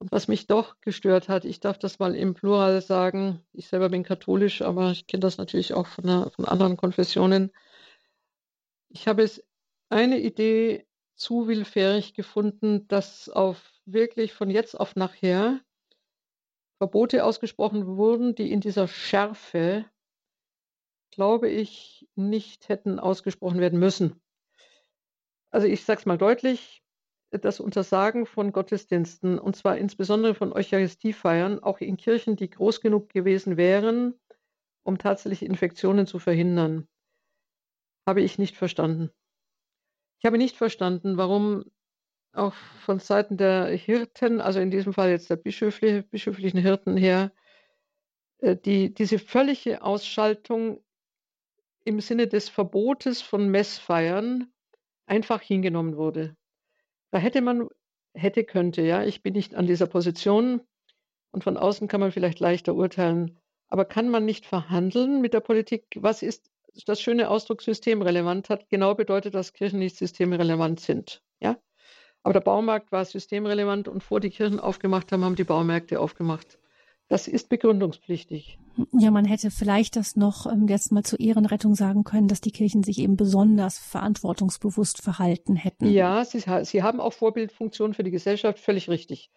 Und 0.00 0.10
was 0.10 0.26
mich 0.26 0.48
doch 0.48 0.80
gestört 0.80 1.28
hat, 1.28 1.44
ich 1.44 1.60
darf 1.60 1.78
das 1.78 2.00
mal 2.00 2.16
im 2.16 2.34
Plural 2.34 2.82
sagen, 2.82 3.44
ich 3.52 3.68
selber 3.68 3.88
bin 3.88 4.02
katholisch, 4.02 4.62
aber 4.62 4.90
ich 4.90 5.06
kenne 5.06 5.20
das 5.20 5.38
natürlich 5.38 5.74
auch 5.74 5.86
von, 5.86 6.04
einer, 6.04 6.30
von 6.32 6.44
anderen 6.44 6.76
Konfessionen. 6.76 7.52
Ich 8.88 9.06
habe 9.06 9.22
es 9.22 9.44
eine 9.90 10.18
Idee 10.18 10.88
zu 11.14 11.46
willfährig 11.46 12.14
gefunden, 12.14 12.88
dass 12.88 13.28
auf 13.28 13.77
wirklich 13.92 14.32
von 14.32 14.50
jetzt 14.50 14.74
auf 14.74 14.96
nachher 14.96 15.60
Verbote 16.78 17.24
ausgesprochen 17.24 17.86
wurden, 17.96 18.34
die 18.34 18.52
in 18.52 18.60
dieser 18.60 18.86
Schärfe, 18.86 19.84
glaube 21.10 21.48
ich, 21.48 22.08
nicht 22.14 22.68
hätten 22.68 22.98
ausgesprochen 22.98 23.60
werden 23.60 23.78
müssen. 23.78 24.20
Also 25.50 25.66
ich 25.66 25.84
sage 25.84 26.00
es 26.00 26.06
mal 26.06 26.18
deutlich, 26.18 26.82
das 27.30 27.60
Untersagen 27.60 28.26
von 28.26 28.52
Gottesdiensten, 28.52 29.38
und 29.38 29.56
zwar 29.56 29.76
insbesondere 29.76 30.34
von 30.34 30.52
Eucharistiefeiern, 30.52 31.62
auch 31.62 31.80
in 31.80 31.96
Kirchen, 31.96 32.36
die 32.36 32.48
groß 32.48 32.80
genug 32.80 33.08
gewesen 33.10 33.56
wären, 33.56 34.14
um 34.82 34.98
tatsächlich 34.98 35.42
Infektionen 35.42 36.06
zu 36.06 36.18
verhindern, 36.18 36.88
habe 38.06 38.22
ich 38.22 38.38
nicht 38.38 38.56
verstanden. 38.56 39.10
Ich 40.20 40.26
habe 40.26 40.38
nicht 40.38 40.56
verstanden, 40.56 41.16
warum 41.16 41.64
auch 42.32 42.54
von 42.84 42.98
Seiten 42.98 43.36
der 43.36 43.66
Hirten, 43.68 44.40
also 44.40 44.60
in 44.60 44.70
diesem 44.70 44.92
Fall 44.92 45.10
jetzt 45.10 45.30
der 45.30 45.36
bischöfliche, 45.36 46.02
bischöflichen 46.02 46.60
Hirten 46.60 46.96
her, 46.96 47.32
äh, 48.38 48.56
die, 48.56 48.92
diese 48.94 49.18
völlige 49.18 49.82
Ausschaltung 49.82 50.82
im 51.84 52.00
Sinne 52.00 52.26
des 52.28 52.48
Verbotes 52.48 53.22
von 53.22 53.48
Messfeiern 53.48 54.52
einfach 55.06 55.40
hingenommen 55.40 55.96
wurde. 55.96 56.36
Da 57.10 57.18
hätte 57.18 57.40
man, 57.40 57.68
hätte, 58.14 58.44
könnte, 58.44 58.82
ja, 58.82 59.04
ich 59.04 59.22
bin 59.22 59.32
nicht 59.32 59.54
an 59.54 59.66
dieser 59.66 59.86
Position 59.86 60.60
und 61.30 61.44
von 61.44 61.56
außen 61.56 61.88
kann 61.88 62.00
man 62.00 62.12
vielleicht 62.12 62.40
leichter 62.40 62.74
urteilen, 62.74 63.38
aber 63.68 63.84
kann 63.84 64.10
man 64.10 64.24
nicht 64.24 64.46
verhandeln 64.46 65.20
mit 65.20 65.34
der 65.34 65.40
Politik? 65.40 65.86
Was 65.96 66.22
ist 66.22 66.50
das 66.86 67.00
schöne 67.00 67.28
Ausdruck 67.30 67.62
systemrelevant 67.62 68.50
hat 68.50 68.68
genau 68.68 68.94
bedeutet, 68.94 69.34
dass 69.34 69.52
Kirchen 69.52 69.78
nicht 69.78 69.96
systemrelevant 69.96 70.80
sind. 70.80 71.22
Ja? 71.40 71.56
Aber 72.28 72.34
der 72.34 72.40
Baumarkt 72.40 72.92
war 72.92 73.06
systemrelevant 73.06 73.88
und 73.88 74.02
vor 74.02 74.20
die 74.20 74.28
Kirchen 74.28 74.60
aufgemacht 74.60 75.10
haben, 75.12 75.24
haben 75.24 75.34
die 75.34 75.44
Baumärkte 75.44 75.98
aufgemacht. 75.98 76.58
Das 77.08 77.26
ist 77.26 77.48
begründungspflichtig. 77.48 78.58
Ja, 78.92 79.10
man 79.10 79.24
hätte 79.24 79.50
vielleicht 79.50 79.96
das 79.96 80.14
noch 80.14 80.44
ähm, 80.44 80.68
jetzt 80.68 80.92
mal 80.92 81.04
zur 81.04 81.20
Ehrenrettung 81.20 81.74
sagen 81.74 82.04
können, 82.04 82.28
dass 82.28 82.42
die 82.42 82.50
Kirchen 82.50 82.82
sich 82.82 82.98
eben 82.98 83.16
besonders 83.16 83.78
verantwortungsbewusst 83.78 85.00
verhalten 85.00 85.56
hätten. 85.56 85.86
Ja, 85.86 86.22
sie, 86.22 86.44
sie 86.64 86.82
haben 86.82 87.00
auch 87.00 87.14
Vorbildfunktion 87.14 87.94
für 87.94 88.02
die 88.02 88.10
Gesellschaft, 88.10 88.58
völlig 88.58 88.90
richtig. 88.90 89.30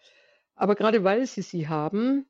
Aber 0.54 0.74
gerade 0.74 1.02
weil 1.02 1.24
sie 1.24 1.40
sie 1.40 1.68
haben, 1.68 2.26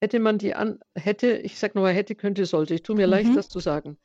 hätte 0.00 0.20
man 0.20 0.38
die 0.38 0.54
an, 0.54 0.78
hätte, 0.94 1.38
ich 1.38 1.58
sage 1.58 1.76
nur 1.76 1.88
hätte, 1.88 2.14
könnte, 2.14 2.46
sollte. 2.46 2.74
Ich 2.74 2.84
tue 2.84 2.94
mir 2.94 3.08
mhm. 3.08 3.14
leicht, 3.14 3.36
das 3.36 3.48
zu 3.48 3.58
sagen. 3.58 3.98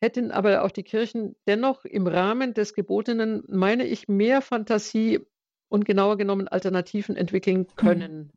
Hätten 0.00 0.30
aber 0.30 0.62
auch 0.62 0.70
die 0.70 0.82
Kirchen 0.82 1.36
dennoch 1.46 1.84
im 1.84 2.06
Rahmen 2.06 2.52
des 2.52 2.74
Gebotenen, 2.74 3.44
meine 3.48 3.86
ich, 3.86 4.08
mehr 4.08 4.42
Fantasie 4.42 5.20
und 5.68 5.84
genauer 5.84 6.16
genommen 6.16 6.48
Alternativen 6.48 7.16
entwickeln 7.16 7.60
mhm. 7.60 7.76
können. 7.76 8.18
Mhm. 8.18 8.30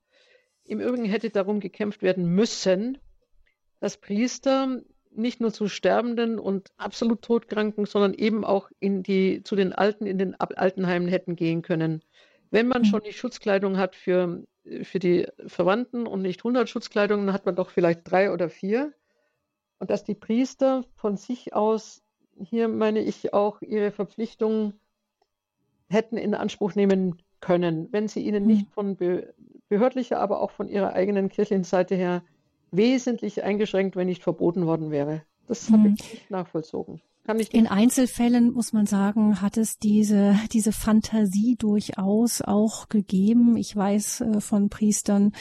Im 0.65 0.79
Übrigen 0.79 1.05
hätte 1.05 1.29
darum 1.29 1.59
gekämpft 1.59 2.01
werden 2.01 2.25
müssen, 2.25 2.97
dass 3.79 3.97
Priester 3.97 4.81
nicht 5.11 5.41
nur 5.41 5.51
zu 5.51 5.67
Sterbenden 5.67 6.39
und 6.39 6.69
absolut 6.77 7.23
Todkranken, 7.23 7.85
sondern 7.85 8.13
eben 8.13 8.45
auch 8.45 8.69
in 8.79 9.01
die, 9.03 9.43
zu 9.43 9.55
den 9.55 9.73
Alten 9.73 10.05
in 10.05 10.17
den 10.17 10.35
Altenheimen 10.39 11.07
hätten 11.07 11.35
gehen 11.35 11.61
können. 11.61 12.03
Wenn 12.51 12.67
man 12.67 12.83
mhm. 12.83 12.85
schon 12.85 13.01
die 13.01 13.13
Schutzkleidung 13.13 13.77
hat 13.77 13.95
für, 13.95 14.43
für 14.83 14.99
die 14.99 15.27
Verwandten 15.47 16.07
und 16.07 16.21
nicht 16.21 16.41
100 16.41 16.69
Schutzkleidungen, 16.69 17.27
dann 17.27 17.33
hat 17.33 17.45
man 17.45 17.55
doch 17.55 17.69
vielleicht 17.69 18.01
drei 18.09 18.31
oder 18.31 18.49
vier. 18.49 18.93
Und 19.79 19.89
dass 19.89 20.03
die 20.03 20.15
Priester 20.15 20.83
von 20.95 21.17
sich 21.17 21.53
aus, 21.53 22.03
hier 22.37 22.67
meine 22.67 22.99
ich 22.99 23.33
auch, 23.33 23.61
ihre 23.61 23.91
Verpflichtungen 23.91 24.73
hätten 25.89 26.17
in 26.17 26.35
Anspruch 26.35 26.75
nehmen 26.75 27.21
können, 27.39 27.87
wenn 27.91 28.07
sie 28.07 28.21
ihnen 28.21 28.45
nicht 28.45 28.67
mhm. 28.67 28.71
von 28.71 28.97
behördlicher, 29.69 30.19
aber 30.19 30.41
auch 30.41 30.51
von 30.51 30.67
ihrer 30.67 30.93
eigenen 30.93 31.29
kirchlichen 31.29 31.63
Seite 31.63 31.95
her 31.95 32.23
wesentlich 32.71 33.43
eingeschränkt, 33.43 33.95
wenn 33.95 34.07
nicht 34.07 34.23
verboten 34.23 34.65
worden 34.65 34.91
wäre. 34.91 35.23
Das 35.47 35.69
habe 35.71 35.89
mhm. 35.89 35.95
ich 35.97 36.13
nicht 36.13 36.29
nachvollzogen. 36.29 37.01
In 37.51 37.67
Einzelfällen 37.67 38.53
muss 38.53 38.73
man 38.73 38.87
sagen, 38.87 39.39
hat 39.39 39.57
es 39.57 39.77
diese, 39.77 40.35
diese 40.51 40.71
Fantasie 40.71 41.55
durchaus 41.57 42.41
auch 42.41 42.89
gegeben. 42.89 43.55
Ich 43.55 43.75
weiß 43.75 44.21
äh, 44.21 44.41
von 44.41 44.69
Priestern, 44.69 45.33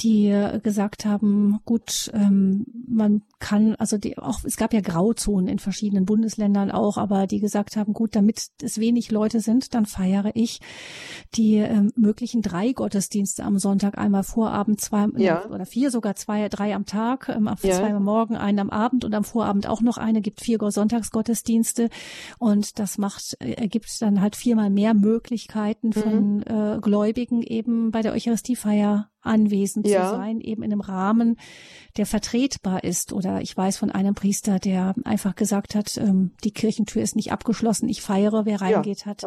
die 0.00 0.58
gesagt 0.62 1.06
haben, 1.06 1.60
gut, 1.64 2.10
ähm, 2.12 2.66
man 2.86 3.22
kann, 3.38 3.74
also 3.76 3.96
die, 3.96 4.18
auch 4.18 4.44
es 4.44 4.56
gab 4.56 4.74
ja 4.74 4.80
Grauzonen 4.80 5.48
in 5.48 5.58
verschiedenen 5.58 6.04
Bundesländern 6.04 6.70
auch, 6.70 6.98
aber 6.98 7.26
die 7.26 7.40
gesagt 7.40 7.76
haben, 7.76 7.94
gut, 7.94 8.14
damit 8.14 8.48
es 8.62 8.78
wenig 8.78 9.10
Leute 9.10 9.40
sind, 9.40 9.74
dann 9.74 9.86
feiere 9.86 10.32
ich 10.34 10.60
die 11.34 11.56
ähm, 11.56 11.92
möglichen 11.96 12.42
drei 12.42 12.72
Gottesdienste 12.72 13.44
am 13.44 13.58
Sonntag, 13.58 13.96
einmal 13.96 14.22
Vorabend, 14.22 14.80
zwei 14.80 15.06
ja. 15.16 15.46
oder 15.46 15.64
vier, 15.64 15.90
sogar 15.90 16.14
zwei, 16.14 16.48
drei 16.48 16.74
am 16.74 16.84
Tag, 16.84 17.28
ähm, 17.28 17.48
ja. 17.62 17.72
zwei 17.72 17.94
am 17.94 18.04
Morgen, 18.04 18.36
einen 18.36 18.58
am 18.58 18.70
Abend 18.70 19.04
und 19.04 19.14
am 19.14 19.24
Vorabend 19.24 19.66
auch 19.66 19.80
noch 19.80 19.96
eine, 19.96 20.20
gibt 20.20 20.40
vier 20.40 20.58
Sonntagsgottesdienste 20.70 21.88
und 22.38 22.78
das 22.78 22.98
macht, 22.98 23.36
äh, 23.40 23.52
ergibt 23.52 23.90
dann 24.00 24.20
halt 24.20 24.36
viermal 24.36 24.68
mehr 24.68 24.94
Möglichkeiten 24.94 25.92
von 25.92 26.36
mhm. 26.38 26.42
äh, 26.46 26.78
Gläubigen 26.80 27.42
eben 27.42 27.90
bei 27.90 28.02
der 28.02 28.12
Eucharistiefeier 28.12 29.10
anwesend 29.26 29.86
ja. 29.86 30.04
zu 30.04 30.16
sein, 30.16 30.40
eben 30.40 30.62
in 30.62 30.72
einem 30.72 30.80
Rahmen, 30.80 31.36
der 31.96 32.06
vertretbar 32.06 32.84
ist. 32.84 33.12
Oder 33.12 33.40
ich 33.40 33.56
weiß 33.56 33.76
von 33.76 33.90
einem 33.90 34.14
Priester, 34.14 34.58
der 34.58 34.94
einfach 35.04 35.34
gesagt 35.34 35.74
hat, 35.74 35.96
ähm, 35.96 36.32
die 36.44 36.52
Kirchentür 36.52 37.02
ist 37.02 37.16
nicht 37.16 37.32
abgeschlossen, 37.32 37.88
ich 37.88 38.02
feiere, 38.02 38.46
wer 38.46 38.60
reingeht 38.60 39.00
ja, 39.00 39.06
hat, 39.06 39.22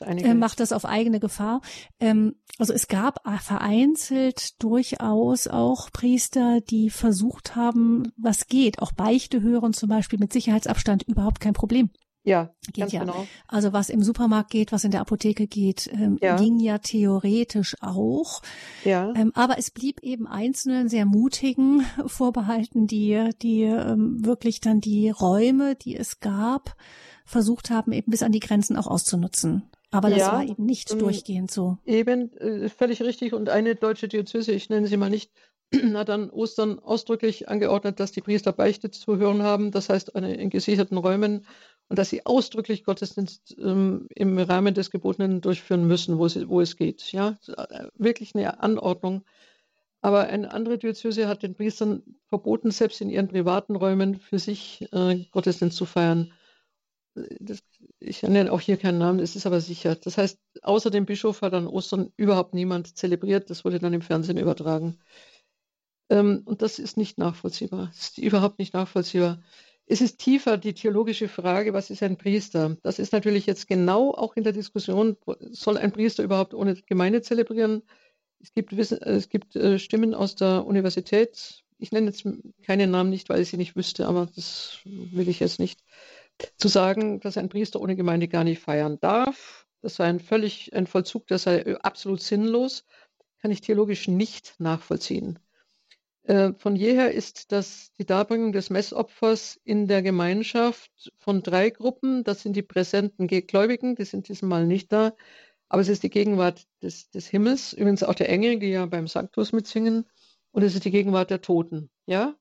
äh, 0.00 0.34
macht 0.34 0.60
das 0.60 0.72
auf 0.72 0.84
eigene 0.84 1.20
Gefahr. 1.20 1.60
Ähm, 2.00 2.34
also 2.58 2.72
es 2.72 2.88
gab 2.88 3.20
vereinzelt 3.40 4.62
durchaus 4.62 5.46
auch 5.46 5.90
Priester, 5.92 6.60
die 6.60 6.90
versucht 6.90 7.56
haben, 7.56 8.12
was 8.16 8.46
geht, 8.46 8.80
auch 8.80 8.92
Beichte 8.92 9.42
hören 9.42 9.72
zum 9.72 9.88
Beispiel 9.88 10.18
mit 10.18 10.32
Sicherheitsabstand 10.32 11.02
überhaupt 11.04 11.40
kein 11.40 11.52
Problem. 11.52 11.90
Ja, 12.28 12.50
geht 12.66 12.76
ganz 12.76 12.92
ja. 12.92 13.00
genau. 13.00 13.26
Also 13.46 13.72
was 13.72 13.88
im 13.88 14.02
Supermarkt 14.02 14.50
geht, 14.50 14.70
was 14.70 14.84
in 14.84 14.90
der 14.90 15.00
Apotheke 15.00 15.46
geht, 15.46 15.88
ähm, 15.92 16.18
ja. 16.20 16.36
ging 16.36 16.60
ja 16.60 16.76
theoretisch 16.76 17.74
auch. 17.80 18.42
Ja. 18.84 19.14
Ähm, 19.16 19.32
aber 19.34 19.58
es 19.58 19.70
blieb 19.70 20.02
eben 20.02 20.26
einzelnen 20.26 20.90
sehr 20.90 21.06
mutigen 21.06 21.86
vorbehalten, 22.06 22.86
die, 22.86 23.30
die 23.40 23.62
ähm, 23.62 24.24
wirklich 24.24 24.60
dann 24.60 24.80
die 24.82 25.08
Räume, 25.08 25.74
die 25.74 25.96
es 25.96 26.20
gab, 26.20 26.76
versucht 27.24 27.70
haben, 27.70 27.92
eben 27.92 28.10
bis 28.10 28.22
an 28.22 28.32
die 28.32 28.40
Grenzen 28.40 28.76
auch 28.76 28.86
auszunutzen. 28.86 29.62
Aber 29.90 30.10
das 30.10 30.18
ja, 30.18 30.32
war 30.32 30.44
eben 30.44 30.66
nicht 30.66 30.92
ähm, 30.92 30.98
durchgehend 30.98 31.50
so. 31.50 31.78
Eben, 31.86 32.36
äh, 32.36 32.68
völlig 32.68 33.00
richtig. 33.00 33.32
Und 33.32 33.48
eine 33.48 33.74
deutsche 33.74 34.06
Diözese, 34.06 34.52
ich 34.52 34.68
nenne 34.68 34.86
sie 34.86 34.98
mal 34.98 35.08
nicht, 35.08 35.32
hat 35.94 36.08
dann 36.08 36.30
Ostern 36.30 36.78
ausdrücklich 36.78 37.48
angeordnet, 37.48 38.00
dass 38.00 38.12
die 38.12 38.20
Priester 38.20 38.52
Beichte 38.52 38.90
zu 38.90 39.16
hören 39.16 39.42
haben, 39.42 39.70
das 39.70 39.88
heißt 39.88 40.14
eine, 40.16 40.34
in 40.34 40.50
gesicherten 40.50 40.98
Räumen 40.98 41.46
und 41.88 41.98
dass 41.98 42.10
sie 42.10 42.26
ausdrücklich 42.26 42.84
Gottesdienst 42.84 43.56
ähm, 43.58 44.08
im 44.14 44.38
Rahmen 44.38 44.74
des 44.74 44.90
Gebotenen 44.90 45.40
durchführen 45.40 45.86
müssen, 45.86 46.18
wo, 46.18 46.28
sie, 46.28 46.48
wo 46.48 46.60
es 46.60 46.76
geht. 46.76 47.12
Ja, 47.12 47.38
äh, 47.48 47.88
wirklich 47.94 48.34
eine 48.34 48.60
Anordnung. 48.60 49.24
Aber 50.00 50.28
eine 50.28 50.52
andere 50.52 50.78
Diözese 50.78 51.26
hat 51.26 51.42
den 51.42 51.54
Priestern 51.54 52.02
verboten, 52.28 52.70
selbst 52.70 53.00
in 53.00 53.10
ihren 53.10 53.28
privaten 53.28 53.74
Räumen 53.74 54.20
für 54.20 54.38
sich 54.38 54.86
äh, 54.92 55.24
Gottesdienst 55.32 55.76
zu 55.76 55.86
feiern. 55.86 56.32
Das, 57.40 57.64
ich 57.98 58.22
nenne 58.22 58.52
auch 58.52 58.60
hier 58.60 58.76
keinen 58.76 58.98
Namen, 58.98 59.18
es 59.18 59.34
ist 59.34 59.46
aber 59.46 59.60
sicher. 59.60 59.96
Das 59.96 60.18
heißt, 60.18 60.38
außer 60.62 60.90
dem 60.90 61.04
Bischof 61.04 61.42
hat 61.42 61.54
an 61.54 61.66
Ostern 61.66 62.12
überhaupt 62.16 62.54
niemand 62.54 62.96
zelebriert. 62.96 63.50
Das 63.50 63.64
wurde 63.64 63.80
dann 63.80 63.94
im 63.94 64.02
Fernsehen 64.02 64.38
übertragen. 64.38 64.98
Ähm, 66.10 66.42
und 66.44 66.62
das 66.62 66.78
ist 66.78 66.96
nicht 66.96 67.18
nachvollziehbar. 67.18 67.86
Das 67.88 68.10
ist 68.10 68.18
überhaupt 68.18 68.58
nicht 68.58 68.74
nachvollziehbar. 68.74 69.42
Es 69.90 70.02
ist 70.02 70.18
tiefer 70.18 70.58
die 70.58 70.74
theologische 70.74 71.28
Frage, 71.28 71.72
was 71.72 71.88
ist 71.88 72.02
ein 72.02 72.18
Priester? 72.18 72.76
Das 72.82 72.98
ist 72.98 73.12
natürlich 73.12 73.46
jetzt 73.46 73.66
genau 73.66 74.12
auch 74.12 74.36
in 74.36 74.44
der 74.44 74.52
Diskussion, 74.52 75.16
soll 75.50 75.78
ein 75.78 75.92
Priester 75.92 76.22
überhaupt 76.22 76.52
ohne 76.52 76.74
Gemeinde 76.74 77.22
zelebrieren? 77.22 77.82
Es 78.40 78.52
gibt, 78.52 78.72
es 78.74 79.28
gibt 79.30 79.56
äh, 79.56 79.78
Stimmen 79.78 80.14
aus 80.14 80.34
der 80.34 80.66
Universität, 80.66 81.64
ich 81.78 81.92
nenne 81.92 82.08
jetzt 82.08 82.26
keine 82.62 82.86
Namen 82.86 83.10
nicht, 83.10 83.28
weil 83.28 83.40
ich 83.40 83.48
sie 83.48 83.56
nicht 83.56 83.76
wüsste, 83.76 84.06
aber 84.06 84.28
das 84.34 84.80
will 84.84 85.28
ich 85.28 85.40
jetzt 85.40 85.58
nicht, 85.58 85.82
zu 86.56 86.68
sagen, 86.68 87.20
dass 87.20 87.38
ein 87.38 87.48
Priester 87.48 87.80
ohne 87.80 87.96
Gemeinde 87.96 88.28
gar 88.28 88.44
nicht 88.44 88.60
feiern 88.60 88.98
darf. 89.00 89.66
Das 89.80 89.96
sei 89.96 90.04
ein 90.04 90.20
völlig 90.20 90.74
ein 90.74 90.86
Vollzug, 90.86 91.26
der 91.28 91.38
sei 91.38 91.76
absolut 91.78 92.20
sinnlos, 92.20 92.84
kann 93.40 93.50
ich 93.50 93.60
theologisch 93.60 94.08
nicht 94.08 94.54
nachvollziehen. 94.58 95.38
Äh, 96.28 96.52
von 96.58 96.76
jeher 96.76 97.12
ist 97.12 97.52
das 97.52 97.90
die 97.94 98.04
Darbringung 98.04 98.52
des 98.52 98.68
Messopfers 98.68 99.58
in 99.64 99.86
der 99.86 100.02
Gemeinschaft 100.02 101.10
von 101.16 101.42
drei 101.42 101.70
Gruppen. 101.70 102.22
Das 102.22 102.42
sind 102.42 102.54
die 102.54 102.62
präsenten 102.62 103.28
Gläubigen, 103.28 103.94
die 103.94 104.04
sind 104.04 104.28
diesmal 104.28 104.66
nicht 104.66 104.92
da, 104.92 105.14
aber 105.70 105.80
es 105.80 105.88
ist 105.88 106.02
die 106.02 106.10
Gegenwart 106.10 106.66
des, 106.82 107.08
des 107.08 107.28
Himmels, 107.28 107.72
übrigens 107.72 108.02
auch 108.02 108.14
der 108.14 108.28
Engel, 108.28 108.58
die 108.58 108.68
ja 108.68 108.84
beim 108.84 109.08
Sanctus 109.08 109.52
mitsingen, 109.52 110.04
und 110.50 110.62
es 110.62 110.74
ist 110.74 110.84
die 110.84 110.90
Gegenwart 110.90 111.30
der 111.30 111.40
Toten. 111.40 111.88
Ja, 112.04 112.36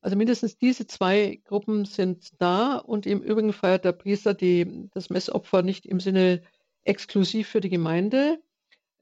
also 0.00 0.16
mindestens 0.16 0.58
diese 0.58 0.88
zwei 0.88 1.40
Gruppen 1.44 1.84
sind 1.84 2.30
da 2.40 2.78
und 2.78 3.06
im 3.06 3.22
Übrigen 3.22 3.52
feiert 3.52 3.84
der 3.84 3.92
Priester 3.92 4.34
die, 4.34 4.88
das 4.92 5.08
Messopfer 5.08 5.62
nicht 5.62 5.86
im 5.86 6.00
Sinne 6.00 6.42
exklusiv 6.82 7.48
für 7.48 7.60
die 7.60 7.70
Gemeinde, 7.70 8.42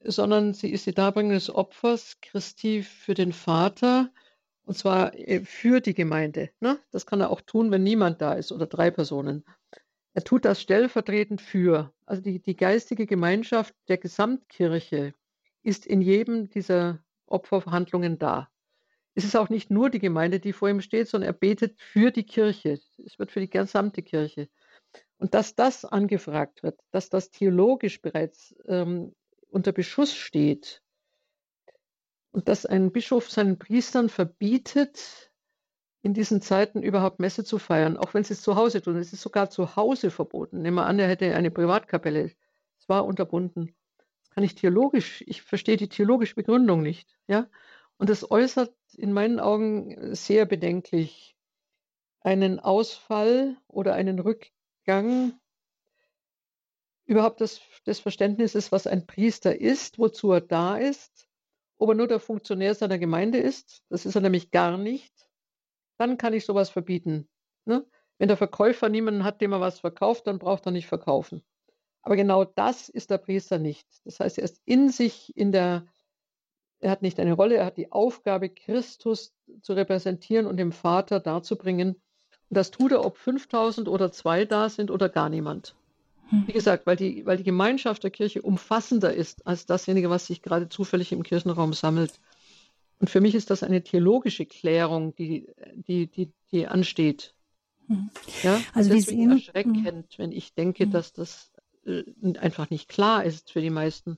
sondern 0.03 0.53
sie 0.53 0.71
ist 0.71 0.85
die 0.85 0.93
Darbringung 0.93 1.33
des 1.33 1.53
Opfers 1.53 2.17
Christi 2.21 2.83
für 2.83 3.13
den 3.13 3.33
Vater 3.33 4.11
und 4.63 4.77
zwar 4.77 5.17
äh, 5.17 5.41
für 5.41 5.81
die 5.81 5.93
Gemeinde. 5.93 6.51
Ne? 6.59 6.79
Das 6.91 7.05
kann 7.05 7.21
er 7.21 7.31
auch 7.31 7.41
tun, 7.41 7.71
wenn 7.71 7.83
niemand 7.83 8.21
da 8.21 8.33
ist 8.33 8.51
oder 8.51 8.67
drei 8.67 8.91
Personen. 8.91 9.43
Er 10.13 10.23
tut 10.23 10.45
das 10.45 10.61
stellvertretend 10.61 11.41
für. 11.41 11.93
Also 12.05 12.21
die, 12.21 12.39
die 12.39 12.55
geistige 12.55 13.05
Gemeinschaft 13.05 13.73
der 13.87 13.97
Gesamtkirche 13.97 15.13
ist 15.63 15.85
in 15.85 16.01
jedem 16.01 16.49
dieser 16.49 17.03
Opferverhandlungen 17.25 18.19
da. 18.19 18.49
Es 19.15 19.23
ist 19.23 19.35
auch 19.35 19.49
nicht 19.49 19.69
nur 19.69 19.89
die 19.89 19.99
Gemeinde, 19.99 20.39
die 20.39 20.53
vor 20.53 20.69
ihm 20.69 20.81
steht, 20.81 21.07
sondern 21.07 21.29
er 21.29 21.33
betet 21.33 21.79
für 21.79 22.11
die 22.11 22.25
Kirche. 22.25 22.79
Es 23.03 23.19
wird 23.19 23.31
für 23.31 23.39
die 23.39 23.49
gesamte 23.49 24.01
Kirche. 24.01 24.49
Und 25.17 25.33
dass 25.33 25.55
das 25.55 25.83
angefragt 25.83 26.63
wird, 26.63 26.79
dass 26.91 27.09
das 27.09 27.29
theologisch 27.29 28.01
bereits 28.01 28.55
ähm, 28.67 29.13
unter 29.49 29.71
Beschuss 29.71 30.15
steht 30.15 30.81
und 32.31 32.47
dass 32.47 32.65
ein 32.65 32.91
Bischof 32.91 33.29
seinen 33.29 33.57
Priestern 33.57 34.09
verbietet, 34.09 35.31
in 36.01 36.13
diesen 36.13 36.41
Zeiten 36.41 36.81
überhaupt 36.81 37.19
Messe 37.19 37.43
zu 37.43 37.57
feiern, 37.59 37.97
auch 37.97 38.13
wenn 38.13 38.23
sie 38.23 38.33
es 38.33 38.41
zu 38.41 38.55
Hause 38.55 38.81
tun. 38.81 38.95
Es 38.97 39.11
ist 39.11 39.21
sogar 39.21 39.49
zu 39.49 39.75
Hause 39.75 40.11
verboten. 40.11 40.61
Nehmen 40.61 40.75
wir 40.75 40.85
an, 40.85 40.99
er 40.99 41.09
hätte 41.09 41.35
eine 41.35 41.51
Privatkapelle. 41.51 42.31
Es 42.79 42.87
war 42.87 43.05
unterbunden. 43.05 43.75
Das 44.21 44.29
kann 44.29 44.43
ich 44.43 44.55
theologisch, 44.55 45.23
ich 45.27 45.41
verstehe 45.41 45.75
die 45.75 45.89
theologische 45.89 46.35
Begründung 46.35 46.81
nicht. 46.81 47.17
Ja? 47.27 47.47
Und 47.97 48.09
es 48.09 48.31
äußert 48.31 48.73
in 48.93 49.11
meinen 49.11 49.41
Augen 49.41 50.15
sehr 50.15 50.45
bedenklich 50.45 51.35
einen 52.21 52.59
Ausfall 52.59 53.57
oder 53.67 53.93
einen 53.93 54.19
Rückgang 54.19 55.33
überhaupt 57.09 57.41
des, 57.41 57.59
des 57.87 57.99
Verständnisses, 57.99 58.71
was 58.71 58.85
ein 58.85 59.07
Priester 59.07 59.59
ist, 59.59 59.97
wozu 59.97 60.31
er 60.31 60.41
da 60.41 60.77
ist, 60.77 61.27
ob 61.79 61.89
er 61.89 61.95
nur 61.95 62.07
der 62.07 62.19
Funktionär 62.19 62.75
seiner 62.75 62.99
Gemeinde 62.99 63.39
ist, 63.39 63.83
das 63.89 64.05
ist 64.05 64.15
er 64.15 64.21
nämlich 64.21 64.51
gar 64.51 64.77
nicht, 64.77 65.13
dann 65.97 66.17
kann 66.17 66.33
ich 66.33 66.45
sowas 66.45 66.69
verbieten. 66.69 67.27
Ne? 67.65 67.85
Wenn 68.19 68.27
der 68.27 68.37
Verkäufer 68.37 68.89
niemanden 68.89 69.23
hat, 69.23 69.41
dem 69.41 69.53
er 69.53 69.59
was 69.59 69.79
verkauft, 69.79 70.27
dann 70.27 70.37
braucht 70.37 70.67
er 70.67 70.71
nicht 70.71 70.87
verkaufen. 70.87 71.43
Aber 72.03 72.15
genau 72.15 72.45
das 72.45 72.89
ist 72.89 73.09
der 73.09 73.17
Priester 73.17 73.57
nicht. 73.57 73.87
Das 74.05 74.19
heißt, 74.19 74.37
er 74.37 74.43
ist 74.43 74.61
in 74.65 74.89
sich 74.89 75.35
in 75.35 75.51
der 75.51 75.87
er 76.81 76.91
hat 76.91 77.01
nicht 77.01 77.19
eine 77.19 77.33
Rolle, 77.33 77.57
er 77.57 77.65
hat 77.65 77.77
die 77.77 77.91
Aufgabe, 77.91 78.49
Christus 78.49 79.33
zu 79.61 79.73
repräsentieren 79.73 80.45
und 80.45 80.55
dem 80.57 80.71
Vater 80.71 81.19
darzubringen. 81.19 81.95
Und 82.49 82.57
das 82.57 82.71
tut 82.71 82.93
er, 82.93 83.05
ob 83.05 83.17
5000 83.17 83.89
oder 83.89 84.11
zwei 84.13 84.45
da 84.45 84.69
sind 84.69 84.89
oder 84.89 85.09
gar 85.09 85.27
niemand. 85.27 85.75
Hm. 86.29 86.43
Wie 86.47 86.53
gesagt, 86.53 86.85
weil 86.85 86.95
die, 86.95 87.25
weil 87.25 87.37
die 87.37 87.43
Gemeinschaft 87.43 88.03
der 88.03 88.11
Kirche 88.11 88.41
umfassender 88.41 89.13
ist 89.13 89.45
als 89.47 89.65
dasjenige, 89.65 90.09
was 90.09 90.27
sich 90.27 90.41
gerade 90.41 90.69
zufällig 90.69 91.11
im 91.11 91.23
Kirchenraum 91.23 91.73
sammelt. 91.73 92.19
Und 92.99 93.09
für 93.09 93.21
mich 93.21 93.35
ist 93.35 93.49
das 93.49 93.63
eine 93.63 93.83
theologische 93.83 94.45
Klärung, 94.45 95.15
die, 95.15 95.47
die, 95.87 96.07
die, 96.07 96.31
die 96.51 96.67
ansteht. 96.67 97.33
Hm. 97.87 98.09
Ja? 98.43 98.61
Also 98.73 98.93
deswegen 98.93 99.31
erschreckend, 99.31 100.13
hm. 100.13 100.17
wenn 100.17 100.31
ich 100.31 100.53
denke, 100.53 100.87
dass 100.87 101.13
das 101.13 101.51
äh, 101.85 102.03
einfach 102.37 102.69
nicht 102.69 102.89
klar 102.89 103.23
ist 103.23 103.51
für 103.51 103.61
die 103.61 103.69
meisten. 103.69 104.17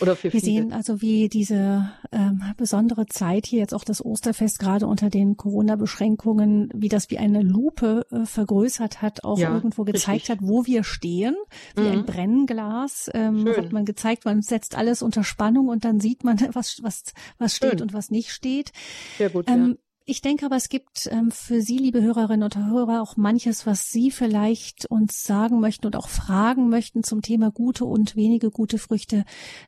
Oder 0.00 0.16
für 0.16 0.32
Wir 0.32 0.40
viele. 0.40 0.42
sehen 0.42 0.72
also, 0.72 1.00
wie 1.00 1.28
diese 1.28 1.90
ähm, 2.10 2.42
besondere 2.56 3.06
Zeit 3.06 3.46
hier 3.46 3.60
jetzt 3.60 3.74
auch 3.74 3.84
das 3.84 4.04
Osterfest 4.04 4.58
gerade 4.58 4.86
unter 4.86 5.10
den 5.10 5.36
Corona-Beschränkungen, 5.36 6.70
wie 6.74 6.88
das 6.88 7.10
wie 7.10 7.18
eine 7.18 7.42
Lupe 7.42 8.06
äh, 8.10 8.24
vergrößert 8.24 9.02
hat, 9.02 9.24
auch 9.24 9.38
ja, 9.38 9.52
irgendwo 9.54 9.84
gezeigt 9.84 10.28
richtig. 10.28 10.30
hat, 10.30 10.38
wo 10.40 10.66
wir 10.66 10.84
stehen, 10.84 11.36
wie 11.76 11.82
mhm. 11.82 11.90
ein 11.90 12.06
Brennglas 12.06 13.10
ähm, 13.14 13.46
hat 13.56 13.72
man 13.72 13.84
gezeigt, 13.84 14.24
man 14.24 14.42
setzt 14.42 14.76
alles 14.76 15.02
unter 15.02 15.24
Spannung 15.24 15.68
und 15.68 15.84
dann 15.84 16.00
sieht 16.00 16.24
man, 16.24 16.38
was 16.52 16.78
was 16.82 17.02
was 17.38 17.54
steht 17.54 17.72
Schön. 17.72 17.82
und 17.82 17.92
was 17.92 18.10
nicht 18.10 18.30
steht. 18.30 18.72
Sehr 19.18 19.30
gut. 19.30 19.48
Ähm, 19.48 19.76
ja. 19.78 19.91
Ich 20.04 20.20
denke 20.20 20.46
aber, 20.46 20.56
es 20.56 20.68
gibt 20.68 21.08
ähm, 21.12 21.30
für 21.30 21.60
Sie, 21.60 21.78
liebe 21.78 22.02
Hörerinnen 22.02 22.42
und 22.42 22.56
Hörer, 22.56 23.02
auch 23.02 23.16
manches, 23.16 23.66
was 23.66 23.90
Sie 23.90 24.10
vielleicht 24.10 24.86
uns 24.86 25.22
sagen 25.22 25.60
möchten 25.60 25.86
und 25.86 25.94
auch 25.94 26.08
fragen 26.08 26.68
möchten 26.68 27.04
zum 27.04 27.22
Thema 27.22 27.52
gute 27.52 27.84
und 27.84 28.16
wenige 28.16 28.50
gute 28.50 28.78
Früchte 28.78 29.24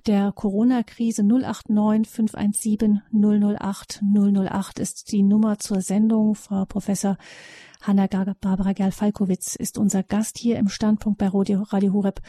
der 0.09 0.33
Corona-Krise. 0.33 1.23
089 1.23 2.09
517 2.13 3.03
008 3.13 4.03
008 4.03 4.79
ist 4.81 5.13
die 5.13 5.23
Nummer 5.23 5.61
zur 5.61 5.83
Sendung. 5.83 6.35
Frau 6.35 6.65
Professor 6.65 7.17
Hanna 7.81 8.09
Barbara 8.09 8.73
Gerl-Falkowitz 8.73 9.55
ist 9.55 9.79
unser 9.79 10.03
Gast 10.03 10.37
hier 10.39 10.59
im 10.59 10.69
Standpunkt 10.69 11.19
bei 11.19 11.29
Radio, 11.29 11.63
Radio 11.63 11.93
Horeb. 11.93 12.21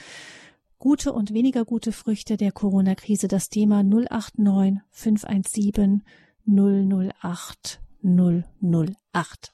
Gute 0.78 1.12
und 1.12 1.34
weniger 1.34 1.66
gute 1.66 1.92
Früchte 1.92 2.38
der 2.38 2.52
Corona-Krise, 2.52 3.28
das 3.28 3.50
Thema 3.50 3.82
089 3.82 4.82
517 4.92 6.04
008 6.46 7.82
008. 8.06 9.52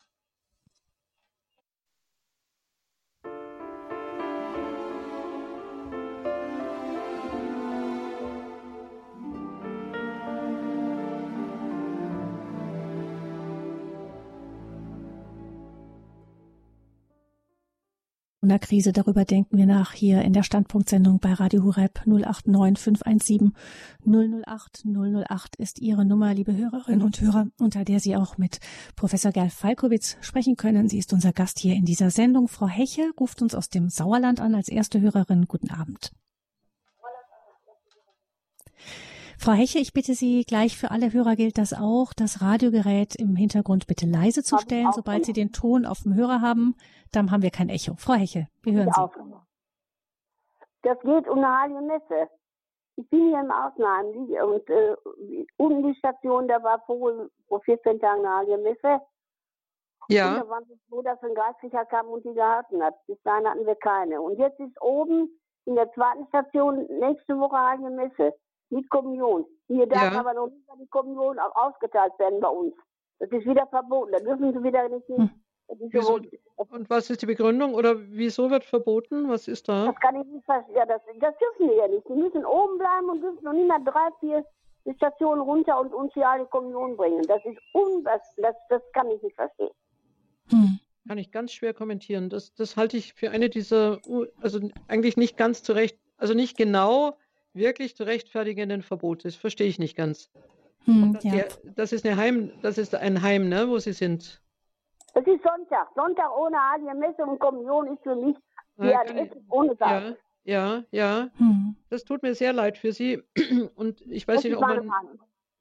Corona-Krise. 18.41 18.91
Darüber 18.91 19.23
denken 19.23 19.57
wir 19.57 19.67
nach 19.67 19.93
hier 19.93 20.23
in 20.23 20.33
der 20.33 20.41
Standpunktsendung 20.41 21.19
bei 21.19 21.33
Radio 21.33 21.63
Hureb 21.63 22.01
089 22.05 22.83
517 22.83 23.53
008 24.03 24.83
008 24.83 25.55
ist 25.57 25.79
Ihre 25.79 26.05
Nummer, 26.05 26.33
liebe 26.33 26.55
Hörerinnen 26.55 27.03
und 27.03 27.21
Hörer, 27.21 27.47
unter 27.59 27.85
der 27.85 27.99
Sie 27.99 28.15
auch 28.15 28.39
mit 28.39 28.59
Professor 28.95 29.31
Gerl 29.31 29.51
Falkowitz 29.51 30.17
sprechen 30.21 30.55
können. 30.55 30.89
Sie 30.89 30.97
ist 30.97 31.13
unser 31.13 31.33
Gast 31.33 31.59
hier 31.59 31.75
in 31.75 31.85
dieser 31.85 32.09
Sendung. 32.09 32.47
Frau 32.47 32.67
Heche 32.67 33.11
ruft 33.19 33.43
uns 33.43 33.53
aus 33.53 33.69
dem 33.69 33.89
Sauerland 33.89 34.39
an 34.39 34.55
als 34.55 34.69
erste 34.69 34.99
Hörerin. 34.99 35.45
Guten 35.47 35.69
Abend. 35.69 36.11
Frau 39.43 39.53
Heche, 39.53 39.79
ich 39.79 39.91
bitte 39.91 40.13
Sie 40.13 40.43
gleich 40.43 40.77
für 40.77 40.91
alle 40.91 41.13
Hörer 41.13 41.35
gilt 41.35 41.57
das 41.57 41.73
auch, 41.73 42.13
das 42.15 42.43
Radiogerät 42.43 43.15
im 43.15 43.35
Hintergrund 43.35 43.87
bitte 43.87 44.05
leise 44.05 44.43
zu 44.43 44.59
stellen. 44.59 44.91
Sobald 44.91 45.25
Sie 45.25 45.33
den 45.33 45.51
Ton 45.51 45.87
auf 45.87 46.03
dem 46.03 46.13
Hörer 46.13 46.41
haben, 46.41 46.75
dann 47.11 47.31
haben 47.31 47.41
wir 47.41 47.49
kein 47.49 47.69
Echo. 47.69 47.95
Frau 47.97 48.13
Heche, 48.13 48.49
wir 48.61 48.73
hören 48.73 48.91
Sie. 48.93 49.01
Das 50.83 50.99
geht 50.99 51.27
um 51.27 51.39
eine 51.39 51.59
heilige 51.59 51.81
Messe. 51.81 52.29
Ich 52.97 53.09
bin 53.09 53.29
hier 53.29 53.39
im 53.39 53.49
Außenheim 53.49 54.05
und 54.45 54.69
äh, 54.69 54.95
unten 55.57 55.87
die 55.87 55.95
Station, 55.95 56.47
da 56.47 56.61
war 56.61 56.79
vor, 56.85 57.27
vor 57.47 57.61
14 57.61 57.99
Tagen 57.99 58.23
eine 58.23 58.37
heilige 58.37 58.57
Messe. 58.59 59.01
Ja. 60.09 60.33
Und 60.33 60.39
da 60.41 60.49
waren 60.49 60.69
wir 60.69 60.77
froh, 60.87 61.01
dass 61.01 61.19
ein 61.23 61.33
Geistlicher 61.33 61.85
kam 61.85 62.05
und 62.09 62.23
die 62.23 62.35
gehalten 62.35 62.83
hat. 62.83 62.93
Bis 63.07 63.19
dahin 63.23 63.47
hatten 63.47 63.65
wir 63.65 63.75
keine. 63.77 64.21
Und 64.21 64.37
jetzt 64.37 64.59
ist 64.59 64.79
oben 64.83 65.31
in 65.65 65.73
der 65.73 65.91
zweiten 65.93 66.27
Station 66.27 66.85
nächste 66.99 67.39
Woche 67.39 67.57
heilige 67.57 67.89
Messe 67.89 68.35
mit 68.71 68.89
Kommunion. 68.89 69.45
Hier 69.67 69.85
darf 69.85 70.13
ja. 70.13 70.19
aber 70.19 70.33
noch 70.33 70.47
nicht 70.47 70.67
mal 70.67 70.77
die 70.77 70.87
Kommunion 70.87 71.39
auch 71.39 71.55
ausgeteilt 71.55 72.13
werden 72.17 72.39
bei 72.39 72.47
uns. 72.47 72.73
Das 73.19 73.29
ist 73.29 73.45
wieder 73.45 73.67
verboten. 73.67 74.11
Da 74.13 74.19
dürfen 74.19 74.53
sie 74.53 74.63
wieder 74.63 74.89
nicht 74.89 75.05
hin. 75.05 75.17
Hm. 75.17 75.29
Und 76.57 76.89
was 76.89 77.09
ist 77.09 77.21
die 77.21 77.27
Begründung 77.27 77.73
oder 77.73 77.95
wieso 77.97 78.49
wird 78.49 78.65
verboten? 78.65 79.29
Was 79.29 79.47
ist 79.47 79.69
da? 79.69 79.85
Das 79.85 79.95
kann 80.01 80.19
ich 80.19 80.27
nicht 80.27 80.43
verstehen. 80.43 80.75
Ja, 80.75 80.85
das, 80.85 81.01
das 81.19 81.33
dürfen 81.37 81.71
die 81.71 81.77
ja 81.77 81.87
nicht. 81.87 82.07
Die 82.09 82.13
müssen 82.13 82.45
oben 82.45 82.77
bleiben 82.77 83.09
und 83.09 83.21
dürfen 83.21 83.43
noch 83.43 83.53
nicht 83.53 83.67
mal 83.67 83.79
drei, 83.83 84.09
vier 84.19 84.45
Stationen 84.95 85.41
runter 85.41 85.79
und 85.79 85.93
uns 85.93 86.13
hier 86.13 86.29
eine 86.29 86.45
Kommunion 86.45 86.97
bringen. 86.97 87.23
Das 87.27 87.43
ist 87.45 87.57
un 87.73 88.03
das, 88.03 88.21
das, 88.37 88.55
das 88.69 88.81
kann 88.93 89.09
ich 89.11 89.21
nicht 89.21 89.35
verstehen. 89.35 89.71
Hm. 90.49 90.79
Kann 91.07 91.17
ich 91.17 91.31
ganz 91.31 91.51
schwer 91.51 91.73
kommentieren. 91.73 92.29
Das, 92.29 92.53
das 92.53 92.75
halte 92.75 92.97
ich 92.97 93.13
für 93.13 93.31
eine 93.31 93.49
dieser, 93.49 93.99
also 94.41 94.59
eigentlich 94.87 95.15
nicht 95.15 95.37
ganz 95.37 95.63
zurecht, 95.63 95.97
also 96.17 96.33
nicht 96.33 96.57
genau 96.57 97.17
wirklich 97.53 97.95
zu 97.95 98.03
rechtfertigenden 98.03 98.81
Verbote. 98.81 99.27
Das 99.27 99.35
verstehe 99.35 99.67
ich 99.67 99.79
nicht 99.79 99.95
ganz. 99.95 100.31
Hm, 100.85 101.13
das, 101.13 101.23
ja. 101.23 101.31
der, 101.31 101.47
das, 101.75 101.91
ist 101.91 102.05
eine 102.05 102.17
Heim, 102.17 102.51
das 102.61 102.77
ist 102.77 102.95
ein 102.95 103.21
Heim, 103.21 103.49
ne, 103.49 103.67
wo 103.69 103.77
Sie 103.77 103.93
sind. 103.93 104.41
Das 105.13 105.25
ist 105.27 105.43
Sonntag. 105.43 105.89
Sonntag 105.95 106.29
ohne 106.37 106.57
Heilige 106.71 106.95
Messe 106.95 107.23
und 107.23 107.39
Kommunion 107.39 107.93
ist 107.93 108.01
für 108.03 108.15
mich 108.15 108.35
wie 108.77 108.87
ja, 108.87 109.01
ein 109.01 109.17
Essen 109.17 109.45
ohne 109.49 109.75
Salz. 109.75 110.17
Ja, 110.43 110.83
ja, 110.83 110.83
ja. 110.91 111.29
Hm. 111.37 111.75
Das 111.89 112.03
tut 112.03 112.23
mir 112.23 112.33
sehr 112.33 112.53
leid 112.53 112.77
für 112.77 112.91
Sie. 112.91 113.21
Und 113.75 114.01
ich 114.09 114.27
weiß 114.27 114.37
das 114.37 114.43
nicht, 114.45 114.55
ob 114.55 114.61
man. 114.61 114.89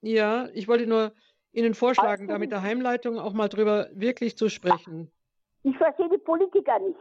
Ja, 0.00 0.48
ich 0.54 0.68
wollte 0.68 0.86
nur 0.86 1.12
Ihnen 1.52 1.74
vorschlagen, 1.74 2.28
da 2.28 2.38
mit 2.38 2.52
der 2.52 2.62
Heimleitung 2.62 3.18
auch 3.18 3.34
mal 3.34 3.48
drüber 3.48 3.88
wirklich 3.92 4.38
zu 4.38 4.48
sprechen. 4.48 5.10
Ich 5.62 5.76
verstehe 5.76 6.08
die 6.08 6.18
Politiker 6.18 6.78
nicht. 6.78 6.98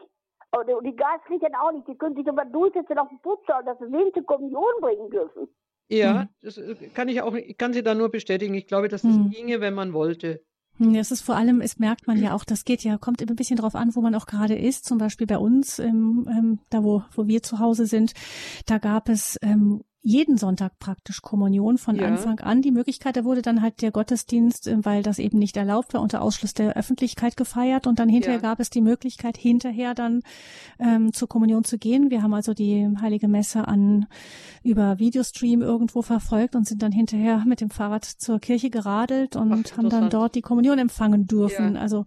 Und 0.52 0.86
die 0.86 0.96
Geistlichen 0.96 1.54
auch 1.56 1.72
nicht. 1.72 1.88
Die 1.88 1.96
können 1.96 2.16
sich 2.16 2.28
aber 2.28 2.46
durchsetzen 2.46 2.98
auf 2.98 3.10
dem 3.10 3.20
Putzsaal, 3.20 3.64
dass 3.64 3.78
sie 3.78 3.86
wen 3.86 4.12
zur 4.14 4.26
Kommunion 4.26 4.82
bringen 4.82 5.10
dürfen. 5.10 5.48
Ja, 5.90 6.22
hm. 6.22 6.30
das 6.42 6.58
äh, 6.58 6.76
kann 6.94 7.08
ich 7.08 7.22
auch, 7.22 7.34
ich 7.34 7.58
kann 7.58 7.74
Sie 7.74 7.84
da 7.84 7.96
nur 7.96 8.10
bestätigen. 8.10 8.54
Ich 8.54 8.68
glaube, 8.68 8.88
dass 8.88 9.02
das 9.02 9.16
hm. 9.16 9.30
ginge, 9.32 9.60
wenn 9.60 9.74
man 9.74 9.94
wollte. 9.94 10.44
Hm, 10.78 10.94
das 10.94 11.12
ist 11.12 11.22
vor 11.22 11.36
allem, 11.36 11.62
es 11.62 11.78
merkt 11.78 12.08
man 12.08 12.18
ja 12.18 12.34
auch, 12.34 12.46
das 12.46 12.64
geht 12.64 12.84
ja, 12.84 12.98
kommt 12.98 13.22
immer 13.22 13.34
ein 13.34 13.36
bisschen 13.36 13.58
drauf 13.58 13.76
an, 13.76 13.96
wo 13.96 14.02
man 14.02 14.16
auch 14.16 14.26
gerade 14.26 14.56
ist. 14.56 14.86
Zum 14.86 14.98
Beispiel 14.98 15.28
bei 15.28 15.38
uns, 15.38 15.80
ähm, 15.80 16.28
ähm, 16.30 16.60
da 16.70 16.84
wo, 16.84 17.04
wo 17.14 17.28
wir 17.28 17.44
zu 17.44 17.60
Hause 17.60 17.86
sind, 17.86 18.14
da 18.66 18.78
gab 18.78 19.10
es 19.10 19.38
ähm, 19.42 19.84
jeden 20.02 20.38
Sonntag 20.38 20.80
praktisch 20.80 21.22
Kommunion 21.22 21.78
von 21.78 21.96
ja. 21.96 22.08
Anfang 22.08 22.40
an. 22.40 22.62
Die 22.62 22.72
Möglichkeit, 22.72 23.18
da 23.18 23.26
wurde 23.26 23.42
dann 23.42 23.62
halt 23.62 23.82
der 23.82 23.92
Gottesdienst, 23.92 24.68
äh, 24.68 24.78
weil 24.86 25.04
das 25.04 25.20
eben 25.20 25.38
nicht 25.40 25.58
erlaubt 25.58 25.94
war, 25.94 26.02
unter 26.02 26.22
Ausschluss 26.22 26.54
der 26.54 26.78
Öffentlichkeit 26.78 27.36
gefeiert. 27.36 27.86
Und 27.86 28.00
dann 28.00 28.08
hinterher 28.08 28.38
ja. 28.38 28.42
gab 28.42 28.60
es 28.60 28.70
die 28.70 28.82
Möglichkeit, 28.82 29.38
hinterher 29.38 29.94
dann 29.94 30.22
ähm, 30.80 31.12
zur 31.12 31.28
Kommunion 31.28 31.66
zu 31.66 31.78
gehen. 31.78 32.10
Wir 32.10 32.24
haben 32.24 32.34
also 32.34 32.54
die 32.54 32.88
Heilige 33.02 33.28
Messe 33.28 33.68
an 33.68 34.08
über 34.64 35.00
Videostream 35.00 35.62
irgendwo 35.62 36.02
verfolgt 36.02 36.56
und 36.56 36.66
sind 36.66 36.82
dann 36.82 36.92
hinterher 36.92 37.44
mit 37.46 37.60
dem 37.60 37.70
Fahrrad 37.70 38.06
zur 38.06 38.40
Kirche 38.40 38.70
geradelt 38.70 39.36
und 39.36 39.52
Ach, 39.52 39.78
haben 39.78 39.90
dann 39.90 40.10
dort 40.10 40.36
die 40.36 40.42
Kommunion 40.42 40.80
empfangen 40.80 41.26
dürfen. 41.26 41.76
Ja. 41.76 41.82
Also 41.82 42.06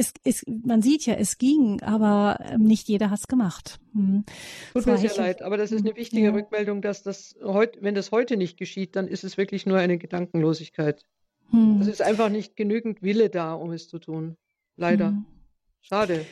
es, 0.00 0.14
es, 0.24 0.44
man 0.46 0.80
sieht 0.80 1.04
ja, 1.04 1.14
es 1.14 1.36
ging, 1.36 1.82
aber 1.82 2.38
ähm, 2.40 2.64
nicht 2.64 2.88
jeder 2.88 3.10
hat 3.10 3.18
es 3.18 3.28
gemacht. 3.28 3.78
Hm. 3.92 4.24
Tut 4.72 4.86
mir 4.86 4.96
sehr 4.96 5.14
leid, 5.14 5.42
aber 5.42 5.58
das 5.58 5.72
ist 5.72 5.84
eine 5.84 5.94
wichtige 5.94 6.26
ja. 6.26 6.32
Rückmeldung, 6.32 6.80
dass 6.80 7.02
das 7.02 7.36
heute, 7.42 7.82
wenn 7.82 7.94
das 7.94 8.10
heute 8.10 8.36
nicht 8.36 8.56
geschieht, 8.56 8.96
dann 8.96 9.06
ist 9.06 9.24
es 9.24 9.36
wirklich 9.36 9.66
nur 9.66 9.78
eine 9.78 9.98
Gedankenlosigkeit. 9.98 11.04
Hm. 11.50 11.80
Es 11.80 11.86
ist 11.86 12.00
einfach 12.00 12.30
nicht 12.30 12.56
genügend 12.56 13.02
Wille 13.02 13.28
da, 13.28 13.52
um 13.52 13.72
es 13.72 13.88
zu 13.88 13.98
tun. 13.98 14.36
Leider. 14.76 15.08
Hm. 15.08 15.26
Schade. 15.82 16.24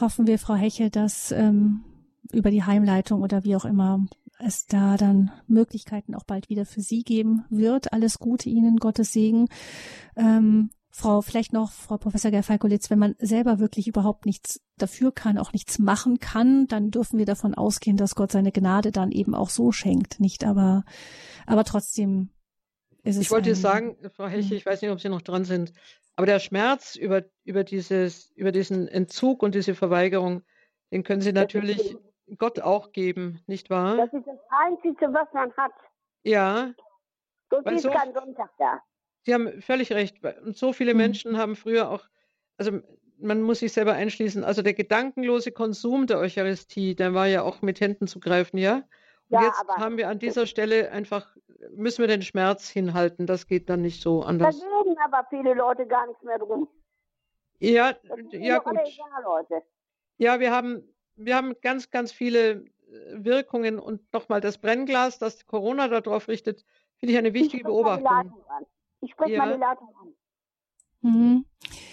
Hoffen 0.00 0.26
wir, 0.26 0.38
Frau 0.38 0.54
Hechel, 0.54 0.90
dass 0.90 1.32
ähm, 1.32 1.84
über 2.32 2.50
die 2.50 2.64
Heimleitung 2.64 3.22
oder 3.22 3.44
wie 3.44 3.56
auch 3.56 3.64
immer 3.64 4.06
es 4.38 4.66
da 4.66 4.96
dann 4.96 5.30
Möglichkeiten 5.48 6.14
auch 6.14 6.24
bald 6.24 6.48
wieder 6.50 6.66
für 6.66 6.80
Sie 6.80 7.02
geben 7.02 7.44
wird. 7.48 7.92
Alles 7.92 8.18
Gute 8.18 8.48
Ihnen, 8.50 8.76
Gottes 8.76 9.12
Segen. 9.12 9.48
Ähm, 10.16 10.70
Frau, 10.98 11.20
vielleicht 11.20 11.52
noch, 11.52 11.72
Frau 11.72 11.98
Professor 11.98 12.30
Gerfalkolitz, 12.30 12.88
wenn 12.88 12.98
man 12.98 13.16
selber 13.18 13.58
wirklich 13.58 13.86
überhaupt 13.86 14.24
nichts 14.24 14.62
dafür 14.78 15.12
kann, 15.12 15.36
auch 15.36 15.52
nichts 15.52 15.78
machen 15.78 16.20
kann, 16.20 16.68
dann 16.68 16.90
dürfen 16.90 17.18
wir 17.18 17.26
davon 17.26 17.54
ausgehen, 17.54 17.98
dass 17.98 18.14
Gott 18.14 18.32
seine 18.32 18.50
Gnade 18.50 18.92
dann 18.92 19.12
eben 19.12 19.34
auch 19.34 19.50
so 19.50 19.72
schenkt, 19.72 20.20
nicht? 20.20 20.44
Aber, 20.44 20.84
aber 21.46 21.64
trotzdem 21.64 22.30
ist 23.02 23.16
es. 23.16 23.22
Ich 23.24 23.30
wollte 23.30 23.50
ein, 23.50 23.56
sagen, 23.56 23.98
Frau 24.14 24.26
Helche, 24.26 24.52
hm. 24.52 24.56
ich 24.56 24.64
weiß 24.64 24.80
nicht, 24.80 24.90
ob 24.90 24.98
Sie 24.98 25.10
noch 25.10 25.20
dran 25.20 25.44
sind, 25.44 25.74
aber 26.16 26.24
der 26.24 26.38
Schmerz 26.38 26.96
über, 26.96 27.24
über 27.44 27.62
dieses, 27.62 28.30
über 28.30 28.50
diesen 28.50 28.88
Entzug 28.88 29.42
und 29.42 29.54
diese 29.54 29.74
Verweigerung, 29.74 30.44
den 30.92 31.02
können 31.02 31.20
Sie 31.20 31.34
natürlich 31.34 31.94
Gott 32.38 32.58
auch 32.60 32.92
geben, 32.92 33.42
nicht 33.46 33.68
wahr? 33.68 33.98
Das 33.98 34.14
ist 34.14 34.26
das 34.26 34.38
Einzige, 34.48 35.12
was 35.12 35.30
man 35.34 35.52
hat. 35.58 35.72
Ja. 36.22 36.72
So 37.50 37.58
ist 37.58 37.82
so, 37.82 37.90
kein 37.90 38.14
Sonntag 38.14 38.48
da. 38.56 38.80
Sie 39.26 39.34
haben 39.34 39.60
völlig 39.60 39.90
recht. 39.90 40.18
Und 40.44 40.56
so 40.56 40.72
viele 40.72 40.94
mhm. 40.94 40.98
Menschen 40.98 41.36
haben 41.36 41.56
früher 41.56 41.90
auch, 41.90 42.04
also 42.58 42.78
man 43.18 43.42
muss 43.42 43.58
sich 43.58 43.72
selber 43.72 43.94
einschließen, 43.94 44.44
also 44.44 44.62
der 44.62 44.72
gedankenlose 44.72 45.50
Konsum 45.50 46.06
der 46.06 46.20
Eucharistie, 46.20 46.94
der 46.94 47.12
war 47.12 47.26
ja 47.26 47.42
auch 47.42 47.60
mit 47.60 47.80
Händen 47.80 48.06
zu 48.06 48.20
greifen, 48.20 48.56
ja? 48.56 48.84
Und 49.28 49.40
ja, 49.40 49.42
jetzt 49.42 49.66
haben 49.66 49.96
wir 49.96 50.08
an 50.08 50.20
dieser 50.20 50.46
Stelle 50.46 50.92
einfach, 50.92 51.36
müssen 51.72 52.02
wir 52.02 52.06
den 52.06 52.22
Schmerz 52.22 52.68
hinhalten. 52.68 53.26
Das 53.26 53.48
geht 53.48 53.68
dann 53.68 53.82
nicht 53.82 54.00
so 54.00 54.22
anders. 54.22 54.60
Da 54.60 54.66
reden 54.78 54.96
aber 55.04 55.26
viele 55.28 55.54
Leute 55.54 55.88
gar 55.88 56.06
nicht 56.06 56.22
mehr 56.22 56.38
drum. 56.38 56.68
Ja, 57.58 57.94
ja 58.30 58.58
gut. 58.60 58.78
Ja, 60.18 60.38
wir 60.38 60.52
haben, 60.52 60.88
wir 61.16 61.34
haben 61.34 61.60
ganz, 61.62 61.90
ganz 61.90 62.12
viele 62.12 62.50
äh, 62.50 62.62
Wirkungen 63.12 63.80
und 63.80 64.12
nochmal 64.12 64.40
das 64.40 64.58
Brennglas, 64.58 65.18
das 65.18 65.46
Corona 65.48 65.88
darauf 65.88 66.28
richtet, 66.28 66.64
finde 66.98 67.14
ich 67.14 67.18
eine 67.18 67.34
wichtige 67.34 67.64
Beobachtung. 67.64 68.32
Ich 69.06 69.12
spreche 69.12 69.34
ja. 69.34 69.46
mal 69.46 69.54
die 69.54 69.60
Leitung 69.60 69.88
an. 70.00 70.14
Mhm. 71.02 71.44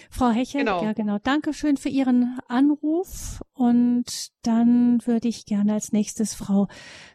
Frau 0.09 0.29
Hechel, 0.29 0.61
genau. 0.61 0.83
ja 0.83 0.93
genau. 0.93 1.17
Dankeschön 1.23 1.77
für 1.77 1.89
Ihren 1.89 2.39
Anruf. 2.47 3.41
Und 3.53 4.31
dann 4.43 4.99
würde 5.05 5.27
ich 5.27 5.45
gerne 5.45 5.73
als 5.73 5.91
nächstes 5.91 6.33
Frau 6.33 6.67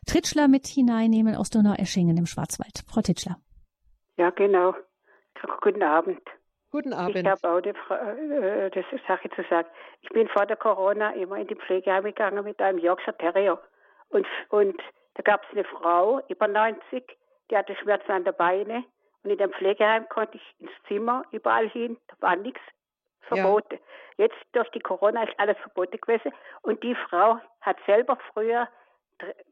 Tritschler 0.07 0.47
mit 0.47 0.67
hineinnehmen 0.69 1.35
aus 1.35 1.51
Donaueschingen 1.51 2.17
im 2.17 2.27
Schwarzwald. 2.27 2.85
Frau 2.89 3.01
Tritschler. 3.01 3.37
Ja, 4.17 4.31
genau. 4.31 4.75
Guten 5.61 5.83
Abend. 5.83 6.23
Guten 6.71 6.93
Abend. 6.93 7.17
Ich 7.17 7.27
habe 7.27 7.51
auch 7.51 7.61
die, 7.61 7.71
äh, 7.71 8.71
das 8.71 8.85
Sache 9.09 9.29
zu 9.31 9.43
sagen. 9.51 9.69
Ich 10.03 10.11
bin 10.11 10.29
vor 10.29 10.47
der 10.47 10.57
Corona 10.57 11.13
immer 11.15 11.39
in 11.39 11.49
die 11.49 11.57
Pflegeheim 11.57 12.05
gegangen 12.05 12.45
mit 12.45 12.61
einem 12.61 12.79
Yorkshire 12.79 13.17
Terrier. 13.19 13.61
Und, 14.11 14.27
und 14.51 14.81
da 15.15 15.23
gab 15.23 15.43
es 15.45 15.51
eine 15.53 15.65
Frau, 15.65 16.21
über 16.29 16.47
90, 16.47 17.05
die 17.51 17.57
hatte 17.57 17.75
Schmerzen 17.77 18.13
an 18.13 18.25
der 18.25 18.33
Beine 18.33 18.85
und 19.23 19.31
in 19.31 19.39
dem 19.39 19.53
Pflegeheim 19.53 20.09
konnte 20.09 20.37
ich 20.37 20.55
ins 20.61 20.71
Zimmer, 20.87 21.23
überall 21.33 21.69
hin, 21.69 21.97
da 22.09 22.15
war 22.21 22.37
nichts 22.37 22.61
verboten. 23.23 23.75
Ja. 24.17 24.25
Jetzt 24.25 24.37
durch 24.53 24.69
die 24.71 24.81
Corona 24.81 25.25
ist 25.25 25.39
alles 25.39 25.57
verboten 25.59 25.99
gewesen. 26.01 26.33
Und 26.63 26.83
die 26.83 26.95
Frau 26.95 27.39
hat 27.61 27.77
selber 27.87 28.19
früher 28.33 28.69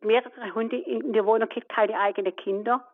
mehrere 0.01 0.55
Hunde 0.55 0.77
in 0.77 1.13
der 1.13 1.27
Wohnung 1.27 1.49
gekriegt, 1.49 1.69
keine 1.69 1.99
eigenen 1.99 2.35
Kinder. 2.37 2.87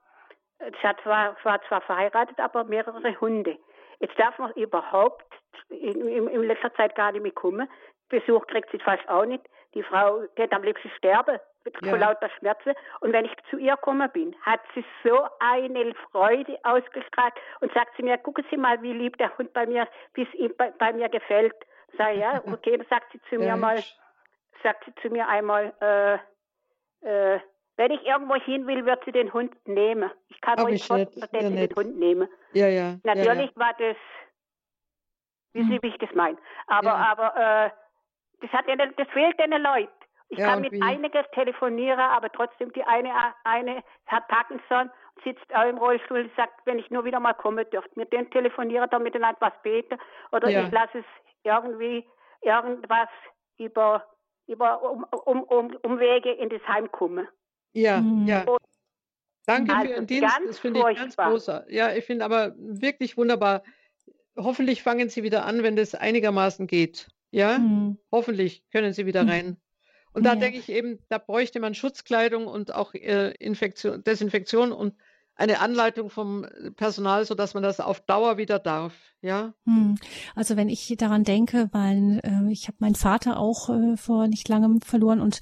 Sie 0.59 0.86
hat 0.86 1.01
zwar, 1.03 1.36
war 1.44 1.61
zwar 1.69 1.81
verheiratet, 1.82 2.39
aber 2.39 2.65
mehrere 2.65 3.20
Hunde. 3.20 3.59
Jetzt 4.01 4.19
darf 4.19 4.39
man 4.39 4.53
überhaupt 4.53 5.24
in, 5.69 6.09
in, 6.09 6.28
in 6.28 6.43
letzter 6.43 6.73
Zeit 6.74 6.94
gar 6.94 7.12
nicht 7.12 7.23
mehr 7.23 7.32
kommen. 7.32 7.69
Besuch 8.09 8.47
kriegt 8.47 8.70
sie 8.70 8.78
fast 8.78 9.07
auch 9.09 9.24
nicht. 9.24 9.44
Die 9.74 9.82
Frau 9.82 10.23
geht 10.35 10.53
am 10.53 10.62
liebsten 10.62 10.90
sterben 10.97 11.39
mit 11.65 11.75
ja. 11.83 11.97
lauter 11.97 12.29
Schmerzen. 12.39 12.73
Und 13.01 13.13
wenn 13.13 13.25
ich 13.25 13.33
zu 13.51 13.59
ihr 13.59 13.77
gekommen 13.77 14.11
bin, 14.13 14.35
hat 14.43 14.61
sie 14.75 14.85
so 15.05 15.27
eine 15.41 15.95
Freude 16.11 16.59
ausgestrahlt 16.63 17.35
und 17.61 17.73
sagt 17.73 17.97
sie 17.97 18.03
mir, 18.03 18.19
gucken 18.19 18.45
Sie 18.51 18.57
mal, 18.57 18.81
wie 18.83 18.93
lieb 18.93 19.17
der 19.19 19.37
Hund 19.39 19.53
bei 19.53 19.67
mir, 19.67 19.89
wie 20.15 20.23
es 20.23 20.35
ihm 20.35 20.55
bei, 20.57 20.71
bei, 20.73 20.93
mir 20.93 21.09
gefällt. 21.09 21.55
Sag 21.97 22.17
ja, 22.17 22.43
okay, 22.53 22.77
dann 22.77 22.87
sagt 22.89 23.13
sie 23.13 23.21
zu 23.29 23.37
mir 23.37 23.57
mal, 23.57 23.83
sagt 24.63 24.85
sie 24.85 24.95
zu 25.03 25.09
mir 25.09 25.29
einmal, 25.29 25.73
äh, 25.81 26.15
äh, 27.07 27.41
wenn 27.77 27.91
ich 27.91 28.05
irgendwo 28.05 28.35
hin 28.35 28.67
will, 28.67 28.85
wird 28.85 29.05
sie 29.05 29.13
den 29.13 29.33
Hund 29.33 29.55
nehmen. 29.67 30.11
Ich 30.29 30.41
kann 30.41 30.61
oh, 30.61 30.65
ruhig 30.65 30.87
trotzdem 30.87 31.57
ja, 31.57 31.67
den 31.67 31.75
Hund 31.75 31.99
nehmen. 31.99 32.29
Ja, 32.53 32.69
ja. 32.69 32.97
Natürlich 33.03 33.51
ja, 33.51 33.57
ja. 33.57 33.67
war 33.67 33.75
das, 33.79 33.97
wie 35.55 35.63
Sie, 35.65 35.83
wie 35.83 35.89
ich 35.89 35.99
das 35.99 36.13
meine. 36.15 36.39
Aber, 36.67 36.95
aber, 36.95 37.37
äh, 37.37 37.71
das 38.41 38.51
hat 38.53 38.67
ja, 38.69 38.77
das 38.77 39.09
fehlt 39.09 39.39
den 39.39 39.51
Leuten. 39.51 39.93
Ich 40.33 40.39
ja, 40.39 40.47
kann 40.47 40.63
mit 40.63 40.73
wie? 40.73 40.81
einiges 40.81 41.27
telefonieren, 41.35 42.01
aber 42.01 42.33
trotzdem 42.33 42.73
die 42.73 42.83
eine, 42.85 43.11
eine 43.45 43.85
hat 44.07 44.27
Parkinson, 44.29 44.91
sitzt 45.23 45.45
auch 45.55 45.69
im 45.69 45.77
Rollstuhl 45.77 46.23
und 46.23 46.35
sagt, 46.37 46.65
wenn 46.65 46.79
ich 46.79 46.91
nur 46.91 47.05
wieder 47.05 47.21
mal 47.21 47.35
komme, 47.35 47.67
dürft 47.67 47.95
mit 47.99 48.11
dem 48.15 48.31
telefonieren, 48.31 48.89
damit 48.91 49.15
er 49.15 49.29
etwas 49.29 49.53
beten 49.63 49.99
oder 50.33 50.49
ja. 50.49 50.65
ich 50.65 50.71
lasse 50.73 51.01
es 51.01 51.05
irgendwie 51.45 52.07
irgendwas 52.41 53.11
über, 53.59 54.07
über 54.47 54.83
um, 54.91 55.05
um, 55.27 55.43
um, 55.43 55.77
Umwege 55.83 56.33
in 56.33 56.49
das 56.49 56.67
Heim 56.67 56.91
kommen. 56.91 57.29
Ja, 57.75 58.01
mhm. 58.01 58.27
ja. 58.27 58.47
Danke 59.45 59.75
also 59.75 59.85
für 59.85 59.93
Ihren 59.93 60.07
Dienst, 60.07 60.41
das 60.47 60.59
finde 60.61 60.81
ich 60.91 60.97
ganz 60.97 61.15
großer. 61.15 61.67
Ja, 61.69 61.93
ich 61.93 62.07
finde 62.07 62.25
aber 62.25 62.55
wirklich 62.57 63.19
wunderbar. 63.19 63.65
Hoffentlich 64.39 64.83
fangen 64.83 65.11
Sie 65.11 65.25
wieder 65.25 65.45
an, 65.45 65.63
wenn 65.63 65.77
das 65.77 65.95
einigermaßen 65.95 66.67
geht. 66.67 67.09
Ja, 67.33 67.59
mhm. 67.59 67.99
hoffentlich 68.11 68.65
können 68.71 68.95
Sie 68.95 69.05
wieder 69.05 69.25
mhm. 69.25 69.29
rein. 69.29 69.57
Und 70.13 70.25
da 70.25 70.35
ja. 70.35 70.37
denke 70.37 70.59
ich 70.59 70.69
eben, 70.69 70.99
da 71.09 71.19
bräuchte 71.19 71.61
man 71.61 71.75
Schutzkleidung 71.75 72.47
und 72.47 72.75
auch 72.75 72.95
äh, 72.95 73.33
Infektion, 73.39 74.05
Desinfektion 74.05 74.73
und 74.73 74.95
eine 75.35 75.61
Anleitung 75.61 76.11
vom 76.11 76.47
Personal, 76.77 77.25
so 77.25 77.35
dass 77.35 77.55
man 77.55 77.63
das 77.63 77.81
auf 77.81 78.01
Dauer 78.01 78.37
wieder 78.37 78.59
darf. 78.59 78.93
Ja. 79.23 79.55
Hm. 79.66 79.94
Also 80.35 80.57
wenn 80.57 80.69
ich 80.69 80.93
daran 80.99 81.23
denke, 81.23 81.69
weil 81.70 82.20
äh, 82.24 82.53
ich 82.53 82.66
habe 82.66 82.78
meinen 82.81 82.97
Vater 82.97 83.39
auch 83.39 83.70
äh, 83.70 83.97
vor 83.97 84.27
nicht 84.27 84.49
langem 84.49 84.81
verloren 84.81 85.20
und 85.20 85.39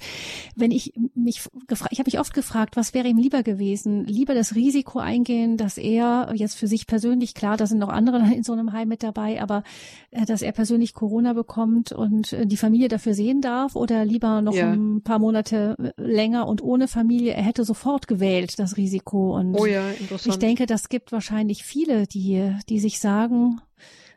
wenn 0.55 0.69
ich 0.69 0.93
mich 1.15 1.41
gefragt, 1.65 1.91
ich 1.91 1.97
habe 1.97 2.07
mich 2.07 2.19
oft 2.19 2.35
gefragt, 2.35 2.77
was 2.77 2.93
wäre 2.93 3.07
ihm 3.07 3.17
lieber 3.17 3.41
gewesen? 3.41 4.05
Lieber 4.05 4.35
das 4.35 4.53
Risiko 4.53 4.99
eingehen, 4.99 5.57
dass 5.57 5.79
er 5.79 6.31
jetzt 6.35 6.55
für 6.55 6.67
sich 6.67 6.85
persönlich 6.85 7.33
klar, 7.33 7.57
da 7.57 7.65
sind 7.65 7.79
noch 7.79 7.89
andere 7.89 8.19
in 8.31 8.43
so 8.43 8.53
einem 8.53 8.71
Heim 8.71 8.87
mit 8.87 9.01
dabei, 9.01 9.41
aber 9.41 9.63
äh, 10.11 10.25
dass 10.25 10.43
er 10.43 10.51
persönlich 10.51 10.93
Corona 10.93 11.33
bekommt 11.33 11.91
und 11.91 12.33
äh, 12.33 12.45
die 12.45 12.57
Familie 12.57 12.87
dafür 12.87 13.15
sehen 13.15 13.41
darf 13.41 13.75
oder 13.75 14.05
lieber 14.05 14.43
noch 14.43 14.53
ja. 14.53 14.71
ein 14.71 15.01
paar 15.01 15.17
Monate 15.17 15.75
äh, 15.97 16.01
länger 16.01 16.47
und 16.47 16.61
ohne 16.61 16.87
Familie. 16.87 17.33
Er 17.33 17.43
hätte 17.43 17.63
sofort 17.63 18.07
gewählt 18.07 18.59
das 18.59 18.77
Risiko 18.77 19.35
und 19.37 19.55
oh 19.55 19.65
ja, 19.65 19.89
interessant. 19.89 20.35
ich 20.35 20.39
denke, 20.39 20.67
das 20.67 20.87
gibt 20.87 21.11
wahrscheinlich 21.11 21.63
viele, 21.63 22.05
die 22.05 22.53
die 22.69 22.79
sich 22.79 22.99
sagen 22.99 23.59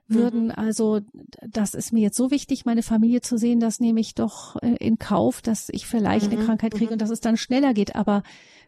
würden. 0.09 0.47
Mhm. 0.47 0.53
Also 0.53 1.01
das 1.47 1.75
ist 1.75 1.93
mir 1.93 2.01
jetzt 2.01 2.17
so 2.17 2.31
wichtig, 2.31 2.65
meine 2.65 2.83
Familie 2.83 3.21
zu 3.21 3.37
sehen, 3.37 3.61
das 3.61 3.81
nehme 3.81 4.01
ich 4.01 4.15
doch 4.15 4.57
äh, 4.63 4.75
in 4.77 4.99
Kauf, 4.99 5.43
dass 5.43 5.69
ich 5.71 5.87
vielleicht 5.87 6.31
mhm. 6.31 6.39
eine 6.39 6.47
Krankheit 6.47 6.73
kriege 6.73 6.87
mhm. 6.87 6.93
und 6.93 7.03
dass 7.03 7.11
es 7.11 7.21
dann 7.21 7.37
schneller 7.37 7.75
geht. 7.75 7.97
Aber 7.97 8.23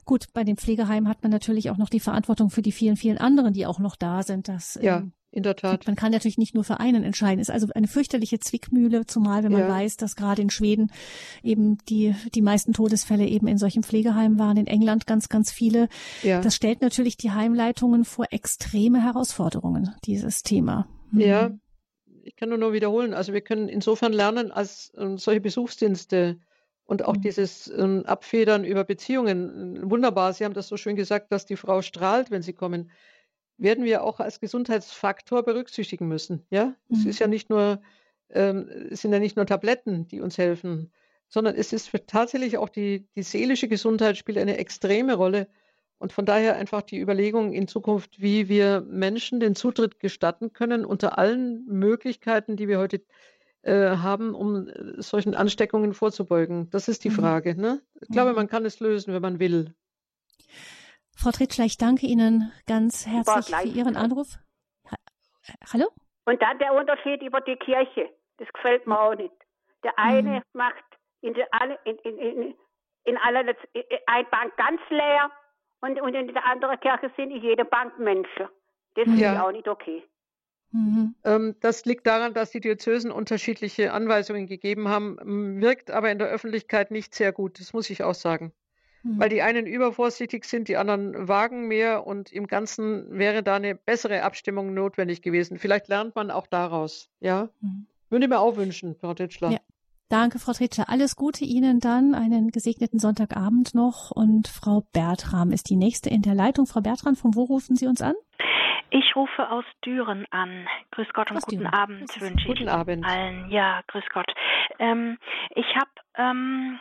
gut, 0.05 0.27
bei 0.33 0.45
den 0.45 0.57
Pflegeheimen 0.57 1.09
hat 1.09 1.23
man 1.23 1.33
natürlich 1.33 1.71
auch 1.71 1.77
noch 1.77 1.91
die 1.91 2.01
Verantwortung 2.01 2.51
für 2.51 2.63
die 2.63 2.73
vielen, 2.73 2.97
vielen 2.97 3.19
anderen, 3.19 3.53
die 3.53 3.67
auch 3.67 3.79
noch 3.79 3.97
da 3.97 4.23
sind. 4.23 4.49
Dass, 4.49 4.79
ja. 4.81 4.99
Ähm, 4.99 5.13
in 5.33 5.43
der 5.43 5.55
Tat. 5.55 5.87
Man 5.87 5.97
kann 5.97 6.13
natürlich 6.13 6.39
nicht 6.39 6.55
nur 6.55 6.65
für 6.65 6.81
einen 6.81 7.05
entscheiden. 7.05 7.41
Ist 7.41 7.51
also 7.51 7.67
eine 7.75 7.89
fürchterliche 7.89 8.39
Zwickmühle, 8.39 9.05
zumal 9.05 9.45
wenn 9.45 9.53
man 9.53 9.63
ja. 9.63 9.69
weiß, 9.69 9.99
dass 9.99 10.17
gerade 10.17 10.41
in 10.41 10.49
Schweden 10.49 10.91
eben 11.43 11.77
die, 11.91 12.15
die 12.35 12.41
meisten 12.41 12.73
Todesfälle 12.73 13.27
eben 13.27 13.47
in 13.47 13.59
solchen 13.59 13.83
Pflegeheimen 13.83 14.39
waren, 14.39 14.57
in 14.57 14.67
England 14.67 15.07
ganz, 15.07 15.29
ganz 15.29 15.51
viele. 15.53 15.91
Ja. 16.23 16.41
Das 16.41 16.57
stellt 16.57 16.81
natürlich 16.81 17.19
die 17.19 17.33
Heimleitungen 17.33 18.07
vor 18.07 18.27
extreme 18.31 19.03
Herausforderungen, 19.03 19.95
dieses 20.07 20.43
Thema. 20.43 20.89
Ja, 21.21 21.49
mhm. 21.51 21.61
ich 22.23 22.37
kann 22.37 22.49
nur 22.49 22.59
noch 22.59 22.73
wiederholen. 22.73 23.15
Also 23.15 23.33
wir 23.33 23.41
können 23.41 23.69
insofern 23.69 24.13
lernen, 24.13 24.53
als 24.53 24.93
ähm, 24.97 25.19
solche 25.19 25.41
Besuchsdienste 25.41 26.39
Und 26.85 27.05
auch 27.05 27.17
mhm. 27.17 27.23
dieses 27.23 27.69
ähm, 27.69 28.05
Abfedern 28.07 28.65
über 28.65 28.85
Beziehungen, 28.85 29.91
wunderbar. 29.91 30.33
Sie 30.33 30.45
haben 30.45 30.55
das 30.55 30.69
so 30.69 30.77
schön 30.77 30.97
gesagt, 30.97 31.33
dass 31.33 31.45
die 31.45 31.57
Frau 31.57 31.83
strahlt, 31.83 32.31
wenn 32.31 32.43
sie 32.43 32.53
kommen, 32.53 32.91
werden 33.59 33.85
wir 33.85 34.05
auch 34.05 34.21
als 34.21 34.39
Gesundheitsfaktor 34.39 35.43
berücksichtigen 35.43 36.07
müssen. 36.07 36.47
Ja, 36.51 36.77
mhm. 36.89 36.97
es 36.97 37.05
ist 37.05 37.19
ja 37.19 37.27
nicht 37.27 37.51
nur, 37.51 37.81
ähm, 38.31 38.69
es 38.91 39.03
sind 39.03 39.13
ja 39.13 39.19
nicht 39.19 39.37
nur 39.37 39.47
Tabletten, 39.47 40.07
die 40.07 40.21
uns 40.21 40.39
helfen, 40.39 40.93
sondern 41.29 41.57
es 41.57 41.73
ist 41.73 41.91
tatsächlich 42.07 42.57
auch 42.57 42.69
die, 42.69 43.09
die 43.17 43.23
seelische 43.23 43.67
Gesundheit 43.69 44.17
spielt 44.17 44.39
eine 44.39 44.59
extreme 44.59 45.15
Rolle. 45.15 45.49
Und 45.99 46.13
von 46.13 46.27
daher 46.27 46.57
einfach 46.57 46.83
die 46.83 47.01
Überlegung 47.01 47.53
in 47.53 47.69
Zukunft, 47.69 48.21
wie 48.21 48.49
wir 48.49 48.83
Menschen 48.83 49.41
den 49.41 49.55
Zutritt 49.55 49.99
gestatten 49.99 50.53
können 50.53 50.85
unter 50.85 51.19
allen 51.19 51.65
Möglichkeiten, 51.67 52.57
die 52.57 52.69
wir 52.69 52.79
heute 52.79 53.03
äh, 53.63 53.97
haben, 53.97 54.35
um 54.35 54.69
äh, 54.69 55.03
solchen 55.03 55.35
Ansteckungen 55.35 55.95
vorzubeugen. 55.95 56.69
Das 56.71 56.89
ist 56.89 57.03
die 57.05 57.11
mhm. 57.11 57.15
Frage. 57.15 57.61
Ne? 57.61 57.81
Ich 58.01 58.09
glaube, 58.09 58.31
mhm. 58.31 58.37
man 58.37 58.49
kann 58.49 58.65
es 58.67 58.79
lösen, 58.81 59.15
wenn 59.15 59.23
man 59.23 59.41
will. 59.41 59.75
Frau 61.17 61.31
Tritschler, 61.31 61.65
ich 61.65 61.79
danke 61.79 62.07
Ihnen 62.07 62.53
ganz 62.67 63.07
herzlich 63.07 63.57
für 63.57 63.69
Ihren 63.69 63.97
Anruf. 63.97 64.37
Ha 64.91 64.97
Hallo? 65.73 65.89
Und 66.27 66.43
dann 66.43 66.59
der 66.59 66.75
Unterschied 66.75 67.23
über 67.23 67.41
die 67.41 67.57
Kirche. 67.57 68.11
Das 68.37 68.49
gefällt 68.53 68.87
mir 68.87 69.01
auch 69.01 69.15
nicht. 69.15 69.35
Der 69.83 69.99
eine 69.99 70.37
mhm. 70.37 70.43
macht 70.53 70.85
in, 71.23 71.33
der, 71.33 71.49
in, 71.85 71.97
in, 72.05 72.19
in, 72.19 72.55
in 73.05 73.17
aller 73.17 73.41
ein 74.07 74.27
Bank 74.31 74.57
ganz 74.59 74.81
leer 74.91 75.31
und, 75.81 76.01
und 76.01 76.15
in 76.15 76.29
der 76.29 76.47
anderen 76.47 76.79
Kirche 76.81 77.11
sind 77.17 77.31
jede 77.31 77.65
Bank 77.65 77.99
Menschen. 77.99 78.49
Das 78.95 79.07
ist 79.07 79.19
ja. 79.19 79.45
auch 79.45 79.53
nicht 79.53 79.69
okay. 79.69 80.03
Mhm. 80.73 81.15
Ähm, 81.25 81.55
das 81.61 81.85
liegt 81.85 82.07
daran, 82.07 82.35
dass 82.35 82.51
die 82.51 82.61
Diözesen 82.61 83.11
unterschiedliche 83.11 83.93
Anweisungen 83.93 84.47
gegeben 84.47 84.89
haben, 84.89 85.61
wirkt 85.61 85.91
aber 85.91 86.11
in 86.11 86.19
der 86.19 86.29
Öffentlichkeit 86.29 86.91
nicht 86.91 87.15
sehr 87.15 87.33
gut. 87.33 87.61
Das 87.61 87.73
muss 87.73 87.91
ich 87.91 88.03
auch 88.03 88.15
sagen. 88.15 88.53
Mhm. 89.03 89.21
Weil 89.21 89.29
die 89.29 89.43
einen 89.43 89.67
übervorsichtig 89.67 90.45
sind, 90.45 90.69
die 90.69 90.77
anderen 90.77 91.29
wagen 91.29 91.69
mehr 91.69 92.07
und 92.07 92.33
im 92.33 92.47
Ganzen 92.47 93.07
wäre 93.19 93.43
da 93.43 93.57
eine 93.57 93.75
bessere 93.75 94.23
Abstimmung 94.23 94.75
notwendig 94.75 95.23
gewesen. 95.23 95.59
Vielleicht 95.59 95.89
lernt 95.89 96.15
man 96.15 96.31
auch 96.31 96.47
daraus. 96.47 97.11
Ja, 97.21 97.49
mhm. 97.61 97.87
würde 98.11 98.29
mir 98.29 98.41
auch 98.41 98.57
wünschen, 98.57 98.97
Frau 98.97 99.15
Titschler. 99.15 99.53
Ja. 99.53 99.59
Danke, 100.09 100.39
Frau 100.39 100.53
Tritscher. 100.53 100.89
Alles 100.89 101.17
Gute 101.17 101.45
Ihnen 101.45 101.81
dann. 101.81 102.15
Einen 102.15 102.51
gesegneten 102.51 103.01
Sonntagabend 103.01 103.75
noch. 103.75 104.13
Und 104.13 104.47
Frau 104.47 104.83
Bertram 104.93 105.51
ist 105.51 105.69
die 105.69 105.77
nächste 105.77 106.11
in 106.11 106.23
der 106.23 106.35
Leitung. 106.35 106.67
Frau 106.67 106.81
Bertram, 106.81 107.17
von 107.17 107.35
wo 107.35 107.43
rufen 107.43 107.75
Sie 107.75 107.89
uns 107.89 108.01
an? 108.01 108.15
Ich 108.91 109.17
rufe 109.17 109.51
aus 109.51 109.65
Düren 109.85 110.25
an. 110.31 110.69
Grüß 110.93 111.09
Gott 111.13 111.33
und 111.33 111.39
aus 111.39 111.47
guten 111.47 111.63
Düren. 111.63 111.75
Abend 111.75 112.21
wünsche 112.21 112.47
guten 112.47 112.63
ich 112.63 112.71
Abend. 112.71 113.05
allen. 113.05 113.51
Ja, 113.51 113.83
grüß 113.89 114.05
Gott. 114.13 114.33
Ähm, 114.79 115.19
ich 115.57 115.67
habe 115.75 115.91
ähm, 116.15 116.79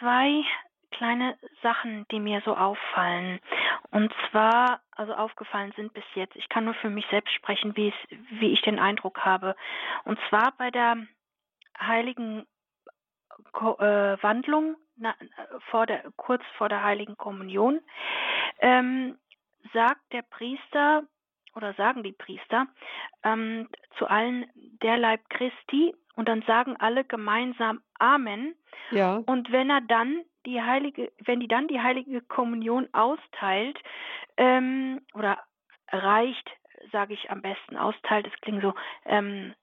zwei 0.00 0.42
kleine 0.90 1.36
Sachen, 1.62 2.04
die 2.10 2.18
mir 2.18 2.42
so 2.44 2.56
auffallen. 2.56 3.38
Und 3.92 4.12
zwar, 4.28 4.80
also 4.96 5.14
aufgefallen 5.14 5.72
sind 5.76 5.92
bis 5.92 6.04
jetzt, 6.14 6.34
ich 6.34 6.48
kann 6.48 6.64
nur 6.64 6.74
für 6.74 6.90
mich 6.90 7.06
selbst 7.10 7.32
sprechen, 7.34 7.76
wie, 7.76 7.88
es, 7.88 8.18
wie 8.40 8.52
ich 8.52 8.60
den 8.62 8.80
Eindruck 8.80 9.20
habe. 9.20 9.54
Und 10.04 10.18
zwar 10.28 10.52
bei 10.58 10.72
der 10.72 10.96
heiligen 11.80 12.46
äh, 13.54 14.16
Wandlung 14.22 14.76
na, 14.96 15.14
vor 15.70 15.86
der, 15.86 16.04
kurz 16.16 16.42
vor 16.56 16.68
der 16.68 16.84
heiligen 16.84 17.16
Kommunion 17.16 17.80
ähm, 18.60 19.18
sagt 19.72 20.12
der 20.12 20.22
Priester 20.22 21.04
oder 21.54 21.74
sagen 21.74 22.02
die 22.02 22.12
Priester 22.12 22.66
ähm, 23.24 23.68
zu 23.96 24.06
allen 24.06 24.46
der 24.82 24.98
Leib 24.98 25.28
Christi 25.30 25.94
und 26.16 26.28
dann 26.28 26.42
sagen 26.42 26.76
alle 26.78 27.04
gemeinsam 27.04 27.80
Amen. 27.98 28.54
Ja. 28.90 29.22
Und 29.26 29.52
wenn 29.52 29.70
er 29.70 29.80
dann 29.80 30.22
die 30.46 30.60
heilige, 30.60 31.12
wenn 31.18 31.40
die 31.40 31.48
dann 31.48 31.68
die 31.68 31.80
heilige 31.80 32.20
Kommunion 32.22 32.88
austeilt 32.92 33.78
ähm, 34.36 35.00
oder 35.14 35.38
reicht, 35.88 36.50
sage 36.92 37.14
ich 37.14 37.30
am 37.30 37.42
besten 37.42 37.76
austeilt, 37.76 38.26
das 38.26 38.40
klingt 38.40 38.62
so 38.62 38.74
ähm, 39.04 39.54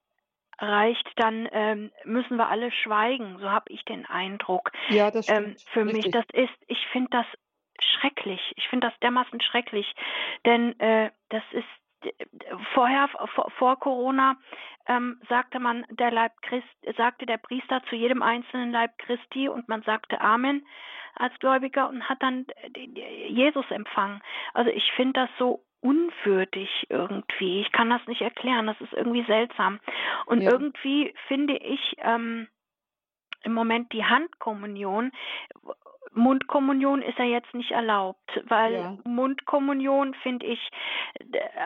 reicht, 0.59 1.07
dann 1.17 1.47
ähm, 1.51 1.91
müssen 2.03 2.37
wir 2.37 2.49
alle 2.49 2.71
schweigen. 2.71 3.37
So 3.39 3.49
habe 3.49 3.71
ich 3.71 3.83
den 3.85 4.05
Eindruck. 4.05 4.71
Ja, 4.89 5.11
das 5.11 5.29
ähm, 5.29 5.35
stimmt. 5.35 5.47
Ähm, 5.47 5.55
für 5.73 5.85
Richtig. 5.85 6.03
mich, 6.05 6.11
das 6.13 6.25
ist, 6.33 6.63
ich 6.67 6.85
finde 6.91 7.09
das 7.11 7.25
schrecklich. 7.79 8.41
Ich 8.55 8.67
finde 8.67 8.87
das 8.87 8.99
dermaßen 8.99 9.39
schrecklich, 9.41 9.93
denn 10.45 10.79
äh, 10.79 11.11
das 11.29 11.43
ist 11.51 11.65
vorher 12.73 13.09
vor, 13.33 13.49
vor 13.57 13.79
Corona 13.79 14.37
ähm, 14.87 15.19
sagte 15.29 15.59
man 15.59 15.85
der 15.89 16.11
Leib 16.11 16.31
Christ 16.43 16.67
sagte 16.95 17.25
der 17.25 17.37
Priester 17.37 17.81
zu 17.89 17.95
jedem 17.95 18.21
einzelnen 18.21 18.71
Leib 18.71 18.97
Christi 18.99 19.49
und 19.49 19.67
man 19.67 19.81
sagte 19.81 20.21
Amen 20.21 20.65
als 21.15 21.37
Gläubiger 21.39 21.89
und 21.89 22.07
hat 22.07 22.21
dann 22.21 22.45
Jesus 23.27 23.65
empfangen. 23.71 24.21
Also 24.53 24.69
ich 24.69 24.91
finde 24.95 25.21
das 25.21 25.29
so 25.39 25.63
unwürdig 25.81 26.69
irgendwie. 26.89 27.61
Ich 27.61 27.71
kann 27.71 27.89
das 27.89 28.05
nicht 28.07 28.21
erklären. 28.21 28.67
Das 28.67 28.79
ist 28.81 28.93
irgendwie 28.93 29.25
seltsam. 29.25 29.79
Und 30.25 30.41
ja. 30.41 30.51
irgendwie 30.51 31.13
finde 31.27 31.57
ich 31.57 31.95
ähm, 31.99 32.47
im 33.43 33.53
Moment 33.53 33.93
die 33.93 34.03
Handkommunion 34.03 35.11
Mundkommunion 36.13 37.01
ist 37.01 37.17
ja 37.17 37.25
jetzt 37.25 37.53
nicht 37.53 37.71
erlaubt, 37.71 38.41
weil 38.47 38.73
ja. 38.73 38.97
Mundkommunion 39.03 40.13
finde 40.15 40.45
ich, 40.45 40.59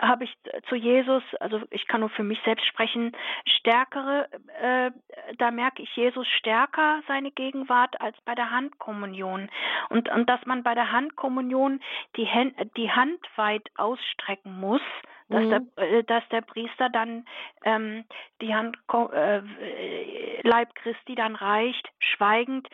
habe 0.01 0.23
ich 0.25 0.37
zu 0.67 0.75
Jesus, 0.75 1.23
also 1.39 1.61
ich 1.69 1.87
kann 1.87 2.01
nur 2.01 2.09
für 2.09 2.23
mich 2.23 2.39
selbst 2.43 2.65
sprechen, 2.65 3.11
stärkere, 3.45 4.27
äh, 4.61 4.91
da 5.37 5.51
merke 5.51 5.83
ich 5.83 5.95
Jesus 5.95 6.27
stärker 6.27 7.01
seine 7.07 7.31
Gegenwart 7.31 7.99
als 8.01 8.19
bei 8.25 8.35
der 8.35 8.51
Handkommunion. 8.51 9.49
Und, 9.89 10.09
und 10.09 10.29
dass 10.29 10.45
man 10.45 10.63
bei 10.63 10.75
der 10.75 10.91
Handkommunion 10.91 11.81
die, 12.15 12.27
Hand, 12.27 12.55
die 12.77 12.91
Hand 12.91 13.19
weit 13.35 13.69
ausstrecken 13.75 14.59
muss, 14.59 14.81
dass, 15.29 15.43
mhm. 15.43 15.49
der, 15.49 15.89
äh, 15.89 16.03
dass 16.03 16.27
der 16.29 16.41
Priester 16.41 16.89
dann 16.89 17.25
ähm, 17.63 18.05
die 18.41 18.53
Hand 18.53 18.77
äh, 19.13 20.41
Leib 20.41 20.75
Christi 20.75 21.15
dann 21.15 21.35
reicht, 21.35 21.89
schweigend, 21.99 22.67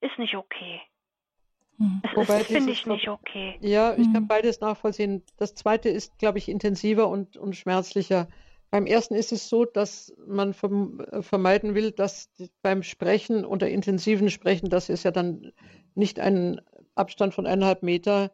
ist 0.00 0.18
nicht 0.18 0.36
okay. 0.36 0.80
Hm. 1.78 2.02
Das 2.14 2.46
finde 2.46 2.72
ich 2.72 2.86
nicht 2.86 3.08
okay. 3.08 3.56
Ja, 3.60 3.92
ich 3.92 4.04
kann 4.12 4.22
hm. 4.22 4.28
beides 4.28 4.60
nachvollziehen. 4.60 5.22
Das 5.36 5.54
zweite 5.54 5.88
ist, 5.88 6.18
glaube 6.18 6.38
ich, 6.38 6.48
intensiver 6.48 7.08
und, 7.08 7.36
und 7.36 7.56
schmerzlicher. 7.56 8.28
Beim 8.70 8.86
ersten 8.86 9.14
ist 9.14 9.32
es 9.32 9.48
so, 9.48 9.64
dass 9.64 10.12
man 10.26 10.50
äh, 10.50 11.22
vermeiden 11.22 11.74
will, 11.74 11.92
dass 11.92 12.30
beim 12.62 12.82
Sprechen 12.82 13.44
unter 13.44 13.68
intensiven 13.68 14.28
Sprechen, 14.28 14.68
das 14.68 14.88
ist 14.88 15.04
ja 15.04 15.10
dann 15.10 15.52
nicht 15.94 16.20
ein 16.20 16.60
Abstand 16.94 17.32
von 17.32 17.46
eineinhalb 17.46 17.82
Meter, 17.82 18.32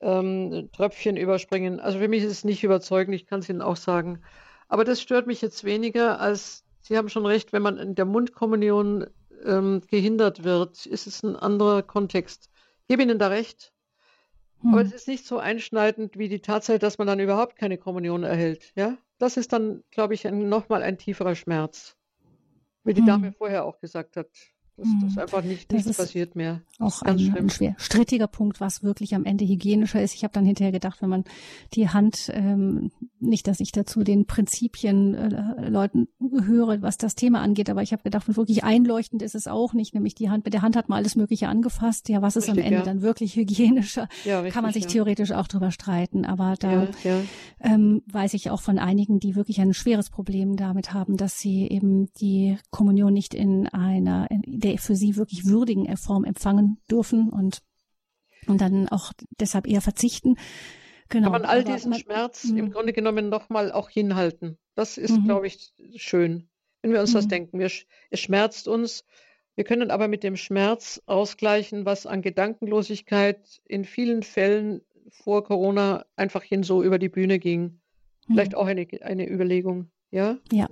ähm, 0.00 0.68
Tröpfchen 0.72 1.16
überspringen. 1.16 1.80
Also 1.80 1.98
für 1.98 2.08
mich 2.08 2.22
ist 2.22 2.30
es 2.30 2.44
nicht 2.44 2.62
überzeugend, 2.62 3.14
ich 3.14 3.26
kann 3.26 3.40
es 3.40 3.48
Ihnen 3.48 3.62
auch 3.62 3.76
sagen. 3.76 4.20
Aber 4.68 4.84
das 4.84 5.00
stört 5.00 5.26
mich 5.26 5.40
jetzt 5.40 5.64
weniger, 5.64 6.20
als 6.20 6.64
Sie 6.80 6.96
haben 6.96 7.08
schon 7.08 7.26
recht, 7.26 7.52
wenn 7.52 7.62
man 7.62 7.78
in 7.78 7.94
der 7.94 8.04
Mundkommunion 8.04 9.06
ähm, 9.44 9.82
gehindert 9.90 10.44
wird, 10.44 10.86
ist 10.86 11.06
es 11.06 11.22
ein 11.22 11.36
anderer 11.36 11.82
Kontext 11.82 12.50
gebe 12.88 13.02
Ihnen 13.02 13.18
da 13.18 13.28
recht. 13.28 13.72
Hm. 14.60 14.72
Aber 14.72 14.82
es 14.82 14.92
ist 14.92 15.08
nicht 15.08 15.26
so 15.26 15.38
einschneidend 15.38 16.18
wie 16.18 16.28
die 16.28 16.40
Tatsache, 16.40 16.78
dass 16.78 16.98
man 16.98 17.06
dann 17.06 17.20
überhaupt 17.20 17.56
keine 17.56 17.78
Kommunion 17.78 18.24
erhält. 18.24 18.72
Ja, 18.74 18.96
das 19.18 19.36
ist 19.36 19.52
dann, 19.52 19.84
glaube 19.90 20.14
ich, 20.14 20.24
nochmal 20.24 20.82
ein 20.82 20.98
tieferer 20.98 21.34
Schmerz. 21.34 21.96
Wie 22.84 22.94
die 22.94 23.00
hm. 23.00 23.06
Dame 23.06 23.32
vorher 23.32 23.64
auch 23.64 23.80
gesagt 23.80 24.16
hat 24.16 24.28
dass 24.78 25.14
mhm. 25.14 25.18
einfach 25.18 25.42
nicht, 25.42 25.72
nichts 25.72 25.96
passiert 25.96 26.36
mehr. 26.36 26.62
Auch 26.78 27.02
ein, 27.02 27.34
ein, 27.36 27.50
schwer 27.50 27.74
strittiger 27.78 28.28
Punkt, 28.28 28.60
was 28.60 28.82
wirklich 28.82 29.14
am 29.14 29.24
Ende 29.24 29.46
hygienischer 29.46 30.00
ist. 30.00 30.14
Ich 30.14 30.22
habe 30.22 30.32
dann 30.32 30.44
hinterher 30.44 30.72
gedacht, 30.72 31.02
wenn 31.02 31.08
man 31.08 31.24
die 31.74 31.88
Hand, 31.88 32.30
ähm, 32.32 32.92
nicht, 33.18 33.48
dass 33.48 33.60
ich 33.60 33.72
dazu 33.72 34.04
den 34.04 34.26
Prinzipien 34.26 35.14
äh, 35.14 35.68
Leuten 35.68 36.08
höre, 36.20 36.80
was 36.82 36.96
das 36.96 37.16
Thema 37.16 37.40
angeht, 37.40 37.70
aber 37.70 37.82
ich 37.82 37.92
habe 37.92 38.02
gedacht, 38.02 38.36
wirklich 38.36 38.62
einleuchtend 38.62 39.22
ist 39.22 39.34
es 39.34 39.48
auch 39.48 39.72
nicht, 39.72 39.94
nämlich 39.94 40.14
die 40.14 40.30
Hand, 40.30 40.44
mit 40.44 40.54
der 40.54 40.62
Hand 40.62 40.76
hat 40.76 40.88
man 40.88 40.98
alles 40.98 41.16
Mögliche 41.16 41.48
angefasst. 41.48 42.08
Ja, 42.08 42.22
was 42.22 42.36
ist 42.36 42.48
Richtig, 42.48 42.64
am 42.64 42.64
Ende 42.64 42.78
ja. 42.78 42.84
dann 42.84 43.02
wirklich 43.02 43.36
hygienischer? 43.36 44.08
Ja, 44.24 44.38
richtig, 44.40 44.54
Kann 44.54 44.62
man 44.62 44.72
sich 44.72 44.84
ja. 44.84 44.90
theoretisch 44.90 45.32
auch 45.32 45.48
drüber 45.48 45.70
streiten, 45.70 46.24
aber 46.24 46.54
da 46.58 46.88
ähm, 47.60 48.02
weiß 48.06 48.34
ich 48.34 48.50
auch 48.50 48.60
von 48.60 48.78
einigen, 48.78 49.18
die 49.18 49.34
wirklich 49.34 49.60
ein 49.60 49.74
schweres 49.74 50.10
Problem 50.10 50.56
damit 50.56 50.94
haben, 50.94 51.16
dass 51.16 51.38
sie 51.38 51.66
eben 51.66 52.12
die 52.20 52.58
Kommunion 52.70 53.12
nicht 53.12 53.34
in 53.34 53.66
einer 53.66 54.30
in 54.30 54.42
der 54.68 54.78
für 54.78 54.94
sie 54.94 55.16
wirklich 55.16 55.46
würdigen 55.46 55.96
Form 55.96 56.24
empfangen 56.24 56.78
dürfen 56.90 57.30
und, 57.30 57.62
und 58.46 58.60
dann 58.60 58.88
auch 58.88 59.12
deshalb 59.40 59.66
eher 59.66 59.80
verzichten. 59.80 60.36
Genau. 61.08 61.30
Kann 61.30 61.42
man 61.42 61.50
all 61.50 61.64
diesen 61.64 61.90
man, 61.90 62.00
Schmerz 62.00 62.44
im 62.44 62.66
mhm. 62.66 62.70
Grunde 62.70 62.92
genommen 62.92 63.30
nochmal 63.30 63.72
auch 63.72 63.88
hinhalten. 63.88 64.58
Das 64.74 64.98
ist, 64.98 65.12
mhm. 65.12 65.24
glaube 65.24 65.46
ich, 65.46 65.72
schön, 65.96 66.48
wenn 66.82 66.92
wir 66.92 67.00
uns 67.00 67.14
das 67.14 67.24
mhm. 67.24 67.30
denken. 67.30 67.58
Wir, 67.58 67.70
es 68.10 68.20
schmerzt 68.20 68.68
uns. 68.68 69.04
Wir 69.54 69.64
können 69.64 69.90
aber 69.90 70.06
mit 70.06 70.22
dem 70.22 70.36
Schmerz 70.36 71.02
ausgleichen, 71.06 71.86
was 71.86 72.06
an 72.06 72.20
Gedankenlosigkeit 72.20 73.60
in 73.64 73.84
vielen 73.84 74.22
Fällen 74.22 74.82
vor 75.08 75.44
Corona 75.44 76.04
einfach 76.14 76.42
hin 76.42 76.62
so 76.62 76.82
über 76.82 76.98
die 76.98 77.08
Bühne 77.08 77.38
ging. 77.38 77.80
Vielleicht 78.26 78.54
auch 78.54 78.66
eine, 78.66 78.86
eine 79.00 79.28
Überlegung, 79.28 79.90
ja? 80.10 80.36
Ja. 80.52 80.68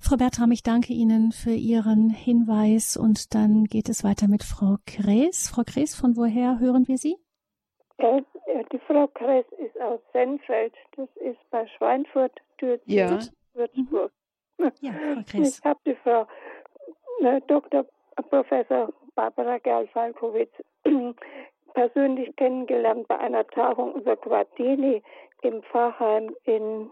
Frau 0.00 0.16
Bertram, 0.16 0.50
ich 0.50 0.62
danke 0.62 0.92
Ihnen 0.92 1.30
für 1.30 1.52
Ihren 1.52 2.10
Hinweis 2.10 2.96
und 2.96 3.34
dann 3.34 3.64
geht 3.64 3.88
es 3.88 4.02
weiter 4.02 4.28
mit 4.28 4.42
Frau 4.42 4.76
Krees. 4.86 5.50
Frau 5.54 5.62
Krees, 5.64 5.94
von 5.94 6.16
woher 6.16 6.58
hören 6.58 6.88
wir 6.88 6.96
Sie? 6.96 7.16
Äh, 7.98 8.22
die 8.72 8.78
Frau 8.86 9.06
Krees 9.08 9.44
ist 9.58 9.80
aus 9.80 10.00
Senfeld, 10.12 10.74
das 10.96 11.08
ist 11.16 11.38
bei 11.50 11.66
Schweinfurt, 11.76 12.32
Türkei, 12.58 12.82
ja. 12.86 13.18
Würzburg. 13.54 14.12
Ja, 14.80 14.92
Frau 14.92 15.22
Krees. 15.26 15.58
Ich 15.58 15.64
habe 15.64 15.80
die 15.86 15.94
Frau 16.02 16.26
äh, 17.22 17.40
Dr. 17.46 17.84
Professor 18.28 18.92
Barbara 19.14 19.58
Gerl-Falkowitz 19.58 20.52
persönlich 21.74 22.34
kennengelernt 22.36 23.06
bei 23.06 23.18
einer 23.18 23.46
Tagung 23.46 23.94
über 23.94 24.16
Quartini 24.16 25.02
im 25.42 25.62
Pfarrheim 25.62 26.34
in 26.44 26.90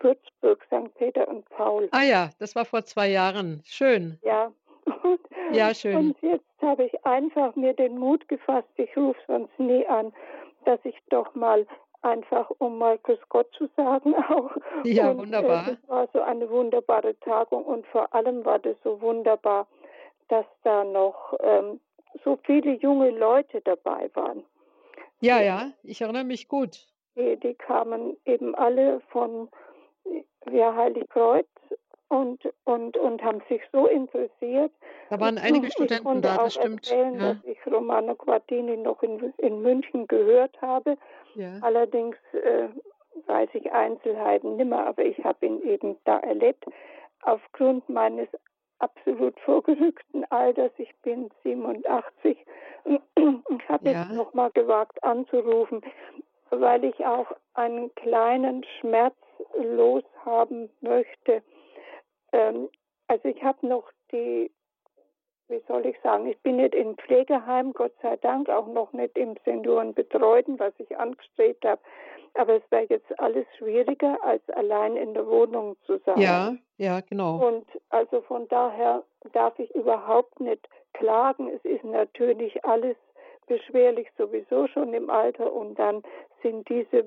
Würzburg, 0.00 0.64
St. 0.66 0.94
Peter 0.94 1.28
und 1.28 1.48
Paul. 1.50 1.88
Ah 1.92 2.02
ja, 2.02 2.30
das 2.38 2.54
war 2.56 2.64
vor 2.64 2.84
zwei 2.84 3.08
Jahren. 3.08 3.62
Schön. 3.64 4.18
Ja. 4.22 4.52
Und, 5.02 5.20
ja, 5.52 5.74
schön. 5.74 5.96
Und 5.96 6.22
jetzt 6.22 6.44
habe 6.62 6.84
ich 6.84 7.06
einfach 7.06 7.54
mir 7.56 7.74
den 7.74 7.98
Mut 7.98 8.26
gefasst, 8.28 8.68
ich 8.76 8.96
rufe 8.96 9.18
sonst 9.26 9.58
nie 9.58 9.86
an, 9.86 10.12
dass 10.64 10.80
ich 10.84 10.96
doch 11.10 11.34
mal 11.34 11.66
einfach, 12.02 12.50
um 12.58 12.78
mal 12.78 12.98
Grüß 12.98 13.18
Gott 13.28 13.48
zu 13.56 13.68
sagen 13.76 14.14
auch. 14.28 14.50
Ja, 14.84 15.10
und, 15.10 15.18
wunderbar. 15.18 15.76
Es 15.82 15.88
war 15.88 16.08
so 16.12 16.20
eine 16.20 16.48
wunderbare 16.48 17.18
Tagung 17.20 17.64
und 17.64 17.86
vor 17.86 18.12
allem 18.14 18.44
war 18.44 18.58
das 18.58 18.76
so 18.82 19.00
wunderbar, 19.00 19.66
dass 20.28 20.46
da 20.62 20.84
noch 20.84 21.34
ähm, 21.40 21.80
so 22.24 22.38
viele 22.44 22.74
junge 22.74 23.10
Leute 23.10 23.60
dabei 23.62 24.10
waren. 24.14 24.42
Ja, 25.20 25.40
ja, 25.40 25.72
ich 25.82 26.00
erinnere 26.00 26.24
mich 26.24 26.48
gut. 26.48 26.86
Die, 27.16 27.36
die 27.36 27.54
kamen 27.54 28.16
eben 28.24 28.54
alle 28.54 29.00
von 29.10 29.48
ja, 30.50 30.74
Heiligkreuz 30.74 31.46
und, 32.08 32.40
und, 32.64 32.96
und 32.96 33.22
haben 33.22 33.40
sich 33.48 33.62
so 33.72 33.86
interessiert. 33.86 34.72
Da 35.10 35.20
waren 35.20 35.38
einige 35.38 35.68
ich 35.68 35.72
Studenten 35.72 36.22
da, 36.22 36.36
das 36.38 36.54
stimmt. 36.54 36.90
Erzählen, 36.90 37.14
ja. 37.14 37.34
dass 37.34 37.44
ich 37.44 37.58
Romano 37.66 38.14
Quartini 38.14 38.76
noch 38.76 39.02
in, 39.02 39.32
in 39.38 39.62
München 39.62 40.06
gehört 40.08 40.60
habe. 40.60 40.96
Ja. 41.34 41.58
Allerdings 41.62 42.16
äh, 42.32 42.68
weiß 43.26 43.50
ich 43.52 43.70
Einzelheiten 43.72 44.56
nimmer, 44.56 44.86
aber 44.86 45.04
ich 45.04 45.22
habe 45.24 45.46
ihn 45.46 45.62
eben 45.62 45.96
da 46.04 46.18
erlebt. 46.18 46.64
Aufgrund 47.22 47.88
meines 47.88 48.28
absolut 48.80 49.38
vorgerückten 49.40 50.24
Alters, 50.30 50.72
ich 50.78 50.92
bin 51.02 51.30
87, 51.44 52.38
ich 52.84 53.68
habe 53.68 53.90
Ja. 53.90 54.02
jetzt 54.02 54.12
nochmal 54.12 54.50
gewagt 54.50 55.02
anzurufen, 55.04 55.82
weil 56.50 56.84
ich 56.84 57.04
auch 57.06 57.26
einen 57.54 57.94
kleinen 57.94 58.64
Schmerz 58.80 59.14
loshaben 59.58 60.70
möchte. 60.80 61.42
Ähm, 62.32 62.68
also 63.08 63.28
ich 63.28 63.42
habe 63.42 63.66
noch 63.66 63.90
die, 64.12 64.50
wie 65.48 65.62
soll 65.66 65.86
ich 65.86 65.96
sagen, 66.02 66.26
ich 66.26 66.38
bin 66.40 66.56
nicht 66.56 66.74
im 66.74 66.96
Pflegeheim, 66.96 67.72
Gott 67.72 67.92
sei 68.02 68.16
Dank, 68.16 68.48
auch 68.48 68.66
noch 68.66 68.92
nicht 68.92 69.16
im 69.16 69.36
Seniorenbetreuten, 69.44 70.58
was 70.58 70.72
ich 70.78 70.96
angestrebt 70.96 71.64
habe. 71.64 71.80
Aber 72.34 72.54
es 72.54 72.62
wäre 72.70 72.86
jetzt 72.88 73.18
alles 73.18 73.46
schwieriger, 73.58 74.16
als 74.22 74.48
allein 74.50 74.96
in 74.96 75.14
der 75.14 75.26
Wohnung 75.26 75.76
zu 75.86 75.98
sein. 76.06 76.20
ja, 76.20 76.54
ja, 76.76 77.00
genau. 77.00 77.44
Und 77.44 77.66
also 77.88 78.22
von 78.22 78.46
daher 78.48 79.02
darf 79.32 79.58
ich 79.58 79.74
überhaupt 79.74 80.38
nicht 80.38 80.68
klagen. 80.94 81.48
Es 81.48 81.64
ist 81.64 81.84
natürlich 81.84 82.64
alles 82.64 82.96
beschwerlich 83.50 84.08
sowieso 84.16 84.68
schon 84.68 84.94
im 84.94 85.10
Alter 85.10 85.52
und 85.52 85.76
dann 85.76 86.04
sind 86.40 86.68
diese 86.68 87.04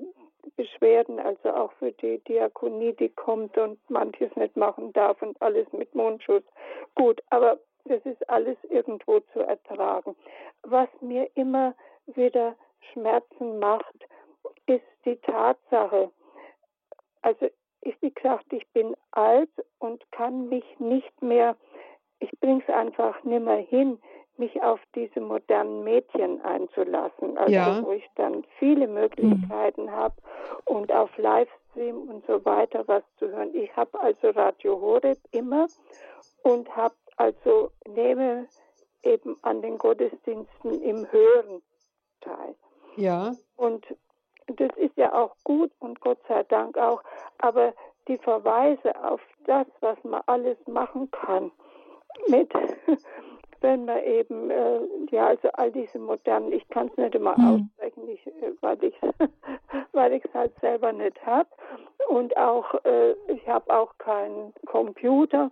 Beschwerden, 0.56 1.18
also 1.18 1.48
auch 1.48 1.72
für 1.78 1.92
die 1.92 2.18
Diakonie, 2.28 2.92
die 2.92 3.08
kommt 3.08 3.56
und 3.56 3.78
manches 3.88 4.30
nicht 4.36 4.54
machen 4.54 4.92
darf 4.92 5.22
und 5.22 5.40
alles 5.40 5.66
mit 5.72 5.94
Mundschutz. 5.94 6.44
Gut, 6.94 7.22
aber 7.30 7.58
das 7.86 8.04
ist 8.04 8.28
alles 8.28 8.58
irgendwo 8.68 9.20
zu 9.32 9.40
ertragen. 9.40 10.14
Was 10.62 10.88
mir 11.00 11.30
immer 11.34 11.74
wieder 12.14 12.54
Schmerzen 12.92 13.58
macht, 13.58 14.06
ist 14.66 14.84
die 15.06 15.16
Tatsache, 15.16 16.10
also 17.22 17.48
ich, 17.80 17.96
wie 18.02 18.12
gesagt, 18.12 18.52
ich 18.52 18.66
bin 18.74 18.94
alt 19.12 19.50
und 19.78 20.04
kann 20.12 20.50
mich 20.50 20.64
nicht 20.78 21.22
mehr, 21.22 21.56
ich 22.18 22.30
bringe 22.40 22.62
es 22.66 22.74
einfach 22.74 23.24
nimmer 23.24 23.56
hin, 23.56 23.98
mich 24.38 24.62
auf 24.62 24.80
diese 24.94 25.20
modernen 25.20 25.84
Mädchen 25.84 26.40
einzulassen. 26.42 27.36
Also 27.38 27.52
Ja. 27.52 27.82
wo 27.84 27.92
ich 27.92 28.08
dann 28.16 28.44
viele 28.58 28.86
Möglichkeiten 28.88 29.90
habe 29.90 30.14
und 30.64 30.92
auf 30.92 31.16
Livestream 31.18 32.08
und 32.08 32.26
so 32.26 32.44
weiter 32.44 32.86
was 32.86 33.02
zu 33.18 33.28
hören. 33.28 33.54
Ich 33.54 33.74
habe 33.76 34.00
also 34.00 34.30
Radio 34.30 34.80
Horeb 34.80 35.18
immer 35.32 35.66
und 36.42 36.74
habe 36.76 36.94
also 37.16 37.70
nehme 37.86 38.46
eben 39.02 39.36
an 39.42 39.62
den 39.62 39.78
Gottesdiensten 39.78 40.80
im 40.82 41.10
Hören 41.12 41.62
teil. 42.20 42.54
Ja, 42.96 43.32
Und 43.56 43.86
das 44.46 44.70
ist 44.76 44.96
ja 44.96 45.12
auch 45.14 45.34
gut 45.44 45.70
und 45.80 46.00
Gott 46.00 46.18
sei 46.28 46.42
Dank 46.44 46.76
auch. 46.78 47.02
Aber 47.38 47.72
die 48.08 48.18
Verweise 48.18 48.94
auf 49.02 49.20
das, 49.46 49.66
was 49.80 49.96
man 50.04 50.22
alles 50.26 50.56
machen 50.66 51.10
kann, 51.10 51.50
mit, 52.28 52.52
wenn 53.64 53.86
man 53.86 54.02
eben, 54.04 54.50
äh, 54.50 54.80
ja, 55.10 55.28
also 55.28 55.48
all 55.54 55.72
diese 55.72 55.98
modernen, 55.98 56.52
ich 56.52 56.68
kann 56.68 56.88
es 56.88 56.96
nicht 56.98 57.14
immer 57.14 57.36
Mhm. 57.38 57.70
aussprechen, 57.78 58.08
ich, 58.10 58.26
äh, 58.26 58.52
weil 58.60 58.84
ich 58.84 58.94
weil 59.92 60.12
ich 60.12 60.24
es 60.24 60.34
halt 60.34 60.52
selber 60.60 60.92
nicht 60.92 61.18
habe. 61.24 61.48
Und 62.08 62.36
auch, 62.36 62.74
äh, 62.84 63.12
ich 63.28 63.48
habe 63.48 63.74
auch 63.74 63.96
keinen 63.96 64.52
Computer. 64.66 65.50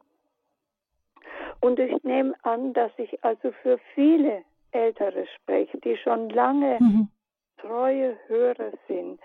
Und 1.61 1.79
ich 1.79 2.05
nehme 2.05 2.35
an, 2.43 2.75
dass 2.75 2.93
ich 2.99 3.25
also 3.25 3.51
für 3.63 3.79
viele 3.95 4.43
Ältere 4.73 5.27
spreche, 5.37 5.79
die 5.79 5.97
schon 5.97 6.29
lange 6.29 6.79
Mhm. 6.81 7.09
treue 7.59 8.19
Hörer 8.27 8.73
sind 8.89 9.21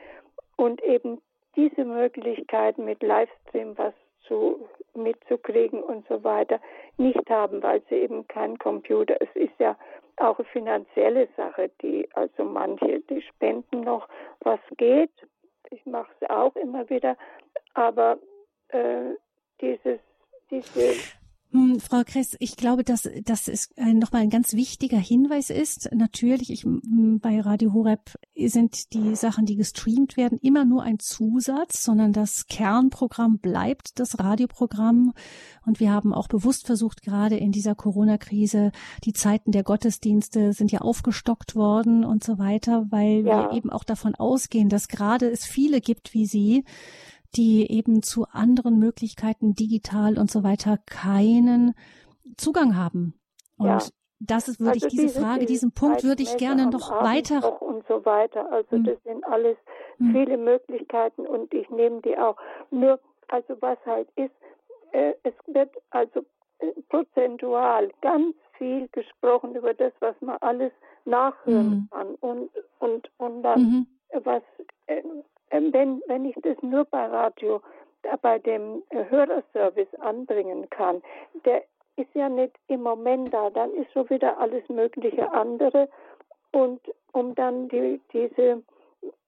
und 0.56 0.82
eben 0.84 1.22
diese 1.58 1.84
Möglichkeit 1.84 2.78
mit 2.78 3.04
Livestream 3.04 3.78
was 3.78 3.94
zu 4.28 4.68
mitzukriegen 4.94 5.82
und 5.82 6.08
so 6.08 6.24
weiter 6.24 6.60
nicht 6.98 7.30
haben, 7.30 7.62
weil 7.62 7.82
sie 7.90 7.95
eben 7.95 8.28
kein 8.28 8.58
Computer. 8.58 9.16
Es 9.20 9.30
ist 9.36 9.54
ja 9.60 9.78
auch 10.18 10.40
eine 10.40 10.48
finanzielle 10.48 11.28
Sache, 11.38 11.70
die 11.82 12.08
also 12.14 12.44
manche, 12.44 13.02
die 13.02 13.22
spenden 13.22 13.82
noch, 13.82 14.08
was 14.41 14.60
geht. 14.78 15.12
Ich 15.70 15.86
mache 15.86 16.12
es 16.20 16.30
auch 16.30 16.56
immer 16.56 16.90
wieder, 16.90 17.18
aber 17.74 18.18
äh, 18.70 19.16
dieses, 19.62 19.99
diese 20.49 20.94
Frau 21.80 22.03
Kress, 22.06 22.36
ich 22.40 22.57
glaube, 22.57 22.84
dass 22.84 23.10
das 23.24 23.48
ist 23.48 23.72
äh, 23.78 23.94
nochmal 23.94 24.22
ein 24.24 24.30
ganz 24.30 24.53
wichtiger 24.53 24.98
Hinweis 24.98 25.49
ist. 25.49 25.90
Natürlich, 25.94 26.52
ich, 26.52 26.65
m, 26.65 27.19
bei 27.22 27.40
Radio 27.40 27.74
Horeb 27.74 28.15
sind 28.38 28.94
die 28.94 29.15
Sachen, 29.15 29.45
die 29.45 29.56
gestreamt 29.56 30.18
werden, 30.18 30.38
immer 30.41 30.65
nur 30.65 30.84
ein 30.84 30.99
Zusatz, 30.99 31.84
sondern 31.84 32.11
das 32.11 32.48
Kernprogramm 32.48 33.40
bleibt 33.40 33.98
das 33.99 34.19
Radioprogramm. 34.19 35.14
Und 35.65 35.80
wir 35.80 35.91
haben 35.91 36.14
auch 36.14 36.28
bewusst 36.28 36.65
versucht, 36.65 37.02
gerade 37.02 37.38
in 37.38 37.52
dieser 37.52 37.76
Corona-Krise, 37.76 38.72
die 39.06 39.14
Zeiten 39.14 39.52
der 39.52 39.64
Gottesdienste 39.64 40.52
sind 40.53 40.72
ja 40.72 40.82
aufgestockt 40.82 41.56
worden 41.56 42.03
und 42.03 42.24
so 42.24 42.38
weiter, 42.38 42.86
weil 42.90 43.26
Ja. 43.26 43.49
wir 43.52 43.57
eben 43.57 43.69
auch 43.69 43.86
davon 43.86 44.15
ausgehen, 44.15 44.68
dass 44.69 44.90
gerade 44.90 45.30
es 45.30 45.45
viele 45.45 45.80
gibt 45.82 46.14
wie 46.14 46.26
Sie, 46.26 46.65
die 47.36 47.70
eben 47.72 48.02
zu 48.04 48.26
anderen 48.32 48.80
Möglichkeiten 48.80 49.54
digital 49.56 50.18
und 50.18 50.32
so 50.32 50.44
weiter 50.44 50.78
keinen 50.86 51.74
Zugang 52.38 52.76
haben. 52.76 53.14
Und 53.58 53.68
Ja. 53.68 53.80
das 54.20 54.48
ist, 54.48 54.60
würde 54.60 54.78
ich 54.78 54.84
Also 54.86 54.95
diese 54.98 55.20
Frage, 55.22 55.45
diesen 55.45 55.72
Punkt 55.72 56.04
würde 56.04 56.24
ich 56.24 56.38
gerne 56.38 56.68
noch 56.68 56.91
Abend 56.91 57.04
weiter. 57.32 57.62
und 57.62 57.86
so 57.88 58.04
weiter. 58.06 58.52
Also 58.52 58.78
Hm. 58.78 58.84
das 58.84 59.04
sind 59.04 59.24
alles 59.26 59.58
Hm. 59.98 60.12
viele 60.12 60.38
Möglichkeiten 60.38 61.26
und 61.26 61.54
ich 61.54 61.70
nehme 61.70 62.02
die 62.02 62.18
auch. 62.18 62.38
Nur, 62.72 62.99
also 63.30 63.56
was 63.62 63.78
halt 63.86 64.08
ist, 64.16 64.32
äh, 64.91 65.14
es 65.24 65.34
wird 65.48 65.72
also 65.90 66.22
äh, 66.60 66.72
prozentual 66.90 67.91
ganz 68.02 68.36
viel 68.58 68.88
gesprochen 68.91 69.56
über 69.56 69.74
das, 69.74 69.94
was 69.99 70.16
man 70.22 70.38
alles 70.41 70.72
nachhören 71.06 71.70
Mhm. 71.70 71.88
kann 71.91 72.16
und 72.16 72.49
und 72.80 73.10
und 73.18 73.44
dann 73.44 73.62
Mhm. 73.62 73.88
was 74.24 74.44
äh, 74.88 75.02
wenn 75.52 76.02
wenn 76.07 76.26
ich 76.26 76.36
das 76.41 76.61
nur 76.61 76.86
bei 76.86 77.06
Radio 77.06 77.61
äh, 78.03 78.18
bei 78.22 78.40
dem 78.40 78.84
äh, 78.90 79.06
Hörerservice 79.10 79.94
anbringen 79.99 80.69
kann, 80.69 81.02
der 81.45 81.64
ist 81.95 82.14
ja 82.14 82.30
nicht 82.30 82.56
im 82.68 82.84
Moment 82.84 83.34
da, 83.34 83.49
dann 83.49 83.74
ist 83.74 83.91
schon 83.91 84.10
wieder 84.10 84.38
alles 84.38 84.68
mögliche 84.69 85.32
andere. 85.32 85.90
Und 86.52 86.80
um 87.11 87.36
dann 87.36 87.68
die, 87.69 87.99
diese 88.14 88.64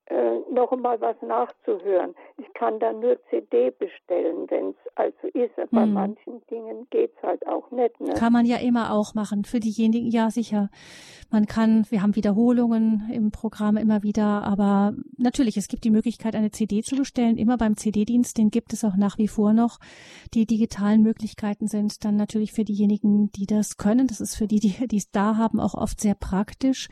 äh, 0.10 0.40
noch 0.52 0.72
einmal 0.72 1.00
was 1.02 1.16
nachzuhören. 1.22 2.16
Ich 2.38 2.52
kann 2.56 2.80
dann 2.80 3.00
nur 3.00 3.18
CD 3.30 3.70
bestellen, 3.70 4.50
wenn 4.50 4.70
es 4.70 4.76
also 4.96 5.28
ist. 5.34 5.56
Bei 5.70 5.84
hm. 5.84 5.94
manchen 5.94 6.42
Dingen 6.50 6.88
geht 6.90 7.14
es 7.16 7.22
halt 7.24 7.46
auch 7.46 7.70
nicht. 7.70 8.00
Ne? 8.00 8.16
Kann 8.16 8.34
man 8.34 8.48
ja 8.48 8.58
immer 8.58 8.92
auch 8.92 9.14
machen. 9.14 9.46
Für 9.46 9.60
diejenigen, 9.60 10.10
ja 10.10 10.32
sicher. 10.32 10.70
Man 11.30 11.46
kann, 11.46 11.86
wir 11.92 12.02
haben 12.02 12.16
Wiederholungen 12.16 13.08
im 13.14 13.30
Programm 13.30 13.78
immer 13.78 14.02
wieder, 14.02 14.44
aber 14.44 14.94
natürlich, 15.18 15.58
es 15.58 15.68
gibt 15.68 15.84
die 15.84 15.92
Möglichkeit, 15.92 16.36
eine 16.36 16.50
CD 16.50 16.82
zu 16.82 16.96
bestellen. 16.96 17.38
Immer 17.38 17.58
beim 17.58 17.78
CD-Dienst, 17.78 18.36
den 18.40 18.50
gibt 18.50 18.74
es 18.74 18.84
auch 18.84 18.96
nach 18.98 19.20
wie 19.20 19.28
vor 19.28 19.54
noch. 19.54 19.78
Die 20.34 20.48
digitalen 20.48 21.04
Möglichkeiten 21.04 21.68
sind 21.68 22.04
dann 22.04 22.16
natürlich 22.16 22.52
für 22.52 22.64
diejenigen, 22.64 23.32
die 23.34 23.46
das 23.46 23.78
können. 23.78 24.08
Das 24.08 24.22
ist 24.22 24.36
für 24.36 24.48
die, 24.48 24.60
die 24.60 24.98
es 24.98 25.12
da 25.12 25.38
haben, 25.38 25.60
auch 25.60 25.76
oft 25.76 26.02
sehr 26.02 26.16
praktisch. 26.16 26.90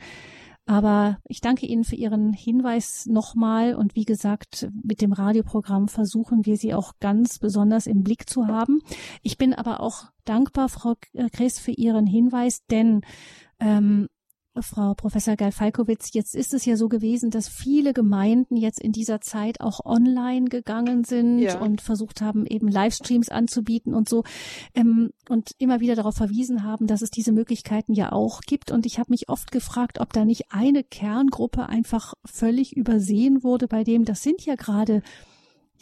Aber 0.68 1.16
ich 1.24 1.40
danke 1.40 1.64
Ihnen 1.64 1.82
für 1.82 1.94
Ihren 1.94 2.34
Hinweis 2.34 3.06
nochmal. 3.06 3.74
Und 3.74 3.96
wie 3.96 4.04
gesagt, 4.04 4.68
mit 4.84 5.00
dem 5.00 5.14
Radioprogramm 5.14 5.88
versuchen 5.88 6.44
wir 6.44 6.58
Sie 6.58 6.74
auch 6.74 6.92
ganz 7.00 7.38
besonders 7.38 7.86
im 7.86 8.02
Blick 8.02 8.28
zu 8.28 8.46
haben. 8.46 8.82
Ich 9.22 9.38
bin 9.38 9.54
aber 9.54 9.80
auch 9.80 10.04
dankbar, 10.26 10.68
Frau 10.68 10.96
Chris, 11.32 11.58
für 11.58 11.70
Ihren 11.70 12.06
Hinweis, 12.06 12.66
denn 12.66 13.00
ähm, 13.60 14.08
Frau 14.62 14.94
Professor 14.94 15.36
Galfalkowitz, 15.36 16.12
jetzt 16.12 16.34
ist 16.34 16.54
es 16.54 16.64
ja 16.64 16.76
so 16.76 16.88
gewesen, 16.88 17.30
dass 17.30 17.48
viele 17.48 17.92
Gemeinden 17.92 18.56
jetzt 18.56 18.80
in 18.80 18.92
dieser 18.92 19.20
Zeit 19.20 19.60
auch 19.60 19.84
online 19.84 20.46
gegangen 20.46 21.04
sind 21.04 21.38
ja. 21.38 21.58
und 21.60 21.80
versucht 21.80 22.20
haben, 22.20 22.46
eben 22.46 22.68
Livestreams 22.68 23.28
anzubieten 23.28 23.94
und 23.94 24.08
so 24.08 24.24
ähm, 24.74 25.10
und 25.28 25.52
immer 25.58 25.80
wieder 25.80 25.94
darauf 25.94 26.14
verwiesen 26.14 26.62
haben, 26.64 26.86
dass 26.86 27.02
es 27.02 27.10
diese 27.10 27.32
Möglichkeiten 27.32 27.92
ja 27.92 28.12
auch 28.12 28.40
gibt. 28.40 28.70
Und 28.70 28.86
ich 28.86 28.98
habe 28.98 29.10
mich 29.10 29.28
oft 29.28 29.50
gefragt, 29.50 30.00
ob 30.00 30.12
da 30.12 30.24
nicht 30.24 30.46
eine 30.50 30.84
Kerngruppe 30.84 31.68
einfach 31.68 32.14
völlig 32.24 32.76
übersehen 32.76 33.42
wurde, 33.42 33.68
bei 33.68 33.84
dem 33.84 34.04
das 34.04 34.22
sind 34.22 34.44
ja 34.44 34.54
gerade 34.54 35.02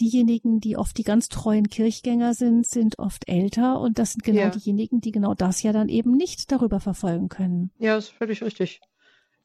diejenigen, 0.01 0.61
die 0.61 0.77
oft 0.77 0.97
die 0.99 1.03
ganz 1.03 1.29
treuen 1.29 1.69
Kirchgänger 1.69 2.35
sind, 2.35 2.67
sind 2.67 2.99
oft 2.99 3.29
älter 3.29 3.81
und 3.81 3.99
das 3.99 4.13
sind 4.13 4.25
genau 4.25 4.41
ja. 4.41 4.51
diejenigen, 4.51 5.01
die 5.01 5.13
genau 5.13 5.35
das 5.35 5.63
ja 5.63 5.73
dann 5.73 5.89
eben 5.89 6.13
nicht 6.13 6.51
darüber 6.53 6.81
verfolgen 6.81 7.29
können. 7.29 7.71
Ja, 7.79 7.97
ist 7.97 8.11
völlig 8.11 8.43
richtig. 8.43 8.81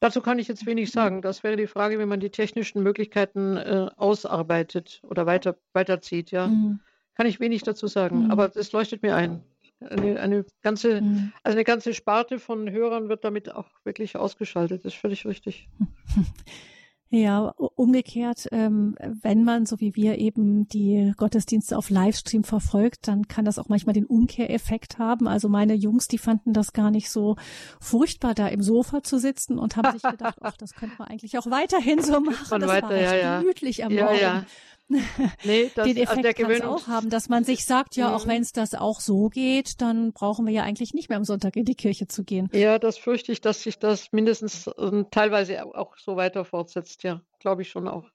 Dazu 0.00 0.20
kann 0.20 0.40
ich 0.40 0.48
jetzt 0.48 0.66
wenig 0.66 0.90
sagen. 0.90 1.22
Das 1.22 1.44
wäre 1.44 1.56
die 1.56 1.68
Frage, 1.68 2.00
wie 2.00 2.06
man 2.06 2.18
die 2.18 2.30
technischen 2.30 2.82
Möglichkeiten 2.82 3.56
äh, 3.56 3.88
ausarbeitet 3.96 5.00
oder 5.08 5.26
weiter, 5.26 5.56
weiterzieht. 5.74 6.32
Ja, 6.32 6.48
mhm. 6.48 6.80
kann 7.14 7.26
ich 7.26 7.38
wenig 7.38 7.62
dazu 7.62 7.86
sagen, 7.86 8.24
mhm. 8.24 8.30
aber 8.32 8.50
es 8.56 8.72
leuchtet 8.72 9.02
mir 9.02 9.14
ein. 9.14 9.44
Eine, 9.78 10.18
eine 10.20 10.44
ganze, 10.60 11.00
mhm. 11.00 11.32
also 11.44 11.56
eine 11.56 11.64
ganze 11.64 11.94
Sparte 11.94 12.40
von 12.40 12.68
Hörern 12.70 13.08
wird 13.08 13.24
damit 13.24 13.52
auch 13.52 13.68
wirklich 13.84 14.16
ausgeschaltet. 14.16 14.84
Das 14.84 14.94
ist 14.94 15.00
völlig 15.00 15.24
richtig. 15.24 15.68
Ja, 17.14 17.52
umgekehrt, 17.58 18.48
ähm, 18.52 18.96
wenn 19.20 19.44
man, 19.44 19.66
so 19.66 19.80
wie 19.80 19.94
wir 19.94 20.16
eben 20.16 20.66
die 20.66 21.12
Gottesdienste 21.18 21.76
auf 21.76 21.90
Livestream 21.90 22.42
verfolgt, 22.42 23.06
dann 23.06 23.28
kann 23.28 23.44
das 23.44 23.58
auch 23.58 23.68
manchmal 23.68 23.92
den 23.92 24.06
Umkehreffekt 24.06 24.98
haben. 24.98 25.28
Also 25.28 25.50
meine 25.50 25.74
Jungs, 25.74 26.08
die 26.08 26.16
fanden 26.16 26.54
das 26.54 26.72
gar 26.72 26.90
nicht 26.90 27.10
so 27.10 27.36
furchtbar, 27.80 28.32
da 28.32 28.48
im 28.48 28.62
Sofa 28.62 29.02
zu 29.02 29.18
sitzen 29.18 29.58
und 29.58 29.76
haben 29.76 29.92
sich 29.92 30.00
gedacht, 30.02 30.38
ach, 30.40 30.56
das 30.56 30.72
könnte 30.72 30.96
man 30.98 31.08
eigentlich 31.08 31.36
auch 31.36 31.44
weiterhin 31.50 32.00
so 32.00 32.18
machen. 32.18 32.46
Man 32.50 32.60
das 32.62 32.70
weiter, 32.70 32.88
war 32.88 32.96
echt 32.96 33.22
ja, 33.22 33.40
gemütlich 33.40 33.84
am 33.84 33.92
ja, 33.92 34.04
Morgen. 34.06 34.18
Ja. 34.18 34.46
Nee, 35.44 35.70
das, 35.74 35.86
den 35.86 35.96
Effekt 35.96 36.26
also 36.26 36.42
kann 36.42 36.50
es 36.50 36.60
auch 36.62 36.86
haben, 36.88 37.10
dass 37.10 37.28
man 37.28 37.44
sich 37.44 37.64
sagt, 37.64 37.96
ja, 37.96 38.14
auch 38.14 38.26
mhm. 38.26 38.30
wenn 38.30 38.42
es 38.42 38.52
das 38.52 38.74
auch 38.74 39.00
so 39.00 39.28
geht, 39.28 39.80
dann 39.80 40.12
brauchen 40.12 40.46
wir 40.46 40.52
ja 40.52 40.62
eigentlich 40.62 40.94
nicht 40.94 41.08
mehr 41.08 41.18
am 41.18 41.24
Sonntag 41.24 41.56
in 41.56 41.64
die 41.64 41.74
Kirche 41.74 42.06
zu 42.06 42.24
gehen. 42.24 42.48
Ja, 42.52 42.78
das 42.78 42.98
fürchte 42.98 43.32
ich, 43.32 43.40
dass 43.40 43.62
sich 43.62 43.78
das 43.78 44.12
mindestens 44.12 44.66
äh, 44.66 45.04
teilweise 45.10 45.64
auch 45.64 45.96
so 45.98 46.16
weiter 46.16 46.44
fortsetzt. 46.44 47.02
Ja, 47.02 47.20
glaube 47.40 47.62
ich 47.62 47.70
schon 47.70 47.88
auch. 47.88 48.08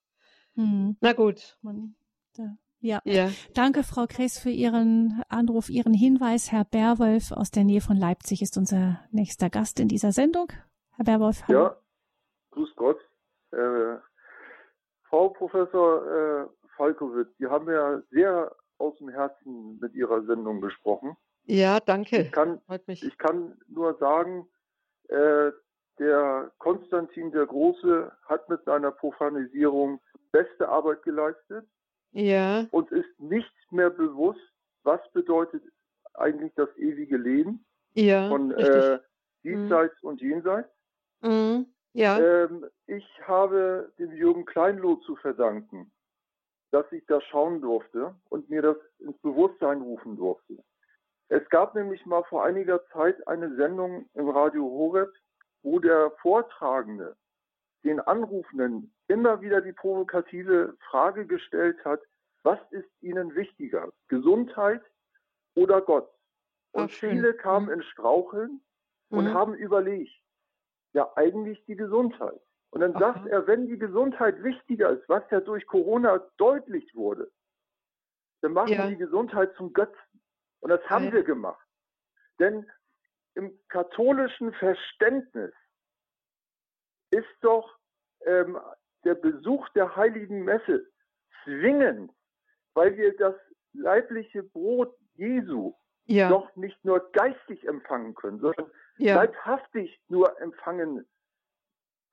Hm. 0.56 0.98
Na 1.02 1.14
gut. 1.14 1.58
Man, 1.62 1.96
da, 2.36 2.58
ja. 2.80 3.02
ja. 3.06 3.30
Danke, 3.54 3.84
Frau 3.84 4.06
Kress, 4.08 4.40
für 4.40 4.50
Ihren 4.50 5.24
Anruf, 5.30 5.70
Ihren 5.70 5.94
Hinweis. 5.94 6.52
Herr 6.52 6.66
Berwolf 6.66 7.32
aus 7.32 7.52
der 7.52 7.64
Nähe 7.64 7.82
von 7.82 7.98
Leipzig 7.98 8.42
ist 8.42 8.58
unser 8.58 9.00
nächster 9.12 9.50
Gast 9.50 9.80
in 9.80 9.88
dieser 9.88 10.12
Sendung. 10.12 10.52
Herr 10.96 11.06
Berwolf. 11.06 11.48
Hallo. 11.48 11.60
Ja, 11.60 11.78
grüß 12.52 12.70
Gott. 12.76 12.98
Äh, 13.52 13.98
Frau 15.10 15.30
Professor 15.30 16.06
äh, 16.06 16.48
Falkowitz, 16.78 17.30
Sie 17.40 17.48
haben 17.48 17.70
ja 17.70 18.02
sehr 18.12 18.56
aus 18.78 18.98
dem 18.98 19.10
Herzen 19.10 19.80
mit 19.80 19.94
Ihrer 19.94 20.24
Sendung 20.24 20.62
gesprochen. 20.62 21.18
Ja, 21.46 21.80
danke. 21.80 22.22
Ich 22.22 22.32
kann, 22.32 22.62
ich 22.88 23.18
kann 23.18 23.58
nur 23.68 23.98
sagen, 23.98 24.48
äh, 25.10 25.52
der 26.00 26.52
Konstantin 26.60 27.32
der 27.32 27.46
Große 27.46 28.12
hat 28.24 28.48
mit 28.50 28.64
seiner 28.66 28.92
Profanisierung 28.92 30.00
beste 30.32 30.70
Arbeit 30.70 31.02
geleistet. 31.04 31.66
Ja. 32.12 32.66
Und 32.72 32.92
ist 32.92 33.20
nicht 33.20 33.54
mehr 33.72 33.90
bewusst, 33.90 34.40
was 34.84 35.00
bedeutet 35.14 35.64
eigentlich 36.14 36.54
das 36.56 36.70
ewige 36.78 37.18
Leben 37.18 37.66
ja, 37.94 38.30
von 38.30 38.52
äh, 38.52 39.00
diesseits 39.44 39.96
mhm. 40.02 40.10
und 40.10 40.22
jenseits. 40.22 40.70
Mhm. 41.22 41.66
Ja. 41.94 42.20
Ähm, 42.20 42.66
ich 42.86 43.06
habe 43.26 43.92
dem 43.98 44.12
Jürgen 44.12 44.46
Kleinloh 44.46 44.98
zu 44.98 45.16
verdanken, 45.16 45.92
dass 46.78 46.92
ich 46.92 47.04
das 47.08 47.24
schauen 47.24 47.60
durfte 47.60 48.14
und 48.30 48.52
mir 48.52 48.62
das 48.62 48.78
ins 49.00 49.18
Bewusstsein 49.24 49.82
rufen 49.82 50.16
durfte. 50.16 50.64
Es 51.28 51.50
gab 51.50 51.74
nämlich 51.74 52.06
mal 52.06 52.24
vor 52.26 52.46
einiger 52.46 52.86
Zeit 52.90 53.28
eine 53.28 53.56
Sendung 53.56 54.08
im 54.14 54.30
Radio 54.30 54.64
Horeb, 54.64 55.12
wo 55.64 55.80
der 55.80 56.12
Vortragende 56.22 57.16
den 57.84 58.00
Anrufenden 58.00 58.94
immer 59.08 59.42
wieder 59.42 59.62
die 59.62 59.74
provokative 59.74 60.78
Frage 60.92 61.26
gestellt 61.26 61.84
hat, 61.84 62.00
was 62.44 62.60
ist 62.70 62.90
ihnen 63.02 63.34
wichtiger, 63.34 63.92
Gesundheit 64.08 64.84
oder 65.56 65.82
Gott? 65.82 66.08
Und 66.74 66.92
Ach, 66.92 66.96
viele 66.96 67.34
kamen 67.34 67.68
mhm. 67.68 67.74
in 67.74 67.84
Straucheln 67.84 68.62
und 69.10 69.26
mhm. 69.26 69.34
haben 69.34 69.56
überlegt, 69.56 70.14
ja 70.94 71.12
eigentlich 71.16 71.66
die 71.66 71.76
Gesundheit. 71.76 72.40
Und 72.72 72.82
dann 72.82 72.96
Aha. 72.96 73.00
sagt 73.14 73.28
er, 73.28 73.48
wenn 73.48 73.68
die 73.68 73.78
Gesundheit 73.78 74.44
wichtiger 74.44 74.90
ist, 74.90 75.08
was 75.08 75.24
ja 75.32 75.40
durch 75.40 75.66
Corona 75.68 76.20
deutlich 76.38 76.94
wurde, 76.96 77.32
dann 78.42 78.54
machen 78.54 78.74
ja. 78.74 78.84
wir 78.84 78.90
die 78.90 78.98
Gesundheit 78.98 79.54
zum 79.56 79.74
Götzen. 79.74 80.22
Und 80.60 80.70
das 80.70 80.82
haben 80.90 81.06
ja. 81.06 81.14
wir 81.14 81.24
gemacht. 81.24 81.66
Denn 82.40 82.70
im 83.36 83.58
katholischen 83.70 84.54
Verständnis 84.54 85.54
ist 87.12 87.28
doch 87.42 87.78
ähm, 88.26 88.60
der 89.06 89.16
Besuch 89.16 89.68
der 89.70 89.96
heiligen 89.96 90.44
Messe 90.44 90.86
zwingend, 91.44 92.12
weil 92.74 92.98
wir 92.98 93.16
das 93.18 93.36
leibliche 93.74 94.44
Brot 94.44 94.96
Jesu 95.14 95.74
ja. 96.06 96.30
doch 96.30 96.56
nicht 96.56 96.84
nur 96.84 97.12
geistig 97.12 97.66
empfangen 97.68 98.16
können, 98.16 98.40
sondern 98.40 98.70
leibhaftig 98.98 100.00
nur 100.08 100.40
empfangen 100.42 101.08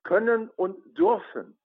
können 0.05 0.49
und 0.55 0.77
dürfen. 0.97 1.57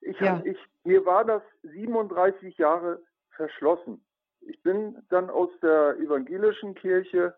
Ich, 0.00 0.18
ja. 0.18 0.42
ich, 0.44 0.58
mir 0.84 1.06
war 1.06 1.24
das 1.24 1.42
37 1.62 2.58
Jahre 2.58 3.00
verschlossen. 3.30 4.04
Ich 4.40 4.60
bin 4.62 5.02
dann 5.10 5.30
aus 5.30 5.50
der 5.62 5.96
evangelischen 5.98 6.74
Kirche 6.74 7.34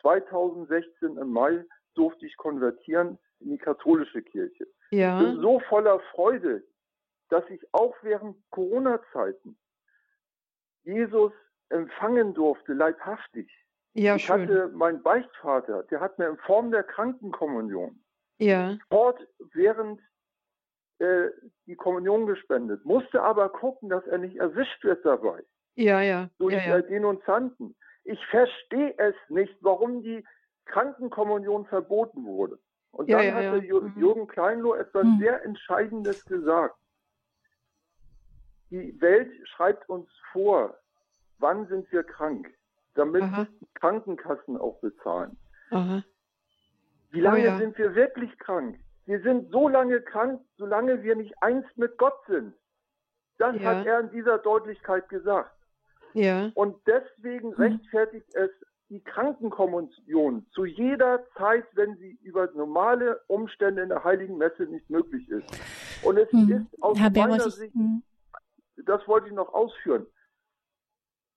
2016 0.00 1.16
im 1.16 1.30
Mai 1.30 1.64
durfte 1.94 2.26
ich 2.26 2.36
konvertieren 2.36 3.18
in 3.40 3.50
die 3.50 3.58
katholische 3.58 4.22
Kirche. 4.22 4.66
Ja. 4.90 5.20
Ich 5.20 5.26
bin 5.26 5.40
so 5.40 5.60
voller 5.60 6.00
Freude, 6.12 6.64
dass 7.28 7.48
ich 7.50 7.62
auch 7.72 7.94
während 8.02 8.36
Corona-Zeiten 8.50 9.56
Jesus 10.84 11.32
empfangen 11.68 12.34
durfte, 12.34 12.72
leibhaftig. 12.72 13.50
Ja, 13.94 14.16
ich 14.16 14.24
schön. 14.24 14.42
hatte 14.42 14.68
meinen 14.68 15.02
Beichtvater, 15.02 15.82
der 15.84 16.00
hat 16.00 16.18
mir 16.18 16.28
in 16.28 16.38
Form 16.38 16.70
der 16.70 16.82
Krankenkommunion 16.82 18.01
ja. 18.42 18.78
während 19.52 20.00
äh, 20.98 21.30
die 21.66 21.76
Kommunion 21.76 22.26
gespendet, 22.26 22.84
musste 22.84 23.22
aber 23.22 23.48
gucken, 23.48 23.88
dass 23.88 24.06
er 24.06 24.18
nicht 24.18 24.36
erwischt 24.36 24.84
wird 24.84 25.04
dabei. 25.04 25.42
Ja, 25.74 26.00
ja. 26.00 26.28
Durch 26.38 26.54
ja, 26.54 26.76
ja. 26.76 26.82
Denunzanten. 26.82 27.74
Ich 28.04 28.24
verstehe 28.26 28.94
es 28.98 29.14
nicht, 29.28 29.54
warum 29.60 30.02
die 30.02 30.24
Krankenkommunion 30.66 31.66
verboten 31.66 32.24
wurde. 32.24 32.58
Und 32.92 33.10
dann 33.10 33.24
ja, 33.24 33.32
hatte 33.32 33.62
mhm. 33.62 33.94
Jürgen 33.96 34.26
Kleinloh 34.26 34.74
etwas 34.74 35.04
mhm. 35.04 35.18
sehr 35.20 35.44
Entscheidendes 35.44 36.24
gesagt. 36.26 36.76
Die 38.70 39.00
Welt 39.00 39.30
schreibt 39.48 39.88
uns 39.88 40.08
vor, 40.32 40.78
wann 41.38 41.66
sind 41.68 41.90
wir 41.90 42.04
krank, 42.04 42.52
damit 42.94 43.22
Aha. 43.22 43.46
Krankenkassen 43.74 44.56
auch 44.56 44.78
bezahlen. 44.80 45.36
Aha. 45.70 46.04
Wie 47.12 47.20
lange 47.20 47.40
oh 47.40 47.44
ja. 47.44 47.58
sind 47.58 47.78
wir 47.78 47.94
wirklich 47.94 48.36
krank? 48.38 48.78
Wir 49.04 49.20
sind 49.20 49.50
so 49.50 49.68
lange 49.68 50.00
krank, 50.00 50.40
solange 50.56 51.02
wir 51.02 51.14
nicht 51.14 51.34
eins 51.42 51.66
mit 51.76 51.98
Gott 51.98 52.18
sind. 52.26 52.54
Das 53.38 53.54
ja. 53.56 53.62
hat 53.62 53.86
er 53.86 54.00
in 54.00 54.10
dieser 54.10 54.38
Deutlichkeit 54.38 55.08
gesagt. 55.08 55.54
Ja. 56.14 56.50
Und 56.54 56.76
deswegen 56.86 57.56
hm. 57.56 57.62
rechtfertigt 57.62 58.34
es 58.34 58.50
die 58.88 59.00
Krankenkommunion 59.00 60.46
zu 60.52 60.64
jeder 60.64 61.26
Zeit, 61.36 61.64
wenn 61.74 61.96
sie 61.96 62.18
über 62.22 62.50
normale 62.54 63.20
Umstände 63.26 63.82
in 63.82 63.88
der 63.88 64.04
Heiligen 64.04 64.36
Messe 64.36 64.64
nicht 64.64 64.88
möglich 64.90 65.28
ist. 65.30 65.46
Und 66.02 66.18
es 66.18 66.30
hm. 66.30 66.50
ist 66.50 66.82
aus 66.82 66.98
Herr 66.98 67.10
meiner 67.10 67.50
Sicht, 67.50 67.74
hm. 67.74 68.02
das 68.84 69.06
wollte 69.08 69.28
ich 69.28 69.32
noch 69.32 69.52
ausführen, 69.54 70.06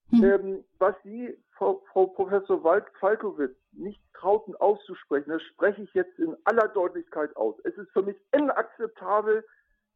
hm. 0.10 0.23
ähm, 0.23 0.65
was 0.80 0.95
Sie, 1.03 1.38
Frau, 1.56 1.82
Frau 1.91 2.07
Professor 2.07 2.61
Falkowitz, 2.99 3.56
nicht 3.72 4.02
trauten 4.14 4.56
auszusprechen, 4.57 5.30
das 5.30 5.41
spreche 5.44 5.84
ich 5.84 5.94
jetzt 5.94 6.18
in 6.19 6.36
aller 6.44 6.68
Deutlichkeit 6.69 7.36
aus. 7.36 7.56
Es 7.64 7.76
ist 7.77 7.91
für 7.91 8.02
mich 8.02 8.18
inakzeptabel, 8.34 9.45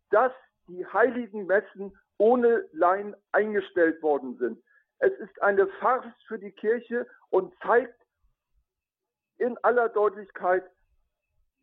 dass 0.10 0.32
die 0.68 0.86
heiligen 0.86 1.46
Messen 1.46 1.98
ohne 2.18 2.66
Laien 2.72 3.16
eingestellt 3.32 4.02
worden 4.02 4.38
sind. 4.38 4.62
Es 5.00 5.14
ist 5.20 5.42
eine 5.42 5.68
Farce 5.80 6.14
für 6.28 6.40
die 6.40 6.52
Kirche 6.52 7.08
und 7.30 7.54
zeigt 7.62 7.96
in 9.38 9.58
aller 9.64 9.90
Deutlichkeit, 9.90 10.64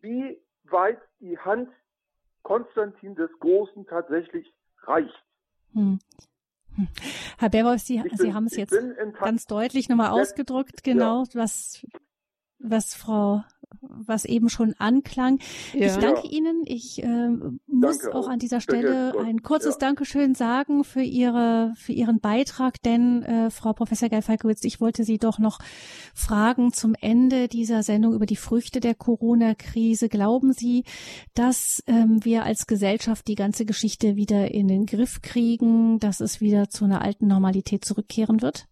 wie 0.00 0.40
weit 0.64 1.00
die 1.20 1.38
Hand 1.38 1.70
Konstantin 2.42 3.14
des 3.14 3.30
Großen 3.40 3.86
tatsächlich 3.86 4.52
reicht. 4.82 5.24
Hm. 5.72 5.98
Herr 7.38 7.50
Berwolf, 7.50 7.82
Sie, 7.82 8.02
Sie 8.14 8.34
haben 8.34 8.46
es 8.46 8.56
jetzt 8.56 8.74
ganz 9.18 9.46
deutlich 9.46 9.88
nochmal 9.88 10.10
ausgedrückt, 10.10 10.82
genau, 10.82 11.24
ja. 11.24 11.28
was, 11.34 11.86
was 12.58 12.94
Frau 12.94 13.44
was 13.80 14.24
eben 14.24 14.48
schon 14.48 14.74
anklang. 14.78 15.38
Ja. 15.72 15.86
Ich 15.86 15.96
danke 15.96 16.26
Ihnen. 16.28 16.62
Ich 16.66 17.02
äh, 17.02 17.28
muss 17.66 17.98
danke 17.98 18.14
auch 18.14 18.28
an 18.28 18.38
dieser 18.38 18.60
Stelle 18.60 19.14
ein 19.18 19.42
kurzes 19.42 19.74
ja. 19.74 19.88
Dankeschön 19.88 20.34
sagen 20.34 20.84
für 20.84 21.02
Ihre 21.02 21.72
für 21.76 21.92
Ihren 21.92 22.20
Beitrag, 22.20 22.80
denn 22.82 23.22
äh, 23.22 23.50
Frau 23.50 23.72
Professor 23.72 24.08
Geil-Falkowitz, 24.08 24.64
ich 24.64 24.80
wollte 24.80 25.04
Sie 25.04 25.18
doch 25.18 25.38
noch 25.38 25.58
fragen 26.14 26.72
zum 26.72 26.94
Ende 27.00 27.48
dieser 27.48 27.82
Sendung 27.82 28.14
über 28.14 28.26
die 28.26 28.36
Früchte 28.36 28.80
der 28.80 28.94
Corona-Krise. 28.94 30.08
Glauben 30.08 30.52
Sie, 30.52 30.84
dass 31.34 31.82
ähm, 31.86 32.24
wir 32.24 32.44
als 32.44 32.66
Gesellschaft 32.66 33.26
die 33.28 33.34
ganze 33.34 33.64
Geschichte 33.64 34.16
wieder 34.16 34.50
in 34.52 34.68
den 34.68 34.86
Griff 34.86 35.22
kriegen, 35.22 35.98
dass 35.98 36.20
es 36.20 36.40
wieder 36.40 36.68
zu 36.68 36.84
einer 36.84 37.02
alten 37.02 37.26
Normalität 37.26 37.84
zurückkehren 37.84 38.42
wird? 38.42 38.66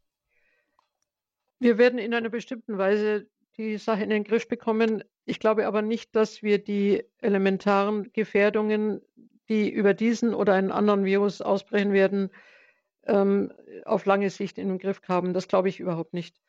Wir 1.59 1.79
werden 1.79 1.99
in 1.99 2.13
einer 2.13 2.31
bestimmten 2.31 2.77
Weise 2.79 3.27
die 3.57 3.79
Sache 3.79 4.03
in 4.03 4.11
den 4.11 4.25
Griff 4.25 4.49
bekommen. 4.49 5.05
Ich 5.25 5.39
glaube 5.39 5.67
aber 5.67 5.83
nicht, 5.83 6.15
dass 6.17 6.43
wir 6.43 6.63
die 6.63 7.05
elementaren 7.21 8.13
Gefährdungen, 8.13 9.01
die 9.49 9.71
über 9.71 9.95
diesen 9.95 10.35
oder 10.35 10.55
einen 10.55 10.71
anderen 10.71 11.05
Virus 11.05 11.41
ausbrechen 11.41 11.93
werden, 11.93 12.31
ähm, 13.07 13.53
auf 13.85 14.07
lange 14.07 14.31
Sicht 14.31 14.59
in 14.59 14.69
den 14.69 14.79
Griff 14.79 15.01
haben. 15.09 15.35
Das 15.35 15.49
glaube 15.49 15.69
ich 15.69 15.81
überhaupt 15.81 16.15
nicht. 16.15 16.41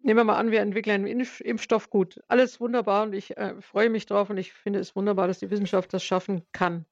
Nehmen 0.00 0.18
wir 0.18 0.24
mal 0.24 0.36
an, 0.36 0.50
wir 0.50 0.60
entwickeln 0.60 1.06
einen 1.06 1.26
Impfstoff 1.40 1.88
gut. 1.88 2.20
Alles 2.28 2.60
wunderbar 2.60 3.04
und 3.04 3.14
ich 3.14 3.36
äh, 3.38 3.60
freue 3.62 3.88
mich 3.88 4.04
drauf 4.04 4.28
und 4.28 4.36
ich 4.36 4.52
finde 4.52 4.78
es 4.78 4.94
wunderbar, 4.94 5.28
dass 5.28 5.38
die 5.38 5.50
Wissenschaft 5.50 5.92
das 5.94 6.04
schaffen 6.04 6.42
kann. 6.52 6.84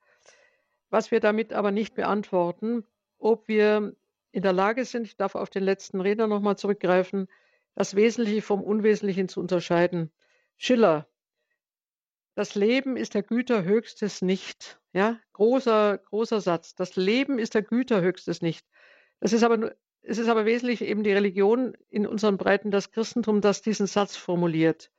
Was 0.89 1.11
wir 1.11 1.21
damit 1.21 1.53
aber 1.53 1.73
nicht 1.73 1.95
beantworten, 1.95 2.85
ob 3.19 3.49
wir 3.49 3.95
in 4.33 4.43
der 4.43 4.55
Lage 4.55 4.87
sind, 4.87 5.07
ich 5.07 5.17
darf 5.17 5.35
auf 5.35 5.51
den 5.51 5.63
letzten 5.63 6.01
Redner 6.01 6.27
nochmal 6.27 6.57
zurückgreifen, 6.57 7.29
das 7.75 7.95
Wesentliche 7.97 8.43
vom 8.43 8.63
Unwesentlichen 8.63 9.29
zu 9.29 9.41
unterscheiden. 9.41 10.13
Schiller, 10.57 11.09
das 12.35 12.55
Leben 12.55 12.97
ist 12.97 13.15
der 13.15 13.23
Güter 13.23 13.65
höchstes 13.65 14.23
nicht. 14.23 14.81
Ja, 14.93 15.19
großer, 15.33 15.99
großer 15.99 16.41
Satz. 16.41 16.75
Das 16.75 16.97
Leben 16.97 17.39
ist 17.39 17.55
der 17.55 17.63
Güter 17.63 18.01
höchstes 18.01 18.43
nicht. 18.43 18.67
Das 19.21 19.33
ist 19.33 19.43
aber, 19.43 19.75
es 20.03 20.19
ist 20.19 20.29
aber 20.29 20.45
wesentlich 20.45 20.83
eben 20.83 21.03
die 21.03 21.13
Religion 21.13 21.77
in 21.89 22.07
unseren 22.07 22.37
Breiten, 22.37 22.71
das 22.71 22.91
Christentum, 22.91 23.41
das 23.41 23.63
diesen 23.63 23.87
Satz 23.87 24.17
formuliert. 24.17 24.91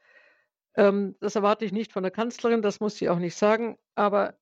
Ähm, 0.75 1.15
das 1.19 1.35
erwarte 1.35 1.65
ich 1.65 1.71
nicht 1.71 1.91
von 1.91 2.03
der 2.03 2.11
Kanzlerin, 2.11 2.61
das 2.61 2.79
muss 2.79 2.95
sie 2.95 3.09
auch 3.09 3.19
nicht 3.19 3.35
sagen, 3.35 3.77
aber 3.95 4.37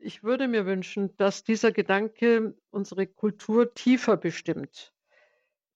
ich 0.00 0.22
würde 0.22 0.48
mir 0.48 0.66
wünschen, 0.66 1.16
dass 1.16 1.44
dieser 1.44 1.72
Gedanke 1.72 2.54
unsere 2.70 3.06
Kultur 3.06 3.74
tiefer 3.74 4.16
bestimmt. 4.16 4.92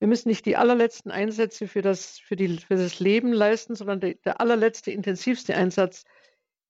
Wir 0.00 0.08
müssen 0.08 0.28
nicht 0.28 0.46
die 0.46 0.56
allerletzten 0.56 1.10
Einsätze 1.10 1.68
für 1.68 1.82
das, 1.82 2.18
für 2.18 2.34
die, 2.34 2.56
für 2.56 2.76
das 2.76 3.00
Leben 3.00 3.32
leisten, 3.32 3.74
sondern 3.74 4.00
der, 4.00 4.14
der 4.14 4.40
allerletzte, 4.40 4.90
intensivste 4.90 5.54
Einsatz 5.54 6.04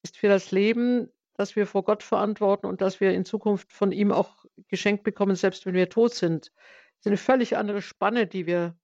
ist 0.02 0.16
für 0.16 0.28
das 0.28 0.50
Leben, 0.50 1.08
das 1.34 1.54
wir 1.54 1.66
vor 1.66 1.84
Gott 1.84 2.02
verantworten 2.02 2.66
und 2.66 2.80
das 2.80 3.00
wir 3.00 3.12
in 3.12 3.24
Zukunft 3.24 3.72
von 3.72 3.92
ihm 3.92 4.10
auch 4.10 4.44
geschenkt 4.68 5.04
bekommen, 5.04 5.36
selbst 5.36 5.64
wenn 5.64 5.74
wir 5.74 5.88
tot 5.88 6.12
sind. 6.12 6.46
Das 6.46 7.00
ist 7.00 7.06
eine 7.06 7.16
völlig 7.16 7.56
andere 7.56 7.82
Spanne, 7.82 8.26
die 8.26 8.46
wir 8.46 8.76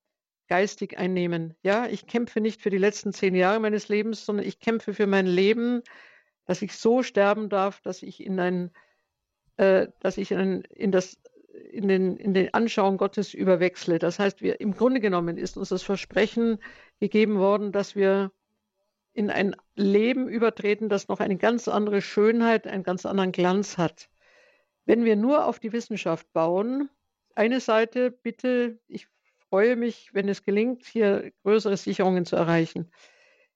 geistig 0.47 0.97
einnehmen. 0.97 1.55
Ja, 1.63 1.87
ich 1.87 2.07
kämpfe 2.07 2.41
nicht 2.41 2.63
für 2.63 2.71
die 2.71 2.79
letzten 2.79 3.13
zehn 3.13 3.35
Jahre 3.35 3.59
meines 3.59 3.89
Lebens, 3.89 4.25
sondern 4.25 4.47
ich 4.47 4.61
kämpfe 4.61 4.95
für 4.95 5.09
mein 5.09 5.27
Leben, 5.27 5.83
dass 6.45 6.63
ich 6.63 6.77
so 6.77 7.03
sterben 7.03 7.49
darf, 7.49 7.81
dass 7.81 8.03
ich 8.03 8.25
in 8.25 8.39
ein, 8.39 8.71
äh, 9.57 9.89
dass 9.99 10.19
ich 10.19 10.31
in, 10.31 10.63
in 10.63 10.93
das 10.93 11.19
in 11.71 11.89
den, 11.89 12.17
in 12.17 12.35
den 12.35 12.53
Anschauung 12.55 12.97
Gottes 12.97 13.35
überwechsle. 13.35 13.99
Das 13.99 14.19
heißt, 14.19 14.43
wir, 14.43 14.61
im 14.61 14.75
Grunde 14.75 15.01
genommen 15.01 15.39
ist 15.39 15.57
uns 15.57 15.71
das 15.71 15.83
Versprechen 15.83 16.59
gegeben 17.01 17.39
worden, 17.39 17.73
dass 17.73 17.97
wir 17.97 18.33
in 19.13 19.31
ein 19.31 19.57
Leben 19.75 20.29
übertreten, 20.29 20.89
das 20.89 21.09
noch 21.09 21.21
eine 21.21 21.37
ganz 21.37 21.69
andere 21.69 22.03
Schönheit, 22.03 22.67
einen 22.67 22.83
ganz 22.83 23.07
anderen 23.07 23.33
Glanz 23.33 23.79
hat. 23.79 24.11
Wenn 24.85 25.05
wir 25.05 25.17
nur 25.17 25.47
auf 25.47 25.59
die 25.59 25.73
Wissenschaft 25.73 26.31
bauen, 26.33 26.91
eine 27.35 27.61
Seite, 27.61 28.11
bitte, 28.11 28.79
ich 28.89 29.09
freue 29.49 29.77
mich, 29.77 30.11
wenn 30.13 30.29
es 30.29 30.43
gelingt, 30.43 30.85
hier 30.85 31.33
größere 31.45 31.77
Sicherungen 31.77 32.25
zu 32.25 32.37
erreichen. 32.37 32.91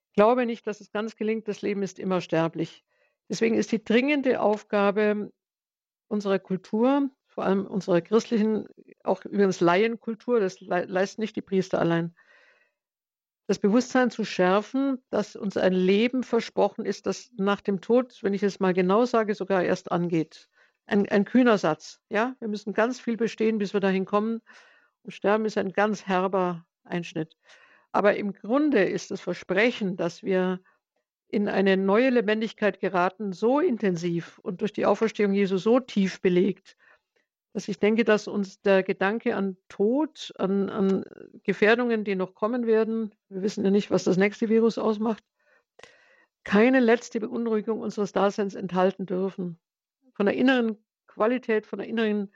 Ich 0.09 0.15
glaube 0.15 0.47
nicht, 0.47 0.67
dass 0.67 0.81
es 0.81 0.93
ganz 0.93 1.17
gelingt, 1.17 1.47
das 1.47 1.63
Leben 1.63 1.83
ist 1.83 1.99
immer 1.99 2.21
sterblich. 2.21 2.85
Deswegen 3.29 3.55
ist 3.55 3.71
die 3.71 3.85
dringende 3.85 4.41
Aufgabe 4.41 5.31
unserer 6.09 6.39
Kultur, 6.39 7.11
vor 7.31 7.45
allem 7.45 7.67
unserer 7.67 8.01
christlichen, 8.01 8.67
auch 9.03 9.25
übrigens 9.25 9.61
Laienkultur, 9.61 10.41
das 10.41 10.61
le 10.61 10.85
leisten 10.85 11.21
nicht 11.21 11.37
die 11.37 11.43
Priester 11.43 11.79
allein, 11.79 12.15
das 13.47 13.59
Bewusstsein 13.59 14.11
zu 14.11 14.25
schärfen, 14.25 15.03
dass 15.11 15.35
uns 15.35 15.57
ein 15.57 15.73
Leben 15.73 16.23
versprochen 16.23 16.85
ist, 16.85 17.07
das 17.07 17.31
nach 17.37 17.61
dem 17.61 17.81
Tod, 17.81 18.23
wenn 18.23 18.35
ich 18.35 18.43
es 18.43 18.61
mal 18.61 18.75
genau 18.75 19.05
sage, 19.07 19.35
sogar 19.35 19.65
erst 19.65 19.91
angeht. 19.91 20.49
Ein, 20.87 21.09
ein 21.09 21.25
kühner 21.25 21.59
Satz. 21.59 22.01
Ja, 22.09 22.37
wir 22.39 22.49
müssen 22.49 22.75
ganz 22.75 23.01
viel 23.01 23.17
bestehen, 23.17 23.59
bis 23.59 23.73
wir 23.73 23.81
dahin 23.81 24.05
kommen. 24.05 24.41
Und 25.03 25.13
Sterben 25.13 25.47
ist 25.47 25.59
ein 25.59 25.73
ganz 25.73 26.07
herber 26.07 26.65
Einschnitt. 26.85 27.37
Aber 27.93 28.17
im 28.17 28.33
Grunde 28.33 28.85
ist 28.85 29.11
das 29.11 29.21
Versprechen, 29.21 29.97
dass 29.97 30.23
wir 30.23 30.61
in 31.27 31.49
eine 31.49 31.77
neue 31.77 32.11
Lebendigkeit 32.11 32.81
geraten, 32.81 33.33
so 33.33 33.61
intensiv 33.61 34.39
und 34.41 34.61
durch 34.61 34.73
die 34.73 34.87
Auferstehung 34.87 35.33
Jesu 35.33 35.59
so 35.59 35.81
tief 35.81 36.21
belegt, 36.21 36.77
dass 37.53 37.69
ich 37.69 37.79
denke, 37.79 38.05
dass 38.05 38.29
uns 38.29 38.61
der 38.63 38.83
Gedanke 38.83 39.35
an 39.35 39.57
Tod, 39.69 40.33
an, 40.39 40.71
an 40.71 41.05
Gefährdungen, 41.43 42.05
die 42.05 42.15
noch 42.15 42.35
kommen 42.35 42.67
werden, 42.67 43.15
wir 43.29 43.43
wissen 43.43 43.65
ja 43.65 43.71
nicht, 43.71 43.91
was 43.91 44.05
das 44.05 44.17
nächste 44.17 44.49
Virus 44.49 44.79
ausmacht, 44.79 45.25
keine 46.45 46.81
letzte 46.81 47.21
Beunruhigung 47.21 47.81
unseres 47.81 48.13
Daseins 48.13 48.55
enthalten 48.55 49.07
dürfen. 49.07 49.59
Von 50.15 50.27
der 50.27 50.37
inneren 50.37 50.79
Qualität, 51.07 51.67
von 51.67 51.79
der 51.81 51.89
inneren 51.89 52.33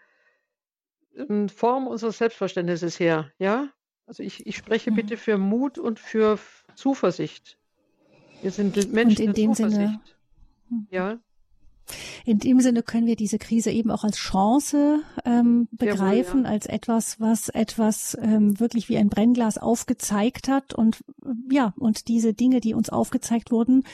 ähm, 1.17 1.49
Form 1.49 1.87
unseres 1.87 2.19
Selbstverständnisses 2.19 2.99
her. 2.99 3.33
Ja? 3.39 3.73
Also 4.07 4.23
ich, 4.23 4.47
ich 4.47 4.57
spreche 4.57 4.91
mhm. 4.91 4.97
bitte 4.97 5.17
für 5.17 5.39
Mut 5.39 5.79
und 5.79 5.99
für 5.99 6.39
Zuversicht. 6.75 7.59
Wir 8.43 8.51
sind 8.51 8.93
Menschen 8.93 9.29
und 9.29 9.29
in 9.29 9.33
dem 9.33 9.55
Zuversicht. 9.55 10.17
Sinne, 10.69 10.87
ja. 10.91 11.19
In 12.25 12.39
dem 12.39 12.61
Sinne 12.61 12.83
können 12.83 13.07
wir 13.07 13.17
diese 13.17 13.39
Krise 13.39 13.71
eben 13.71 13.91
auch 13.91 14.05
als 14.05 14.17
Chance 14.17 15.01
ähm, 15.25 15.69
begreifen, 15.71 16.41
Jawohl, 16.41 16.45
ja. 16.45 16.51
als 16.51 16.67
etwas, 16.67 17.21
was 17.21 17.49
etwas 17.49 18.17
ähm, 18.21 18.59
wirklich 18.59 18.89
wie 18.89 18.97
ein 18.97 19.09
Brennglas 19.09 19.59
aufgezeigt 19.59 20.49
hat 20.49 20.75
und 20.75 21.05
ja, 21.51 21.75
und 21.79 22.09
diese 22.09 22.35
Dinge, 22.35 22.61
die 22.61 22.75
uns 22.75 22.91
aufgezeigt 22.91 23.51
wurden, 23.51 23.85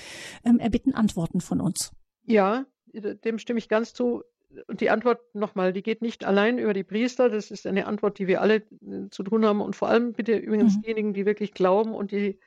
ähm, 0.45 0.59
erbitten 0.59 0.95
Antworten 0.95 1.41
von 1.41 1.61
uns. 1.61 1.93
Ja, 2.27 2.65
dem 2.93 3.39
stimme 3.39 3.59
ich 3.59 3.69
ganz 3.69 3.95
zu. 3.95 4.23
Und 4.67 4.81
die 4.81 4.91
Antwort 4.91 5.21
nochmal, 5.35 5.73
die 5.73 5.83
geht 5.83 6.03
nicht 6.03 6.25
allein 6.25 6.59
über 6.59 6.75
die 6.75 6.83
Priester. 6.83 7.29
Das 7.29 7.51
ist 7.51 7.67
eine 7.67 7.87
Antwort, 7.87 8.19
die 8.19 8.27
wir 8.27 8.41
alle 8.41 8.57
äh, 8.57 9.09
zu 9.11 9.23
tun 9.23 9.45
haben. 9.45 9.61
Und 9.61 9.77
vor 9.77 9.89
allem 9.89 10.13
bitte 10.13 10.37
übrigens 10.37 10.77
mhm. 10.77 10.83
diejenigen, 10.83 11.15
die 11.15 11.25
wirklich 11.25 11.55
glauben 11.55 11.95
und 11.95 12.11
die 12.11 12.39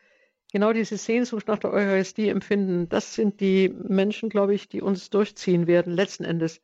genau 0.53 0.71
diese 0.71 0.97
Sehnsucht 0.97 1.47
nach 1.47 1.57
der 1.57 1.73
Eucharistie 1.73 2.29
empfinden, 2.29 2.87
das 2.87 3.15
sind 3.15 3.41
die 3.41 3.69
Menschen, 3.69 4.29
glaube 4.29 4.53
ich, 4.53 4.69
die 4.69 4.81
uns 4.81 5.09
durchziehen 5.09 5.67
werden, 5.67 5.91
letzten 5.93 6.23
Endes. 6.23 6.61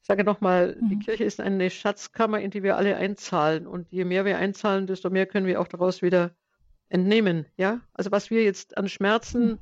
Ich 0.00 0.06
sage 0.06 0.22
nochmal, 0.22 0.78
mhm. 0.80 0.88
die 0.88 0.98
Kirche 1.00 1.24
ist 1.24 1.40
eine 1.40 1.68
Schatzkammer, 1.68 2.40
in 2.40 2.52
die 2.52 2.62
wir 2.62 2.76
alle 2.76 2.96
einzahlen. 2.96 3.66
Und 3.66 3.90
je 3.90 4.04
mehr 4.04 4.24
wir 4.24 4.38
einzahlen, 4.38 4.86
desto 4.86 5.10
mehr 5.10 5.26
können 5.26 5.48
wir 5.48 5.60
auch 5.60 5.66
daraus 5.66 6.00
wieder 6.00 6.36
entnehmen. 6.88 7.46
Ja, 7.56 7.80
also 7.92 8.12
was 8.12 8.30
wir 8.30 8.44
jetzt 8.44 8.78
an 8.78 8.88
Schmerzen, 8.88 9.48
mhm. 9.48 9.58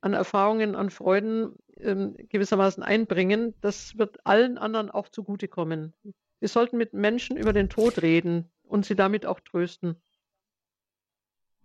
an 0.00 0.14
Erfahrungen, 0.14 0.74
an 0.74 0.90
Freuden 0.90 1.54
ähm, 1.76 2.16
gewissermaßen 2.28 2.82
einbringen, 2.82 3.54
das 3.60 3.96
wird 3.96 4.26
allen 4.26 4.58
anderen 4.58 4.90
auch 4.90 5.08
zugutekommen. 5.08 5.94
Wir 6.40 6.48
sollten 6.48 6.76
mit 6.76 6.92
Menschen 6.92 7.36
über 7.36 7.52
den 7.52 7.68
Tod 7.68 8.02
reden 8.02 8.50
und 8.64 8.84
sie 8.84 8.96
damit 8.96 9.24
auch 9.24 9.38
trösten. 9.38 9.94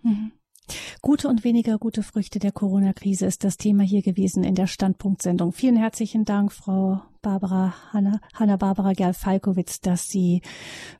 Mhm. 0.03 0.31
Gute 1.02 1.27
und 1.27 1.44
weniger 1.44 1.77
gute 1.77 2.03
Früchte 2.03 2.40
der 2.40 2.52
Corona-Krise 2.52 3.26
ist 3.26 3.44
das 3.44 3.57
Thema 3.57 3.84
hier 3.84 4.02
gewesen 4.02 4.44
in 4.44 4.56
der 4.56 4.68
Standpunktsendung. 4.68 5.52
Vielen 5.52 5.76
herzlichen 5.76 6.23
Dank, 6.26 6.53
Frau 6.53 7.02
Barbara 7.22 7.73
Hanna, 7.91 8.19
Hanna 8.34 8.57
Barbara 8.57 8.94
Gerl-Falkowitz, 8.94 9.81
dass 9.81 10.10
Sie 10.10 10.41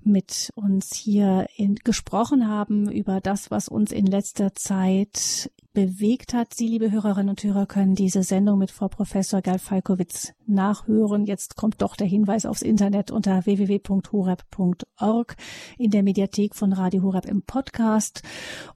mit 0.04 0.52
uns 0.56 0.96
hier 0.96 1.48
in, 1.56 1.76
gesprochen 1.76 2.48
haben 2.48 2.92
über 2.92 3.22
das, 3.22 3.52
was 3.52 3.68
uns 3.68 3.92
in 3.92 4.06
letzter 4.06 4.54
Zeit 4.56 5.52
bewegt 5.74 6.34
hat. 6.34 6.54
Sie, 6.54 6.68
liebe 6.68 6.92
Hörerinnen 6.92 7.30
und 7.30 7.44
Hörer, 7.44 7.66
können 7.66 7.96
diese 7.96 8.24
Sendung 8.24 8.60
mit 8.60 8.72
Frau 8.72 8.88
Professor 8.88 9.42
Gal 9.42 9.60
Falkowitz 9.60 10.34
nachhören. 10.46 11.26
Jetzt 11.26 11.56
kommt 11.56 11.82
doch 11.82 11.96
der 11.96 12.08
Hinweis 12.08 12.46
aufs 12.46 12.62
Internet 12.62 13.12
unter 13.12 13.46
www.horeb.org 13.46 15.36
in 15.78 15.92
der 15.92 16.04
Mediathek 16.04 16.56
von 16.56 16.74
Radio 16.74 17.02
Horeb 17.02 17.26
im 17.26 17.42
Podcast. 17.42 18.22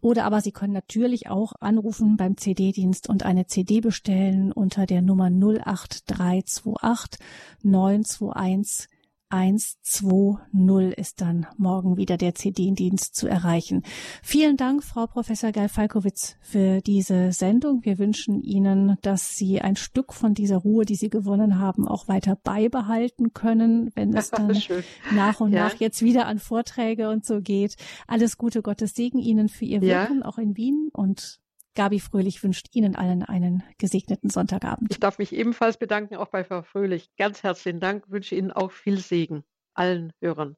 Oder 0.02 0.26
aber 0.26 0.42
Sie 0.42 0.52
können 0.52 0.74
natürlich 0.74 1.30
auch 1.30 1.54
anrufen 1.60 2.18
beim 2.18 2.36
CD-Dienst 2.36 3.08
und 3.08 3.24
eine 3.24 3.46
CD 3.46 3.80
bestellen 3.80 4.52
unter 4.52 4.86
der 4.86 5.02
Nummer 5.02 5.30
08328 5.30 7.20
921 7.64 8.90
120 9.30 10.98
ist 10.98 11.20
dann 11.20 11.48
morgen 11.58 11.98
wieder 11.98 12.16
der 12.18 12.34
CD-Dienst 12.34 13.14
zu 13.14 13.28
erreichen. 13.28 13.84
Vielen 14.24 14.56
Dank, 14.56 14.84
Frau 14.84 15.06
Professor 15.06 15.52
Geil-Falkowitz, 15.52 16.38
für 16.40 16.80
diese 16.82 17.34
Sendung. 17.34 17.84
Wir 17.84 18.00
wünschen 18.00 18.42
Ihnen, 18.42 18.98
dass 19.02 19.36
Sie 19.36 19.60
ein 19.60 19.76
Stück 19.76 20.14
von 20.14 20.34
dieser 20.34 20.58
Ruhe, 20.58 20.86
die 20.86 20.96
Sie 20.96 21.10
gewonnen 21.10 21.60
haben, 21.60 21.88
auch 21.88 22.08
weiter 22.08 22.38
beibehalten 22.42 23.34
können, 23.34 23.92
wenn 23.96 24.16
es 24.16 24.30
dann 24.30 24.58
nach 25.14 25.42
und 25.42 25.52
ja. 25.52 25.66
nach 25.66 25.76
jetzt 25.76 26.02
wieder 26.02 26.26
an 26.28 26.40
Vorträge 26.40 27.10
und 27.10 27.26
so 27.26 27.42
geht. 27.42 27.76
Alles 28.08 28.38
Gute, 28.38 28.62
Gottes 28.62 28.96
Segen 28.96 29.20
Ihnen 29.20 29.50
für 29.50 29.66
Ihr 29.66 29.82
Wirken, 29.82 30.20
ja. 30.20 30.26
auch 30.26 30.38
in 30.38 30.56
Wien 30.56 30.90
und 30.94 31.42
Gabi 31.78 32.00
Fröhlich 32.00 32.42
wünscht 32.42 32.70
Ihnen 32.74 32.96
allen 32.96 33.22
einen 33.22 33.62
gesegneten 33.78 34.32
Sonntagabend. 34.32 34.90
Ich 34.90 35.00
darf 35.00 35.20
mich 35.20 35.32
ebenfalls 35.32 35.78
bedanken, 35.78 36.16
auch 36.16 36.30
bei 36.30 36.44
Frau 36.44 36.64
Fröhlich. 36.64 37.16
Ganz 37.18 37.44
herzlichen 37.44 37.80
Dank, 37.80 38.10
wünsche 38.10 38.34
Ihnen 38.34 38.52
auch 38.52 38.72
viel 38.72 38.98
Segen, 38.98 39.44
allen 39.76 40.12
Hörern. 40.20 40.58